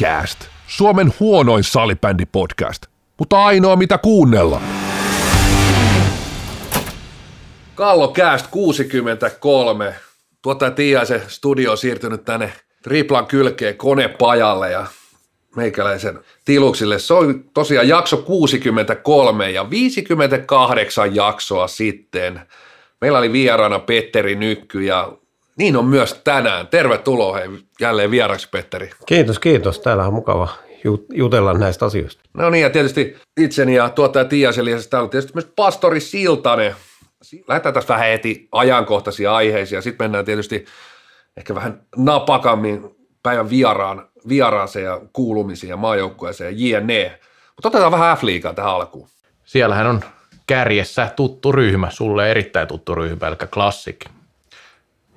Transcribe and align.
Kallokääst, 0.00 0.38
Suomen 0.66 1.12
huonoin 1.20 1.64
salibändipodcast, 1.64 2.86
mutta 3.18 3.44
ainoa 3.44 3.76
mitä 3.76 3.98
kuunnella. 3.98 4.60
Kallokääst 7.74 8.46
63. 8.50 9.94
Tuota 10.42 10.70
Tiaisen 10.70 11.22
studio 11.28 11.70
on 11.70 11.78
siirtynyt 11.78 12.24
tänne 12.24 12.52
triplan 12.82 13.26
kylkeen 13.26 13.76
konepajalle 13.76 14.70
ja 14.70 14.86
meikäläisen 15.56 16.20
tiluksille. 16.44 16.98
Se 16.98 17.14
on 17.14 17.44
tosiaan 17.54 17.88
jakso 17.88 18.16
63 18.16 19.50
ja 19.50 19.70
58 19.70 21.14
jaksoa 21.14 21.68
sitten. 21.68 22.40
Meillä 23.00 23.18
oli 23.18 23.32
vieraana 23.32 23.78
Petteri 23.78 24.34
Nykky 24.34 24.82
ja 24.82 25.12
niin 25.58 25.76
on 25.76 25.84
myös 25.84 26.20
tänään. 26.24 26.66
Tervetuloa 26.66 27.36
hei, 27.36 27.48
jälleen 27.80 28.10
vieraksi, 28.10 28.48
Petteri. 28.50 28.90
Kiitos, 29.06 29.38
kiitos. 29.38 29.78
Täällä 29.80 30.06
on 30.06 30.14
mukava 30.14 30.48
jutella 31.14 31.54
näistä 31.54 31.86
asioista. 31.86 32.22
No 32.34 32.50
niin, 32.50 32.62
ja 32.62 32.70
tietysti 32.70 33.16
itseni 33.40 33.74
ja 33.74 33.88
tuottaja 33.88 34.24
Tiasen 34.24 34.64
lisäksi 34.64 34.90
täällä 34.90 35.04
on 35.04 35.10
tietysti 35.10 35.32
myös 35.34 35.52
pastori 35.56 36.00
Siltanen. 36.00 36.74
Lähdetään 37.48 37.74
tässä 37.74 37.94
vähän 37.94 38.08
heti 38.08 38.48
ajankohtaisia 38.52 39.34
aiheisiin 39.34 39.76
ja 39.76 39.82
sitten 39.82 40.04
mennään 40.04 40.24
tietysti 40.24 40.64
ehkä 41.36 41.54
vähän 41.54 41.82
napakammin 41.96 42.96
päivän 43.22 43.50
vieraan, 43.50 44.08
vieraaseen 44.28 44.84
ja 44.84 45.00
kuulumisiin 45.12 45.70
ja 45.70 45.76
maajoukkueeseen 45.76 46.60
ja 46.60 46.78
jne. 46.80 47.20
Mutta 47.56 47.68
otetaan 47.68 47.92
vähän 47.92 48.16
F-liigaa 48.16 48.54
tähän 48.54 48.70
alkuun. 48.70 49.08
Siellähän 49.44 49.86
on 49.86 50.00
kärjessä 50.46 51.12
tuttu 51.16 51.52
ryhmä, 51.52 51.90
sulle 51.90 52.30
erittäin 52.30 52.68
tuttu 52.68 52.94
ryhmä, 52.94 53.26
eli 53.26 53.36
Classic. 53.36 53.96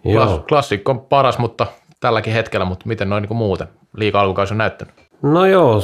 Joo. 0.06 0.44
Classic 0.48 0.90
on 0.90 1.02
paras, 1.02 1.38
mutta 1.38 1.68
tälläkin 2.00 2.34
hetkellä, 2.34 2.66
mutta 2.66 2.88
miten 2.88 3.10
noin 3.10 3.24
niin 3.24 3.38
muuten 3.38 3.68
liiga 3.98 4.22
alkukausi 4.22 4.54
on 4.54 4.58
näyttänyt? 4.58 4.94
No 5.22 5.46
joo, 5.46 5.82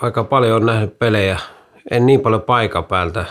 aika 0.00 0.24
paljon 0.24 0.56
on 0.56 0.66
nähnyt 0.66 0.98
pelejä. 0.98 1.38
En 1.90 2.06
niin 2.06 2.20
paljon 2.20 2.42
paikan 2.42 2.84
päältä 2.84 3.24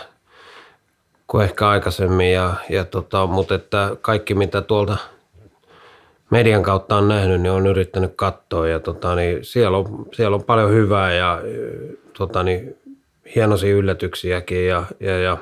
kuin 1.26 1.44
ehkä 1.44 1.68
aikaisemmin, 1.68 2.32
ja, 2.32 2.54
ja 2.68 2.84
tota, 2.84 3.26
mutta 3.26 3.54
että 3.54 3.96
kaikki 4.00 4.34
mitä 4.34 4.62
tuolta 4.62 4.96
median 6.30 6.62
kautta 6.62 6.96
on 6.96 7.08
nähnyt, 7.08 7.40
niin 7.40 7.52
on 7.52 7.66
yrittänyt 7.66 8.12
katsoa 8.16 8.68
ja 8.68 8.80
tota, 8.80 9.14
niin 9.14 9.44
siellä, 9.44 9.78
on, 9.78 10.06
siellä 10.12 10.34
on 10.34 10.44
paljon 10.44 10.70
hyvää 10.70 11.12
ja 11.12 11.40
tota, 12.18 12.42
niin, 12.42 12.76
hienoisia 13.34 13.74
yllätyksiäkin 13.74 14.66
ja, 14.66 14.84
ja, 15.00 15.18
ja 15.18 15.36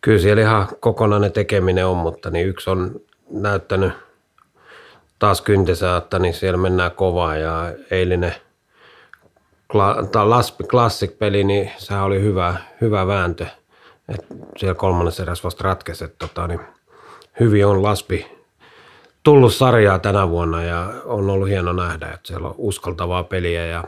kyllä 0.00 0.18
siellä 0.18 0.42
ihan 0.42 0.68
kokonainen 0.80 1.32
tekeminen 1.32 1.86
on, 1.86 1.96
mutta 1.96 2.30
niin 2.30 2.46
yksi 2.46 2.70
on 2.70 3.00
näyttänyt 3.30 3.92
taas 5.18 5.40
kyntensä, 5.40 5.96
että 5.96 6.18
niin 6.18 6.34
siellä 6.34 6.56
mennään 6.56 6.90
kovaa 6.90 7.36
ja 7.36 7.72
eilinen 7.90 8.34
Laspi 10.24 10.64
Classic-peli, 10.64 11.44
niin 11.44 11.70
se 11.78 11.96
oli 11.96 12.20
hyvä, 12.22 12.56
hyvä 12.80 13.06
vääntö. 13.06 13.46
Et 14.08 14.26
siellä 14.56 14.74
kolmannessa 14.74 15.22
erässä 15.22 15.44
vasta 15.44 15.64
ratkesi, 15.64 16.04
että 16.04 16.26
tota, 16.26 16.46
niin 16.46 16.60
hyvin 17.40 17.66
on 17.66 17.82
Laspi 17.82 18.26
tullut 19.22 19.54
sarjaa 19.54 19.98
tänä 19.98 20.28
vuonna 20.28 20.62
ja 20.62 20.92
on 21.04 21.30
ollut 21.30 21.48
hieno 21.48 21.72
nähdä, 21.72 22.06
että 22.06 22.28
siellä 22.28 22.48
on 22.48 22.54
uskaltavaa 22.58 23.24
peliä 23.24 23.66
ja, 23.66 23.84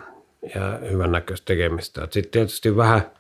ja 0.55 0.79
hyvän 0.91 1.13
näköistä 1.13 1.45
tekemistä. 1.45 2.01
Sitten 2.11 2.31
tietysti 2.31 2.77
vähän 2.77 3.11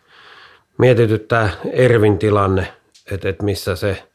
mietityttää 0.78 1.50
Ervin 1.72 2.18
tilanne, 2.18 2.72
että, 3.10 3.28
että 3.28 3.44
missä 3.44 3.76
se– 3.76 4.02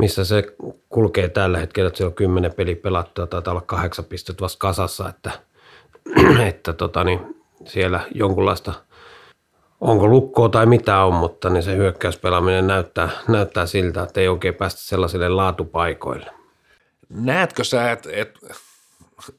missä 0.00 0.24
se 0.24 0.42
kulkee 0.88 1.28
tällä 1.28 1.58
hetkellä, 1.58 1.88
että 1.88 1.98
siellä 1.98 2.10
on 2.10 2.14
kymmenen 2.14 2.54
peli 2.54 2.74
pelattua, 2.74 3.26
taitaa 3.26 3.52
olla 3.52 3.60
kahdeksan 3.60 4.04
pistettä 4.04 4.42
vasta 4.42 4.58
kasassa, 4.58 5.08
että, 5.08 5.30
että 6.48 6.72
tota, 6.72 7.04
niin 7.04 7.20
siellä 7.66 8.00
jonkunlaista, 8.14 8.72
onko 9.80 10.08
lukkoa 10.08 10.48
tai 10.48 10.66
mitä 10.66 11.04
on, 11.04 11.14
mutta 11.14 11.50
niin 11.50 11.62
se 11.62 11.76
hyökkäyspelaaminen 11.76 12.66
näyttää, 12.66 13.10
näyttää 13.28 13.66
siltä, 13.66 14.02
että 14.02 14.20
ei 14.20 14.28
oikein 14.28 14.54
päästä 14.54 14.80
sellaisille 14.80 15.28
laatupaikoille. 15.28 16.30
Näetkö 17.08 17.64
sä, 17.64 17.92
että, 17.92 18.08
että 18.12 18.40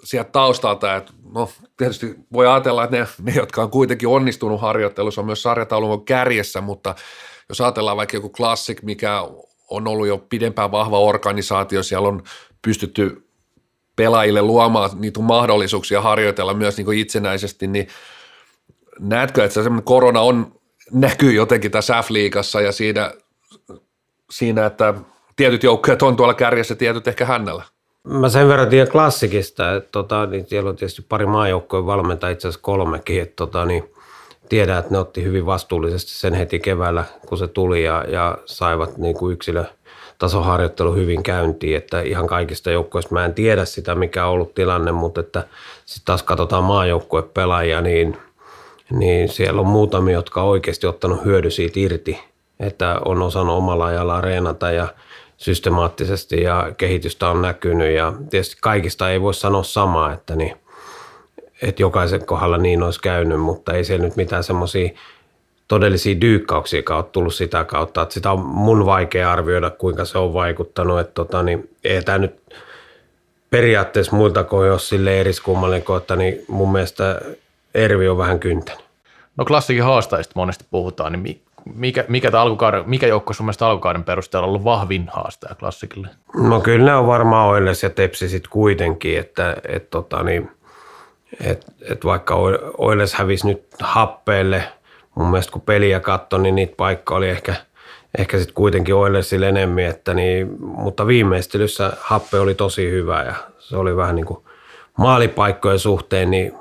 sieltä 0.04 0.32
taustalta, 0.32 0.96
että 0.96 1.14
no 1.34 1.50
tietysti 1.78 2.16
voi 2.34 2.48
ajatella, 2.48 2.84
että 2.84 2.98
ne, 2.98 3.08
ne 3.22 3.34
jotka 3.36 3.62
on 3.62 3.72
kuitenkin 3.72 4.10
onnistunut 4.10 4.62
harjoittelussa 4.62 5.22
on 5.22 5.26
myös 5.26 5.44
sarjataulun 5.44 6.06
kärjessä, 6.06 6.62
mutta 6.62 6.96
jos 7.50 7.62
ajatellaan 7.62 7.98
vaikka 7.98 8.18
joku 8.18 8.30
klassik, 8.30 8.84
mikä 8.84 9.22
on 9.72 9.88
ollut 9.88 10.08
jo 10.08 10.18
pidempään 10.18 10.72
vahva 10.72 11.00
organisaatio, 11.00 11.84
siellä 11.84 12.08
on 12.08 12.24
pystytty 12.62 13.28
pelaajille 13.96 14.42
luomaan 14.42 14.90
niitä 14.96 15.20
mahdollisuuksia 15.20 16.02
harjoitella 16.02 16.54
myös 16.54 16.78
niin 16.78 16.86
kuin 16.86 17.00
itsenäisesti, 17.00 17.68
niin 17.68 17.88
näetkö, 19.00 19.44
että 19.44 19.64
semmoinen 19.64 19.86
korona 19.86 20.22
on, 20.22 20.56
näkyy 20.92 21.34
jotenkin 21.34 21.72
tässä 21.72 22.02
F-liigassa 22.02 22.62
ja 22.62 22.72
siinä, 22.72 23.12
siinä, 24.32 24.66
että 24.66 24.94
tietyt 25.36 25.64
joukkueet 25.64 26.02
on 26.02 26.16
tuolla 26.16 26.34
kärjessä, 26.34 26.76
tietyt 26.76 27.08
ehkä 27.08 27.26
hännällä? 27.26 27.64
Mä 28.04 28.30
sen 28.30 28.48
verran 28.48 28.70
tiedän 28.70 28.92
klassikista, 28.92 29.76
että 29.76 29.90
tota, 29.92 30.26
niin 30.26 30.48
siellä 30.48 30.70
on 30.70 30.76
tietysti 30.76 31.02
pari 31.02 31.26
maajoukkojen 31.26 31.86
valmentaa, 31.86 32.30
itse 32.30 32.48
asiassa 32.48 32.64
kolmekin, 32.64 33.22
että 33.22 33.36
tota, 33.36 33.66
niin 33.66 33.94
tiedän, 34.52 34.80
että 34.80 34.92
ne 34.92 34.98
otti 34.98 35.24
hyvin 35.24 35.46
vastuullisesti 35.46 36.12
sen 36.12 36.34
heti 36.34 36.60
keväällä, 36.60 37.04
kun 37.28 37.38
se 37.38 37.48
tuli 37.48 37.84
ja, 37.84 38.06
ja 38.08 38.38
saivat 38.46 38.98
niin 38.98 39.16
kuin 39.16 39.34
yksilötasoharjoittelu 39.34 40.94
hyvin 40.94 41.24
käyntiin, 41.24 41.78
että 41.78 42.02
ihan 42.02 42.28
kaikista 42.28 42.72
joukkoista 42.72 43.14
mä 43.14 43.26
en 43.26 43.34
tiedä 43.34 43.66
sitä, 43.66 43.96
mikä 43.96 44.26
on 44.26 44.32
ollut 44.32 44.56
tilanne, 44.56 44.92
mutta 44.92 45.22
että 45.22 45.48
sitten 45.86 46.06
taas 46.06 46.24
katsotaan 46.24 46.64
maajoukkuepelaajia, 46.64 47.82
niin, 47.82 48.18
niin 48.90 49.30
siellä 49.30 49.62
on 49.62 49.68
muutamia, 49.68 50.14
jotka 50.14 50.42
on 50.42 50.50
oikeasti 50.50 50.88
ottanut 50.88 51.26
hyödy 51.26 51.50
siitä 51.50 51.80
irti, 51.80 52.20
että 52.60 53.00
on 53.06 53.22
osannut 53.22 53.58
omalla 53.58 53.86
ajallaan 53.86 54.24
reenata 54.24 54.72
ja 54.72 54.88
systemaattisesti 55.38 56.42
ja 56.42 56.72
kehitystä 56.78 57.30
on 57.30 57.42
näkynyt 57.42 57.96
ja 57.96 58.14
tietysti 58.30 58.58
kaikista 58.62 59.10
ei 59.10 59.22
voi 59.22 59.34
sanoa 59.34 59.64
samaa, 59.64 60.14
että 60.14 60.36
niin 60.36 60.61
että 61.62 61.82
jokaisen 61.82 62.26
kohdalla 62.26 62.58
niin 62.58 62.84
olisi 62.84 63.02
käynyt, 63.02 63.40
mutta 63.40 63.74
ei 63.74 63.84
siellä 63.84 64.06
nyt 64.06 64.16
mitään 64.16 64.44
semmoisia 64.44 64.90
todellisia 65.68 66.22
dyykkauksia 66.22 66.84
ole 66.90 67.04
tullut 67.04 67.34
sitä 67.34 67.64
kautta, 67.64 68.02
että 68.02 68.14
sitä 68.14 68.32
on 68.32 68.40
mun 68.40 68.86
vaikea 68.86 69.32
arvioida, 69.32 69.70
kuinka 69.70 70.06
se 70.06 70.18
on 70.18 70.34
vaikuttanut, 70.34 71.00
että 71.00 71.14
tota, 71.14 71.44
niin 71.44 71.70
ei 71.84 72.04
tämä 72.04 72.18
nyt 72.18 72.56
periaatteessa 73.50 74.16
muilta 74.16 74.44
kuin 74.44 74.68
jos 74.68 74.90
sille 74.90 75.20
eriskummallinen 75.20 75.84
kohta, 75.84 76.16
niin 76.16 76.46
mun 76.48 76.72
mielestä 76.72 77.22
Ervi 77.74 78.08
on 78.08 78.18
vähän 78.18 78.40
kyntänyt. 78.40 78.86
No 79.38 79.46
klassikin 79.46 79.84
haastajista 79.84 80.34
monesti 80.36 80.66
puhutaan, 80.72 81.12
niin 81.12 81.42
mikä, 81.76 82.06
mikä, 82.08 82.32
alkukauden, 82.34 82.84
mikä 82.86 83.08
joukko 83.08 83.34
sun 83.34 83.46
mielestä 83.46 83.68
alkukauden 83.68 84.04
perusteella 84.04 84.46
on 84.46 84.50
ollut 84.50 84.64
vahvin 84.64 85.10
haastaja 85.14 85.56
klassikille? 85.56 86.08
No 86.36 86.62
kyllä 86.62 86.86
ne 86.86 86.96
on 86.96 87.08
varmaan 87.08 87.50
Oilers 87.50 87.84
ja 87.84 87.90
Tepsi 87.90 88.30
sitten 88.30 88.52
kuitenkin, 88.52 89.20
että 89.20 89.58
et 89.68 89.90
tota, 89.90 90.24
niin– 90.24 90.52
et, 91.44 91.66
et 91.90 92.06
vaikka 92.06 92.36
Oiles 92.78 93.14
hävisi 93.14 93.48
nyt 93.48 93.64
happeelle, 93.80 94.64
mun 95.16 95.28
mielestä 95.32 95.52
kun 95.52 95.62
peliä 95.62 96.00
katsoi, 96.00 96.42
niin 96.42 96.56
niitä 96.56 96.74
paikka 96.78 97.16
oli 97.16 97.30
ehkä, 97.30 97.56
ehkä 98.18 98.38
sitten 98.38 98.56
kuitenkin 98.56 98.96
Oilesille 98.96 99.50
enemmän, 99.50 99.84
että 99.84 100.14
niin, 100.14 100.56
mutta 100.60 101.08
viimeistelyssä 101.08 101.94
happe 102.00 102.40
oli 102.40 102.56
tosi 102.56 102.92
hyvä 102.92 103.24
ja 103.24 103.36
se 103.60 103.78
oli 103.78 103.96
vähän 103.96 104.16
niin 104.16 104.26
kuin 104.26 104.40
maalipaikkojen 104.98 105.80
suhteen 105.80 106.32
niin 106.32 106.54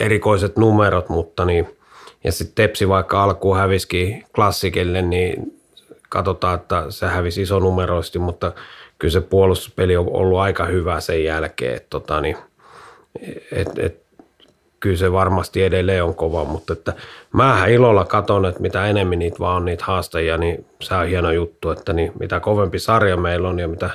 erikoiset 0.00 0.56
numerot, 0.56 1.08
mutta 1.08 1.44
niin, 1.44 1.76
ja 2.24 2.32
sitten 2.32 2.54
Tepsi 2.54 2.88
vaikka 2.88 3.22
alkuun 3.22 3.56
hävisikin 3.56 4.24
klassikille, 4.34 5.02
niin 5.02 5.60
katsotaan, 6.08 6.54
että 6.54 6.84
se 6.88 7.06
hävisi 7.06 7.42
iso 7.42 7.58
numeroisesti, 7.58 8.18
mutta 8.18 8.52
kyllä 8.98 9.12
se 9.12 9.20
puolustuspeli 9.20 9.96
on 9.96 10.06
ollut 10.12 10.38
aika 10.38 10.64
hyvä 10.64 11.00
sen 11.00 11.24
jälkeen, 11.24 11.76
että 11.76 11.90
tota, 11.90 12.20
niin, 12.20 12.36
et, 13.52 13.78
et, 13.78 14.02
kyllä 14.80 14.96
se 14.96 15.12
varmasti 15.12 15.62
edelleen 15.62 16.04
on 16.04 16.14
kova, 16.14 16.44
mutta 16.44 16.72
että 16.72 16.94
mähän 17.32 17.70
ilolla 17.70 18.04
katon, 18.04 18.46
että 18.46 18.60
mitä 18.60 18.86
enemmän 18.86 19.18
niitä 19.18 19.38
vaan 19.38 19.56
on 19.56 19.64
niitä 19.64 19.84
haastajia, 19.84 20.36
niin 20.36 20.66
se 20.80 20.94
on 20.94 21.06
hieno 21.06 21.30
juttu, 21.30 21.70
että 21.70 21.92
niin 21.92 22.12
mitä 22.20 22.40
kovempi 22.40 22.78
sarja 22.78 23.16
meillä 23.16 23.48
on 23.48 23.58
ja 23.58 23.68
mitä, 23.68 23.90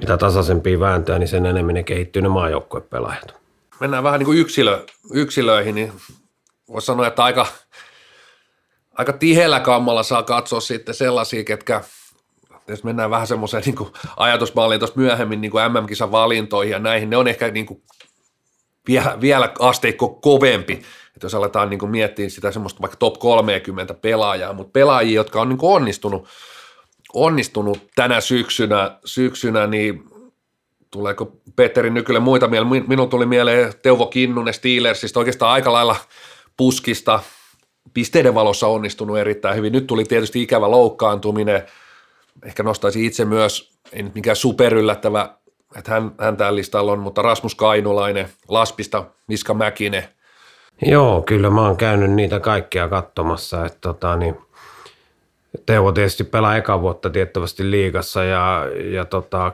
mitä 0.00 0.16
tasaisempia 0.16 0.80
vääntöjä, 0.80 1.18
niin 1.18 1.28
sen 1.28 1.46
enemmän 1.46 1.74
ne 1.74 1.82
kehittyy 1.82 2.22
ne 2.22 2.28
maajoukkuepelaajat. 2.28 3.34
Mennään 3.80 4.04
vähän 4.04 4.18
niin 4.18 4.26
kuin 4.26 4.38
yksilö, 4.38 4.84
yksilöihin, 5.12 5.74
niin 5.74 5.92
voisi 6.68 6.86
sanoa, 6.86 7.06
että 7.06 7.24
aika, 7.24 7.46
aika 8.92 9.12
tiheällä 9.12 9.60
kammalla 9.60 10.02
saa 10.02 10.22
katsoa 10.22 10.60
sitten 10.60 10.94
sellaisia, 10.94 11.44
ketkä 11.44 11.82
jos 12.68 12.84
mennään 12.84 13.10
vähän 13.10 13.26
semmoiseen 13.26 13.62
niin 13.66 13.90
ajatusmalliin 14.16 14.80
tuossa 14.80 15.00
myöhemmin 15.00 15.40
niin 15.40 15.50
kuin 15.50 15.72
MM-kisan 15.72 16.12
valintoihin 16.12 16.72
ja 16.72 16.78
näihin, 16.78 17.10
ne 17.10 17.16
on 17.16 17.28
ehkä 17.28 17.48
niin 17.48 17.66
kuin 17.66 17.82
vielä, 18.88 19.18
vielä 19.20 19.52
asteikko 19.58 20.08
kovempi, 20.08 20.72
että 21.16 21.24
jos 21.24 21.34
aletaan 21.34 21.70
niin 21.70 21.80
kuin 21.80 21.90
miettiä 21.90 22.28
sitä 22.28 22.52
semmoista 22.52 22.80
vaikka 22.80 22.96
top 22.96 23.18
30 23.18 23.94
pelaajaa, 23.94 24.52
mutta 24.52 24.72
pelaajia, 24.72 25.14
jotka 25.14 25.40
on 25.40 25.48
niin 25.48 25.58
kuin 25.58 25.72
onnistunut, 25.72 26.28
onnistunut 27.14 27.78
tänä 27.94 28.20
syksynä, 28.20 28.98
syksynä, 29.04 29.66
niin 29.66 30.04
tuleeko 30.90 31.32
Petteri 31.56 31.90
Nykylle 31.90 32.20
muita 32.20 32.48
mieleen. 32.48 32.84
Minun 32.88 33.08
tuli 33.08 33.26
mieleen 33.26 33.72
Teuvo 33.82 34.06
Kinnunen 34.06 34.54
Steelersista, 34.54 35.20
oikeastaan 35.20 35.52
aika 35.52 35.72
lailla 35.72 35.96
puskista, 36.56 37.20
pisteiden 37.94 38.34
valossa 38.34 38.66
onnistunut 38.66 39.18
erittäin 39.18 39.56
hyvin. 39.56 39.72
Nyt 39.72 39.86
tuli 39.86 40.04
tietysti 40.04 40.42
ikävä 40.42 40.70
loukkaantuminen, 40.70 41.62
ehkä 42.46 42.62
nostaisin 42.62 43.04
itse 43.04 43.24
myös, 43.24 43.72
ei 43.92 44.02
nyt 44.02 44.14
mikään 44.14 44.36
superyllättävä, 44.36 45.34
että 45.78 45.90
hän, 45.92 46.12
hän 46.20 46.36
tällä 46.36 46.56
listalla 46.56 46.92
on, 46.92 46.98
mutta 46.98 47.22
Rasmus 47.22 47.54
Kainulainen, 47.54 48.28
Laspista, 48.48 49.04
Miska 49.26 49.54
Mäkinen. 49.54 50.04
Joo, 50.82 51.22
kyllä 51.22 51.50
mä 51.50 51.66
oon 51.66 51.76
käynyt 51.76 52.10
niitä 52.10 52.40
kaikkia 52.40 52.88
katsomassa, 52.88 53.66
että 53.66 53.78
tota, 53.80 54.16
niin, 54.16 54.36
Teuvo 55.66 55.92
tietysti 55.92 56.24
pelaa 56.24 56.56
eka 56.56 56.80
vuotta 56.80 57.10
tiettävästi 57.10 57.70
liigassa 57.70 58.24
ja, 58.24 58.66
ja 58.92 59.04
tota, 59.04 59.52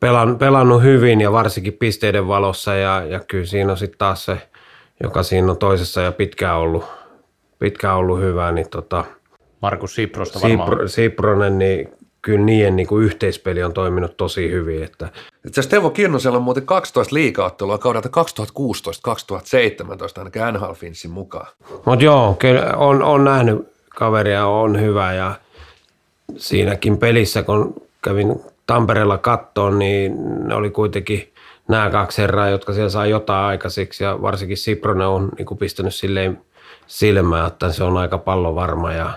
pelan, 0.00 0.38
pelannut 0.38 0.82
hyvin 0.82 1.20
ja 1.20 1.32
varsinkin 1.32 1.72
pisteiden 1.72 2.28
valossa 2.28 2.74
ja, 2.74 3.02
ja 3.08 3.20
kyllä 3.20 3.46
siinä 3.46 3.72
on 3.72 3.78
sitten 3.78 3.98
taas 3.98 4.24
se, 4.24 4.48
joka 5.02 5.22
siinä 5.22 5.50
on 5.50 5.58
toisessa 5.58 6.00
ja 6.00 6.12
pitkään 6.12 6.56
ollut, 6.56 6.84
pitkään 7.58 7.96
ollut 7.96 8.20
hyvä, 8.20 8.52
niin 8.52 8.70
tota, 8.70 9.04
Markus 9.62 9.94
Siprosta 9.94 10.40
varmaan. 10.40 10.68
Sipro, 10.68 10.88
Sipronen, 10.88 11.58
niin 11.58 11.92
kyllä 12.22 12.44
niiden 12.44 12.76
niin 12.76 12.86
kuin 12.86 13.04
yhteispeli 13.04 13.62
on 13.62 13.72
toiminut 13.72 14.16
tosi 14.16 14.50
hyvin. 14.50 14.82
Että. 14.82 15.08
Itse 15.46 15.60
asiassa 15.60 15.70
Teuvo 15.70 15.90
Kinnosella 15.90 16.38
on 16.38 16.44
muuten 16.44 16.66
12 16.66 17.14
liikaottelua 17.14 17.78
kaudelta 17.78 18.08
2016-2017 18.08 18.12
ainakin 20.18 20.42
NHL 20.52 20.72
Finnsin 20.72 21.10
mukaan. 21.10 21.46
Mutta 21.84 22.04
joo, 22.04 22.36
kyllä 22.38 22.72
on, 22.76 23.02
on 23.02 23.24
nähnyt 23.24 23.68
kaveria, 23.88 24.46
on 24.46 24.80
hyvä 24.80 25.12
ja 25.12 25.34
siinäkin 26.36 26.98
pelissä, 26.98 27.42
kun 27.42 27.74
kävin 28.02 28.40
Tampereella 28.66 29.18
kattoon, 29.18 29.78
niin 29.78 30.14
ne 30.48 30.54
oli 30.54 30.70
kuitenkin 30.70 31.32
nämä 31.68 31.90
kaksi 31.90 32.22
herraa, 32.22 32.48
jotka 32.48 32.72
siellä 32.72 32.90
saa 32.90 33.06
jotain 33.06 33.44
aikaiseksi 33.44 34.04
ja 34.04 34.22
varsinkin 34.22 34.56
Sipronen 34.56 35.06
on 35.06 35.28
niin 35.38 35.46
kuin 35.46 35.58
pistänyt 35.58 35.94
silleen 35.94 36.40
silmään, 36.86 37.46
että 37.46 37.72
se 37.72 37.84
on 37.84 37.96
aika 37.96 38.18
pallovarma 38.18 38.92
ja 38.92 39.10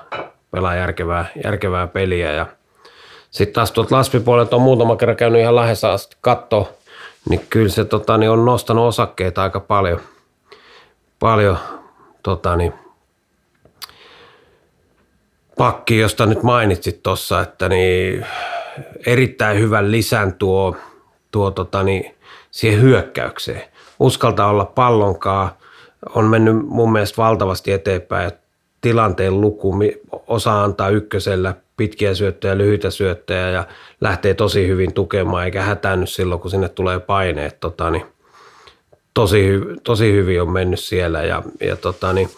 pelaa 0.51 0.75
järkevää, 0.75 1.25
järkevää 1.43 1.87
peliä 1.87 2.31
ja 2.31 2.45
sitten 3.33 3.53
taas 3.53 3.71
tuolta 3.71 3.95
Laspipuolelta 3.95 4.55
on 4.55 4.61
muutama 4.61 4.95
kerran 4.95 5.17
käynyt 5.17 5.41
ihan 5.41 5.55
lähes 5.55 5.83
asti 5.83 6.17
katto, 6.21 6.77
niin 7.29 7.45
kyllä 7.49 7.69
se 7.69 7.85
tota, 7.85 8.17
niin 8.17 8.29
on 8.29 8.45
nostanut 8.45 8.87
osakkeita 8.87 9.43
aika 9.43 9.59
paljon. 9.59 9.99
Paljon 11.19 11.57
tota, 12.23 12.55
niin, 12.55 12.73
pakki, 15.57 15.99
josta 15.99 16.25
nyt 16.25 16.43
mainitsit 16.43 17.03
tuossa, 17.03 17.41
että 17.41 17.69
niin 17.69 18.25
erittäin 19.05 19.59
hyvän 19.59 19.91
lisän 19.91 20.33
tuo, 20.33 20.75
tuo 21.31 21.51
tota, 21.51 21.83
niin, 21.83 22.15
siihen 22.51 22.81
hyökkäykseen. 22.81 23.61
Uskaltaa 23.99 24.49
olla 24.49 24.65
pallonkaa, 24.65 25.57
on 26.15 26.25
mennyt 26.25 26.55
mun 26.67 26.91
mielestä 26.91 27.17
valtavasti 27.17 27.71
eteenpäin. 27.71 28.31
Tilanteen 28.81 29.41
luku 29.41 29.75
osaa 30.27 30.63
antaa 30.63 30.89
ykkösellä 30.89 31.53
pitkiä 31.77 32.13
syöttöjä, 32.13 32.57
lyhyitä 32.57 32.89
syöttöjä 32.89 33.49
ja 33.49 33.67
lähtee 34.01 34.33
tosi 34.33 34.67
hyvin 34.67 34.93
tukemaan 34.93 35.45
eikä 35.45 35.61
hätäänny 35.61 36.07
silloin, 36.07 36.41
kun 36.41 36.51
sinne 36.51 36.69
tulee 36.69 36.99
paineet. 36.99 37.59
Tota, 37.59 37.89
niin, 37.89 38.05
tosi, 39.13 39.59
tosi 39.83 40.11
hyvin 40.11 40.41
on 40.41 40.51
mennyt 40.51 40.79
siellä 40.79 41.23
ja, 41.23 41.43
ja 41.61 41.75
tota, 41.75 42.13
niin, 42.13 42.29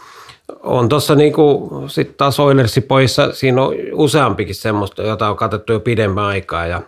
on 0.63 0.89
tuossa 0.89 1.15
niinku, 1.15 1.69
sitten 1.87 2.17
taas 2.17 2.39
Oilersin 2.39 2.83
poissa, 2.83 3.31
siinä 3.31 3.63
on 3.63 3.73
useampikin 3.93 4.55
semmoista, 4.55 5.03
jota 5.03 5.29
on 5.29 5.35
katsottu 5.35 5.73
jo 5.73 5.79
pidemmän 5.79 6.23
aikaa 6.23 6.65
ja, 6.65 6.81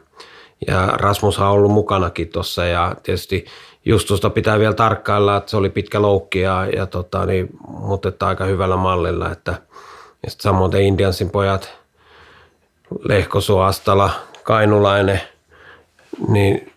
ja 0.68 0.88
Rasmus 0.88 1.40
on 1.40 1.48
ollut 1.48 1.72
mukanakin 1.72 2.28
tuossa 2.28 2.66
ja 2.66 2.96
tietysti 3.04 3.46
Justusta 3.86 4.30
pitää 4.30 4.60
vielä 4.60 4.74
tarkkailla, 4.74 5.38
että 5.38 5.52
se 5.52 5.58
oli 5.58 5.70
pitkä 5.70 6.02
loukki 6.02 6.40
ja, 6.40 6.68
ja 6.76 6.86
tota, 6.86 7.26
niin, 7.26 7.50
mutta 7.68 8.10
että 8.10 8.28
aika 8.28 8.46
hyvällä 8.46 8.78
mallilla. 8.78 9.32
Että, 9.32 9.52
ja 10.24 10.30
samoin 10.30 10.76
Indiansin 10.76 11.30
pojat, 11.30 11.78
Lehkosu, 13.04 13.58
Astala, 13.60 14.10
Kainulainen, 14.44 15.22
niin 16.28 16.74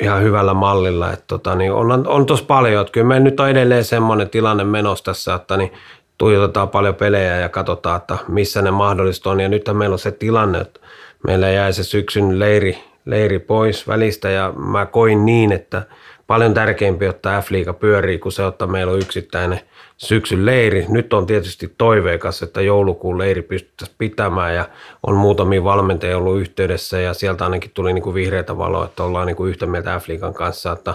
ihan 0.00 0.22
hyvällä 0.22 0.54
mallilla. 0.54 1.12
Että 1.12 1.24
tota, 1.26 1.54
niin 1.54 1.72
on, 1.72 2.08
on 2.08 2.26
tuossa 2.26 2.46
paljon, 2.46 2.80
että 2.80 2.92
kyllä 2.92 3.06
me 3.06 3.20
nyt 3.20 3.40
on 3.40 3.50
edelleen 3.50 3.84
semmoinen 3.84 4.30
tilanne 4.30 4.64
menossa 4.64 5.04
tässä, 5.04 5.34
että 5.34 5.56
niin 5.56 5.72
tuijotetaan 6.18 6.68
paljon 6.68 6.94
pelejä 6.94 7.36
ja 7.36 7.48
katsotaan, 7.48 7.96
että 7.96 8.18
missä 8.28 8.62
ne 8.62 8.70
mahdollista 8.70 9.30
on. 9.30 9.40
Ja 9.40 9.48
nythän 9.48 9.76
meillä 9.76 9.94
on 9.94 9.98
se 9.98 10.12
tilanne, 10.12 10.58
että 10.58 10.80
meillä 11.26 11.48
jäi 11.48 11.72
se 11.72 11.84
syksyn 11.84 12.38
leiri, 12.38 12.84
leiri 13.04 13.38
pois 13.38 13.88
välistä 13.88 14.30
ja 14.30 14.52
mä 14.56 14.86
koin 14.86 15.26
niin, 15.26 15.52
että 15.52 15.82
paljon 16.26 16.54
tärkeämpi 16.54 17.08
ottaa 17.08 17.40
F-liiga 17.40 17.72
pyörii, 17.72 18.18
kun 18.18 18.32
se 18.32 18.44
ottaa 18.44 18.68
meillä 18.68 18.92
on 18.92 18.98
yksittäinen 18.98 19.60
syksyn 19.96 20.46
leiri. 20.46 20.86
Nyt 20.88 21.12
on 21.12 21.26
tietysti 21.26 21.74
toiveikas, 21.78 22.42
että 22.42 22.60
joulukuun 22.60 23.18
leiri 23.18 23.42
pystyttäisiin 23.42 23.96
pitämään 23.98 24.54
ja 24.54 24.68
on 25.06 25.14
muutamia 25.16 25.64
valmentajia 25.64 26.18
ollut 26.18 26.40
yhteydessä 26.40 27.00
ja 27.00 27.14
sieltä 27.14 27.44
ainakin 27.44 27.70
tuli 27.74 27.92
niin 27.92 28.02
kuin 28.02 28.14
vihreätä 28.14 28.58
valoa, 28.58 28.84
että 28.84 29.02
ollaan 29.04 29.26
niin 29.26 29.36
kuin 29.36 29.50
yhtä 29.50 29.66
mieltä 29.66 29.98
F-liigan 29.98 30.34
kanssa, 30.34 30.72
että, 30.72 30.94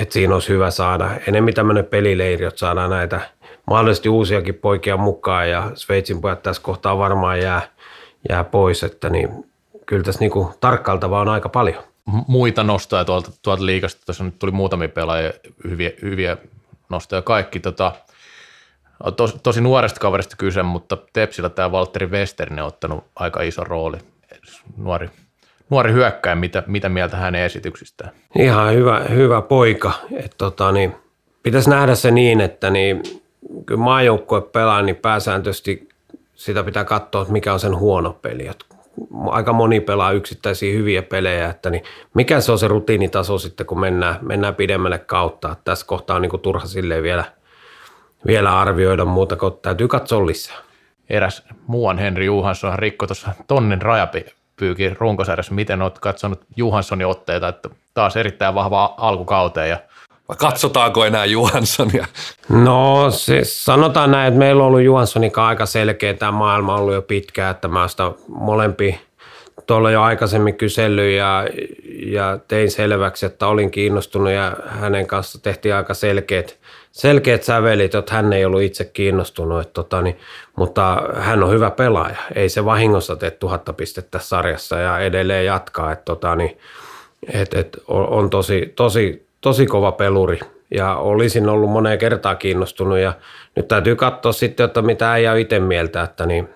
että 0.00 0.12
siinä 0.12 0.34
olisi 0.34 0.48
hyvä 0.48 0.70
saada 0.70 1.10
enemmän 1.28 1.54
tämmöinen 1.54 1.84
pelileiri, 1.84 2.44
että 2.44 2.58
saadaan 2.58 2.90
näitä 2.90 3.20
mahdollisesti 3.66 4.08
uusiakin 4.08 4.54
poikia 4.54 4.96
mukaan 4.96 5.50
ja 5.50 5.70
Sveitsin 5.74 6.20
pojat 6.20 6.42
tässä 6.42 6.62
kohtaa 6.62 6.98
varmaan 6.98 7.40
jää, 7.40 7.62
jää 8.28 8.44
pois, 8.44 8.82
että 8.82 9.10
niin, 9.10 9.28
kyllä 9.86 10.02
tässä 10.02 10.20
niin 10.20 10.30
kuin 10.30 10.48
tarkkailtavaa 10.60 11.20
on 11.20 11.28
aika 11.28 11.48
paljon 11.48 11.82
muita 12.26 12.64
nostoja 12.64 13.04
tuolta, 13.04 13.30
tuolta 13.42 13.66
liikasta. 13.66 14.06
Tuossa 14.06 14.24
nyt 14.24 14.38
tuli 14.38 14.52
muutamia 14.52 14.88
pelaajia, 14.88 15.32
hyviä, 15.64 15.90
hyviä 16.02 16.36
nostoja 16.88 17.22
kaikki. 17.22 17.60
Tota, 17.60 17.92
tos, 19.16 19.36
tosi 19.42 19.60
nuoresta 19.60 20.00
kaverista 20.00 20.36
kyse, 20.36 20.62
mutta 20.62 20.98
Tepsillä 21.12 21.48
tämä 21.48 21.72
Valtteri 21.72 22.06
Westerinen 22.06 22.64
on 22.64 22.68
ottanut 22.68 23.04
aika 23.16 23.42
iso 23.42 23.64
rooli. 23.64 23.98
Nuori, 24.76 25.10
nuori 25.70 25.92
hyökkäin, 25.92 26.38
mitä, 26.38 26.62
mitä 26.66 26.88
mieltä 26.88 27.16
hänen 27.16 27.42
esityksistään? 27.42 28.10
Ihan 28.38 28.74
hyvä, 28.74 29.00
hyvä 29.00 29.42
poika. 29.42 29.92
Et 30.16 30.34
tota, 30.38 30.72
niin, 30.72 30.94
pitäisi 31.42 31.70
nähdä 31.70 31.94
se 31.94 32.10
niin, 32.10 32.40
että 32.40 32.70
niin, 32.70 33.02
kyllä 33.66 33.80
maajoukkue 33.80 34.40
pelaa, 34.40 34.82
niin 34.82 34.96
pääsääntöisesti 34.96 35.88
sitä 36.34 36.62
pitää 36.62 36.84
katsoa, 36.84 37.22
että 37.22 37.32
mikä 37.32 37.52
on 37.52 37.60
sen 37.60 37.76
huono 37.76 38.12
peli. 38.22 38.46
Et 38.46 38.64
aika 39.26 39.52
moni 39.52 39.80
pelaa 39.80 40.12
yksittäisiä 40.12 40.72
hyviä 40.72 41.02
pelejä, 41.02 41.48
että 41.48 41.70
niin 41.70 41.82
mikä 42.14 42.40
se 42.40 42.52
on 42.52 42.58
se 42.58 42.68
rutiinitaso 42.68 43.38
sitten, 43.38 43.66
kun 43.66 43.80
mennään, 43.80 44.18
mennään 44.22 44.54
pidemmälle 44.54 44.98
kautta. 44.98 45.52
Että 45.52 45.64
tässä 45.64 45.86
kohtaa 45.86 46.16
on 46.16 46.22
niin 46.22 46.40
turha 46.42 46.66
silleen 46.66 47.02
vielä, 47.02 47.24
vielä 48.26 48.60
arvioida 48.60 49.04
muuta, 49.04 49.36
kun 49.36 49.58
täytyy 49.62 49.88
katsoa 49.88 50.26
lisää. 50.26 50.56
Eräs 51.10 51.42
muuan 51.66 51.98
Henri 51.98 52.26
Juhansson 52.26 52.78
rikko 52.78 53.06
tuossa 53.06 53.30
tonnin 53.46 53.82
rajapyykin 53.82 54.96
runkosarjassa. 54.98 55.54
Miten 55.54 55.82
olet 55.82 55.98
katsonut 55.98 56.40
Juhanssonin 56.56 57.06
otteita, 57.06 57.48
että 57.48 57.68
taas 57.94 58.16
erittäin 58.16 58.54
vahva 58.54 58.94
alkukauteen 58.96 59.70
ja 59.70 59.78
vai 60.28 60.36
katsotaanko 60.36 61.04
enää 61.04 61.24
Johanssonia? 61.24 62.06
No 62.48 63.10
siis 63.10 63.64
sanotaan 63.64 64.10
näin, 64.10 64.28
että 64.28 64.38
meillä 64.38 64.62
on 64.62 64.66
ollut 64.66 64.82
Johanssonin 64.82 65.32
aika 65.36 65.66
selkeä 65.66 66.14
tämä 66.14 66.32
maailma 66.32 66.74
on 66.74 66.80
ollut 66.80 66.94
jo 66.94 67.02
pitkään, 67.02 67.50
että 67.50 67.68
mä 67.68 67.88
sitä 67.88 68.12
molempi 68.28 69.00
tuolla 69.66 69.90
jo 69.90 70.02
aikaisemmin 70.02 70.56
kysellyt 70.56 71.16
ja, 71.16 71.46
ja 72.06 72.38
tein 72.48 72.70
selväksi, 72.70 73.26
että 73.26 73.46
olin 73.46 73.70
kiinnostunut 73.70 74.30
ja 74.30 74.56
hänen 74.66 75.06
kanssa 75.06 75.42
tehtiin 75.42 75.74
aika 75.74 75.94
selkeät, 75.94 76.58
selkeät 76.92 77.42
sävelit, 77.42 77.94
että 77.94 78.14
hän 78.14 78.32
ei 78.32 78.44
ollut 78.44 78.62
itse 78.62 78.84
kiinnostunut, 78.84 79.60
että 79.60 79.74
tota, 79.74 80.02
niin, 80.02 80.18
mutta 80.56 81.02
hän 81.14 81.42
on 81.42 81.50
hyvä 81.50 81.70
pelaaja. 81.70 82.16
Ei 82.34 82.48
se 82.48 82.64
vahingossa 82.64 83.16
tee 83.16 83.30
tuhatta 83.30 83.72
pistettä 83.72 84.18
sarjassa 84.18 84.78
ja 84.78 84.98
edelleen 84.98 85.46
jatkaa, 85.46 85.92
että 85.92 86.04
tota, 86.04 86.36
niin, 86.36 86.58
et, 87.32 87.54
et, 87.54 87.76
on, 87.88 88.30
tosi, 88.30 88.72
tosi 88.76 89.28
tosi 89.40 89.66
kova 89.66 89.92
peluri 89.92 90.38
ja 90.70 90.96
olisin 90.96 91.48
ollut 91.48 91.70
moneen 91.70 91.98
kertaa 91.98 92.34
kiinnostunut 92.34 92.98
ja 92.98 93.12
nyt 93.56 93.68
täytyy 93.68 93.96
katsoa 93.96 94.32
sitten, 94.32 94.64
että 94.66 94.82
mitä 94.82 95.12
äijä 95.12 95.34
itse 95.34 95.58
mieltä, 95.60 96.02
että 96.02 96.26
niin, 96.26 96.48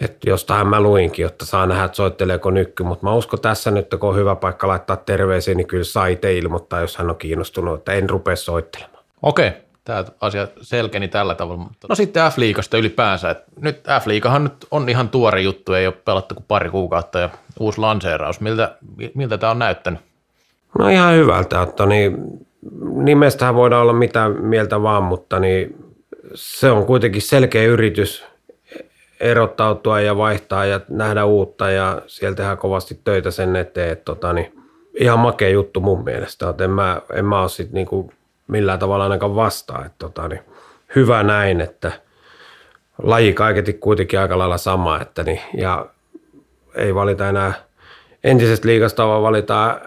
että 0.00 0.30
jostain 0.30 0.66
mä 0.66 0.80
luinkin, 0.80 1.22
jotta 1.22 1.46
saa 1.46 1.66
nähdä, 1.66 1.84
että 1.84 1.96
soitteleeko 1.96 2.50
nykky, 2.50 2.82
mutta 2.82 3.06
mä 3.06 3.14
uskon 3.14 3.40
tässä 3.40 3.70
nyt, 3.70 3.86
kun 4.00 4.08
on 4.08 4.16
hyvä 4.16 4.36
paikka 4.36 4.68
laittaa 4.68 4.96
terveisiä, 4.96 5.54
niin 5.54 5.66
kyllä 5.66 5.84
saa 5.84 6.06
itse 6.06 6.34
ilmoittaa, 6.34 6.80
jos 6.80 6.96
hän 6.96 7.10
on 7.10 7.16
kiinnostunut, 7.16 7.78
että 7.78 7.92
en 7.92 8.10
rupea 8.10 8.36
soittelemaan. 8.36 8.99
Okei, 9.22 9.52
tämä 9.84 10.04
asia 10.20 10.48
selkeni 10.62 11.08
tällä 11.08 11.34
tavalla. 11.34 11.62
Mutta... 11.62 11.86
No 11.88 11.94
sitten 11.94 12.22
F-liigasta 12.22 12.78
ylipäänsä. 12.78 13.30
että 13.30 13.44
nyt 13.60 13.80
F-liigahan 14.00 14.44
nyt 14.44 14.66
on 14.70 14.88
ihan 14.88 15.08
tuore 15.08 15.40
juttu, 15.40 15.72
ei 15.72 15.86
ole 15.86 15.94
pelattu 16.04 16.34
kuin 16.34 16.44
pari 16.48 16.70
kuukautta 16.70 17.18
ja 17.18 17.30
uusi 17.60 17.80
lanseeraus. 17.80 18.40
Miltä, 18.40 18.76
miltä 19.14 19.38
tämä 19.38 19.50
on 19.50 19.58
näyttänyt? 19.58 20.00
No 20.78 20.88
ihan 20.88 21.14
hyvältä, 21.14 21.62
että 21.62 21.86
niin, 21.86 22.16
nimestähän 22.94 23.54
voidaan 23.54 23.82
olla 23.82 23.92
mitä 23.92 24.28
mieltä 24.28 24.82
vaan, 24.82 25.02
mutta 25.02 25.38
niin 25.38 25.76
se 26.34 26.70
on 26.70 26.86
kuitenkin 26.86 27.22
selkeä 27.22 27.64
yritys 27.64 28.24
erottautua 29.20 30.00
ja 30.00 30.16
vaihtaa 30.16 30.64
ja 30.64 30.80
nähdä 30.88 31.24
uutta 31.24 31.70
ja 31.70 32.02
sieltä 32.06 32.36
tehdään 32.36 32.58
kovasti 32.58 33.00
töitä 33.04 33.30
sen 33.30 33.56
eteen, 33.56 33.92
että 33.92 34.04
tota, 34.04 34.32
niin, 34.32 34.52
ihan 35.00 35.18
makea 35.18 35.48
juttu 35.48 35.80
mun 35.80 36.04
mielestä. 36.04 36.48
Että 36.48 36.64
en 36.64 36.70
mä, 36.70 37.02
en 37.12 37.24
mä 37.24 37.40
ole 37.40 37.48
sit 37.48 37.72
niinku 37.72 38.12
millään 38.50 38.78
tavalla 38.78 39.04
ainakaan 39.04 39.36
vastaan. 39.36 39.86
Että 39.86 39.98
tota, 39.98 40.28
niin 40.28 40.40
hyvä 40.96 41.22
näin, 41.22 41.60
että 41.60 41.92
laji 43.02 43.32
kaiketi 43.32 43.72
kuitenkin 43.72 44.20
aika 44.20 44.38
lailla 44.38 44.58
sama. 44.58 45.00
Että 45.00 45.22
niin, 45.22 45.40
ja 45.54 45.86
ei 46.74 46.94
valita 46.94 47.28
enää 47.28 47.52
entisestä 48.24 48.68
liigasta, 48.68 49.06
vaan 49.06 49.22
valitaan 49.22 49.80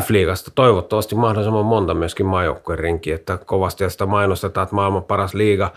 F-liigasta 0.00 0.50
toivottavasti 0.54 1.14
mahdollisimman 1.14 1.64
monta 1.64 1.94
myöskin 1.94 2.26
maajoukkueen 2.26 2.78
rinkiä, 2.78 3.14
että 3.14 3.38
kovasti 3.46 3.90
sitä 3.90 4.06
mainostetaan, 4.06 4.62
että 4.62 4.74
maailman 4.74 5.04
paras 5.04 5.34
liiga, 5.34 5.72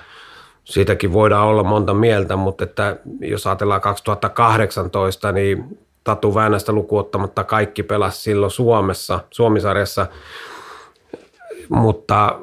siitäkin 0.64 1.14
voidaan 1.14 1.48
olla 1.48 1.64
monta 1.64 1.94
mieltä, 1.94 2.36
mutta 2.36 2.64
että 2.64 2.98
jos 3.20 3.48
ajatellaan 3.48 3.82
2018, 3.82 5.32
niin 5.32 5.80
Tatu 6.04 6.36
Väänästä 6.36 6.72
lukuottamatta 6.72 7.44
kaikki 7.44 7.84
pelasi 7.84 8.22
silloin 8.22 8.52
Suomessa, 8.52 9.20
Suomisarjassa, 9.30 10.08
mutta 11.70 12.40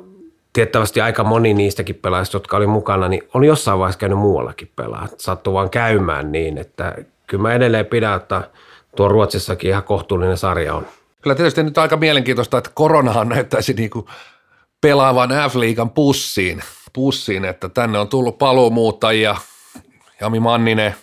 tiettävästi 0.53 1.01
aika 1.01 1.25
moni 1.25 1.55
niistäkin 1.55 1.95
pelaajista, 1.95 2.37
jotka 2.37 2.57
oli 2.57 2.67
mukana, 2.67 3.09
niin 3.09 3.23
on 3.35 3.45
jossain 3.45 3.79
vaiheessa 3.79 3.99
käynyt 3.99 4.19
muuallakin 4.19 4.71
pelaa. 4.77 5.09
Sattuu 5.17 5.55
vaan 5.55 5.71
käymään 5.71 6.33
niin, 6.33 6.59
että 6.59 6.95
kyllä 7.27 7.43
mä 7.43 7.53
edelleen 7.53 7.87
pidän, 7.87 8.17
että 8.17 8.51
tuo 8.97 9.09
Ruotsissakin 9.09 9.71
ihan 9.71 9.85
kohtuullinen 9.85 10.37
sarja 10.37 10.75
on. 10.75 10.87
Kyllä 11.23 11.37
tietysti 11.37 11.63
nyt 11.63 11.79
aika 11.79 11.97
mielenkiintoista, 11.97 12.59
että 12.59 12.71
koronahan 12.75 13.29
näyttäisi 13.29 13.73
niin 13.73 13.91
kuin 13.91 14.07
pelaavan 14.81 15.31
F-liigan 15.31 15.91
pussiin, 15.91 16.63
pussiin, 16.93 17.45
että 17.45 17.69
tänne 17.69 17.99
on 17.99 18.09
tullut 18.09 18.39
paluumuuttajia, 18.39 19.37
Jami 20.21 20.41
Manninen, 20.41 20.95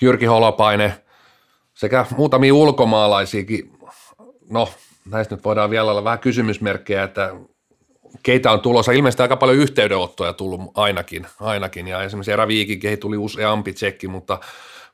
Jyrki 0.00 0.26
Holopainen 0.26 0.94
sekä 1.74 2.06
muutamia 2.16 2.54
ulkomaalaisiakin. 2.54 3.72
No, 4.50 4.68
näistä 5.10 5.34
nyt 5.34 5.44
voidaan 5.44 5.70
vielä 5.70 5.90
olla 5.90 6.04
vähän 6.04 6.18
kysymysmerkkejä, 6.18 7.02
että 7.02 7.34
keitä 8.22 8.52
on 8.52 8.60
tulossa. 8.60 8.92
Ilmeisesti 8.92 9.22
aika 9.22 9.36
paljon 9.36 9.58
yhteydenottoja 9.58 10.32
tullut 10.32 10.60
ainakin, 10.74 11.26
ainakin. 11.40 11.88
ja 11.88 12.02
esimerkiksi 12.02 12.32
Era 12.32 12.48
Viikin 12.48 12.98
tuli 12.98 13.16
useampi 13.16 13.72
tsekki, 13.72 14.08
mutta, 14.08 14.38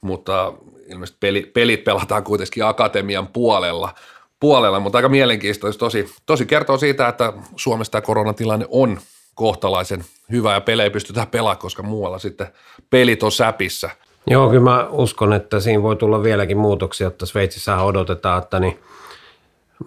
mutta 0.00 0.52
ilmeisesti 0.88 1.16
pelit, 1.20 1.52
pelit 1.52 1.84
pelataan 1.84 2.24
kuitenkin 2.24 2.64
akatemian 2.64 3.26
puolella, 3.26 3.94
puolella, 4.40 4.80
mutta 4.80 4.98
aika 4.98 5.08
mielenkiintoista. 5.08 5.78
Tosi, 5.78 6.14
tosi 6.26 6.46
kertoo 6.46 6.78
siitä, 6.78 7.08
että 7.08 7.32
Suomessa 7.56 7.90
tämä 7.90 8.02
koronatilanne 8.02 8.66
on 8.68 8.98
kohtalaisen 9.34 10.04
hyvä 10.30 10.54
ja 10.54 10.60
pelejä 10.60 10.90
pystytään 10.90 11.28
pelaamaan, 11.28 11.58
koska 11.58 11.82
muualla 11.82 12.18
sitten 12.18 12.46
pelit 12.90 13.22
on 13.22 13.32
säpissä. 13.32 13.90
Joo, 14.26 14.48
kyllä 14.48 14.62
mä 14.62 14.86
uskon, 14.90 15.32
että 15.32 15.60
siinä 15.60 15.82
voi 15.82 15.96
tulla 15.96 16.22
vieläkin 16.22 16.58
muutoksia, 16.58 17.08
että 17.08 17.26
Sveitsissä 17.26 17.82
odotetaan, 17.82 18.42
että 18.42 18.60
niin, 18.60 18.78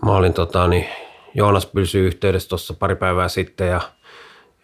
mä 0.05 0.11
olin 0.11 0.33
tota, 0.33 0.67
niin, 0.67 0.85
Joonas 1.33 1.65
Pylsy 1.65 2.05
yhteydessä 2.05 2.49
tuossa 2.49 2.73
pari 2.73 2.95
päivää 2.95 3.27
sitten 3.27 3.67
ja, 3.67 3.81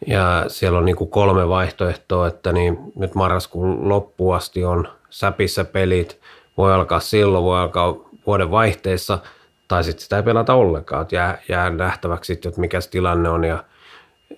ja 0.08 0.46
siellä 0.48 0.78
on 0.78 0.86
niin 0.86 0.96
kuin 0.96 1.10
kolme 1.10 1.50
vaihtoehtoa, 1.50 2.28
että 2.28 2.52
niin 2.52 2.78
nyt 2.96 3.16
marraskuun 3.16 3.90
loppuun 3.90 4.36
asti 4.36 4.64
on 4.64 4.88
säpissä 5.10 5.66
pelit, 5.66 6.20
voi 6.58 6.74
alkaa 6.74 7.00
silloin, 7.00 7.44
voi 7.44 7.60
alkaa 7.60 7.96
vuoden 8.26 8.52
vaihteessa– 8.52 9.20
tai 9.72 9.84
sitten 9.84 10.04
sitä 10.04 10.18
ei 10.18 10.24
pelata 10.24 10.54
ollenkaan, 10.54 11.02
että 11.02 11.16
jää, 11.16 11.42
jää 11.50 11.70
nähtäväksi 11.70 12.34
että 12.34 12.62
mikä 12.62 12.80
tilanne 12.92 13.30
on 13.30 13.44
ja 13.44 13.64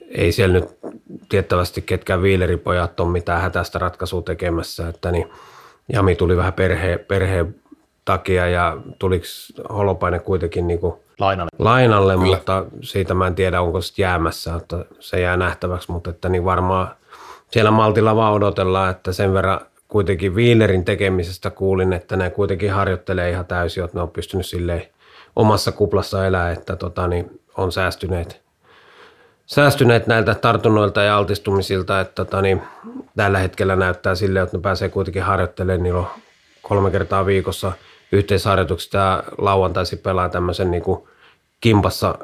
ei 0.09 0.31
siellä 0.31 0.53
nyt 0.53 0.65
tiettävästi 1.29 1.81
ketkään 1.81 2.21
viileripojat 2.21 2.99
on 2.99 3.07
mitään 3.07 3.41
hätäistä 3.41 3.79
ratkaisua 3.79 4.21
tekemässä, 4.21 4.87
että 4.87 5.11
niin 5.11 5.29
Jami 5.93 6.15
tuli 6.15 6.37
vähän 6.37 6.53
perhe, 6.53 6.97
perheen 6.97 7.55
takia 8.05 8.47
ja 8.47 8.77
tuliko 8.99 9.25
Holopainen 9.69 10.21
kuitenkin 10.21 10.67
niin 10.67 10.79
kuin 10.79 10.93
lainalle, 11.19 11.49
lainalle 11.59 12.15
mutta 12.15 12.65
siitä 12.81 13.13
mä 13.13 13.27
en 13.27 13.35
tiedä, 13.35 13.61
onko 13.61 13.81
se 13.81 13.93
jäämässä, 13.97 14.55
että 14.55 14.85
se 14.99 15.21
jää 15.21 15.37
nähtäväksi, 15.37 15.91
mutta 15.91 16.09
että 16.09 16.29
niin 16.29 16.45
varmaan 16.45 16.87
siellä 17.51 17.71
Maltilla 17.71 18.15
vaan 18.15 18.33
odotellaan, 18.33 18.91
että 18.91 19.11
sen 19.11 19.33
verran 19.33 19.59
kuitenkin 19.87 20.35
Viilerin 20.35 20.85
tekemisestä 20.85 21.49
kuulin, 21.49 21.93
että 21.93 22.17
ne 22.17 22.29
kuitenkin 22.29 22.71
harjoittelee 22.71 23.29
ihan 23.29 23.45
täysin, 23.45 23.83
että 23.83 23.97
ne 23.97 24.01
on 24.01 24.11
pystynyt 24.11 24.45
silleen 24.45 24.83
omassa 25.35 25.71
kuplassa 25.71 26.27
elää, 26.27 26.51
että 26.51 26.75
tota, 26.75 27.07
niin 27.07 27.41
on 27.57 27.71
säästyneet, 27.71 28.41
säästyneet 29.45 30.07
näiltä 30.07 30.35
tartunnoilta 30.35 31.03
ja 31.03 31.17
altistumisilta, 31.17 31.99
että 31.99 32.25
tota, 32.25 32.41
niin, 32.41 32.61
tällä 33.15 33.39
hetkellä 33.39 33.75
näyttää 33.75 34.15
sille, 34.15 34.41
että 34.41 34.57
ne 34.57 34.61
pääsee 34.61 34.89
kuitenkin 34.89 35.23
harjoittelemaan, 35.23 35.83
niillä 35.83 35.99
on 35.99 36.07
kolme 36.61 36.91
kertaa 36.91 37.25
viikossa 37.25 37.71
yhteisharjoitukset 38.13 38.93
ja 38.93 39.23
lauantaisi 39.37 39.95
pelaa 39.95 40.29
tämmöisen 40.29 40.71
niin 40.71 40.83
kuin 40.83 41.07
kimpassa 41.61 42.17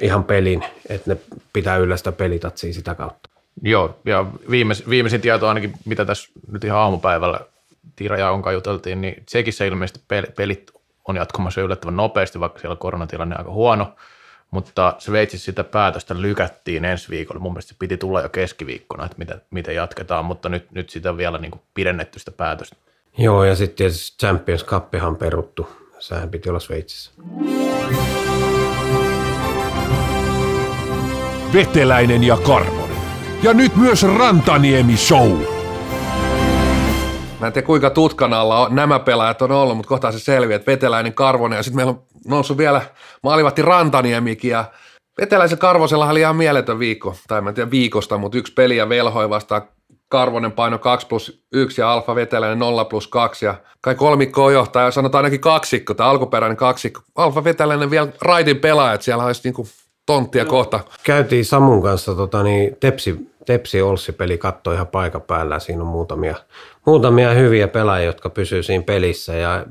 ihan 0.00 0.24
pelin, 0.24 0.64
että 0.88 1.10
ne 1.10 1.20
pitää 1.52 1.76
yllä 1.76 1.96
sitä 1.96 2.12
pelitatsia 2.12 2.72
sitä 2.72 2.94
kautta. 2.94 3.28
Joo, 3.62 3.98
ja 4.04 4.26
viimeis, 4.50 4.88
viimeisin 4.88 5.20
tieto 5.20 5.48
ainakin, 5.48 5.72
mitä 5.84 6.04
tässä 6.04 6.28
nyt 6.52 6.64
ihan 6.64 6.78
aamupäivällä 6.78 7.40
Tiira 7.96 8.18
ja 8.18 8.30
Onka 8.30 8.52
juteltiin, 8.52 9.00
niin 9.00 9.22
Tsekissä 9.26 9.64
ilmeisesti 9.64 10.00
pelit 10.36 10.70
on 11.08 11.16
jatkumassa 11.16 11.60
yllättävän 11.60 11.96
nopeasti, 11.96 12.40
vaikka 12.40 12.58
siellä 12.58 12.76
koronatilanne 12.76 13.34
on 13.34 13.40
aika 13.40 13.52
huono, 13.52 13.96
mutta 14.50 14.94
Sveitsissä 14.98 15.44
sitä 15.44 15.64
päätöstä 15.64 16.22
lykättiin 16.22 16.84
ensi 16.84 17.10
viikolla. 17.10 17.40
Mun 17.40 17.52
mielestä 17.52 17.68
se 17.68 17.76
piti 17.78 17.96
tulla 17.96 18.20
jo 18.20 18.28
keskiviikkona, 18.28 19.04
että 19.04 19.18
mitä, 19.18 19.38
miten 19.50 19.74
jatketaan, 19.74 20.24
mutta 20.24 20.48
nyt, 20.48 20.72
nyt 20.72 20.90
sitä 20.90 21.10
on 21.10 21.16
vielä 21.16 21.38
niin 21.38 21.50
kuin 21.50 21.62
pidennetty 21.74 22.18
sitä 22.18 22.30
päätöstä. 22.30 22.76
Joo, 23.18 23.44
ja 23.44 23.56
sitten 23.56 23.76
tietysti 23.76 24.16
Champions 24.26 24.64
Cupihan 24.64 25.16
peruttu. 25.16 25.68
Sehän 25.98 26.30
piti 26.30 26.48
olla 26.48 26.60
Sveitsissä. 26.60 27.10
Veteläinen 31.52 32.24
ja 32.24 32.36
Karvonen. 32.36 32.96
Ja 33.42 33.54
nyt 33.54 33.76
myös 33.76 34.02
Rantaniemi 34.02 34.96
Show. 34.96 35.32
Mä 37.40 37.46
en 37.46 37.52
tiedä 37.52 37.66
kuinka 37.66 37.90
tutkan 37.90 38.32
alla 38.32 38.68
nämä 38.70 38.98
pelaajat 38.98 39.42
on 39.42 39.52
ollut, 39.52 39.76
mutta 39.76 39.88
kohta 39.88 40.12
se 40.12 40.18
selviää, 40.18 40.56
että 40.56 40.72
Veteläinen, 40.72 41.14
Karvonen 41.14 41.56
ja 41.56 41.62
sitten 41.62 41.76
meillä 41.76 41.90
on 41.90 42.02
noussut 42.26 42.58
vielä 42.58 42.82
maalivatti 43.22 43.62
Rantaniemikin 43.62 44.50
ja 44.50 44.64
Veteläisen 45.20 45.58
Karvosella 45.58 46.10
oli 46.10 46.20
ihan 46.20 46.36
mieletön 46.36 46.78
viikko, 46.78 47.16
tai 47.28 47.40
mä 47.40 47.48
en 47.48 47.54
tiedä 47.54 47.70
viikosta, 47.70 48.18
mutta 48.18 48.38
yksi 48.38 48.52
peli 48.52 48.76
ja 48.76 48.88
velhoi 48.88 49.30
vastaan 49.30 49.62
Karvonen 50.08 50.52
paino 50.52 50.78
2 50.78 51.06
plus 51.06 51.42
1 51.52 51.80
ja 51.80 51.92
Alfa 51.92 52.14
Veteläinen 52.14 52.58
0 52.58 52.84
plus 52.84 53.08
2 53.08 53.46
ja 53.46 53.54
kai 53.80 53.94
kolmikko 53.94 54.44
on 54.44 54.52
johtaja, 54.52 54.90
sanotaan 54.90 55.24
ainakin 55.24 55.40
kaksikko, 55.40 55.94
tai 55.94 56.06
alkuperäinen 56.08 56.56
kaksikko. 56.56 57.00
Alfa 57.16 57.44
Veteläinen 57.44 57.90
vielä 57.90 58.08
raidin 58.22 58.58
pelaajat, 58.58 59.02
siellä 59.02 59.24
olisi 59.24 59.40
niinku 59.44 59.68
tonttia 60.06 60.44
no. 60.44 60.50
kohta. 60.50 60.80
Käytiin 61.02 61.44
Samun 61.44 61.82
kanssa 61.82 62.14
tota, 62.14 62.42
niin, 62.42 62.76
Tepsi, 62.80 63.30
Tepsi 63.46 63.82
Olssi-peli 63.82 64.38
katto 64.38 64.72
ihan 64.72 64.86
paikan 64.86 65.22
päällä. 65.22 65.58
Siinä 65.58 65.82
on 65.82 65.88
muutamia, 65.88 66.36
muutamia 66.86 67.30
hyviä 67.30 67.68
pelaajia, 67.68 68.06
jotka 68.06 68.30
pysyy 68.30 68.62
siinä 68.62 68.84
pelissä 68.84 69.34
ja 69.34 69.64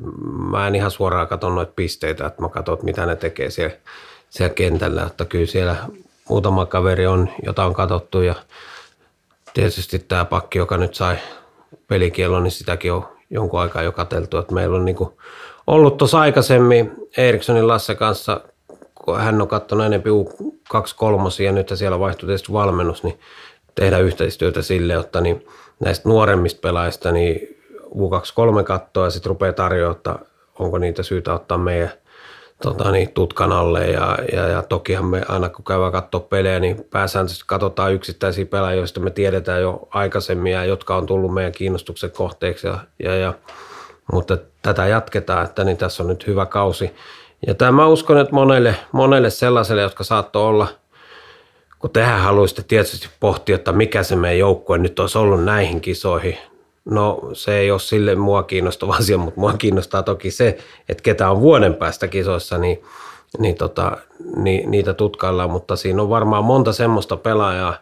mä 0.52 0.68
en 0.68 0.76
ihan 0.76 0.92
suoraan 0.92 1.28
katso 1.28 1.50
noita 1.50 1.74
pisteitä, 1.76 2.26
että 2.26 2.42
mä 2.42 2.50
katson, 2.50 2.78
mitä 2.84 3.06
ne 3.06 3.16
tekee 3.16 3.50
siellä, 3.50 3.76
siellä 4.30 4.54
kentällä, 4.54 5.04
että 5.04 5.26
kyllä 5.26 5.46
siellä 5.46 5.76
muutama 6.30 6.66
kaveri 6.66 7.08
on, 7.08 7.30
jota 7.46 7.66
on 7.66 7.74
katsottu 7.74 8.22
ja 8.22 8.36
tietysti 9.56 10.00
tämä 10.00 10.26
pakki, 10.26 10.58
joka 10.58 10.78
nyt 10.78 10.96
sai 10.96 11.18
pelikielon, 11.88 12.44
niin 12.44 12.52
sitäkin 12.52 12.94
on 12.94 13.08
jonkun 13.30 13.60
aikaa 13.60 13.84
jo 13.84 13.92
katseltu, 13.92 14.38
että 14.38 14.54
meillä 14.54 14.78
on 14.78 14.86
niin 14.86 14.96
kuin 14.96 15.10
ollut 15.68 15.98
tuossa 15.98 16.20
aikaisemmin 16.20 16.92
Erikssonin 17.18 17.68
Lasse 17.68 17.96
kanssa, 17.96 18.42
kun 19.06 19.20
hän 19.20 19.42
on 19.42 19.48
katsonut 19.48 19.86
enemmän 19.86 20.14
U23 20.14 21.44
ja 21.44 21.52
nyt 21.52 21.72
siellä 21.76 22.00
vaihtui 22.00 22.28
tietysti 22.28 22.54
valmennus, 22.54 23.04
niin 23.04 23.20
tehdä 23.76 24.00
yhteistyötä 24.00 24.62
sille, 24.62 24.94
että 24.94 25.22
niin 25.22 25.48
näistä 25.80 26.10
nuoremmista 26.10 26.60
pelaajista 26.62 27.12
niin 27.12 27.58
U23 27.96 28.64
kattoa 28.64 29.06
ja 29.06 29.10
sitten 29.10 29.30
rupeaa 29.30 29.54
tarjoamaan, 29.54 30.20
onko 30.60 30.78
niitä 30.78 31.04
syytä 31.04 31.34
ottaa 31.34 31.58
meidän 31.58 31.92
tota, 32.62 32.92
niin, 32.92 33.12
tutkan 33.12 33.52
alle 33.52 33.88
ja, 33.88 34.18
ja, 34.34 34.48
ja, 34.48 34.62
tokihan 34.62 35.06
me 35.06 35.22
aina 35.28 35.50
kun 35.50 35.66
käydään 35.66 35.92
katsoa 35.92 36.20
pelejä, 36.20 36.60
niin 36.60 36.86
pääsääntöisesti 36.90 37.44
katsotaan 37.48 37.94
yksittäisiä 37.94 38.46
pelaajia, 38.46 38.80
joista 38.80 39.00
me 39.00 39.10
tiedetään 39.10 39.62
jo 39.62 39.88
aikaisemmin 39.90 40.54
ja 40.54 40.66
jotka 40.66 40.96
on 40.96 41.06
tullut 41.06 41.34
meidän 41.34 41.52
kiinnostuksen 41.52 42.12
kohteeksi. 42.12 42.68
Ja, 42.68 42.80
ja, 43.04 43.16
ja, 43.16 43.34
mutta 44.14 44.38
tätä 44.62 44.88
jatketaan, 44.88 45.46
että 45.46 45.64
niin 45.64 45.78
tässä 45.78 46.04
on 46.04 46.10
nyt 46.10 46.28
hyvä 46.28 46.46
kausi. 46.46 46.92
Ja 47.48 47.54
tämä 47.54 47.72
mä 47.72 47.88
uskon, 47.88 48.18
että 48.18 48.34
monelle, 48.34 48.76
monelle 48.92 49.30
sellaiselle, 49.30 49.82
jotka 49.82 50.04
saattoi 50.04 50.48
olla– 50.48 50.68
kun 51.86 51.90
tehän 51.90 52.20
haluaisitte 52.20 52.64
tietysti 52.64 53.10
pohtia, 53.20 53.56
että 53.56 53.72
mikä 53.72 54.04
se 54.04 54.16
meidän 54.16 54.40
joukkue 54.40 54.78
nyt 54.78 55.00
olisi 55.00 55.18
ollut 55.18 55.44
näihin 55.44 55.82
kisoihin. 55.82 56.38
No 56.86 57.30
se 57.34 57.58
ei 57.58 57.72
ole 57.72 57.80
sille 57.80 58.16
mua 58.16 58.44
kiinnostava 58.44 58.96
asia, 58.96 59.18
mutta 59.18 59.40
mua 59.40 59.54
kiinnostaa 59.54 60.04
toki 60.04 60.32
se, 60.32 60.58
että 60.90 61.04
ketä 61.04 61.30
on 61.30 61.42
vuoden 61.42 61.76
päästä 61.76 62.08
kisoissa, 62.08 62.58
niin, 62.58 62.82
niin, 63.40 63.56
tota, 63.56 63.98
niin 64.36 64.72
niitä 64.72 64.94
tutkaillaan, 64.94 65.52
mutta 65.52 65.76
siinä 65.76 66.02
on 66.02 66.10
varmaan 66.10 66.46
monta 66.46 66.74
semmoista 66.74 67.18
pelaajaa, 67.18 67.78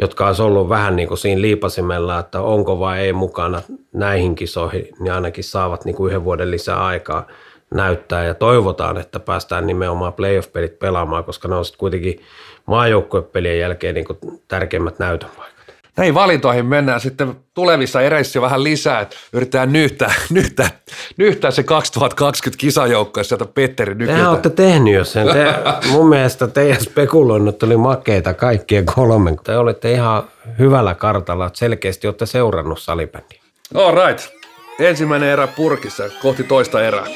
jotka 0.00 0.26
olisi 0.26 0.42
ollut 0.42 0.68
vähän 0.68 0.96
niin 0.96 1.08
kuin 1.08 1.18
siinä 1.18 1.40
liipasimella, 1.40 2.18
että 2.18 2.40
onko 2.40 2.78
vai 2.78 2.98
ei 2.98 3.12
mukana 3.12 3.62
näihin 3.92 4.34
kisoihin, 4.34 4.88
niin 4.98 5.12
ainakin 5.12 5.44
saavat 5.44 5.84
niin 5.84 5.96
kuin 5.96 6.08
yhden 6.10 6.24
vuoden 6.24 6.50
lisää 6.50 6.84
aikaa 6.84 7.26
näyttää 7.74 8.24
ja 8.24 8.34
toivotaan, 8.34 8.96
että 8.96 9.20
päästään 9.20 9.66
nimenomaan 9.66 10.12
playoff-pelit 10.12 10.78
pelaamaan, 10.78 11.24
koska 11.24 11.48
ne 11.48 11.54
on 11.54 11.64
sitten 11.64 11.78
kuitenkin 11.78 12.20
maajoukkuepelien 12.66 13.58
jälkeen 13.58 13.94
niin 13.94 14.06
tärkeimmät 14.48 14.98
näytön 14.98 15.30
paikat. 15.36 15.53
Näihin 15.96 16.14
valintoihin 16.14 16.66
mennään 16.66 17.00
sitten 17.00 17.36
tulevissa 17.54 18.00
ereissä 18.00 18.40
vähän 18.40 18.64
lisää, 18.64 19.00
että 19.00 19.16
yritetään 19.32 19.72
nyhtää, 19.72 20.14
nyhtää, 20.30 20.70
nyhtää 21.16 21.50
se 21.50 21.62
2020 21.62 22.60
kisajoukko 22.60 23.22
sieltä 23.22 23.44
Petteri 23.44 23.94
Nykyltä. 23.94 24.12
Tehän 24.12 24.30
olette 24.30 24.50
tehnyt 24.50 24.94
jo 24.94 25.04
sen. 25.04 25.26
Te, 25.28 25.54
mun 25.92 26.08
mielestä 26.08 26.46
teidän 26.46 26.80
spekuloinnut 26.80 27.62
oli 27.62 27.76
makeita 27.76 28.34
kaikkien 28.34 28.86
kolmen. 28.86 29.36
Te 29.44 29.56
olette 29.56 29.92
ihan 29.92 30.22
hyvällä 30.58 30.94
kartalla, 30.94 31.46
että 31.46 31.58
selkeästi 31.58 32.06
olette 32.06 32.26
seurannut 32.26 32.80
salibändiä. 32.80 33.42
All 33.74 34.06
right. 34.06 34.34
Ensimmäinen 34.78 35.28
erä 35.28 35.46
purkissa 35.46 36.04
kohti 36.22 36.44
toista 36.44 36.84
erää. 36.84 37.06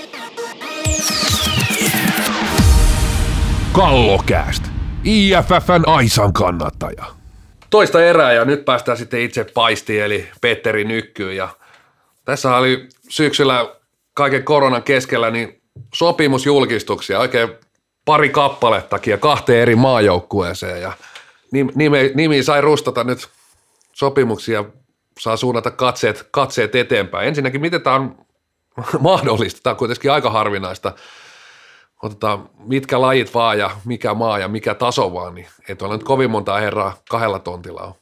Kallokääst. 3.72 4.64
IFFn 5.04 5.82
Aisan 5.86 6.32
kannattaja. 6.32 7.04
Toista 7.70 8.04
erää 8.04 8.32
ja 8.32 8.44
nyt 8.44 8.64
päästään 8.64 8.98
sitten 8.98 9.20
itse 9.20 9.44
paistiin 9.44 10.02
eli 10.02 10.28
Petteri 10.40 10.84
Nykkyyn 10.84 11.36
ja 11.36 11.48
tässä 12.24 12.56
oli 12.56 12.88
syksyllä 13.08 13.74
kaiken 14.14 14.44
koronan 14.44 14.82
keskellä 14.82 15.30
niin 15.30 15.62
sopimusjulkistuksia 15.94 17.18
oikein 17.18 17.48
pari 18.04 18.28
kappalettakin 18.28 19.20
kahteen 19.20 19.62
eri 19.62 19.76
maajoukkueeseen 19.76 20.82
ja 20.82 20.92
nimi, 21.52 22.12
nimi 22.14 22.42
sai 22.42 22.60
rustata 22.60 23.04
nyt 23.04 23.28
sopimuksia 23.92 24.64
saa 25.18 25.36
suunnata 25.36 25.70
katseet, 25.70 26.28
katseet 26.30 26.74
eteenpäin. 26.74 27.28
Ensinnäkin, 27.28 27.60
miten 27.60 27.82
tämä 27.82 27.96
on 27.96 28.16
mahdollista? 29.00 29.60
Tämä 29.62 29.72
on 29.72 29.76
kuitenkin 29.76 30.12
aika 30.12 30.30
harvinaista. 30.30 30.92
Otetaan 32.02 32.50
mitkä 32.64 33.00
lajit 33.00 33.34
vaan 33.34 33.58
ja 33.58 33.70
mikä 33.84 34.14
maa 34.14 34.38
ja 34.38 34.48
mikä 34.48 34.74
taso 34.74 35.14
vaan, 35.14 35.34
niin 35.34 35.46
ei 35.68 35.76
tuolla 35.76 35.94
nyt 35.94 36.04
kovin 36.04 36.30
monta 36.30 36.56
herraa 36.56 36.96
kahdella 37.10 37.38
tontilla 37.38 37.80
ole. 37.80 37.94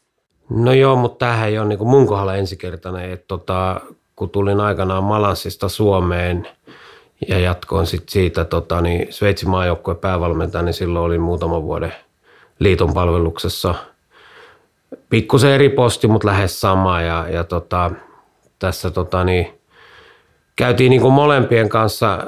No 0.50 0.72
joo, 0.72 0.96
mutta 0.96 1.26
tämähän 1.26 1.48
ei 1.48 1.58
ole 1.58 1.68
niin 1.68 1.86
mun 1.86 2.06
kohdalla 2.06 2.34
ensikertainen, 2.34 3.10
että 3.10 3.24
tota, 3.28 3.80
kun 4.16 4.30
tulin 4.30 4.60
aikanaan 4.60 5.04
Malanssista 5.04 5.68
Suomeen 5.68 6.48
ja 7.28 7.38
jatkoin 7.38 7.86
sit 7.86 8.08
siitä 8.08 8.44
tota, 8.44 8.80
niin 8.80 9.06
Sveitsin 9.10 9.50
maajoukkueen 9.50 9.98
päävalmentaja, 9.98 10.62
niin 10.62 10.74
silloin 10.74 11.04
olin 11.04 11.20
muutaman 11.20 11.62
vuoden 11.62 11.94
liiton 12.58 12.94
palveluksessa– 12.94 13.74
pikkusen 15.10 15.50
eri 15.50 15.68
posti, 15.68 16.08
mutta 16.08 16.28
lähes 16.28 16.60
sama. 16.60 17.02
Ja, 17.02 17.26
ja 17.28 17.44
tota, 17.44 17.90
tässä 18.58 18.90
tota, 18.90 19.24
niin, 19.24 19.55
käytiin 20.56 20.90
niin 20.90 21.02
kuin 21.02 21.14
molempien 21.14 21.68
kanssa 21.68 22.18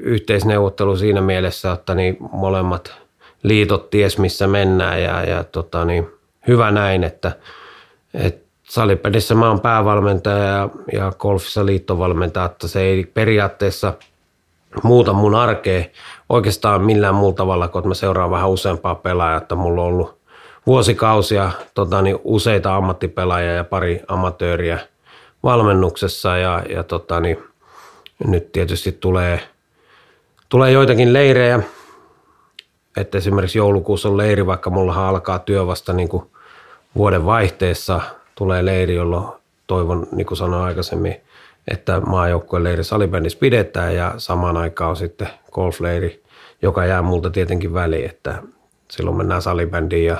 yhteisneuvottelu 0.00 0.96
siinä 0.96 1.20
mielessä, 1.20 1.72
että 1.72 1.94
niin 1.94 2.16
molemmat 2.32 2.92
liitot 3.42 3.90
ties 3.90 4.18
missä 4.18 4.46
mennään 4.46 5.02
ja, 5.02 5.22
ja 5.24 5.44
tota, 5.44 5.84
niin, 5.84 6.10
hyvä 6.48 6.70
näin, 6.70 7.04
että, 7.04 7.32
että 8.14 8.44
salipelissä 8.62 9.34
mä 9.34 9.48
oon 9.48 9.60
päävalmentaja 9.60 10.44
ja, 10.44 10.68
ja 10.92 11.12
golfissa 11.18 11.66
liittovalmentaja, 11.66 12.46
että 12.46 12.68
se 12.68 12.80
ei 12.80 13.04
periaatteessa 13.14 13.94
muuta 14.82 15.12
mun 15.12 15.34
arkea 15.34 15.84
oikeastaan 16.28 16.82
millään 16.82 17.14
muulla 17.14 17.34
tavalla, 17.34 17.68
kun 17.68 17.88
mä 17.88 17.94
seuraan 17.94 18.30
vähän 18.30 18.50
useampaa 18.50 18.94
pelaajaa, 18.94 19.38
että 19.38 19.54
mulla 19.54 19.82
on 19.82 19.88
ollut 19.88 20.18
vuosikausia 20.66 21.50
tota, 21.74 22.02
niin 22.02 22.18
useita 22.24 22.76
ammattipelaajia 22.76 23.52
ja 23.52 23.64
pari 23.64 24.02
amatööriä 24.08 24.78
valmennuksessa 25.42 26.36
ja, 26.36 26.62
ja 26.68 26.82
tota, 26.82 27.20
niin, 27.20 27.38
nyt 28.26 28.52
tietysti 28.52 28.92
tulee, 28.92 29.40
tulee 30.48 30.70
joitakin 30.70 31.12
leirejä, 31.12 31.62
että 32.96 33.18
esimerkiksi 33.18 33.58
joulukuussa 33.58 34.08
on 34.08 34.16
leiri, 34.16 34.46
vaikka 34.46 34.70
mulla 34.70 35.08
alkaa 35.08 35.38
työ 35.38 35.66
vasta 35.66 35.92
niin 35.92 36.08
kuin 36.08 36.24
vuoden 36.96 37.26
vaihteessa, 37.26 38.00
tulee 38.34 38.64
leiri, 38.64 38.94
jolloin 38.94 39.26
toivon, 39.66 40.06
niin 40.12 40.26
kuin 40.26 40.38
sanoin 40.38 40.64
aikaisemmin, 40.64 41.16
että 41.68 42.00
maajoukkueen 42.00 42.64
leiri 42.64 42.84
salibändissä 42.84 43.38
pidetään 43.38 43.94
ja 43.94 44.14
samaan 44.18 44.56
aikaan 44.56 44.90
on 44.90 44.96
sitten 44.96 45.28
golfleiri, 45.52 46.22
joka 46.62 46.86
jää 46.86 47.02
multa 47.02 47.30
tietenkin 47.30 47.74
väliin, 47.74 48.10
että 48.10 48.42
silloin 48.90 49.16
mennään 49.16 49.42
salibändiin 49.42 50.06
ja 50.06 50.16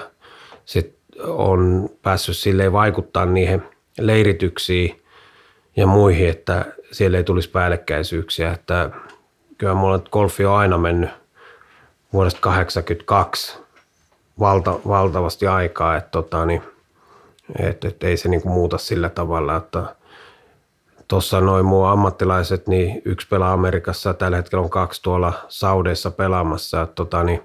sit 0.65 0.95
on 1.27 1.91
päässyt 2.03 2.37
silleen 2.37 2.73
vaikuttaa 2.73 3.27
niihin 3.27 3.63
leirityksiin 4.01 5.04
ja 5.77 5.87
muihin, 5.87 6.29
että 6.29 6.65
siellä 6.93 7.19
ei 7.19 7.25
tulisi 7.25 7.51
päällekkäisyyksiä. 7.51 8.53
Että 8.53 8.91
kyllä 9.59 9.75
mulla 9.75 9.99
golfi 9.99 10.45
on 10.45 10.57
aina 10.57 10.79
mennyt 10.79 11.11
vuodesta 12.13 12.41
1982 12.41 13.59
valta, 14.41 14.79
valtavasti 14.89 15.47
aikaa, 15.47 15.97
että 15.97 16.11
tota, 16.11 16.47
niin, 16.47 16.63
et, 17.59 17.85
et 17.85 18.03
ei 18.03 18.17
se 18.17 18.29
niinku 18.29 18.49
muuta 18.49 18.79
sillä 18.79 19.09
tavalla, 19.09 19.57
että 19.57 19.85
tuossa 21.09 21.41
noin 21.41 21.65
muu 21.65 21.85
ammattilaiset, 21.85 22.67
niin 22.67 23.03
yksi 23.05 23.29
pelaa 23.29 23.53
Amerikassa, 23.53 24.15
tällä 24.15 24.37
hetkellä 24.37 24.63
on 24.63 24.71
kaksi 24.71 25.03
tuolla 25.03 25.33
Saudeissa 25.49 26.11
pelaamassa. 26.11 26.83
Että 26.83 26.95
tota, 26.95 27.23
niin 27.23 27.43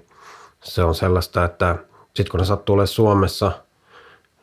se 0.62 0.84
on 0.84 0.94
sellaista, 0.94 1.44
että– 1.44 1.76
sitten 2.14 2.30
kun 2.30 2.40
ne 2.40 2.46
sattuu 2.46 2.74
olemaan 2.74 2.88
Suomessa, 2.88 3.52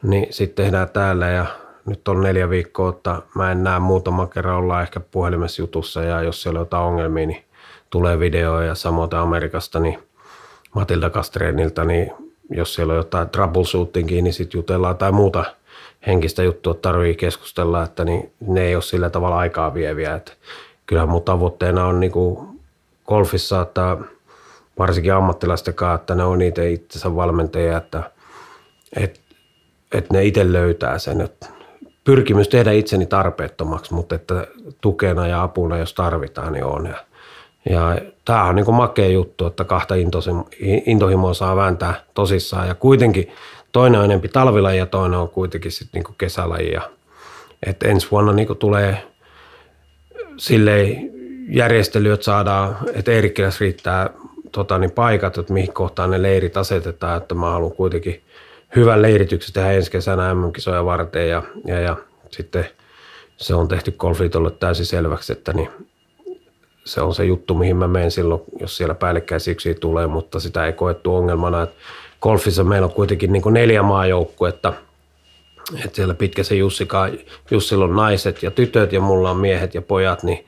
niin 0.03 0.27
sitten 0.33 0.65
tehdään 0.65 0.89
täällä 0.89 1.27
ja 1.29 1.45
nyt 1.87 2.07
on 2.07 2.21
neljä 2.21 2.49
viikkoa, 2.49 2.89
että 2.89 3.21
mä 3.35 3.51
en 3.51 3.63
näe 3.63 3.79
muutama 3.79 4.27
kerran 4.27 4.55
olla 4.55 4.81
ehkä 4.81 4.99
puhelimessa 4.99 5.61
jutussa 5.61 6.03
ja 6.03 6.23
jos 6.23 6.41
siellä 6.41 6.59
on 6.59 6.61
jotain 6.61 6.83
ongelmia, 6.83 7.27
niin 7.27 7.43
tulee 7.89 8.19
video 8.19 8.61
ja 8.61 8.75
samoin 8.75 9.15
Amerikasta, 9.15 9.79
niin 9.79 9.99
Matilda 10.75 11.09
Kastreenilta, 11.09 11.85
niin 11.85 12.11
jos 12.49 12.75
siellä 12.75 12.91
on 12.91 12.97
jotain 12.97 13.29
troubleshootingia, 13.29 14.21
niin 14.21 14.33
sitten 14.33 14.57
jutellaan 14.57 14.97
tai 14.97 15.11
muuta 15.11 15.45
henkistä 16.07 16.43
juttua 16.43 16.73
tarvii 16.73 17.15
keskustella, 17.15 17.83
että 17.83 18.05
niin 18.05 18.31
ne 18.39 18.61
ei 18.61 18.75
ole 18.75 18.83
sillä 18.83 19.09
tavalla 19.09 19.37
aikaa 19.37 19.73
vieviä. 19.73 20.15
Että 20.15 20.31
kyllähän 20.85 21.09
mun 21.09 21.23
tavoitteena 21.23 21.85
on 21.85 21.99
niin 21.99 22.11
kuin 22.11 22.59
golfissa, 23.07 23.61
että 23.61 23.97
varsinkin 24.79 25.13
ammattilaisten 25.13 25.73
kanssa, 25.73 25.95
että 25.95 26.15
ne 26.15 26.23
on 26.23 26.39
niitä 26.39 26.63
itsensä 26.63 27.15
valmentajia, 27.15 27.77
että, 27.77 28.11
että, 28.95 29.19
että 29.91 30.13
ne 30.13 30.25
itse 30.25 30.53
löytää 30.53 30.99
sen. 30.99 31.21
Että 31.21 31.56
pyrkimys 32.07 32.47
tehdä 32.47 32.71
itseni 32.71 33.05
tarpeettomaksi, 33.05 33.93
mutta 33.93 34.15
että 34.15 34.47
tukena 34.81 35.27
ja 35.27 35.43
apuna, 35.43 35.77
jos 35.77 35.93
tarvitaan, 35.93 36.53
niin 36.53 36.65
on. 36.65 36.85
Ja, 36.85 37.03
ja 37.69 37.97
tämä 38.25 38.43
on 38.43 38.55
niin 38.55 38.75
makea 38.75 39.07
juttu, 39.07 39.45
että 39.45 39.63
kahta 39.63 39.95
intohimoa 40.85 41.33
saa 41.33 41.55
vääntää 41.55 42.03
tosissaan. 42.13 42.67
Ja 42.67 42.75
kuitenkin 42.75 43.31
toinen 43.71 43.99
on 43.99 44.05
enempi 44.05 44.27
talvilaji 44.27 44.77
ja 44.77 44.85
toinen 44.85 45.19
on 45.19 45.29
kuitenkin 45.29 45.71
sitten 45.71 46.01
niin 46.01 46.15
kesälaji. 46.17 46.71
Ja, 46.71 46.81
että 47.65 47.87
ensi 47.87 48.07
vuonna 48.11 48.33
niin 48.33 48.57
tulee 48.59 49.03
silleen 50.37 51.11
järjestely, 51.49 52.11
että 52.11 52.23
saadaan, 52.23 52.77
että 52.93 53.11
Eerikkiläs 53.11 53.59
riittää 53.59 54.09
tota, 54.51 54.77
niin 54.77 54.91
paikat, 54.91 55.37
että 55.37 55.53
mihin 55.53 55.73
kohtaan 55.73 56.11
ne 56.11 56.21
leirit 56.21 56.57
asetetaan, 56.57 57.17
että 57.17 57.35
mä 57.35 57.49
haluan 57.49 57.71
kuitenkin 57.71 58.23
hyvän 58.75 59.01
leirityksen 59.01 59.53
tehdä 59.53 59.71
ensi 59.71 59.91
kesänä 59.91 60.33
MM-kisoja 60.33 60.85
varten 60.85 61.29
ja, 61.29 61.43
ja, 61.65 61.79
ja 61.79 61.97
sitten 62.31 62.65
se 63.37 63.55
on 63.55 63.67
tehty 63.67 63.91
golfliitolle 63.91 64.51
täysin 64.51 64.85
selväksi, 64.85 65.33
että 65.33 65.53
niin 65.53 65.69
se 66.85 67.01
on 67.01 67.15
se 67.15 67.25
juttu, 67.25 67.53
mihin 67.53 67.75
mä 67.75 67.87
menen 67.87 68.11
silloin, 68.11 68.41
jos 68.59 68.77
siellä 68.77 68.95
päällekkäisyyksiä 68.95 69.73
tulee, 69.73 70.07
mutta 70.07 70.39
sitä 70.39 70.65
ei 70.65 70.73
koettu 70.73 71.15
ongelmana. 71.15 71.63
Että 71.63 71.75
golfissa 72.21 72.63
meillä 72.63 72.85
on 72.85 72.93
kuitenkin 72.93 73.33
niin 73.33 73.43
neljä 73.51 73.83
maajoukkuetta, 73.83 74.73
että 75.83 75.95
siellä 75.95 76.13
pitkässä 76.13 76.55
Jussika, 76.55 77.09
Jussilla 77.51 77.85
on 77.85 77.95
naiset 77.95 78.43
ja 78.43 78.51
tytöt 78.51 78.93
ja 78.93 79.01
mulla 79.01 79.31
on 79.31 79.37
miehet 79.37 79.75
ja 79.75 79.81
pojat, 79.81 80.23
niin 80.23 80.45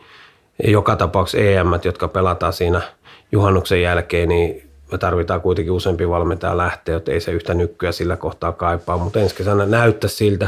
joka 0.64 0.96
tapauksessa 0.96 1.46
EM, 1.46 1.68
jotka 1.84 2.08
pelataan 2.08 2.54
siinä– 2.54 2.82
juhannuksen 3.32 3.82
jälkeen, 3.82 4.30
niin 4.30 4.69
me 4.92 4.98
tarvitaan 4.98 5.42
kuitenkin 5.42 5.72
useampi 5.72 6.10
valmentaja 6.10 6.58
lähteä, 6.58 6.98
että 6.98 7.12
ei 7.12 7.22
se 7.22 7.32
yhtä 7.32 7.54
nykkyä 7.54 7.92
sillä 7.92 8.18
kohtaa 8.18 8.52
kaipaa, 8.52 8.98
mutta 8.98 9.20
ensi 9.20 9.36
kesänä 9.36 9.66
näyttää 9.66 10.10
siltä, 10.10 10.48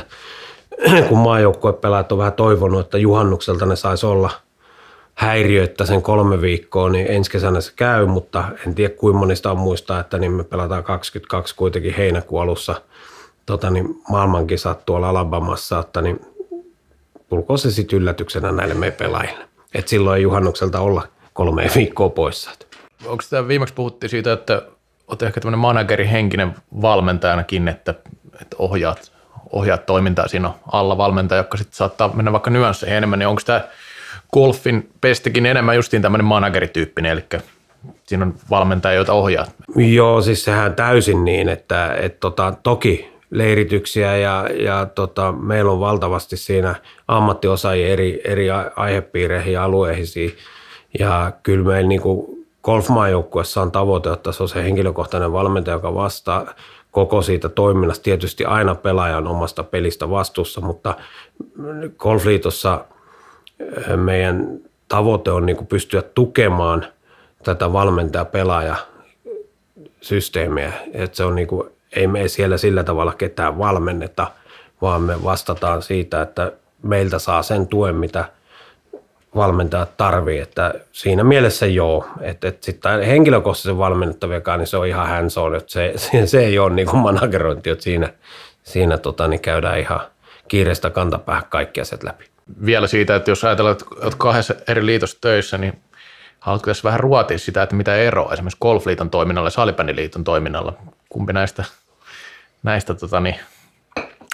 kun 1.09 1.17
maajoukkuepelaajat 1.17 2.11
on 2.11 2.17
vähän 2.17 2.33
toivonut, 2.33 2.81
että 2.81 2.97
juhannukselta 2.97 3.65
ne 3.65 3.75
saisi 3.75 4.05
olla 4.05 4.29
häiriöitä 5.15 5.85
sen 5.85 6.01
kolme 6.01 6.41
viikkoa, 6.41 6.89
niin 6.89 7.07
ensi 7.09 7.31
kesänä 7.31 7.61
se 7.61 7.71
käy, 7.75 8.05
mutta 8.05 8.43
en 8.67 8.75
tiedä 8.75 8.93
kuinka 8.97 9.19
monista 9.19 9.51
on 9.51 9.57
muistaa, 9.57 9.99
että 9.99 10.17
niin 10.17 10.31
me 10.31 10.43
pelataan 10.43 10.83
22 10.83 11.55
kuitenkin 11.55 11.93
heinäkuun 11.93 12.41
alussa 12.41 12.81
tota, 13.45 13.69
niin 13.69 14.01
maailmankisat 14.09 14.85
tuolla 14.85 15.09
Alabamassa, 15.09 15.79
että 15.79 16.01
niin 16.01 16.19
tulkoon 17.29 17.59
se 17.59 17.71
sitten 17.71 17.99
yllätyksenä 17.99 18.51
näille 18.51 18.73
meidän 18.73 18.97
pelaajille. 18.97 19.45
Että 19.73 19.89
silloin 19.89 20.17
ei 20.17 20.23
juhannukselta 20.23 20.79
olla 20.79 21.07
kolme 21.33 21.69
viikkoa 21.75 22.09
poissa 22.09 22.51
onko 23.05 23.23
tämä 23.29 23.47
viimeksi 23.47 23.73
puhuttiin 23.73 24.09
siitä, 24.09 24.33
että 24.33 24.61
olet 25.07 25.21
ehkä 25.21 25.41
tämmöinen 25.41 25.59
manageri 25.59 26.09
henkinen 26.09 26.55
valmentajanakin, 26.81 27.67
että, 27.67 27.93
että 28.41 28.55
ohjaat, 28.59 29.11
ohjaat 29.51 29.85
toimintaa 29.85 30.27
siinä 30.27 30.51
alla 30.71 30.97
valmentaja, 30.97 31.39
joka 31.39 31.57
sitten 31.57 31.75
saattaa 31.75 32.13
mennä 32.13 32.31
vaikka 32.31 32.49
nyansseihin 32.49 32.97
enemmän, 32.97 33.19
niin 33.19 33.27
onko 33.27 33.41
tämä 33.45 33.61
golfin 34.33 34.89
pestikin 35.01 35.45
enemmän 35.45 35.75
justiin 35.75 36.01
tämmöinen 36.01 36.25
managerityyppinen, 36.25 37.11
eli 37.11 37.23
siinä 38.07 38.25
on 38.25 38.33
valmentaja, 38.49 38.95
jota 38.95 39.13
ohjaa. 39.13 39.45
Joo, 39.75 40.21
siis 40.21 40.43
sehän 40.43 40.75
täysin 40.75 41.25
niin, 41.25 41.49
että 41.49 41.95
et 41.95 42.19
tota, 42.19 42.53
toki 42.63 43.11
leirityksiä 43.29 44.17
ja, 44.17 44.49
ja 44.59 44.85
tota, 44.85 45.31
meillä 45.31 45.71
on 45.71 45.79
valtavasti 45.79 46.37
siinä 46.37 46.75
ammattiosaajia 47.07 47.87
eri, 47.87 48.21
eri 48.23 48.47
aihepiireihin 48.75 49.53
ja 49.53 49.63
alueisiin. 49.63 50.37
Ja 50.99 51.31
kyllä 51.43 51.65
meillä 51.65 51.87
niin 51.87 52.01
golfmaajoukkuessa 52.63 53.61
on 53.61 53.71
tavoite, 53.71 54.13
että 54.13 54.31
se 54.31 54.43
on 54.43 54.49
se 54.49 54.63
henkilökohtainen 54.63 55.33
valmentaja, 55.33 55.75
joka 55.75 55.93
vastaa 55.93 56.53
koko 56.91 57.21
siitä 57.21 57.49
toiminnasta. 57.49 58.03
Tietysti 58.03 58.45
aina 58.45 58.75
pelaajan 58.75 59.27
omasta 59.27 59.63
pelistä 59.63 60.09
vastuussa, 60.09 60.61
mutta 60.61 60.95
golfliitossa 61.97 62.85
eh, 63.59 63.97
meidän 63.97 64.59
tavoite 64.87 65.31
on 65.31 65.45
niin 65.45 65.67
pystyä 65.67 66.01
tukemaan 66.01 66.85
tätä 67.43 67.73
valmentaja-pelaaja 67.73 68.75
systeemiä. 70.01 70.73
Että 70.93 71.17
se 71.17 71.23
on 71.23 71.35
niin 71.35 71.47
kuin, 71.47 71.69
ei 71.95 72.07
me 72.07 72.27
siellä 72.27 72.57
sillä 72.57 72.83
tavalla 72.83 73.13
ketään 73.13 73.57
valmenneta, 73.57 74.27
vaan 74.81 75.01
me 75.01 75.23
vastataan 75.23 75.81
siitä, 75.81 76.21
että 76.21 76.51
meiltä 76.83 77.19
saa 77.19 77.43
sen 77.43 77.67
tuen, 77.67 77.95
mitä– 77.95 78.25
valmentajat 79.35 79.97
tarvii, 79.97 80.39
että 80.39 80.73
siinä 80.91 81.23
mielessä 81.23 81.65
joo, 81.65 82.07
että, 82.21 82.47
että 82.47 82.65
sitten 82.65 83.03
henkilökohtaisen 83.03 83.77
valmennettaviakaan, 83.77 84.59
niin 84.59 84.67
se 84.67 84.77
on 84.77 84.87
ihan 84.87 85.09
hands 85.09 85.37
on, 85.37 85.55
että 85.55 85.71
se, 85.71 85.93
se, 86.11 86.27
se 86.27 86.39
ei 86.39 86.59
ole 86.59 86.73
niin 86.73 86.87
kuin 86.87 86.99
managerointi, 86.99 87.69
että 87.69 87.83
siinä, 87.83 88.13
siinä 88.63 88.97
tota, 88.97 89.27
niin 89.27 89.41
käydään 89.41 89.79
ihan 89.79 89.99
kiireestä 90.47 90.89
kantapäähän 90.89 91.43
kaikki 91.49 91.81
asiat 91.81 92.03
läpi. 92.03 92.25
Vielä 92.65 92.87
siitä, 92.87 93.15
että 93.15 93.31
jos 93.31 93.43
ajatellaan, 93.43 93.71
että 93.71 93.85
olet 94.01 94.15
kahdessa 94.15 94.55
eri 94.67 94.85
liitossa 94.85 95.17
töissä, 95.21 95.57
niin 95.57 95.73
haluatko 96.39 96.65
tässä 96.65 96.83
vähän 96.83 96.99
ruotia 96.99 97.37
sitä, 97.37 97.63
että 97.63 97.75
mitä 97.75 97.95
eroa 97.95 98.33
esimerkiksi 98.33 98.57
Golfliiton 98.61 99.09
toiminnalla 99.09 99.47
ja 99.47 99.51
Salibändiliiton 99.51 100.23
toiminnalla, 100.23 100.73
kumpi 101.09 101.33
näistä, 101.33 101.63
näistä 102.63 102.93
tota, 102.93 103.19
niin, 103.19 103.35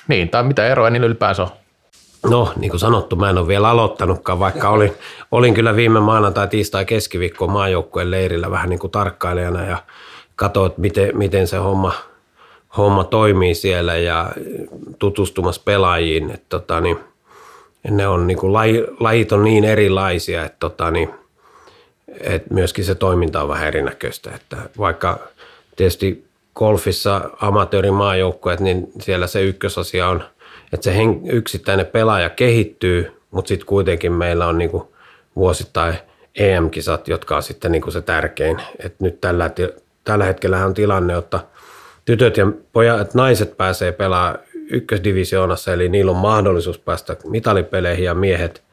niin, 0.08 0.30
tai 0.30 0.44
mitä 0.44 0.68
eroa 0.68 0.90
niillä 0.90 1.08
ylipäänsä 1.08 1.44
on? 1.44 1.50
No, 2.30 2.54
niin 2.56 2.70
kuin 2.70 2.80
sanottu, 2.80 3.16
mä 3.16 3.30
en 3.30 3.38
ole 3.38 3.48
vielä 3.48 3.70
aloittanutkaan, 3.70 4.40
vaikka 4.40 4.70
olin, 4.70 4.94
olin 5.32 5.54
kyllä 5.54 5.76
viime 5.76 6.00
maanantai, 6.00 6.48
tiistai, 6.48 6.86
keskiviikko 6.86 7.48
maajoukkueen 7.48 8.12
leirillä 8.12 8.52
vähän 8.52 8.70
niin 8.70 8.80
kuin 8.80 8.92
tarkkailijana 8.92 9.66
ja 9.66 9.78
katsoin, 10.36 10.72
miten, 10.78 11.18
miten 11.18 11.48
se 11.48 11.58
homma, 11.58 11.94
homma 12.78 13.04
toimii 13.04 13.56
siellä 13.56 13.96
ja 13.96 14.32
tutustumassa 15.00 15.62
pelaajiin. 15.66 16.32
Että 16.32 16.46
tota, 16.50 16.82
niin, 16.82 17.00
ne 17.90 18.08
on 18.08 18.28
niin 18.28 18.38
kuin, 18.38 18.54
laji, 18.54 18.86
lajit 19.00 19.32
on 19.32 19.44
niin 19.44 19.64
erilaisia, 19.64 20.46
että, 20.46 20.58
tota, 20.60 20.92
niin, 20.92 21.10
että 22.22 22.54
myöskin 22.54 22.86
se 22.86 22.96
toiminta 22.96 23.42
on 23.42 23.50
vähän 23.50 23.68
erinäköistä. 23.68 24.32
Että 24.36 24.58
vaikka 24.78 25.20
tietysti 25.76 26.28
golfissa 26.56 27.30
amatöörimaajoukkueet, 27.42 28.60
niin 28.60 28.88
siellä 29.02 29.28
se 29.28 29.42
ykkösasia 29.42 30.08
on– 30.08 30.24
että 30.74 30.84
se 30.84 30.94
yksittäinen 31.32 31.86
pelaaja 31.86 32.30
kehittyy, 32.30 33.12
mutta 33.32 33.50
sitten 33.50 33.66
kuitenkin 33.66 34.14
meillä 34.14 34.48
on 34.48 34.58
niinku 34.58 34.96
vuosittain 35.36 35.96
EM-kisat, 36.36 37.08
jotka 37.08 37.36
on 37.36 37.44
sitten 37.44 37.72
niinku 37.72 37.92
se 37.92 38.02
tärkein. 38.02 38.62
Et 38.80 39.00
nyt 39.00 39.22
tällä, 39.22 39.52
tällä 40.04 40.26
hetkellä 40.26 40.66
on 40.66 40.74
tilanne, 40.74 41.18
että 41.18 41.40
tytöt 42.06 42.38
ja 42.38 42.52
pojat, 42.74 43.14
naiset 43.14 43.58
pääsee 43.58 43.92
pelaamaan 43.92 44.40
ykkösdivisioonassa, 44.72 45.74
eli 45.74 45.90
niillä 45.90 46.12
on 46.12 46.18
mahdollisuus 46.18 46.80
päästä 46.80 47.16
mitalipeleihin 47.30 48.06
ja 48.06 48.14
miehet 48.14 48.64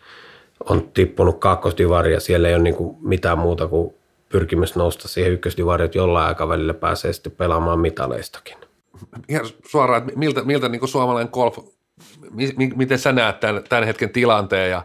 on 0.68 0.88
tippunut 0.94 1.38
kakkosdivaria. 1.38 2.20
Siellä 2.20 2.48
ei 2.48 2.54
ole 2.54 2.62
niinku 2.62 2.98
mitään 3.00 3.38
muuta 3.38 3.68
kuin 3.68 3.94
pyrkimys 4.28 4.76
nousta 4.76 5.08
siihen 5.08 5.32
ykkösdivariin, 5.32 5.84
että 5.84 5.98
jollain 5.98 6.28
aikavälillä 6.28 6.74
pääsee 6.74 7.12
sitten 7.12 7.32
pelaamaan 7.32 7.78
mitaleistakin. 7.78 8.56
Ihan 9.28 9.46
suoraan, 9.68 10.02
että 10.02 10.18
miltä, 10.18 10.42
miltä 10.42 10.68
niin 10.68 10.88
suomalainen 10.88 11.30
golf 11.32 11.58
miten 12.76 12.98
sä 12.98 13.12
näet 13.12 13.40
tämän, 13.40 13.62
tämän 13.68 13.84
hetken 13.84 14.10
tilanteen 14.10 14.70
ja 14.70 14.82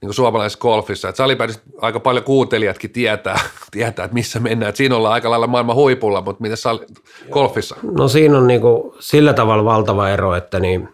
niin 0.00 0.08
kuin 0.08 0.14
suomalaisessa 0.14 0.58
golfissa, 0.58 1.08
että 1.08 1.16
salibändissä 1.16 1.62
aika 1.80 2.00
paljon 2.00 2.24
kuuntelijatkin 2.24 2.90
tietää, 2.90 3.40
tietää, 3.70 4.04
että 4.04 4.14
missä 4.14 4.40
mennään, 4.40 4.68
että 4.68 4.76
siinä 4.76 4.96
ollaan 4.96 5.14
aika 5.14 5.30
lailla 5.30 5.46
maailman 5.46 5.76
huipulla, 5.76 6.20
mutta 6.20 6.42
miten 6.42 6.56
sal- 6.56 6.86
golfissa? 7.30 7.76
No 7.82 8.08
siinä 8.08 8.38
on 8.38 8.46
niin 8.46 8.60
kuin 8.60 8.94
sillä 8.98 9.32
tavalla 9.32 9.64
valtava 9.64 10.08
ero, 10.08 10.34
että 10.34 10.60
niin 10.60 10.88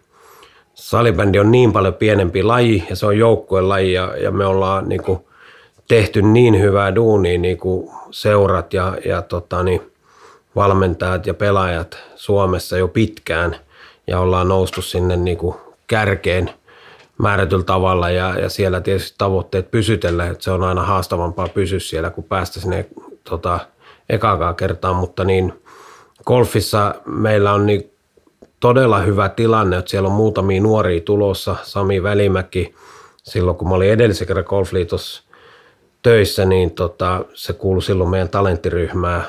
salibändi 0.73 1.39
on 1.39 1.51
niin 1.51 1.73
paljon 1.73 1.93
pienempi 1.93 2.43
laji 2.43 2.85
ja 2.89 2.95
se 2.95 3.05
on 3.05 3.17
joukkueen 3.17 3.69
laji 3.69 3.93
ja, 3.93 4.15
ja 4.17 4.31
me 4.31 4.45
ollaan 4.45 4.89
niin 4.89 5.03
kuin 5.03 5.19
tehty 5.87 6.21
niin 6.21 6.59
hyvää 6.59 6.95
duunia 6.95 7.37
niin 7.37 7.57
kuin 7.57 7.89
seurat 8.11 8.73
ja, 8.73 8.97
ja 9.05 9.21
tota 9.21 9.63
niin, 9.63 9.81
valmentajat 10.55 11.27
ja 11.27 11.33
pelaajat 11.33 11.97
Suomessa 12.15 12.77
jo 12.77 12.87
pitkään– 12.87 13.55
ja 14.11 14.19
ollaan 14.19 14.47
noustu 14.47 14.81
sinne 14.81 15.17
niin 15.17 15.37
kuin 15.37 15.55
kärkeen 15.87 16.49
määrätyllä 17.17 17.63
tavalla. 17.63 18.09
Ja, 18.09 18.39
ja 18.39 18.49
siellä 18.49 18.81
tietysti 18.81 19.15
tavoitteet 19.17 19.71
pysytellä, 19.71 20.27
että 20.27 20.43
se 20.43 20.51
on 20.51 20.63
aina 20.63 20.81
haastavampaa 20.81 21.47
pysyä 21.47 21.79
siellä, 21.79 22.09
kuin 22.09 22.25
päästä 22.25 22.59
sinne 22.59 22.85
tota, 23.23 23.59
ekaakaan 24.09 24.55
kertaan, 24.55 24.95
mutta 24.95 25.23
niin 25.23 25.53
golfissa 26.25 26.95
meillä 27.05 27.53
on 27.53 27.65
niin 27.65 27.91
todella 28.59 28.99
hyvä 28.99 29.29
tilanne, 29.29 29.77
että 29.77 29.91
siellä 29.91 30.07
on 30.07 30.15
muutamia 30.15 30.61
nuoria 30.61 31.01
tulossa, 31.01 31.55
Sami 31.63 32.03
Välimäki, 32.03 32.75
silloin 33.23 33.57
kun 33.57 33.69
mä 33.69 33.75
olin 33.75 33.91
edellisen 33.91 34.27
kerran 34.27 34.45
golfliitossa 34.47 35.23
töissä, 36.01 36.45
niin 36.45 36.71
tota, 36.71 37.25
se 37.33 37.53
kuului 37.53 37.81
silloin 37.81 38.09
meidän 38.09 38.29
talenttiryhmään, 38.29 39.23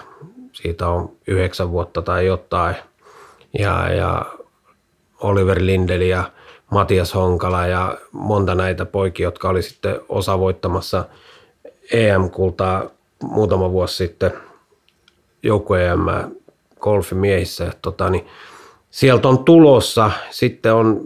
siitä 0.52 0.88
on 0.88 1.12
yhdeksän 1.26 1.70
vuotta 1.70 2.02
tai 2.02 2.26
jotain, 2.26 2.76
ja, 3.58 3.94
ja 3.94 4.24
Oliver 5.22 5.58
Lindeli 5.60 6.08
ja 6.08 6.24
Matias 6.70 7.14
Honkala 7.14 7.66
ja 7.66 7.98
monta 8.12 8.54
näitä 8.54 8.84
poikia, 8.84 9.26
jotka 9.26 9.48
oli 9.48 9.62
sitten 9.62 10.00
osa 10.08 10.38
voittamassa 10.38 11.04
EM-kultaa 11.92 12.84
muutama 13.22 13.72
vuosi 13.72 13.96
sitten 13.96 14.32
joukko 15.42 15.76
EM 15.76 16.00
golfin 16.80 17.18
miehissä. 17.18 17.72
Tota, 17.82 18.10
niin 18.10 18.26
sieltä 18.90 19.28
on 19.28 19.44
tulossa, 19.44 20.10
sitten 20.30 20.74
on 20.74 21.00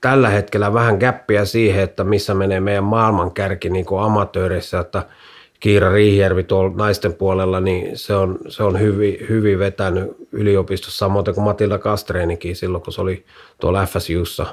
tällä 0.00 0.28
hetkellä 0.28 0.72
vähän 0.72 0.98
käppiä 0.98 1.44
siihen, 1.44 1.84
että 1.84 2.04
missä 2.04 2.34
menee 2.34 2.60
meidän 2.60 2.84
maailmankärki 2.84 3.68
niin 3.68 3.86
kuin 3.86 4.02
amatöörissä, 4.02 4.78
että– 4.80 5.02
Kiira 5.60 5.92
Riihijärvi 5.92 6.42
tuolla 6.44 6.72
naisten 6.76 7.14
puolella, 7.14 7.60
niin 7.60 7.98
se 7.98 8.14
on, 8.14 8.38
se 8.48 8.62
on 8.62 8.80
hyvin, 8.80 9.16
hyvin 9.28 9.58
vetänyt 9.58 10.16
yliopistossa, 10.32 10.98
samoin 10.98 11.24
kuin 11.24 11.44
Matilda 11.44 11.78
Kastreenikin 11.78 12.56
silloin, 12.56 12.84
kun 12.84 12.92
se 12.92 13.00
oli 13.00 13.24
tuolla 13.60 13.86
FSUssa. 13.86 14.46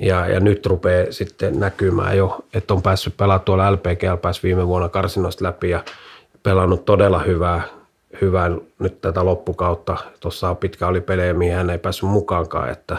Ja, 0.00 0.26
ja 0.26 0.40
nyt 0.40 0.66
rupeaa 0.66 1.12
sitten 1.12 1.60
näkymään 1.60 2.16
jo, 2.16 2.44
että 2.54 2.74
on 2.74 2.82
päässyt 2.82 3.16
pelaamaan 3.16 3.44
tuolla 3.44 3.72
LPG, 3.72 4.22
pääsi 4.22 4.42
viime 4.42 4.66
vuonna 4.66 4.88
karsinoista 4.88 5.44
läpi 5.44 5.70
ja 5.70 5.84
pelannut 6.42 6.84
todella 6.84 7.18
hyvää, 7.18 7.62
hyvää 8.20 8.50
nyt 8.78 9.00
tätä 9.00 9.24
loppukautta. 9.24 9.96
Tuossa 10.20 10.54
pitkä 10.54 10.86
oli 10.86 11.00
pelejä, 11.00 11.34
mihin 11.34 11.54
hän 11.54 11.70
ei 11.70 11.78
päässyt 11.78 12.08
mukaankaan, 12.08 12.70
että 12.70 12.96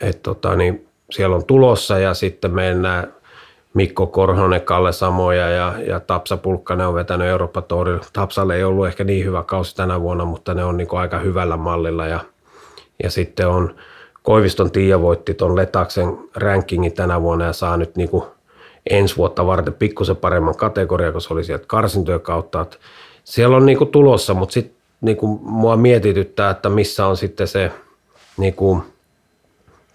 et 0.00 0.22
tota, 0.22 0.56
niin 0.56 0.88
siellä 1.10 1.36
on 1.36 1.44
tulossa 1.44 1.98
ja 1.98 2.14
sitten 2.14 2.54
mennään 2.54 3.12
Mikko 3.76 4.06
Korhonen, 4.06 4.60
Kalle 4.60 4.92
Samoja 4.92 5.48
ja, 5.48 5.74
ja 5.86 6.00
Tapsa 6.00 6.36
Pulkkanen 6.36 6.86
on 6.86 6.94
vetänyt 6.94 7.28
Eurooppa 7.28 7.62
Tourilla. 7.62 8.04
Tapsalle 8.12 8.56
ei 8.56 8.64
ollut 8.64 8.86
ehkä 8.86 9.04
niin 9.04 9.24
hyvä 9.24 9.42
kausi 9.42 9.76
tänä 9.76 10.00
vuonna, 10.00 10.24
mutta 10.24 10.54
ne 10.54 10.64
on 10.64 10.76
niin 10.76 10.88
aika 10.92 11.18
hyvällä 11.18 11.56
mallilla. 11.56 12.06
Ja, 12.06 12.20
ja 13.02 13.10
sitten 13.10 13.48
on 13.48 13.74
Koiviston 14.22 14.70
Tiia 14.70 15.00
voitti 15.00 15.34
tuon 15.34 15.56
Letaksen 15.56 16.18
rankingin 16.34 16.92
tänä 16.92 17.22
vuonna 17.22 17.44
ja 17.44 17.52
saa 17.52 17.76
nyt 17.76 17.96
niin 17.96 18.10
ensi 18.90 19.16
vuotta 19.16 19.46
varten 19.46 19.74
pikkusen 19.74 20.16
paremman 20.16 20.56
kategoria, 20.56 21.12
kun 21.12 21.20
se 21.20 21.32
oli 21.32 21.44
sieltä 21.44 21.64
karsintojen 21.66 22.20
kautta. 22.20 22.60
Että 22.60 22.76
siellä 23.24 23.56
on 23.56 23.66
niin 23.66 23.88
tulossa, 23.92 24.34
mutta 24.34 24.52
sitten 24.52 24.76
niin 25.00 25.18
mua 25.40 25.76
mietityttää, 25.76 26.50
että 26.50 26.68
missä 26.68 27.06
on 27.06 27.16
sitten 27.16 27.48
se 27.48 27.72
niin 28.36 28.54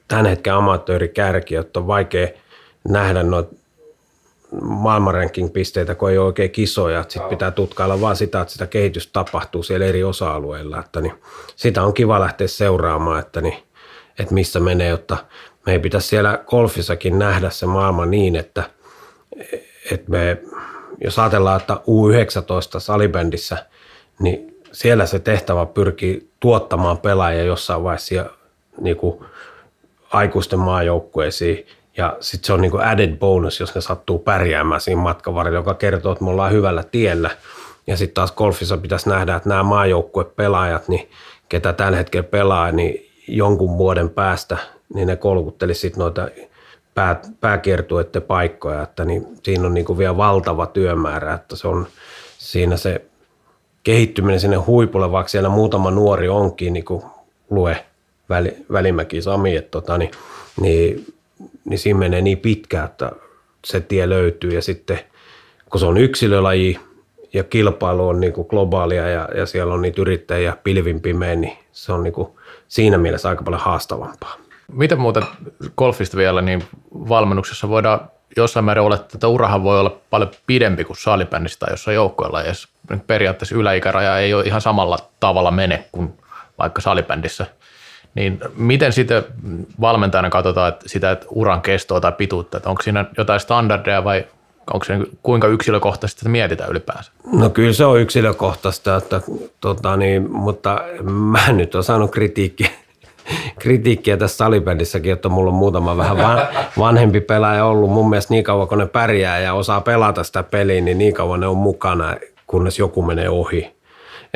tämän 0.08 0.26
hetken 0.26 0.54
amatöörikärki, 0.54 1.56
että 1.56 1.80
on 1.80 1.88
vaikea 1.88 2.28
nähdä 2.90 3.24
noita 3.24 3.61
maailmanranking-pisteitä, 4.62 5.96
kun 5.96 6.12
ei 6.12 6.18
ole 6.18 6.26
oikein 6.26 6.52
kisoja. 6.52 7.04
Sitten 7.04 7.30
pitää 7.30 7.52
tutkailla 7.52 8.02
vaan 8.02 8.16
sitä, 8.16 8.42
että 8.42 8.52
sitä 8.52 8.68
kehitystä 8.68 9.14
tapahtuu 9.14 9.64
siellä 9.64 9.86
eri 9.86 10.04
osa-alueilla. 10.04 10.80
Että 10.80 11.02
niin, 11.02 11.14
sitä 11.56 11.84
on 11.84 11.94
kiva 11.94 12.20
lähteä 12.20 12.48
seuraamaan, 12.48 13.20
että, 13.20 13.42
niin, 13.42 13.64
että 14.20 14.34
missä 14.34 14.60
menee, 14.60 14.90
jotta 14.90 15.18
me 15.66 15.72
ei 15.72 15.80
pitäisi 15.80 16.08
siellä 16.08 16.44
golfissakin 16.48 17.20
nähdä 17.20 17.50
se 17.50 17.66
maailma 17.66 18.06
niin, 18.06 18.36
että, 18.36 18.64
että 19.92 20.12
me, 20.12 20.38
jos 21.04 21.20
ajatellaan, 21.20 21.62
että 21.62 21.74
U19 21.74 22.80
salibändissä, 22.80 23.66
niin 24.20 24.62
siellä 24.72 25.06
se 25.06 25.20
tehtävä 25.20 25.66
pyrkii 25.66 26.30
tuottamaan 26.40 26.98
pelaajia 26.98 27.44
jossain 27.44 27.84
vaiheessa 27.84 28.26
niin 28.82 28.98
kuin 28.98 29.26
aikuisten 30.10 30.60
maajoukkueisiin 30.60 31.68
Ja 31.98 32.18
sitten 32.20 32.48
se 32.48 32.54
on 32.54 32.62
niin 32.62 32.72
kuin 32.72 32.84
added 32.84 33.18
bonus, 33.18 33.60
jos 33.60 33.76
ne 33.76 33.82
sattuu 33.82 34.20
pärjäämään 34.20 34.82
siinä 34.82 35.02
matkan 35.02 35.36
varrella, 35.36 35.60
joka 35.60 35.74
kertoo, 35.74 36.12
että 36.12 36.24
me 36.24 36.30
ollaan 36.30 36.52
hyvällä 36.52 36.84
tiellä. 36.84 37.30
Ja 37.88 37.98
sitten 37.98 38.14
taas 38.14 38.32
golfissa 38.32 38.78
pitäisi 38.78 39.10
nähdä, 39.10 39.36
että 39.36 39.50
nämä 39.50 39.64
maajoukkuepelaajat, 39.64 40.88
niin 40.88 41.10
ketä 41.50 41.74
tällä 41.74 41.98
hetkellä 41.98 42.28
pelaa, 42.28 42.72
niin 42.72 43.10
jonkun 43.28 43.78
vuoden 43.78 44.10
päästä, 44.10 44.58
niin 44.94 45.08
ne 45.08 45.16
kolkuttelisi 45.16 45.82
sitten 45.82 46.00
noita 46.00 46.28
pää, 46.94 47.22
pääkiertueiden 47.42 48.22
paikkoja, 48.22 48.82
että 48.82 49.06
niin 49.06 49.28
siinä 49.44 49.68
on 49.68 49.74
niin 49.74 49.86
kuin 49.86 49.98
vielä 49.98 50.18
valtava 50.18 50.66
työmäärä, 50.66 51.34
että 51.34 51.56
se 51.56 51.68
on 51.68 51.88
siinä 52.38 52.78
se 52.78 53.02
kehittyminen 53.84 54.40
sinne 54.40 54.58
huipulle, 54.58 55.12
vaikka 55.12 55.30
siellä 55.30 55.50
muutama 55.50 55.92
nuori 55.92 56.30
onkin, 56.30 56.74
niin 56.74 56.86
kuin 56.86 57.04
lue 57.50 57.86
väli, 58.30 58.58
Välimäki 58.72 59.22
Sami, 59.22 59.56
että 59.56 59.72
tota, 59.72 59.98
niin, 59.98 60.12
niin, 60.62 61.06
niin 61.66 61.80
siinä 61.80 62.00
menee 62.00 62.22
niin 62.22 62.38
pitkään, 62.38 62.86
että 62.86 63.12
se 63.66 63.80
tie 63.80 64.10
löytyy 64.10 64.52
ja 64.52 64.62
sitten 64.62 65.00
kun 65.70 65.80
se 65.80 65.86
on 65.86 65.98
yksilölaji 65.98 66.80
ja 67.34 67.44
kilpailu 67.44 68.08
on 68.08 68.20
niin 68.20 68.34
kuin 68.34 68.48
globaalia 68.50 69.10
ja, 69.10 69.30
ja 69.36 69.46
siellä 69.46 69.74
on 69.74 69.82
niitä 69.82 70.02
yrittäjiä 70.02 70.58
pilvin 70.64 71.02
pimein, 71.02 71.42
niin 71.42 71.58
se 71.72 71.94
on 71.94 72.04
niin 72.04 72.14
kuin 72.14 72.28
siinä 72.68 72.98
mielessä 72.98 73.30
aika 73.30 73.44
paljon 73.44 73.62
haastavampaa. 73.62 74.36
Miten 74.74 75.00
muuten 75.00 75.24
golfista 75.78 76.18
vielä, 76.18 76.42
niin 76.42 76.64
valmennuksessa 76.94 77.70
voidaan 77.70 78.12
jossain 78.38 78.66
määrin 78.66 78.84
olettaa, 78.84 79.10
että 79.14 79.28
urahan 79.28 79.64
voi 79.64 79.80
olla 79.80 79.98
paljon 80.10 80.32
pidempi 80.48 80.84
kuin 80.84 80.98
salibändissä 80.98 81.60
tai 81.60 81.74
jossain 81.74 81.96
joukkoilla. 81.96 82.42
Ja 82.42 82.54
periaatteessa 83.08 83.56
yläikäraja 83.56 84.20
ei 84.20 84.34
ole 84.34 84.44
ihan 84.44 84.62
samalla 84.62 84.98
tavalla 85.20 85.52
mene 85.52 85.86
kuin 85.92 86.14
vaikka 86.60 86.82
salibändissä. 86.82 87.46
Niin 88.16 88.40
miten 88.56 88.94
sitten 88.94 89.24
valmentajana 89.82 90.30
katsotaan 90.30 90.70
että 90.70 90.90
sitä 90.90 91.12
että 91.12 91.26
uran 91.30 91.62
kestoa 91.62 92.02
tai 92.02 92.12
pituutta, 92.12 92.58
että 92.58 92.70
onko 92.70 92.82
siinä 92.82 93.06
jotain 93.18 93.40
standardeja 93.40 94.04
vai 94.04 94.26
onko 94.74 94.86
se 94.86 94.94
kuinka 95.24 95.48
yksilökohtaisesti 95.48 96.20
sitä 96.20 96.30
mietitään 96.30 96.70
ylipäänsä? 96.70 97.12
No 97.34 97.50
kyllä 97.50 97.74
se 97.74 97.86
on 97.86 98.00
yksilökohtaista, 98.00 98.96
että, 98.96 99.22
tota 99.62 99.98
niin, 99.98 100.32
mutta 100.32 100.82
mä 101.04 101.52
nyt 101.52 101.76
olen 101.76 101.84
saanut 101.84 102.12
kritiikkiä 102.12 102.70
kritiikkiä 103.60 104.18
tässä 104.18 104.38
salibändissäkin, 104.38 105.14
että 105.14 105.30
mulla 105.30 105.52
on 105.52 105.58
muutama 105.58 105.98
vähän 105.98 106.18
vanhempi 106.78 107.22
pelaaja 107.22 107.66
ollut. 107.66 107.92
Mun 107.92 108.10
mielestä 108.10 108.34
niin 108.34 108.44
kauan 108.44 108.68
kun 108.68 108.78
ne 108.78 108.86
pärjää 108.86 109.40
ja 109.40 109.54
osaa 109.54 109.82
pelata 109.82 110.24
sitä 110.24 110.44
peliä, 110.44 110.82
niin 110.82 110.98
niin 110.98 111.14
kauan 111.14 111.40
ne 111.40 111.48
on 111.48 111.58
mukana, 111.58 112.16
kunnes 112.48 112.80
joku 112.80 113.02
menee 113.02 113.30
ohi. 113.30 113.81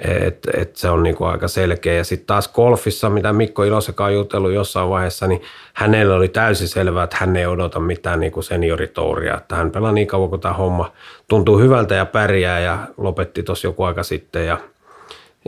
Et, 0.01 0.47
et 0.57 0.75
se 0.75 0.89
on 0.89 1.03
niinku 1.03 1.23
aika 1.23 1.47
selkeä. 1.47 1.93
Ja 1.93 2.03
sitten 2.03 2.27
taas 2.27 2.47
golfissa, 2.47 3.09
mitä 3.09 3.33
Mikko 3.33 3.63
Ilosekaan 3.63 4.07
on 4.11 4.15
jutellut 4.15 4.51
jossain 4.51 4.89
vaiheessa, 4.89 5.27
niin 5.27 5.41
hänellä 5.73 6.15
oli 6.15 6.27
täysin 6.27 6.67
selvää, 6.67 7.03
että 7.03 7.17
hän 7.19 7.35
ei 7.35 7.45
odota 7.45 7.79
mitään 7.79 8.19
niinku 8.19 8.41
senioritouria. 8.41 9.37
Että 9.37 9.55
hän 9.55 9.71
pelaa 9.71 9.91
niin 9.91 10.07
kauan, 10.07 10.29
kun 10.29 10.39
tämä 10.39 10.53
homma 10.53 10.91
tuntuu 11.27 11.59
hyvältä 11.59 11.95
ja 11.95 12.05
pärjää 12.05 12.59
ja 12.59 12.77
lopetti 12.97 13.43
tuossa 13.43 13.67
joku 13.67 13.83
aika 13.83 14.03
sitten. 14.03 14.47
Ja, 14.47 14.57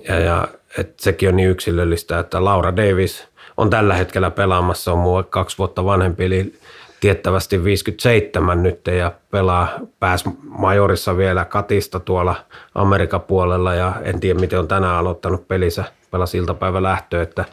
ja, 0.07 0.19
ja 0.19 0.47
et 0.77 0.99
sekin 0.99 1.29
on 1.29 1.35
niin 1.35 1.49
yksilöllistä, 1.49 2.19
että 2.19 2.45
Laura 2.45 2.75
Davis 2.75 3.27
on 3.57 3.69
tällä 3.69 3.93
hetkellä 3.93 4.31
pelaamassa, 4.31 4.91
on 4.91 4.99
mua 4.99 5.23
kaksi 5.23 5.57
vuotta 5.57 5.85
vanhempi, 5.85 6.25
eli 6.25 6.53
tiettävästi 6.99 7.63
57 7.63 8.63
nyt 8.63 8.87
ja 8.87 9.11
pelaa, 9.31 9.69
pääs 9.99 10.23
majorissa 10.43 11.17
vielä 11.17 11.45
katista 11.45 11.99
tuolla 11.99 12.35
Amerikan 12.75 13.21
puolella 13.21 13.75
ja 13.75 13.93
en 14.03 14.19
tiedä 14.19 14.39
miten 14.39 14.59
on 14.59 14.67
tänään 14.67 14.95
aloittanut 14.95 15.47
pelissä, 15.47 15.83
pelasi 16.11 16.37
iltapäivä 16.37 16.83
lähtö, 16.83 17.21
että 17.21 17.45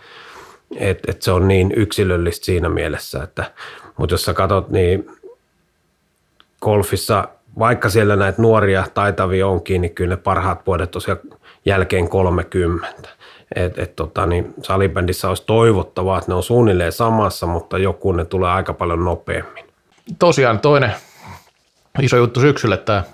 et, 0.77 0.99
et 1.09 1.23
se 1.23 1.33
on 1.33 1.49
niin 1.49 1.73
yksilöllistä 1.77 2.45
siinä 2.45 2.69
mielessä, 2.69 3.23
että, 3.23 3.51
mutta 3.97 4.15
jos 4.15 4.25
sä 4.25 4.35
katsot, 4.35 4.71
niin 4.71 5.11
golfissa, 6.63 7.29
vaikka 7.59 7.89
siellä 7.89 8.17
näitä 8.17 8.43
nuoria 8.43 8.85
taitavia 8.95 9.47
onkin, 9.47 9.81
niin 9.81 9.95
kyllä 9.95 10.15
ne 10.15 10.23
parhaat 10.23 10.67
vuodet 10.67 10.91
tosiaan 10.91 11.21
jälkeen 11.65 12.09
30. 12.09 13.09
Et, 13.55 13.79
et 13.79 13.97
tota, 13.97 14.27
niin 14.27 14.55
salibändissä 14.63 15.29
olisi 15.29 15.43
toivottavaa, 15.47 16.19
että 16.19 16.31
ne 16.31 16.35
on 16.35 16.43
suunnilleen 16.43 16.93
samassa, 16.93 17.47
mutta 17.47 17.79
joku 17.79 18.13
ne 18.13 18.25
tulee 18.25 18.51
aika 18.51 18.73
paljon 18.73 19.05
nopeammin. 19.05 19.65
Tosiaan 20.19 20.59
toinen 20.59 20.93
iso 22.03 22.17
juttu 22.17 22.41
syksyllä, 22.41 22.75
että 22.75 23.05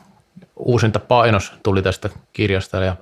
uusinta 0.56 0.98
painos 0.98 1.52
tuli 1.62 1.82
tästä 1.82 2.10
kirjasta 2.32 2.76
ja 2.76 2.96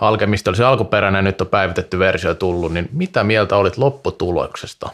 Alkemista 0.00 0.50
oli 0.50 0.56
se 0.56 0.64
alkuperäinen 0.64 1.24
nyt 1.24 1.40
on 1.40 1.46
päivitetty 1.46 1.98
versio 1.98 2.34
tullut, 2.34 2.72
niin 2.72 2.88
mitä 2.92 3.24
mieltä 3.24 3.56
olit 3.56 3.76
lopputuloksesta? 3.76 4.90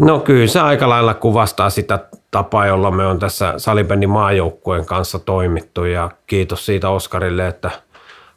No 0.00 0.20
kyllä 0.20 0.46
se 0.46 0.60
aika 0.60 0.88
lailla 0.88 1.14
kuvastaa 1.14 1.70
sitä 1.70 1.98
tapaa, 2.30 2.66
jolla 2.66 2.90
me 2.90 3.06
on 3.06 3.18
tässä 3.18 3.54
salibändin 3.56 4.10
maajoukkueen 4.10 4.86
kanssa 4.86 5.18
toimittu 5.18 5.84
ja 5.84 6.10
kiitos 6.26 6.66
siitä 6.66 6.90
Oskarille, 6.90 7.46
että– 7.46 7.70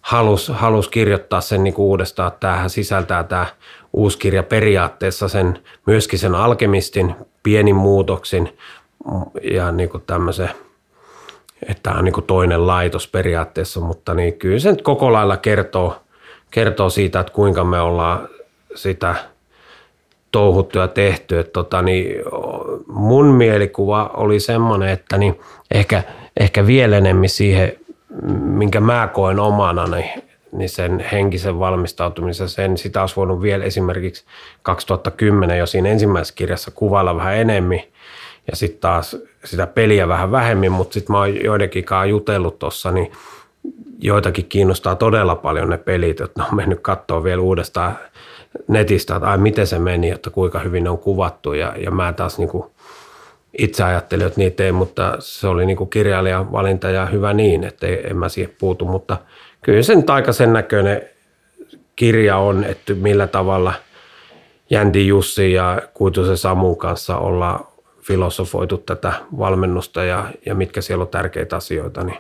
halusi 0.02 0.52
halus 0.52 0.88
kirjoittaa 0.88 1.42
sen 1.42 1.64
niin 1.64 1.74
uudestaan, 1.78 2.28
että 2.28 2.40
tämähän 2.40 2.70
sisältää 2.70 3.24
tämä 3.24 3.46
uusi 3.94 4.18
kirja 4.18 4.44
periaatteessa 4.44 5.28
sen, 5.28 5.60
myöskin 5.86 6.20
sen 6.20 6.36
alkemistin 6.36 7.16
pienin 7.44 7.76
muutoksin 7.76 8.58
ja 9.52 9.72
niin 9.72 9.90
kuin 9.90 10.04
tämmöisen, 10.08 10.50
että 11.68 11.84
tämä 11.84 11.98
on 11.98 12.06
niin 12.06 12.14
kuin 12.14 12.26
toinen 12.26 12.68
laitos 12.68 13.08
periaatteessa, 13.08 13.80
mutta 13.80 14.14
niin 14.14 14.34
kyllä 14.34 14.60
se 14.60 14.72
nyt 14.72 14.82
koko 14.82 15.14
lailla 15.14 15.38
kertoo, 15.38 15.96
kertoo 16.52 16.90
siitä, 16.90 17.20
että 17.20 17.34
kuinka 17.34 17.64
me 17.64 17.82
ollaan 17.82 18.30
sitä 18.76 19.16
touhuttu 20.32 20.80
ja 20.80 20.88
tehty. 20.88 21.40
Että 21.40 21.54
tota, 21.54 21.82
niin 21.82 22.16
mun 22.88 23.26
mielikuva 23.26 24.12
oli 24.14 24.40
semmoinen, 24.40 24.90
että 24.90 25.18
niin 25.18 25.40
ehkä, 25.72 26.04
ehkä 26.40 26.68
vielä 26.68 26.98
enemmän 26.98 27.30
siihen 27.30 27.78
minkä 28.34 28.80
mä 28.80 29.10
koen 29.14 29.40
omana, 29.40 29.86
niin, 29.88 30.24
niin 30.52 30.70
sen 30.70 31.06
henkisen 31.12 31.60
valmistautumisen, 31.60 32.50
sen, 32.50 32.78
sitä 32.78 33.02
olisi 33.02 33.16
voinut 33.16 33.42
vielä 33.42 33.64
esimerkiksi 33.64 34.24
2010 34.64 35.58
jo 35.58 35.66
siinä 35.66 35.90
ensimmäisessä 35.90 36.36
kirjassa 36.36 36.72
kuvailla 36.72 37.16
vähän 37.16 37.36
enemmän 37.36 37.80
ja 38.48 38.56
sitten 38.56 38.80
taas 38.80 39.18
sitä 39.46 39.68
peliä 39.68 40.08
vähän 40.08 40.32
vähemmän, 40.32 40.72
mutta 40.72 40.94
sitten 40.94 41.14
mä 41.14 41.18
oon 41.18 41.44
joidenkin 41.44 41.86
kanssa 41.86 42.06
jutellut 42.06 42.60
tuossa, 42.60 42.92
niin 42.92 43.12
joitakin 44.00 44.46
kiinnostaa 44.46 44.96
todella 44.96 45.36
paljon 45.36 45.70
ne 45.70 45.78
pelit, 45.78 46.22
että 46.22 46.42
ne 46.42 46.48
on 46.48 46.56
mennyt 46.56 46.80
katsoa 46.82 47.24
vielä 47.24 47.42
uudestaan 47.42 47.98
netistä, 48.68 49.16
että 49.16 49.30
ai 49.30 49.38
miten 49.38 49.68
se 49.68 49.80
meni, 49.80 50.10
että 50.10 50.30
kuinka 50.30 50.60
hyvin 50.60 50.84
ne 50.84 50.90
on 50.90 50.98
kuvattu 50.98 51.54
ja, 51.54 51.74
ja 51.78 51.92
mä 51.92 52.14
taas 52.14 52.38
niin 52.38 52.50
kuin 52.50 52.66
itse 53.58 53.84
ajattelin, 53.84 54.28
että 54.28 54.40
niitä 54.40 54.64
ei, 54.64 54.72
mutta 54.72 55.16
se 55.20 55.48
oli 55.48 55.66
niin 55.66 55.78
kuin 55.78 55.90
kirjailijan 55.90 56.52
valinta 56.52 56.90
ja 56.90 57.06
hyvä 57.06 57.34
niin, 57.34 57.64
että 57.64 57.88
en 57.88 58.18
mä 58.18 58.30
siihen 58.30 58.56
puutu, 58.60 58.86
mutta 58.86 59.18
kyllä 59.62 59.84
se 59.84 59.96
nyt 59.96 60.10
aika 60.10 60.34
sen 60.34 60.54
näköinen 60.54 61.02
kirja 61.96 62.38
on, 62.38 62.64
että 62.64 62.94
millä 62.94 63.28
tavalla 63.28 63.74
Jänti 64.70 65.08
Jussi 65.08 65.54
ja 65.54 65.82
Kuitusen 65.94 66.38
Samun 66.38 66.78
kanssa 66.78 67.18
ollaan 67.18 67.66
filosofoitu 68.02 68.78
tätä 68.78 69.14
valmennusta 69.38 70.04
ja, 70.04 70.26
ja 70.46 70.56
mitkä 70.56 70.82
siellä 70.82 71.02
on 71.02 71.08
tärkeitä 71.08 71.56
asioita, 71.56 72.04
niin 72.04 72.18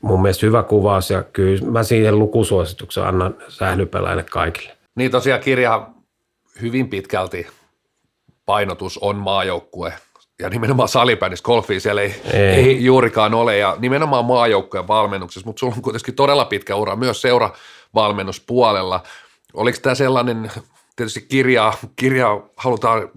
mun 0.00 0.22
mielestä 0.22 0.46
hyvä 0.46 0.62
kuvaus 0.62 1.10
ja 1.10 1.22
kyllä 1.22 1.70
mä 1.70 1.82
siihen 1.82 2.18
lukusuosituksen 2.18 3.04
annan 3.04 3.36
sählypeläille 3.48 4.22
kaikille. 4.22 4.76
Niin 4.94 5.10
tosiaan 5.10 5.40
kirja 5.40 5.88
hyvin 6.62 6.88
pitkälti 6.88 7.46
painotus 8.46 8.98
on 8.98 9.16
maajoukkue 9.16 9.92
ja 10.38 10.48
nimenomaan 10.48 10.88
salibändissä, 10.88 11.42
golfia 11.42 11.80
siellä 11.80 12.02
ei, 12.02 12.20
ei. 12.32 12.40
ei 12.40 12.84
juurikaan 12.84 13.34
ole, 13.34 13.58
ja 13.58 13.76
nimenomaan 13.78 14.24
maajoukkojen 14.24 14.88
valmennuksessa, 14.88 15.46
mutta 15.46 15.60
sulla 15.60 15.74
on 15.76 15.82
kuitenkin 15.82 16.14
todella 16.14 16.44
pitkä 16.44 16.76
ura 16.76 16.96
myös 16.96 17.22
seuravalmennuspuolella. 17.22 19.02
Oliko 19.54 19.78
tämä 19.82 19.94
sellainen, 19.94 20.50
tietysti 20.96 21.20
kirjaa, 21.20 21.74
kirjaa 21.96 22.42
halutaan 22.56 23.10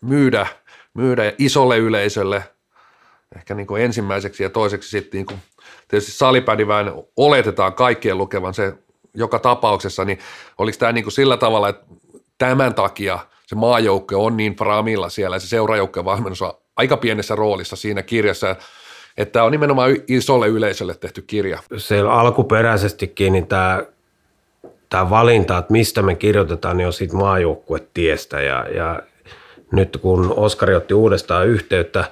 myydä, 0.00 0.46
myydä 0.94 1.32
isolle 1.38 1.78
yleisölle, 1.78 2.44
ehkä 3.36 3.54
niin 3.54 3.66
kuin 3.66 3.82
ensimmäiseksi 3.82 4.42
ja 4.42 4.50
toiseksi 4.50 4.90
sitten 4.90 5.18
niin 5.18 5.26
kuin, 5.26 5.40
tietysti 5.88 6.12
salibändiväen 6.12 6.92
oletetaan 7.16 7.72
kaikkien 7.72 8.18
lukevan 8.18 8.54
se 8.54 8.74
joka 9.14 9.38
tapauksessa, 9.38 10.04
niin 10.04 10.18
oliko 10.58 10.78
tämä 10.78 10.92
niin 10.92 11.04
kuin 11.04 11.12
sillä 11.12 11.36
tavalla, 11.36 11.68
että 11.68 11.86
tämän 12.38 12.74
takia– 12.74 13.18
se 13.52 13.56
maajoukko 13.56 14.24
on 14.24 14.36
niin 14.36 14.56
framilla 14.56 15.08
siellä 15.08 15.36
ja 15.36 15.40
se 15.40 15.46
seurajoukkojen 15.46 16.04
valmennus 16.04 16.42
on 16.42 16.52
aika 16.76 16.96
pienessä 16.96 17.34
roolissa 17.34 17.76
siinä 17.76 18.02
kirjassa, 18.02 18.56
että 19.16 19.32
tämä 19.32 19.44
on 19.44 19.52
nimenomaan 19.52 19.96
isolle 20.08 20.48
yleisölle 20.48 20.94
tehty 20.94 21.22
kirja. 21.22 21.58
Se 21.76 22.00
alkuperäisestikin 22.00 23.32
niin 23.32 23.46
tämä, 23.46 23.82
tämä 24.88 25.10
valinta, 25.10 25.58
että 25.58 25.72
mistä 25.72 26.02
me 26.02 26.14
kirjoitetaan, 26.14 26.76
niin 26.76 26.86
on 26.86 26.92
siitä 26.92 27.16
maajoukkuetiestä 27.16 28.40
ja, 28.40 28.66
ja 28.74 29.02
nyt 29.72 29.98
kun 30.02 30.34
Oskari 30.36 30.74
otti 30.74 30.94
uudestaan 30.94 31.48
yhteyttä 31.48 32.04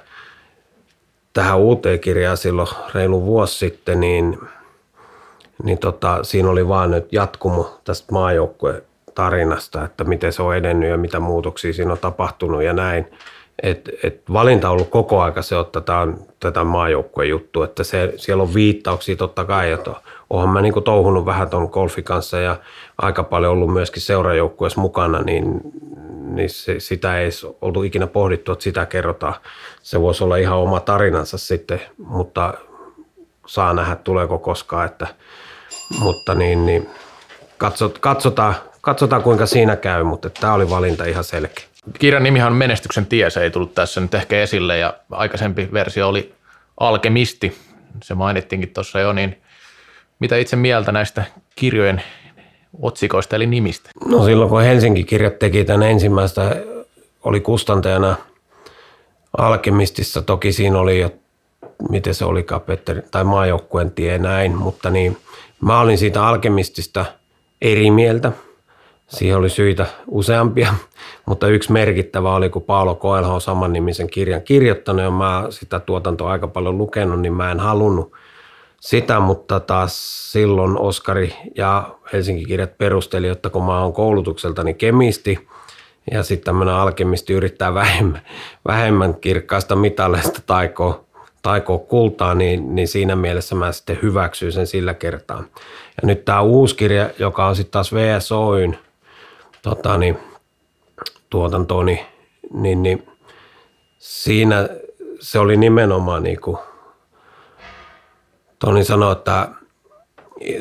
tähän 1.33 1.59
uuteen 1.59 1.99
kirjaan 1.99 2.37
silloin 2.37 2.69
reilu 2.93 3.25
vuosi 3.25 3.57
sitten, 3.57 3.99
niin, 3.99 4.37
niin 5.63 5.77
tota, 5.77 6.23
siinä 6.23 6.49
oli 6.49 6.67
vaan 6.67 6.91
nyt 6.91 7.13
jatkumo 7.13 7.79
tästä 7.83 8.11
maajoukkueen 8.11 8.81
tarinasta, 9.15 9.85
että 9.85 10.03
miten 10.03 10.33
se 10.33 10.41
on 10.41 10.55
edennyt 10.55 10.89
ja 10.89 10.97
mitä 10.97 11.19
muutoksia 11.19 11.73
siinä 11.73 11.91
on 11.91 11.97
tapahtunut 11.97 12.63
ja 12.63 12.73
näin. 12.73 13.07
et, 13.63 13.89
et 14.03 14.21
valinta 14.33 14.69
on 14.69 14.73
ollut 14.73 14.89
koko 14.89 15.21
aika 15.21 15.41
se, 15.41 15.59
että 15.59 15.81
tämä 15.81 15.99
on 15.99 16.17
tätä 16.39 16.63
maajoukkueen 16.63 17.29
juttu, 17.29 17.63
että 17.63 17.83
se, 17.83 18.13
siellä 18.15 18.43
on 18.43 18.53
viittauksia 18.53 19.15
totta 19.15 19.45
kai, 19.45 19.71
että 19.71 19.91
oonhan 20.29 20.53
mä 20.53 20.61
niin 20.61 20.83
touhunut 20.83 21.25
vähän 21.25 21.49
tuon 21.49 21.69
golfin 21.71 22.03
kanssa 22.03 22.39
ja 22.39 22.55
aika 22.97 23.23
paljon 23.23 23.51
ollut 23.51 23.73
myöskin 23.73 24.01
seurajoukkueessa 24.01 24.81
mukana, 24.81 25.21
niin, 25.21 25.61
niin 26.23 26.49
se, 26.49 26.79
sitä 26.79 27.19
ei 27.19 27.29
oltu 27.61 27.83
ikinä 27.83 28.07
pohdittu, 28.07 28.51
että 28.51 28.63
sitä 28.63 28.85
kerrotaan. 28.85 29.33
Se 29.81 30.01
voisi 30.01 30.23
olla 30.23 30.37
ihan 30.37 30.57
oma 30.57 30.79
tarinansa 30.79 31.37
sitten, 31.37 31.81
mutta 31.97 32.53
saa 33.45 33.73
nähdä 33.73 33.95
tuleeko 33.95 34.39
koskaan, 34.39 34.85
että, 34.85 35.07
mutta 35.99 36.35
niin, 36.35 36.65
niin 36.65 36.89
katsot, 37.57 37.99
katsotaan, 37.99 38.55
katsotaan 38.81 39.23
kuinka 39.23 39.45
siinä 39.45 39.75
käy, 39.75 40.03
mutta 40.03 40.29
tämä 40.29 40.53
oli 40.53 40.69
valinta 40.69 41.05
ihan 41.05 41.23
selkeä. 41.23 41.65
Kirjan 41.99 42.23
nimihan 42.23 42.51
on 42.51 42.57
Menestyksen 42.57 43.05
tie, 43.05 43.29
se 43.29 43.43
ei 43.43 43.51
tullut 43.51 43.73
tässä 43.73 44.01
nyt 44.01 44.13
ehkä 44.13 44.41
esille 44.41 44.77
ja 44.77 44.93
aikaisempi 45.11 45.69
versio 45.73 46.07
oli 46.09 46.33
Alkemisti, 46.79 47.57
se 48.03 48.15
mainittiinkin 48.15 48.73
tuossa 48.73 48.99
jo, 48.99 49.13
niin 49.13 49.41
mitä 50.19 50.37
itse 50.37 50.55
mieltä 50.55 50.91
näistä 50.91 51.23
kirjojen 51.55 52.03
otsikoista 52.81 53.35
eli 53.35 53.45
nimistä? 53.47 53.89
No 54.05 54.25
silloin 54.25 54.49
kun 54.49 54.61
Helsinki 54.61 55.03
kirjat 55.03 55.39
teki 55.39 55.63
tämän 55.63 55.83
ensimmäistä, 55.83 56.55
oli 57.23 57.39
kustantajana 57.39 58.15
Alkemistissa, 59.37 60.21
toki 60.21 60.51
siinä 60.51 60.79
oli 60.79 60.99
jo, 60.99 61.11
miten 61.89 62.15
se 62.15 62.25
olikaan 62.25 62.61
Petteri, 62.61 63.01
tai 63.11 63.23
maajoukkueen 63.23 63.91
tie 63.91 64.17
näin, 64.17 64.57
mutta 64.57 64.89
niin 64.89 65.17
mä 65.61 65.79
olin 65.79 65.97
siitä 65.97 66.27
Alkemistista 66.27 67.05
eri 67.61 67.91
mieltä. 67.91 68.31
Siihen 69.11 69.37
oli 69.37 69.49
syitä 69.49 69.85
useampia, 70.07 70.73
mutta 71.25 71.47
yksi 71.47 71.71
merkittävä 71.71 72.35
oli, 72.35 72.49
kun 72.49 72.61
Paolo 72.61 72.95
Koelho 72.95 73.33
on 73.33 73.41
saman 73.41 73.73
nimisen 73.73 74.09
kirjan 74.09 74.41
kirjoittanut 74.41 75.01
ja 75.01 75.11
mä 75.11 75.45
sitä 75.49 75.79
tuotantoa 75.79 76.31
aika 76.31 76.47
paljon 76.47 76.77
lukenut, 76.77 77.21
niin 77.21 77.33
mä 77.33 77.51
en 77.51 77.59
halunnut 77.59 78.11
sitä, 78.79 79.19
mutta 79.19 79.59
taas 79.59 80.31
silloin 80.31 80.77
Oskari 80.77 81.35
ja 81.55 81.95
Helsinki 82.13 82.45
kirjat 82.45 82.77
perusteli, 82.77 83.27
että 83.27 83.49
kun 83.49 83.65
mä 83.65 83.81
oon 83.81 83.93
koulutukseltani 83.93 84.73
kemisti 84.73 85.47
ja 86.11 86.23
sitten 86.23 86.45
tämmöinen 86.45 86.75
alkemisti 86.75 87.33
yrittää 87.33 87.73
vähemmän, 87.83 88.21
vähemmän 88.67 89.13
kirkkaasta 89.13 89.75
mitaleista 89.75 90.41
taikoa, 90.45 91.03
taikoa 91.41 91.77
kultaa, 91.77 92.35
niin, 92.35 92.75
niin 92.75 92.87
siinä 92.87 93.15
mielessä 93.15 93.55
mä 93.55 93.71
sitten 93.71 93.99
hyväksyin 94.01 94.51
sen 94.51 94.67
sillä 94.67 94.93
kertaa. 94.93 95.43
Ja 96.01 96.07
nyt 96.07 96.25
tämä 96.25 96.41
uusi 96.41 96.75
kirja, 96.75 97.09
joka 97.19 97.47
on 97.47 97.55
sitten 97.55 97.71
taas 97.71 97.93
VSOyn 97.93 98.77
tota, 99.61 99.97
niin, 99.97 100.17
tuotanto, 101.29 101.83
niin, 101.83 101.99
niin, 102.53 102.83
niin 102.83 103.07
siinä 103.97 104.69
se 105.19 105.39
oli 105.39 105.57
nimenomaan 105.57 106.23
niin 106.23 106.41
kuin 106.41 106.57
Toni 108.59 108.83
sanoi, 108.83 109.11
että 109.11 109.47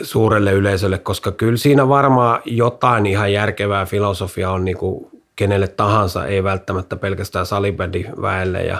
suurelle 0.02 0.52
yleisölle, 0.52 0.98
koska 0.98 1.32
kyllä 1.32 1.56
siinä 1.56 1.88
varmaan 1.88 2.42
jotain 2.44 3.06
ihan 3.06 3.32
järkevää 3.32 3.86
filosofia 3.86 4.50
on 4.50 4.64
niin 4.64 4.76
kuin 4.76 5.06
kenelle 5.36 5.68
tahansa, 5.68 6.26
ei 6.26 6.44
välttämättä 6.44 6.96
pelkästään 6.96 7.46
salibändin 7.46 8.12
väelle 8.22 8.62
ja 8.62 8.78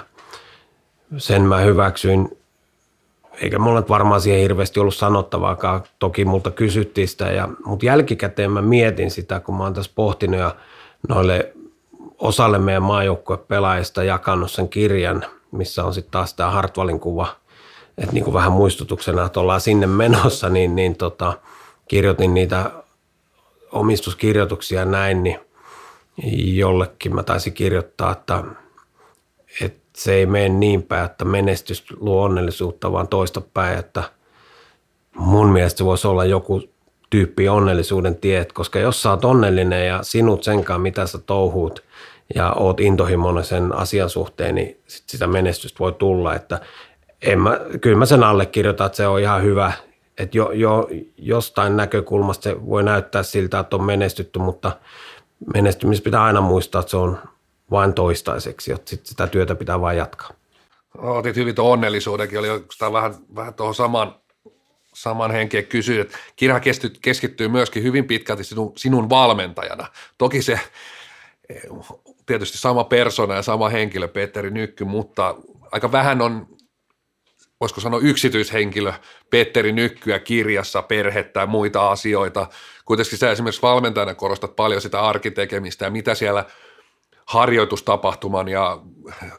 sen 1.16 1.42
mä 1.42 1.58
hyväksyin. 1.58 2.39
Eikä 3.42 3.58
mulla 3.58 3.88
varmaan 3.88 4.20
siihen 4.20 4.40
hirveästi 4.40 4.80
ollut 4.80 4.94
sanottavaakaan, 4.94 5.82
toki 5.98 6.24
multa 6.24 6.50
kysyttiin 6.50 7.08
sitä, 7.08 7.24
ja, 7.24 7.48
mutta 7.64 7.86
jälkikäteen 7.86 8.50
mä 8.50 8.62
mietin 8.62 9.10
sitä, 9.10 9.40
kun 9.40 9.56
mä 9.56 9.64
oon 9.64 9.74
tässä 9.74 9.92
pohtinut 9.94 10.40
ja 10.40 10.54
noille 11.08 11.52
osalle 12.18 12.58
meidän 12.58 12.82
maajoukkuepelaajista 12.82 14.02
jakanut 14.02 14.50
sen 14.50 14.68
kirjan, 14.68 15.24
missä 15.52 15.84
on 15.84 15.94
sitten 15.94 16.10
taas 16.10 16.34
tämä 16.34 16.50
Hartwallin 16.50 17.00
kuva– 17.00 17.26
että 18.00 18.12
niin 18.12 18.24
kuin 18.24 18.34
vähän 18.34 18.52
muistutuksena, 18.52 19.26
että 19.26 19.40
ollaan 19.40 19.60
sinne 19.60 19.86
menossa, 19.86 20.48
niin, 20.48 20.76
niin 20.76 20.96
tota, 20.96 21.32
kirjoitin 21.88 22.34
niitä 22.34 22.70
omistuskirjoituksia 23.72 24.84
näin, 24.84 25.22
niin 25.22 25.40
jollekin 26.56 27.14
mä 27.14 27.22
taisin 27.22 27.52
kirjoittaa, 27.52 28.12
että, 28.12 28.44
että 29.60 29.79
se 30.00 30.14
ei 30.14 30.26
mene 30.26 30.48
niin 30.48 30.82
päin, 30.82 31.06
että 31.06 31.24
menestys 31.24 31.84
luo 31.96 32.22
onnellisuutta, 32.22 32.92
vaan 32.92 33.08
toista 33.08 33.40
päin, 33.40 33.78
että 33.78 34.02
mun 35.16 35.48
mielestä 35.48 35.78
se 35.78 35.84
voisi 35.84 36.06
olla 36.06 36.24
joku 36.24 36.62
tyyppi 37.10 37.48
onnellisuuden 37.48 38.16
tiet, 38.16 38.52
koska 38.52 38.78
jos 38.78 39.02
sä 39.02 39.10
oot 39.10 39.24
onnellinen 39.24 39.86
ja 39.86 40.02
sinut 40.02 40.44
senkaan, 40.44 40.80
mitä 40.80 41.06
sä 41.06 41.18
touhuut 41.18 41.82
ja 42.34 42.52
oot 42.52 42.80
intohimoinen 42.80 43.44
sen 43.44 43.74
asian 43.74 44.10
suhteen, 44.10 44.54
niin 44.54 44.80
sit 44.86 45.08
sitä 45.08 45.26
menestystä 45.26 45.78
voi 45.78 45.92
tulla, 45.92 46.34
että 46.34 46.60
en 47.22 47.40
mä, 47.40 47.60
kyllä 47.80 47.98
mä 47.98 48.06
sen 48.06 48.24
allekirjoitan, 48.24 48.86
että 48.86 48.96
se 48.96 49.06
on 49.06 49.20
ihan 49.20 49.42
hyvä. 49.42 49.72
Että 50.18 50.38
jo, 50.38 50.50
jo, 50.52 50.88
jostain 51.16 51.76
näkökulmasta 51.76 52.42
se 52.42 52.66
voi 52.66 52.82
näyttää 52.82 53.22
siltä, 53.22 53.58
että 53.58 53.76
on 53.76 53.84
menestytty, 53.84 54.38
mutta 54.38 54.72
menestymistä 55.54 56.04
pitää 56.04 56.22
aina 56.22 56.40
muistaa, 56.40 56.80
että 56.80 56.90
se 56.90 56.96
on 56.96 57.18
vain 57.70 57.94
toistaiseksi, 57.94 58.72
että 58.72 58.90
sit 58.90 59.06
sitä 59.06 59.26
työtä 59.26 59.54
pitää 59.54 59.80
vain 59.80 59.98
jatkaa. 59.98 60.30
Otit 60.98 61.36
hyvin 61.36 61.54
tuon 61.54 61.72
onnellisuudenkin, 61.72 62.38
oli 62.38 62.50
oikeastaan 62.50 62.92
vähän, 62.92 63.14
vähän 63.34 63.54
tuohon 63.54 63.74
saman, 63.74 64.14
saman 64.94 65.30
henkeen 65.30 65.66
kysyä, 65.66 66.02
että 66.02 66.18
kirja 66.36 66.60
keskittyy 67.02 67.48
myöskin 67.48 67.82
hyvin 67.82 68.04
pitkälti 68.04 68.44
sinun, 68.44 68.72
sinun 68.76 69.10
valmentajana. 69.10 69.86
Toki 70.18 70.42
se 70.42 70.60
tietysti 72.26 72.58
sama 72.58 72.84
persona 72.84 73.34
ja 73.34 73.42
sama 73.42 73.68
henkilö, 73.68 74.08
Petteri 74.08 74.50
Nykky, 74.50 74.84
mutta 74.84 75.34
aika 75.72 75.92
vähän 75.92 76.22
on 76.22 76.46
voisiko 77.60 77.80
sanoa 77.80 78.00
yksityishenkilö 78.02 78.92
Petteri 79.30 79.72
Nykkyä 79.72 80.18
kirjassa, 80.18 80.82
perhettä 80.82 81.40
ja 81.40 81.46
muita 81.46 81.90
asioita. 81.90 82.46
Kuitenkin 82.84 83.18
sä 83.18 83.30
esimerkiksi 83.30 83.62
valmentajana 83.62 84.14
korostat 84.14 84.56
paljon 84.56 84.80
sitä 84.80 85.00
arkitekemistä 85.00 85.84
ja 85.84 85.90
mitä 85.90 86.14
siellä 86.14 86.44
harjoitustapahtuman 87.26 88.48
ja 88.48 88.78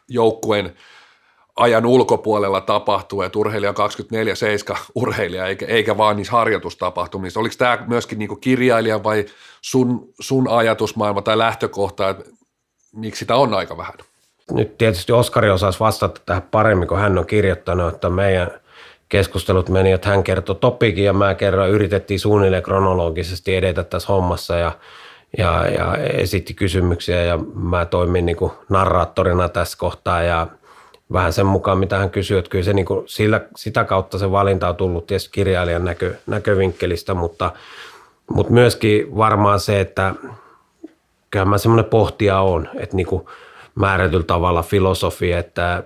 joukkueen 0.08 0.74
ajan 1.56 1.86
ulkopuolella 1.86 2.62
tapahtuu, 2.62 3.22
että 3.22 3.40
urheilija 3.40 3.74
24-7 4.74 4.78
urheilija, 4.96 5.48
eikä, 5.48 5.66
eikä 5.66 5.98
vaan 5.98 6.16
niissä 6.16 6.34
harjoitustapahtumissa. 6.34 7.40
Oliko 7.40 7.56
tämä 7.58 7.84
myöskin 7.88 8.20
niinku 8.20 8.36
kirjailija 8.36 9.04
vai 9.04 9.26
sun, 9.62 10.10
sun 10.20 10.48
ajatusmaailma 10.48 11.22
tai 11.22 11.38
lähtökohta, 11.38 12.10
että 12.10 12.24
miksi 12.96 13.20
sitä 13.20 13.36
on 13.36 13.54
aika 13.54 13.78
vähän? 13.78 13.94
nyt 14.54 14.78
tietysti 14.78 15.12
Oskari 15.12 15.50
osaisi 15.50 15.80
vastata 15.80 16.22
tähän 16.26 16.42
paremmin, 16.52 16.88
kun 16.88 17.00
hän 17.00 17.18
on 17.18 17.26
kirjoittanut, 17.26 17.94
että 17.94 18.10
meidän 18.10 18.52
keskustelut 19.10 19.70
meni, 19.70 19.92
että 19.92 20.10
hän 20.10 20.24
kertoi 20.24 20.56
topikin 20.56 21.04
ja 21.04 21.14
mä 21.14 21.36
kerroin, 21.36 21.72
yritettiin 21.72 22.20
suunnilleen 22.20 22.64
kronologisesti 22.64 23.56
edetä 23.56 23.84
tässä 23.84 24.14
hommassa 24.14 24.56
ja, 24.56 24.72
ja, 25.38 25.66
ja 25.68 25.96
esitti 25.98 26.54
kysymyksiä 26.54 27.24
ja 27.24 27.38
mä 27.54 27.86
toimin 27.86 28.26
niin 28.26 28.36
kuin 28.36 28.52
narraattorina 28.70 29.50
tässä 29.50 29.78
kohtaa 29.78 30.22
ja 30.22 30.48
vähän 31.14 31.34
sen 31.34 31.46
mukaan, 31.46 31.78
mitä 31.78 31.98
hän 31.98 32.10
kysyi, 32.10 32.38
että 32.38 32.50
kyllä 32.50 32.64
se 32.64 32.74
niin 32.74 32.86
kuin 32.86 33.08
sillä, 33.08 33.42
sitä 33.56 33.84
kautta 33.84 34.18
se 34.18 34.32
valinta 34.32 34.70
on 34.70 34.76
tullut 34.76 35.08
tietysti 35.08 35.30
kirjailijan 35.32 35.86
näkö, 35.86 36.16
näkövinkkelistä, 36.28 37.14
mutta, 37.14 37.52
mutta 38.30 38.54
myöskin 38.54 39.18
varmaan 39.18 39.60
se, 39.60 39.80
että 39.80 40.16
kyllä 41.32 41.46
mä 41.46 41.58
semmoinen 41.58 41.86
pohtija 41.86 42.40
on, 42.40 42.70
että 42.76 42.96
niin 42.96 43.08
kuin– 43.08 43.26
määrätyllä 43.76 44.24
tavalla 44.24 44.64
filosofi, 44.64 45.32
että, 45.32 45.84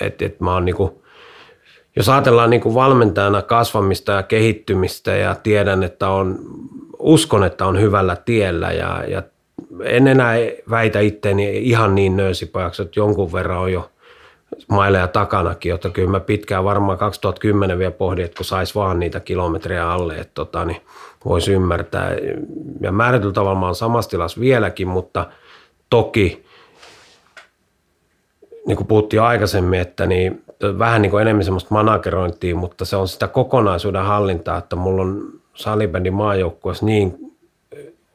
että, 0.00 0.24
että 0.24 0.44
mä 0.44 0.52
oon 0.52 0.64
niin 0.64 0.76
kuin, 0.76 0.92
jos 1.96 2.08
ajatellaan 2.08 2.50
niin 2.50 2.60
kuin 2.60 2.74
valmentajana 2.74 3.42
kasvamista 3.42 4.12
ja 4.12 4.22
kehittymistä 4.22 5.16
ja 5.16 5.34
tiedän, 5.34 5.82
että 5.82 6.08
on, 6.08 6.38
uskon, 6.98 7.44
että 7.44 7.66
on 7.66 7.80
hyvällä 7.80 8.16
tiellä 8.16 8.72
ja, 8.72 9.04
ja 9.08 9.22
en 9.84 10.08
enää 10.08 10.34
väitä 10.70 11.00
itteeni 11.00 11.58
ihan 11.58 11.94
niin 11.94 12.16
nöysipajaksi, 12.16 12.82
että 12.82 13.00
jonkun 13.00 13.32
verran 13.32 13.58
on 13.58 13.72
jo 13.72 13.90
maileja 14.68 15.08
takanakin, 15.08 15.70
jotta 15.70 15.90
kyllä 15.90 16.10
mä 16.10 16.20
pitkään 16.20 16.64
varmaan 16.64 16.98
2010 16.98 17.78
vielä 17.78 17.90
pohdin, 17.90 18.24
että 18.24 18.36
kun 18.36 18.44
saisi 18.44 18.74
vaan 18.74 18.98
niitä 19.00 19.20
kilometrejä 19.20 19.90
alle, 19.90 20.14
että 20.14 20.34
tota, 20.34 20.64
niin 20.64 20.80
voisi 21.24 21.52
ymmärtää. 21.52 22.10
Ja 22.80 22.92
määrätyllä 22.92 23.32
tavalla 23.32 23.60
mä 23.60 23.66
oon 23.66 23.74
samassa 23.74 24.10
tilassa 24.10 24.40
vieläkin, 24.40 24.88
mutta 24.88 25.26
toki 25.90 26.44
niin 28.66 28.76
kuin 28.76 28.86
puhuttiin 28.86 29.22
aikaisemmin, 29.22 29.80
että 29.80 30.06
niin, 30.06 30.44
vähän 30.78 31.02
niin 31.02 31.10
kuin 31.10 31.22
enemmän 31.22 31.44
semmoista 31.44 31.74
managerointia, 31.74 32.56
mutta 32.56 32.84
se 32.84 32.96
on 32.96 33.08
sitä 33.08 33.28
kokonaisuuden 33.28 34.04
hallintaa, 34.04 34.58
että 34.58 34.76
mulla 34.76 35.02
on 35.02 35.37
salibändin 35.58 36.14
maajoukkueessa 36.14 36.86
niin 36.86 37.36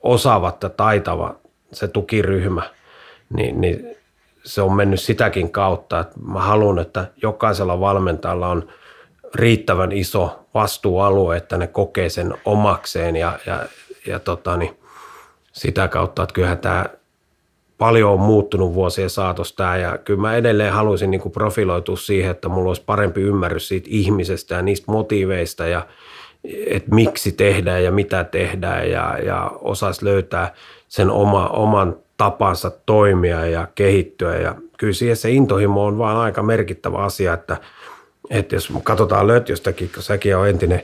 osaava 0.04 0.58
ja 0.64 0.70
taitava 0.70 1.36
se 1.72 1.88
tukiryhmä, 1.88 2.70
niin, 3.36 3.62
niin 3.62 3.96
se 4.44 4.62
on 4.62 4.74
mennyt 4.74 5.02
sitäkin 5.02 5.52
kautta, 5.52 6.00
että 6.00 6.16
mä 6.20 6.40
haluan, 6.40 6.80
että 6.80 7.08
jokaisella 7.22 7.80
valmentajalla 7.80 8.48
on 8.48 8.68
riittävän 9.36 9.92
iso 9.92 10.40
vastuualue, 10.54 11.38
että 11.38 11.58
ne 11.58 11.68
kokee 11.68 12.10
sen 12.10 12.34
omakseen 12.46 13.16
ja, 13.16 13.40
ja, 13.46 13.66
ja 14.08 14.20
tota, 14.20 14.58
niin 14.58 14.78
sitä 15.52 15.88
kautta, 15.88 16.24
että 16.24 16.34
kyllähän 16.34 16.58
tämä 16.58 16.86
paljon 17.78 18.12
on 18.12 18.20
muuttunut 18.20 18.74
vuosien 18.74 19.10
saatosta 19.10 19.78
ja 19.78 19.98
kyllä 19.98 20.22
mä 20.22 20.36
edelleen 20.36 20.74
haluaisin 20.74 21.12
niin 21.12 21.32
profiloitua 21.32 21.98
siihen, 21.98 22.32
että 22.32 22.50
mulla 22.50 22.68
olisi 22.68 22.84
parempi 22.86 23.22
ymmärrys 23.22 23.68
siitä 23.68 23.88
ihmisestä 23.92 24.56
ja 24.56 24.62
niistä 24.62 24.92
motiiveista 24.92 25.68
ja 25.68 25.88
että 26.68 26.96
miksi 26.96 27.32
tehdään 27.32 27.84
ja 27.84 27.92
mitä 27.92 28.24
tehdään 28.24 28.90
ja, 28.90 29.18
ja 29.26 29.52
osaisi 29.62 30.06
löytää 30.06 30.54
sen 30.88 31.12
oma, 31.12 31.48
oman 31.48 31.96
tapansa 32.18 32.72
toimia 32.86 33.46
ja 33.46 33.68
kehittyä. 33.76 34.38
Ja 34.38 34.56
kyllä 34.78 34.94
siihen 34.94 35.18
se 35.18 35.32
intohimo 35.32 35.86
on 35.86 35.98
vaan 35.98 36.18
aika 36.18 36.44
merkittävä 36.44 36.98
asia, 36.98 37.34
että, 37.34 37.58
että 38.30 38.56
jos 38.56 38.74
katsotaan 38.84 39.28
Lötjöstäkin, 39.28 39.92
kun 39.94 40.04
säkin 40.04 40.38
on 40.38 40.50
entinen 40.50 40.84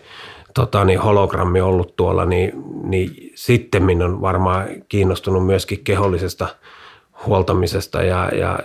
tota, 0.54 0.86
niin 0.86 1.00
hologrammi 1.00 1.62
ollut 1.62 1.96
tuolla, 1.96 2.26
niin, 2.26 2.52
niin 2.84 3.32
sitten 3.36 4.02
on 4.04 4.22
varmaan 4.22 4.68
kiinnostunut 4.90 5.46
myöskin 5.46 5.84
kehollisesta 5.84 6.48
huoltamisesta 7.26 8.04
ja, 8.04 8.30
ja 8.34 8.60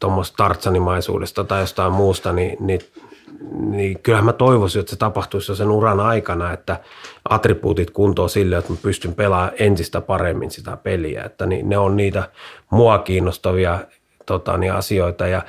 tuommoista 0.00 0.36
tartsanimaisuudesta 0.36 1.44
tai 1.44 1.60
jostain 1.60 1.92
muusta, 1.92 2.32
niin, 2.32 2.56
niin, 2.60 2.80
niin 3.50 3.98
kyllähän 4.02 4.24
mä 4.24 4.32
toivoisin, 4.32 4.80
että 4.80 4.90
se 4.90 4.96
tapahtuisi 4.96 5.52
jo 5.52 5.56
sen 5.56 5.70
uran 5.70 6.00
aikana, 6.00 6.52
että 6.52 6.80
attribuutit 7.28 7.90
kuntoon 7.90 8.30
sille, 8.30 8.56
että 8.56 8.72
mä 8.72 8.78
pystyn 8.82 9.14
pelaamaan 9.14 9.52
entistä 9.58 10.00
paremmin 10.00 10.50
sitä 10.50 10.76
peliä, 10.76 11.24
että 11.24 11.46
niin, 11.46 11.68
ne 11.68 11.78
on 11.78 11.96
niitä 11.96 12.28
mua 12.70 12.98
kiinnostavia 12.98 13.78
tota, 14.26 14.58
niin 14.58 14.72
asioita. 14.72 15.26
Ja, 15.26 15.42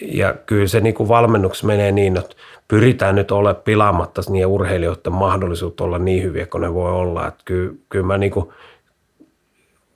ja 0.00 0.34
kyllä 0.46 0.66
se 0.66 0.80
niin 0.80 0.94
kuin 0.94 1.08
valmennuksessa 1.08 1.66
menee 1.66 1.92
niin, 1.92 2.16
että 2.16 2.36
pyritään 2.68 3.14
nyt 3.14 3.30
olla 3.30 3.54
pilaamatta 3.54 4.22
niiden 4.28 4.48
urheilijoiden 4.48 5.12
mahdollisuutta 5.12 5.84
olla 5.84 5.98
niin 5.98 6.22
hyviä 6.22 6.46
kuin 6.46 6.60
ne 6.60 6.74
voi 6.74 6.92
olla. 6.92 7.26
Että 7.26 7.42
kyllä, 7.44 7.74
kyllä 7.88 8.06
mä 8.06 8.18
niin 8.18 8.32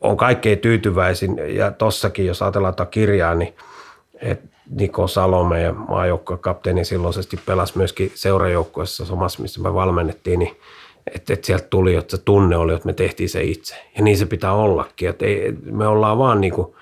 on 0.01 0.17
kaikkein 0.17 0.59
tyytyväisin. 0.59 1.57
Ja 1.57 1.71
tossakin, 1.71 2.27
jos 2.27 2.43
ajatellaan 2.43 2.75
kirjaa, 2.91 3.35
niin 3.35 3.55
että 4.21 4.58
Niko 4.71 5.07
Salome 5.09 5.63
ja 5.63 5.73
maajoukkojen 5.73 6.41
kapteeni 6.41 6.85
silloisesti 6.85 7.41
pelasi 7.47 7.79
myöskin 7.79 8.13
seurajoukkueessa 8.15 9.05
samassa, 9.05 9.43
missä 9.43 9.61
me 9.61 9.75
valmennettiin, 9.75 10.39
niin 10.39 10.57
että, 11.15 11.33
että 11.33 11.47
sieltä 11.47 11.67
tuli, 11.71 11.95
että 11.95 12.17
se 12.17 12.23
tunne 12.23 12.57
oli, 12.57 12.75
että 12.75 12.87
me 12.87 12.93
tehtiin 12.93 13.29
se 13.29 13.43
itse. 13.43 13.75
Ja 13.97 14.03
niin 14.03 14.19
se 14.19 14.27
pitää 14.27 14.53
ollakin. 14.53 15.09
Että 15.09 15.27
ei, 15.27 15.53
me 15.65 15.87
ollaan 15.87 16.19
vaan 16.19 16.41
niin 16.41 16.53
kuin 16.53 16.75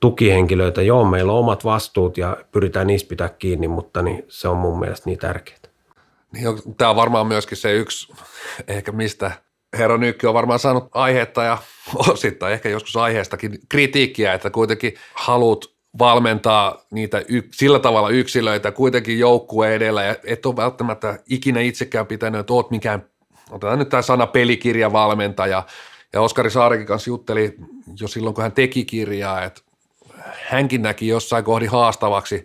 tukihenkilöitä. 0.00 0.82
Joo, 0.82 1.04
meillä 1.04 1.32
on 1.32 1.38
omat 1.38 1.64
vastuut 1.64 2.18
ja 2.18 2.36
pyritään 2.52 2.86
niistä 2.86 3.08
pitää 3.08 3.28
kiinni, 3.28 3.68
mutta 3.68 4.02
niin 4.02 4.24
se 4.28 4.48
on 4.48 4.56
mun 4.56 4.80
mielestä 4.80 5.10
niin 5.10 5.18
tärkeää. 5.18 5.58
Niin, 6.32 6.76
tämä 6.76 6.90
on 6.90 6.96
varmaan 6.96 7.26
myöskin 7.26 7.56
se 7.56 7.72
yksi, 7.72 8.12
ehkä 8.68 8.92
mistä 8.92 9.30
herra 9.78 9.98
Nykki 9.98 10.26
on 10.26 10.34
varmaan 10.34 10.58
saanut 10.58 10.88
aiheetta 10.94 11.42
ja 11.42 11.58
osittain 12.08 12.52
ehkä 12.52 12.68
joskus 12.68 12.96
aiheestakin 12.96 13.58
kritiikkiä, 13.68 14.34
että 14.34 14.50
kuitenkin 14.50 14.94
haluat 15.14 15.64
valmentaa 15.98 16.84
niitä 16.90 17.22
y- 17.28 17.48
sillä 17.52 17.78
tavalla 17.78 18.08
yksilöitä 18.08 18.72
kuitenkin 18.72 19.18
joukkue 19.18 19.74
edellä 19.74 20.02
ja 20.02 20.16
et 20.24 20.46
ole 20.46 20.56
välttämättä 20.56 21.18
ikinä 21.30 21.60
itsekään 21.60 22.06
pitänyt, 22.06 22.40
että 22.40 22.52
oot 22.52 22.70
mikään, 22.70 23.06
otetaan 23.50 23.78
nyt 23.78 23.88
tämä 23.88 24.02
sana 24.02 24.26
pelikirjavalmentaja 24.26 25.62
ja 26.12 26.20
Oskari 26.20 26.50
Saarikin 26.50 26.86
kanssa 26.86 27.10
jutteli 27.10 27.56
jo 28.00 28.08
silloin, 28.08 28.34
kun 28.34 28.42
hän 28.42 28.52
teki 28.52 28.84
kirjaa, 28.84 29.42
että 29.42 29.60
hänkin 30.48 30.82
näki 30.82 31.08
jossain 31.08 31.44
kohdin 31.44 31.70
haastavaksi 31.70 32.44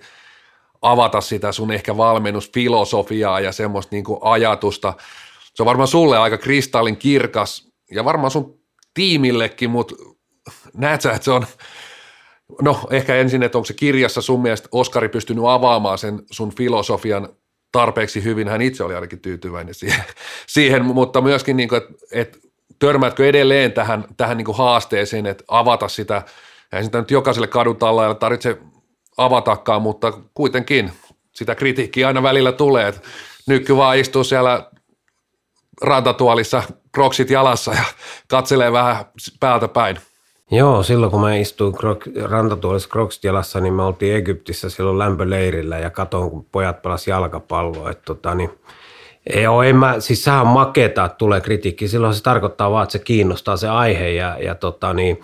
avata 0.81 1.21
sitä 1.21 1.51
sun 1.51 1.71
ehkä 1.71 1.97
valmennusfilosofiaa 1.97 3.39
ja 3.39 3.51
semmoista 3.51 3.95
niin 3.95 4.03
kuin 4.03 4.19
ajatusta. 4.21 4.93
Se 5.53 5.63
on 5.63 5.65
varmaan 5.65 5.87
sulle 5.87 6.17
aika 6.17 6.37
kristallin 6.37 6.97
kirkas 6.97 7.67
ja 7.91 8.05
varmaan 8.05 8.31
sun 8.31 8.59
tiimillekin, 8.93 9.69
mutta 9.69 9.95
näet 10.73 11.01
sä, 11.01 11.11
että 11.11 11.25
se 11.25 11.31
on, 11.31 11.45
no 12.61 12.79
ehkä 12.89 13.15
ensin, 13.15 13.43
että 13.43 13.57
onko 13.57 13.65
se 13.65 13.73
kirjassa 13.73 14.21
sun 14.21 14.41
mielestä 14.41 14.69
Oskari 14.71 15.09
pystynyt 15.09 15.43
avaamaan 15.47 15.97
sen 15.97 16.21
sun 16.31 16.55
filosofian 16.55 17.29
tarpeeksi 17.71 18.23
hyvin, 18.23 18.47
hän 18.47 18.61
itse 18.61 18.83
oli 18.83 18.95
ainakin 18.95 19.19
tyytyväinen 19.19 19.73
siihen, 19.73 20.03
siihen 20.47 20.85
mutta 20.85 21.21
myöskin, 21.21 21.57
niin 21.57 21.69
kuin, 21.69 21.81
että, 21.81 21.93
että 22.11 22.37
törmäätkö 22.79 23.27
edelleen 23.27 23.71
tähän, 23.71 24.05
tähän 24.17 24.37
niin 24.37 24.45
kuin 24.45 24.57
haasteeseen, 24.57 25.25
että 25.25 25.43
avata 25.47 25.87
sitä– 25.87 26.21
ei 26.75 26.83
sitä 26.83 26.99
nyt 26.99 27.11
jokaiselle 27.11 27.47
kadutalla 27.47 28.15
tarvitse 28.15 28.57
avatakaan, 29.17 29.81
mutta 29.81 30.13
kuitenkin 30.33 30.91
sitä 31.31 31.55
kritiikkiä 31.55 32.07
aina 32.07 32.23
välillä 32.23 32.51
tulee, 32.51 32.87
että 32.87 33.01
nyky 33.47 33.77
vaan 33.77 33.97
istuu 33.97 34.23
siellä 34.23 34.71
rantatuolissa 35.81 36.63
kroksit 36.91 37.29
jalassa 37.29 37.73
ja 37.73 37.83
katselee 38.27 38.71
vähän 38.71 39.05
päältä 39.39 39.67
päin. 39.67 39.97
Joo, 40.51 40.83
silloin 40.83 41.11
kun 41.11 41.21
mä 41.21 41.35
istuin 41.35 41.73
krok- 41.73 42.23
rantatuolissa 42.23 42.89
kroksit 42.89 43.23
jalassa, 43.23 43.59
niin 43.59 43.73
me 43.73 43.83
oltiin 43.83 44.15
Egyptissä 44.15 44.69
silloin 44.69 44.99
lämpöleirillä 44.99 45.77
ja 45.77 45.89
katoin, 45.89 46.29
kun 46.29 46.45
pojat 46.51 46.81
pelas 46.81 47.07
jalkapalloa. 47.07 47.91
Että 47.91 48.05
tota, 48.05 48.35
niin, 48.35 48.49
Joo, 49.33 49.63
en 49.63 49.75
mä, 49.75 49.99
siis 49.99 50.23
sehän 50.23 50.47
maketa, 50.47 51.05
että 51.05 51.17
tulee 51.17 51.41
kritiikki. 51.41 51.87
Silloin 51.87 52.13
se 52.13 52.23
tarkoittaa 52.23 52.71
vaan, 52.71 52.83
että 52.83 52.91
se 52.91 52.99
kiinnostaa 52.99 53.57
se 53.57 53.69
aihe 53.69 54.09
ja, 54.09 54.37
ja 54.39 54.55
tota, 54.55 54.93
niin, 54.93 55.21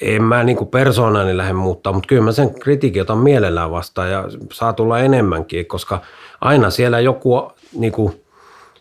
en 0.00 0.22
mä 0.22 0.44
niin 0.44 0.56
kuin 0.56 0.68
persoonani 0.68 1.36
lähde 1.36 1.52
muuttaa, 1.52 1.92
mutta 1.92 2.06
kyllä 2.06 2.22
mä 2.22 2.32
sen 2.32 2.54
kritiikin 2.60 3.02
otan 3.02 3.18
mielellään 3.18 3.70
vastaan 3.70 4.10
ja 4.10 4.24
saa 4.52 4.72
tulla 4.72 4.98
enemmänkin, 4.98 5.66
koska 5.66 6.00
aina 6.40 6.70
siellä 6.70 7.00
joku 7.00 7.52
niin 7.72 7.92
kuin 7.92 8.24